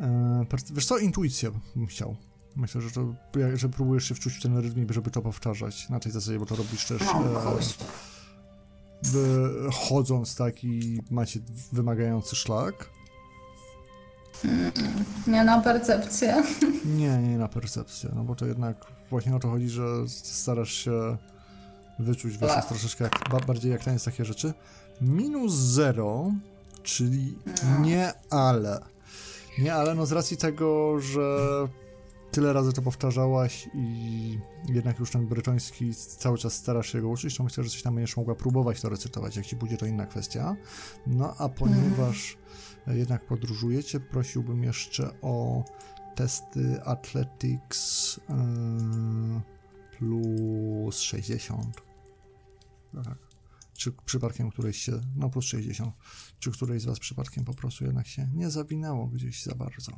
[0.00, 2.16] E, per- wiesz co, intuicję bym chciał.
[2.56, 3.14] Myślę, że to,
[3.54, 6.56] że próbujesz się wczuć w ten rytm, żeby to powtarzać na tej zasadzie, bo to
[6.56, 7.24] robisz też No,
[7.58, 7.58] e,
[9.12, 11.40] by- chodząc tak i macie
[11.72, 12.90] wymagający szlak.
[15.26, 16.42] Nie na percepcję.
[16.98, 18.76] Nie, nie na percepcję, no bo to jednak
[19.10, 21.16] właśnie o to chodzi, że starasz się
[21.98, 24.52] wyczuć wiesz, jest troszeczkę jak, ba, bardziej jak jest takie rzeczy.
[25.00, 26.32] Minus zero,
[26.82, 27.38] czyli
[27.80, 28.80] nie ale.
[29.58, 31.38] Nie ale, no z racji tego, że
[32.30, 37.36] tyle razy to powtarzałaś i jednak już ten brytoński cały czas starasz się go uczyć,
[37.36, 39.36] to myślę, że coś tam będziesz mogła próbować to recytować.
[39.36, 40.56] Jak ci pójdzie, to inna kwestia.
[41.06, 42.36] No a ponieważ
[42.94, 45.64] jednak podróżujecie, prosiłbym jeszcze o
[46.14, 49.40] testy Athletics yy,
[49.98, 51.82] plus 60.
[53.04, 53.18] Tak.
[53.72, 55.94] Czy przypadkiem któreś się, no plus 60,
[56.38, 59.92] czy któreś z was przypadkiem po prostu jednak się nie zawinęło gdzieś za bardzo?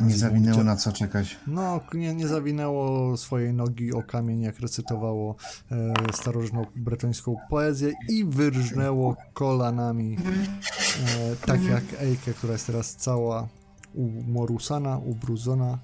[0.00, 1.36] Nie zawinęło na co czekać.
[1.46, 5.36] No, nie, nie zawinęło swojej nogi o kamień, jak recytowało
[5.70, 13.48] e, starożytną bretońską poezję i wyrżnęło kolanami, e, tak jak Ejke, która jest teraz cała
[13.94, 15.78] umorusana, ubrudzona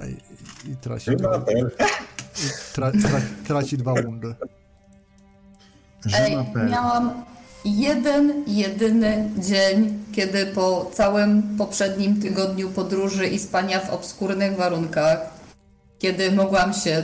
[0.00, 0.16] Ej,
[0.72, 1.16] i traci, i
[2.72, 4.34] tra, tra, traci dwa wundy.
[6.14, 6.36] Ej,
[6.70, 7.24] miałam
[7.64, 15.18] jeden, jedyny dzień, kiedy po całym poprzednim tygodniu podróży i spania w obskurnych warunkach,
[15.98, 17.02] kiedy mogłam się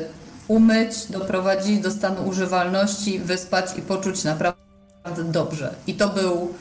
[0.48, 5.74] umyć, doprowadzić do stanu używalności, wyspać i poczuć naprawdę dobrze.
[5.86, 6.54] I to był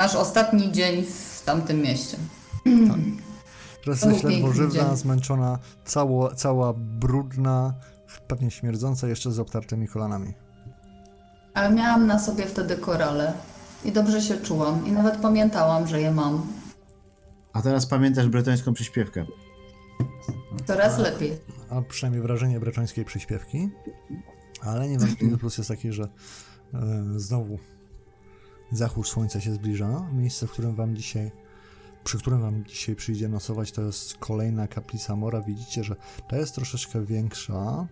[0.00, 2.16] nasz ostatni dzień w tamtym mieście.
[3.84, 4.96] Teraz To był jesteś ledwo piękny żywna, dzień.
[4.96, 7.74] zmęczona, cało, cała brudna,
[8.28, 10.34] pewnie śmierdząca, jeszcze z obtartymi kolanami.
[11.54, 13.32] Ale miałam na sobie wtedy korale
[13.84, 16.46] i dobrze się czułam i nawet pamiętałam, że je mam.
[17.52, 19.26] A teraz pamiętasz bretońską przyśpiewkę.
[20.66, 21.38] Coraz lepiej.
[21.70, 23.70] a przynajmniej wrażenie breczońskiej przyśpiewki.
[24.62, 26.02] Ale niewątpliwy plus jest taki, że
[26.74, 27.58] e, znowu
[28.72, 30.08] zachód słońca się zbliża.
[30.12, 31.30] Miejsce, w którym wam dzisiaj,
[32.04, 35.40] przy którym wam dzisiaj przyjdzie nocować, to jest kolejna kaplica Mora.
[35.40, 35.96] Widzicie, że
[36.28, 37.86] ta jest troszeczkę większa,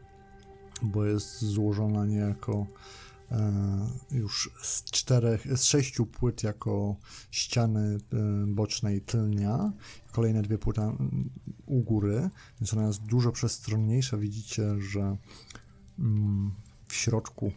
[0.82, 2.66] bo jest złożona niejako
[4.10, 6.96] już z czterech, z sześciu płyt jako
[7.30, 8.16] ściany e,
[8.46, 9.72] boczne i tylnia.
[10.12, 11.30] Kolejne dwie płyty mm,
[11.66, 14.16] u góry, więc ona jest dużo przestronniejsza.
[14.16, 15.16] Widzicie, że
[15.98, 16.52] mm,
[16.88, 17.52] w środku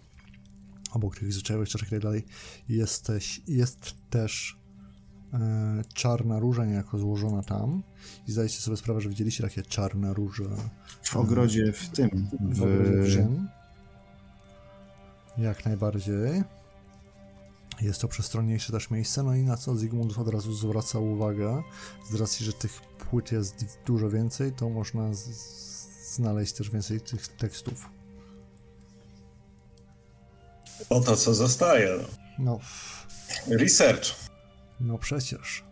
[0.91, 2.25] obok tych zwyczajowych czaszek i tak dalej,
[2.69, 4.59] jest też, jest też
[5.33, 7.83] e, czarna róża niejako złożona tam.
[8.27, 10.45] I zdajecie sobie sprawę, że widzieliście takie czarne róże
[11.03, 12.27] W ogrodzie w tym.
[12.40, 13.48] w W, ogrodzie Brzym.
[15.42, 16.44] Jak najbardziej.
[17.82, 21.64] Jest to przestronniejsze też miejsce, no i na co Zygmunt od razu zwraca uwagę,
[22.11, 25.10] z racji, że tych płyt jest dużo więcej, to można
[26.08, 27.90] znaleźć też więcej tych tekstów.
[30.90, 31.98] Oto co zostaje.
[32.40, 32.60] No.
[33.48, 34.16] Research.
[34.80, 35.64] no przecież.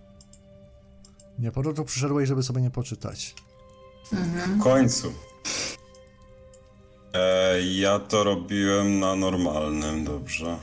[1.40, 3.36] Nie po to przyszedłeś, żeby sobie nie poczytać.
[4.12, 5.14] W końcu.
[7.58, 10.58] Ja to robiłem na normalnym, dobrze.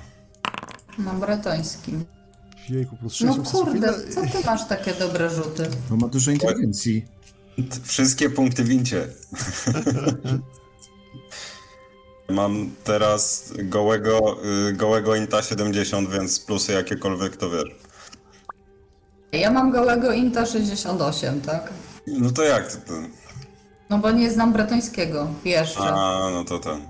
[0.99, 2.05] Na bretońskim.
[2.69, 5.69] Jejku, plus 6 No kurde, Ile- co ty masz takie dobre rzuty?
[5.91, 7.05] bo ma dużo inteligencji.
[7.85, 9.09] Wszystkie punkty wincie.
[12.29, 14.37] Mam teraz gołego,
[14.69, 17.77] y, gołego Inta 70, więc plusy jakiekolwiek to wiesz.
[19.33, 21.73] Ja mam gołego Inta 68, tak?
[22.07, 23.09] No to jak to ten?
[23.91, 25.81] No bo nie znam bretońskiego jeszcze.
[25.81, 26.81] A, no to ten.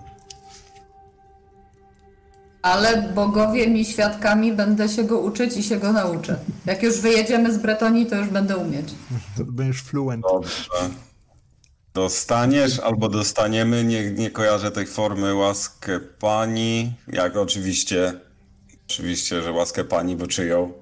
[2.63, 6.39] Ale bogowie mi świadkami będę się go uczyć i się go nauczę.
[6.67, 8.89] Jak już wyjedziemy z Bretonii, to już będę umieć.
[9.37, 10.23] To Będziesz fluent.
[10.33, 10.91] Dobrze.
[11.95, 18.21] Dostaniesz albo dostaniemy, nie, nie kojarzę tej formy, łaskę pani, jak oczywiście,
[18.87, 20.73] oczywiście, że łaskę pani, bo czyją.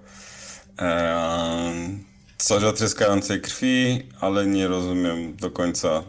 [0.79, 2.05] Eee,
[2.39, 6.03] coś o tryskającej krwi, ale nie rozumiem do końca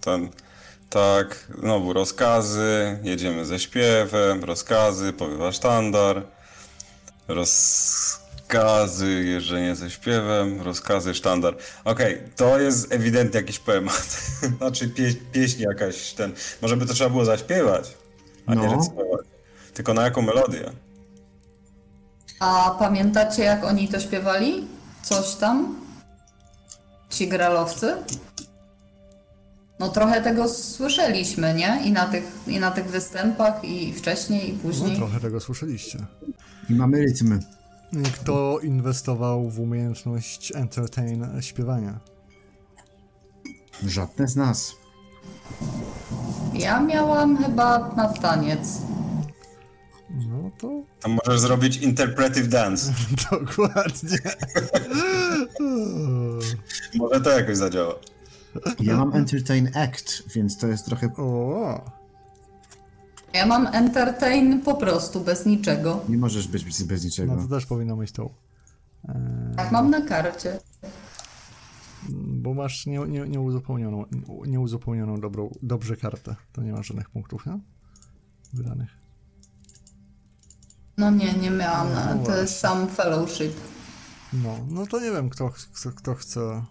[0.00, 0.28] ten,
[0.90, 6.22] tak, znowu rozkazy, jedziemy ze śpiewem, rozkazy, powiewa sztandar,
[7.28, 11.56] rozkazy, jeżdżenie ze śpiewem, rozkazy, sztandar.
[11.84, 14.20] Okej, to jest ewidentnie jakiś poemat,
[14.58, 16.32] znaczy pie, pieśń jakaś, ten,
[16.62, 17.94] może by to trzeba było zaśpiewać,
[18.46, 18.76] a nie No.
[18.76, 19.26] recytować.
[19.74, 20.70] Tylko na jaką melodię?
[22.40, 24.68] A pamiętacie, jak oni to śpiewali?
[25.08, 25.76] Coś tam?
[27.10, 27.96] Ci gralowcy?
[29.78, 31.82] No trochę tego słyszeliśmy, nie?
[31.84, 34.96] I na tych, i na tych występach, i wcześniej, i No później.
[34.96, 35.98] trochę tego słyszeliście.
[36.70, 37.40] I mamy rytm.
[38.14, 41.98] Kto inwestował w umiejętność entertain śpiewania?
[43.86, 44.72] Żadne z nas.
[46.54, 48.68] Ja miałam chyba na taniec.
[50.58, 52.92] To To możesz zrobić interpretive dance.
[53.30, 54.18] dokładnie.
[56.98, 57.94] Może to jakoś zadziała.
[58.80, 61.06] Ja mam Entertain Act, więc to jest trochę...
[61.16, 61.84] O,
[63.34, 66.04] Ja mam entertain po prostu, bez niczego.
[66.08, 67.36] Nie możesz być bez, bez niczego.
[67.36, 68.30] no to też powinno mieć tą.
[69.56, 70.60] Tak mam na karcie.
[72.10, 74.04] Bo masz nie, nie, nieuzupełnioną,
[74.46, 76.36] nieuzupełnioną dobrą, dobrze kartę.
[76.52, 77.58] To nie masz żadnych punktów, nie?
[78.52, 78.97] Wydanych.
[80.98, 81.88] No nie, nie miałam.
[81.92, 83.52] No to jest sam fellowship.
[84.32, 86.64] No, no to nie wiem, kto, kto, kto chce.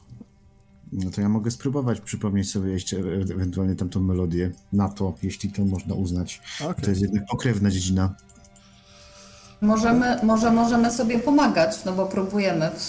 [0.91, 5.51] No to ja mogę spróbować przypomnieć sobie jeszcze e- ewentualnie tamtą melodię na to, jeśli
[5.51, 6.41] to można uznać.
[6.61, 6.83] Okej.
[6.83, 8.15] To jest jednak pokrewna dziedzina.
[9.61, 12.81] Możemy, może możemy sobie pomagać, no bo próbujemy w,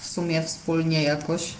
[0.00, 1.54] w sumie wspólnie jakoś.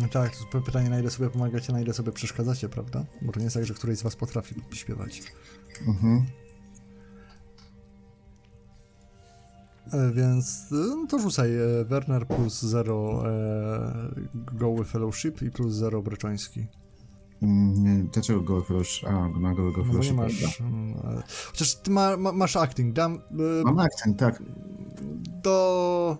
[0.00, 3.04] No tak, to jest pytanie, na ile sobie pomagacie, na ile sobie przeszkadzacie, prawda?
[3.22, 5.22] Bo to nie jest tak, że któryś z was potrafi śpiewać.
[5.86, 6.16] Mhm.
[6.16, 6.43] E,
[10.14, 16.02] Więc e, no to rzucaj e, Werner plus 0 e, goły fellowship i plus 0
[16.02, 16.66] breczoński.
[17.42, 19.08] Mm, Dlaczego goły fellowship?
[19.08, 20.60] A, ma gołego No bo nie masz.
[20.60, 22.92] mm, e, Chociaż ty ma, ma, masz acting.
[22.94, 23.18] Dam e,
[23.64, 24.42] Mam akcent, tak.
[25.42, 26.18] do.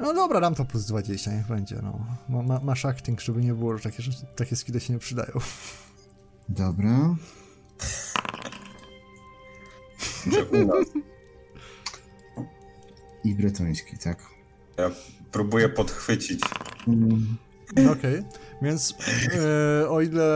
[0.00, 1.80] No dobra, dam to plus 20, niech będzie.
[1.82, 2.06] No.
[2.28, 5.32] Ma, ma, masz acting, żeby nie było, że takie, rzeczy, takie skille się nie przydają.
[6.48, 7.14] Dobra.
[13.26, 14.22] I bretoński, tak.
[14.78, 14.90] Ja
[15.32, 16.40] próbuję podchwycić.
[16.88, 17.36] Mm,
[17.92, 18.22] Okej,
[18.62, 18.94] więc
[19.82, 20.26] e, o ile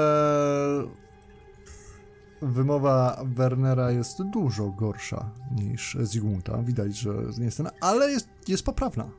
[2.43, 8.62] wymowa Wernera jest dużo gorsza niż Zygmunta, widać, że nie jest ten, ale jest, jest
[8.65, 9.10] poprawna.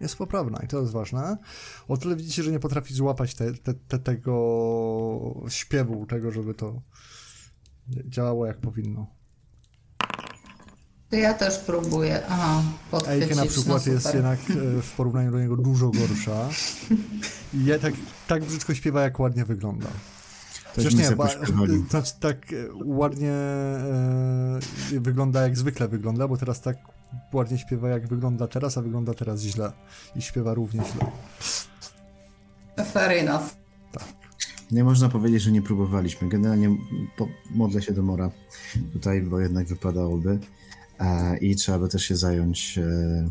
[0.00, 1.36] Jest poprawna i to jest ważne.
[1.88, 6.82] O tyle widzicie, że nie potrafi złapać te, te, te, tego śpiewu, tego, żeby to
[7.88, 9.17] działało jak powinno.
[11.10, 12.22] To ja też próbuję.
[12.28, 12.62] Aha.
[13.08, 16.48] Eike na przykład no jest jednak e, w porównaniu do niego dużo gorsza.
[17.54, 17.94] I ja tak,
[18.26, 19.86] tak brzydko śpiewa, jak ładnie wygląda.
[19.86, 19.92] to
[20.72, 21.28] Przecież jest nie, ba,
[21.90, 24.60] znaczy tak e, ładnie e,
[24.92, 26.76] wygląda jak zwykle wygląda, bo teraz tak
[27.32, 29.72] ładnie śpiewa jak wygląda teraz, a wygląda teraz źle.
[30.16, 31.10] I śpiewa równie źle.
[32.84, 33.58] Fair enough.
[34.70, 36.28] Nie można powiedzieć, że nie próbowaliśmy.
[36.28, 36.76] Generalnie
[37.16, 38.30] po, modlę się do Mora
[38.92, 40.38] tutaj, bo jednak wypadałoby.
[41.00, 43.30] E, I trzeba by też się zająć e,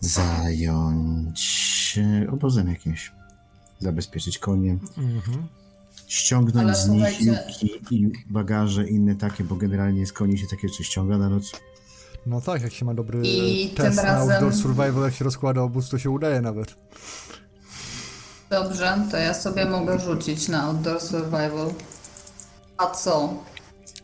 [0.00, 3.12] zająć e, obozem jakimś.
[3.80, 5.46] Zabezpieczyć konie, Mhm.
[6.06, 10.68] ściągnąć Ale z nich juki i bagaże inne takie, bo generalnie z koni się takie
[10.68, 11.52] rzeczy ściąga na noc.
[12.26, 15.24] No tak, jak się ma dobry I test tym na razem- Outdoor Survival, jak się
[15.24, 16.74] rozkłada obóz, to się udaje nawet.
[18.50, 21.70] Dobrze, to ja sobie mogę rzucić na Outdoor Survival.
[22.78, 23.34] A co?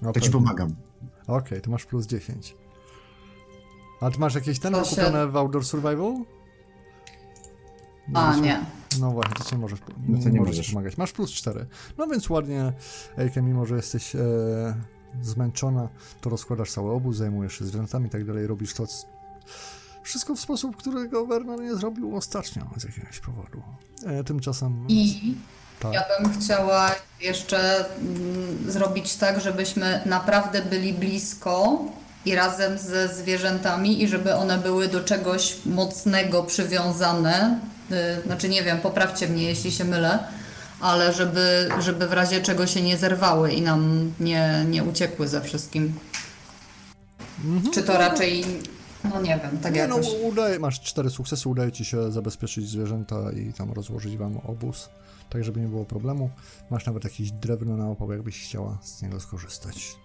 [0.03, 0.75] No To ci pomagam.
[1.27, 2.57] Okej, to masz plus 10.
[4.01, 6.15] A ty masz jakieś ten To się- kupione w Outdoor Survival?
[8.15, 8.61] A, wiesz, nie.
[9.01, 10.71] No właśnie, to nie możesz, No to nie możesz możesz.
[10.73, 10.97] pomagać.
[10.99, 11.67] Masz plus 4.
[11.99, 12.73] No więc ładnie,
[13.19, 14.21] Ejke, mimo że jesteś e,
[15.23, 15.89] zmęczona,
[16.21, 19.07] to rozkładasz cały obóz, zajmujesz się zwierzętami i tak dalej, robisz to c-
[20.03, 23.63] wszystko w sposób, którego Werner nie zrobił ostatnio z jakiegoś powodu.
[24.07, 24.85] E, tymczasem...
[24.89, 25.35] I
[25.93, 25.95] tak.
[25.95, 26.91] ja bym chciała
[27.21, 31.79] jeszcze mm, zrobić tak, żebyśmy naprawdę byli blisko
[32.25, 37.59] i razem ze zwierzętami i żeby one były do czegoś mocnego przywiązane.
[37.91, 40.19] Y, Znaczy nie wiem, poprawcie mnie, jeśli się mylę,
[40.81, 45.41] ale żeby, żeby w razie czego się nie zerwały i nam nie, nie uciekły ze
[45.41, 45.95] wszystkim.
[47.75, 48.45] Czy to raczej,
[49.15, 50.13] no nie wiem, tak Nie no, jakoś.
[50.23, 54.89] udaje, masz cztery sukcesy, udaje ci się zabezpieczyć zwierzęta i tam rozłożyć wam obóz,
[55.31, 56.31] tak żeby nie było problemu.
[56.71, 59.97] Masz nawet jakieś drewno na opał, jakbyś chciała z niego skorzystać.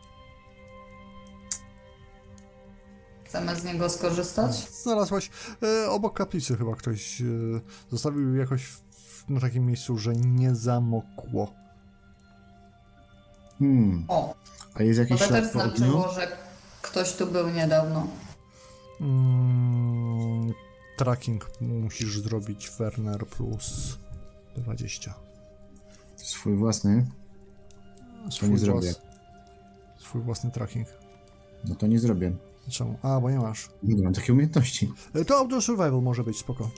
[3.26, 4.70] Chcemy z niego skorzystać?
[4.70, 5.30] Znalazłaś
[5.64, 7.26] e, obok kaplicy chyba ktoś e,
[7.92, 11.54] zostawił jakoś w, na takim miejscu, że nie zamokło.
[13.60, 14.06] Hmm.
[14.08, 14.36] O,
[14.74, 15.78] A jest to jakiś ślad też po ogniu?
[15.78, 16.28] znaczyło, że
[16.82, 18.08] ktoś tu był niedawno.
[19.02, 20.54] Mm,
[20.98, 23.98] tracking musisz zrobić Werner plus
[24.58, 25.14] 20.
[26.16, 27.06] Swój własny?
[28.30, 28.94] Swój nie zrobię.
[29.98, 30.88] Swój własny tracking.
[31.66, 32.32] No to nie zrobię.
[32.70, 32.96] Czemu?
[33.02, 33.70] A, bo nie masz.
[33.84, 34.92] Nie mam takiej umiejętności.
[35.16, 36.70] E, To Outdoor Survival może być, spoko.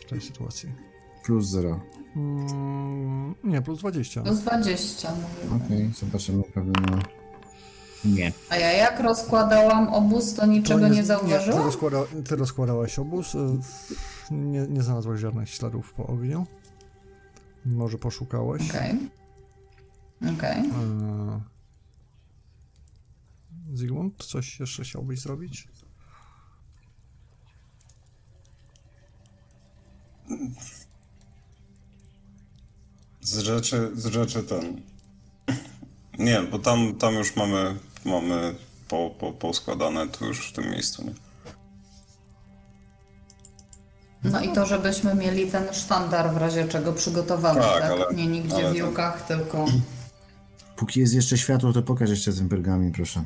[0.00, 0.72] W tej sytuacji.
[1.24, 1.80] Plus zero.
[2.16, 4.22] Mm, nie, plus 20.
[4.22, 5.64] Plus 20 mówimy.
[5.64, 7.02] Okej, zobaczymy pewnie na...
[8.04, 8.32] Nie.
[8.50, 11.62] A ja jak rozkładałam obóz, to niczego To nie, ty, zauważyłam?
[11.64, 13.34] rozkłada, ty rozkładałaś obóz.
[13.34, 13.58] e,
[14.30, 16.46] Nie, nie znalazłaś żadnych śladów po ogniu.
[17.66, 18.70] Może poszukałaś.
[18.70, 18.98] Okej.
[20.36, 20.58] Okej.
[20.58, 21.40] E,
[23.74, 25.68] Zygmunt, coś jeszcze chciałbyś zrobić?
[33.20, 34.80] Z rzeczy, z rzeczy ten.
[36.18, 37.76] Nie, bo tam, tam już mamy,
[38.08, 38.54] mamy
[38.88, 41.12] po, po, poskładane tu już w tym miejscu, nie?
[44.24, 47.90] No i to, żebyśmy mieli ten sztandar w razie czego przygotowany, Tak, tak?
[47.90, 49.66] ale- Nie nigdzie ale w to- jukach, tylko...
[50.76, 53.24] Póki jest jeszcze światło, to pokaż jeszcze ten pergamin, proszę.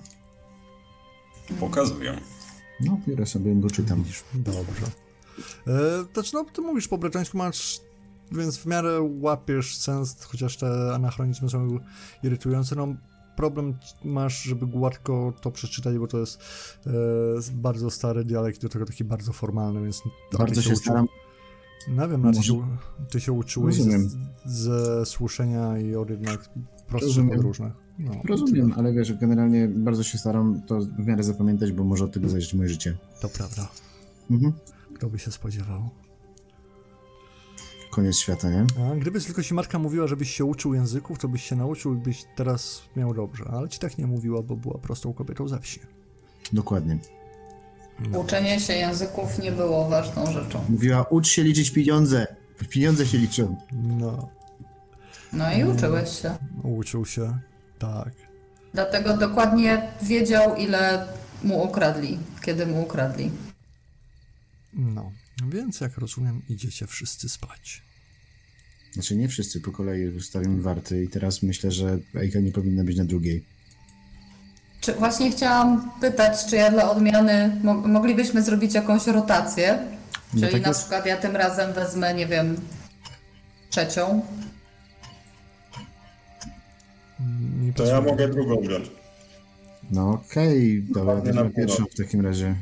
[1.60, 2.20] Pokazuję.
[2.80, 4.04] No, biorę sobie, bo czytam.
[4.34, 4.86] Dobrze.
[5.66, 7.80] E, znaczy, no, ty mówisz po bretońsku, masz,
[8.32, 11.78] więc w miarę łapiesz sens, chociaż te anachronizmy są
[12.22, 12.74] irytujące.
[12.76, 12.88] No,
[13.36, 16.42] problem masz, żeby gładko to przeczytać, bo to jest
[16.86, 16.90] e,
[17.52, 20.02] bardzo stary dialekt, do tego taki bardzo formalny, więc...
[20.38, 21.06] Bardzo się uczy- staram.
[21.88, 22.66] No wiem, no, ty, się,
[23.10, 24.08] ty się uczyłeś Rozumiem.
[24.08, 26.50] z, ze słyszenia i od jednak
[26.88, 27.72] prostszych podróżnych.
[27.98, 32.12] No, Rozumiem, ale wiesz, generalnie bardzo się staram to w miarę zapamiętać, bo może od
[32.12, 32.96] tego zależeć moje życie.
[33.20, 33.68] To prawda.
[34.30, 34.52] Mhm.
[34.94, 35.90] Kto by się spodziewał?
[37.92, 38.66] Koniec świata, nie?
[38.92, 41.96] A gdyby tylko ci Marka mówiła, żebyś się uczył języków, to byś się nauczył i
[41.96, 43.44] byś teraz miał dobrze.
[43.52, 45.80] Ale ci tak nie mówiła, bo była prostą kobietą ze wsi.
[46.52, 46.98] Dokładnie.
[48.18, 50.64] Uczenie się języków nie było ważną rzeczą.
[50.68, 52.26] Mówiła, ucz się liczyć pieniądze.
[52.70, 53.56] Pieniądze się liczą.
[53.72, 54.28] No,
[55.32, 56.36] No i uczyłeś się.
[56.62, 57.38] uczył się.
[57.78, 58.12] Tak.
[58.74, 61.06] Dlatego dokładnie wiedział, ile
[61.44, 63.30] mu ukradli, kiedy mu ukradli.
[64.74, 65.10] No,
[65.50, 67.82] więc jak rozumiem, idziecie wszyscy spać.
[68.92, 72.96] Znaczy nie wszyscy po kolei ustawimy warty i teraz myślę, że Ejka nie powinna być
[72.96, 73.44] na drugiej.
[74.80, 79.78] Czy właśnie chciałam pytać, czy ja dla odmiany mo- moglibyśmy zrobić jakąś rotację?
[80.34, 80.80] No Czyli tak na jest.
[80.80, 82.56] przykład ja tym razem wezmę, nie wiem,
[83.70, 84.22] trzecią.
[87.76, 88.90] To ja mogę drugą wziąć.
[89.90, 92.54] No okej, dobra, to na pierwszą w takim razie.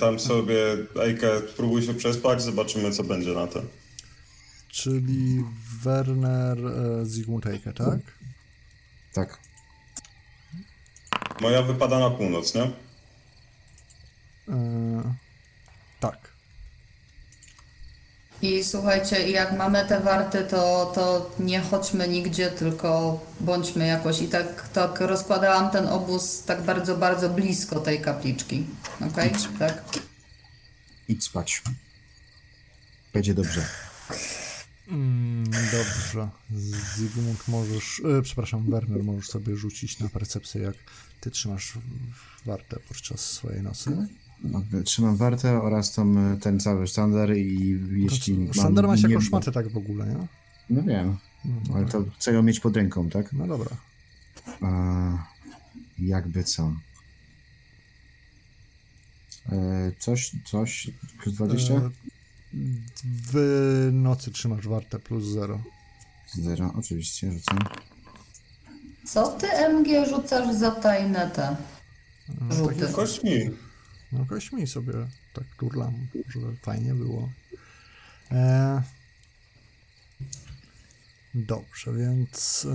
[0.00, 0.56] Tam sobie,
[1.02, 3.62] Ejkę, spróbuj się przespać, zobaczymy co będzie na to.
[4.68, 5.44] Czyli
[5.82, 8.00] Werner e, Zygmunt Eike, tak?
[9.12, 9.38] Tak.
[11.40, 12.62] Moja wypada na północ, nie?
[14.48, 15.14] E,
[16.00, 16.29] tak.
[18.42, 24.22] I słuchajcie, jak mamy te warty, to, to nie chodźmy nigdzie, tylko bądźmy jakoś.
[24.22, 28.66] I tak, tak rozkładałam ten obóz tak bardzo, bardzo blisko tej kapliczki.
[29.10, 29.32] Okej?
[29.58, 29.82] Tak?
[31.08, 31.62] Idź spać.
[33.12, 33.64] Będzie dobrze.
[34.88, 36.28] Mm, dobrze.
[36.96, 40.74] Zygmunt możesz, e, przepraszam, Werner możesz sobie rzucić na percepcję, jak
[41.20, 41.72] ty trzymasz
[42.46, 44.08] wartę podczas swojej nocy.
[44.44, 48.48] No, Trzymam wartę oraz tą, ten cały sztandar i jeśli.
[48.54, 50.16] Sztandar masz jako niebo- szmatę tak w ogóle, nie?
[50.70, 53.32] No wiem, No, ale to chcę ją mieć pod ręką, tak?
[53.32, 53.76] no dobra.
[54.60, 54.70] A,
[55.98, 56.72] jakby co?
[59.52, 60.90] E, coś, coś,
[61.22, 61.74] plus 20?
[61.74, 61.90] E,
[63.32, 65.60] W nocy trzymasz wartę plus 0.
[66.34, 67.58] Zero, oczywiście, rzucam.
[69.06, 71.56] Co ty, MG, rzucasz za tajne te
[72.50, 72.92] rzuty?
[72.92, 73.50] Kośćmi.
[74.12, 74.92] No kośćmi sobie
[75.32, 77.32] tak turlam, żeby fajnie było.
[78.30, 78.82] E...
[81.34, 82.74] Dobrze, więc e,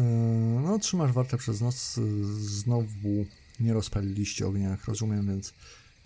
[0.63, 1.99] no trzymasz wartę przez noc.
[2.39, 3.25] Znowu
[3.59, 5.53] nie rozpaliliście ognia, jak rozumiem, więc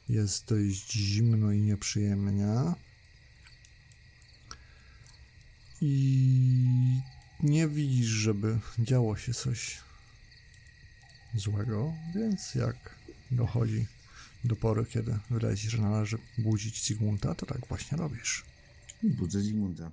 [0.10, 2.48] jest dość zimno i nieprzyjemnie.
[5.82, 7.02] I
[7.40, 9.78] nie widzisz, żeby działo się coś
[11.36, 12.96] złego, więc jak
[13.32, 13.88] dochodzi
[14.44, 18.44] do pory, kiedy wydaje ci, że należy budzić Zygmunta, to tak właśnie robisz.
[19.04, 19.92] Budzę Zygmunta.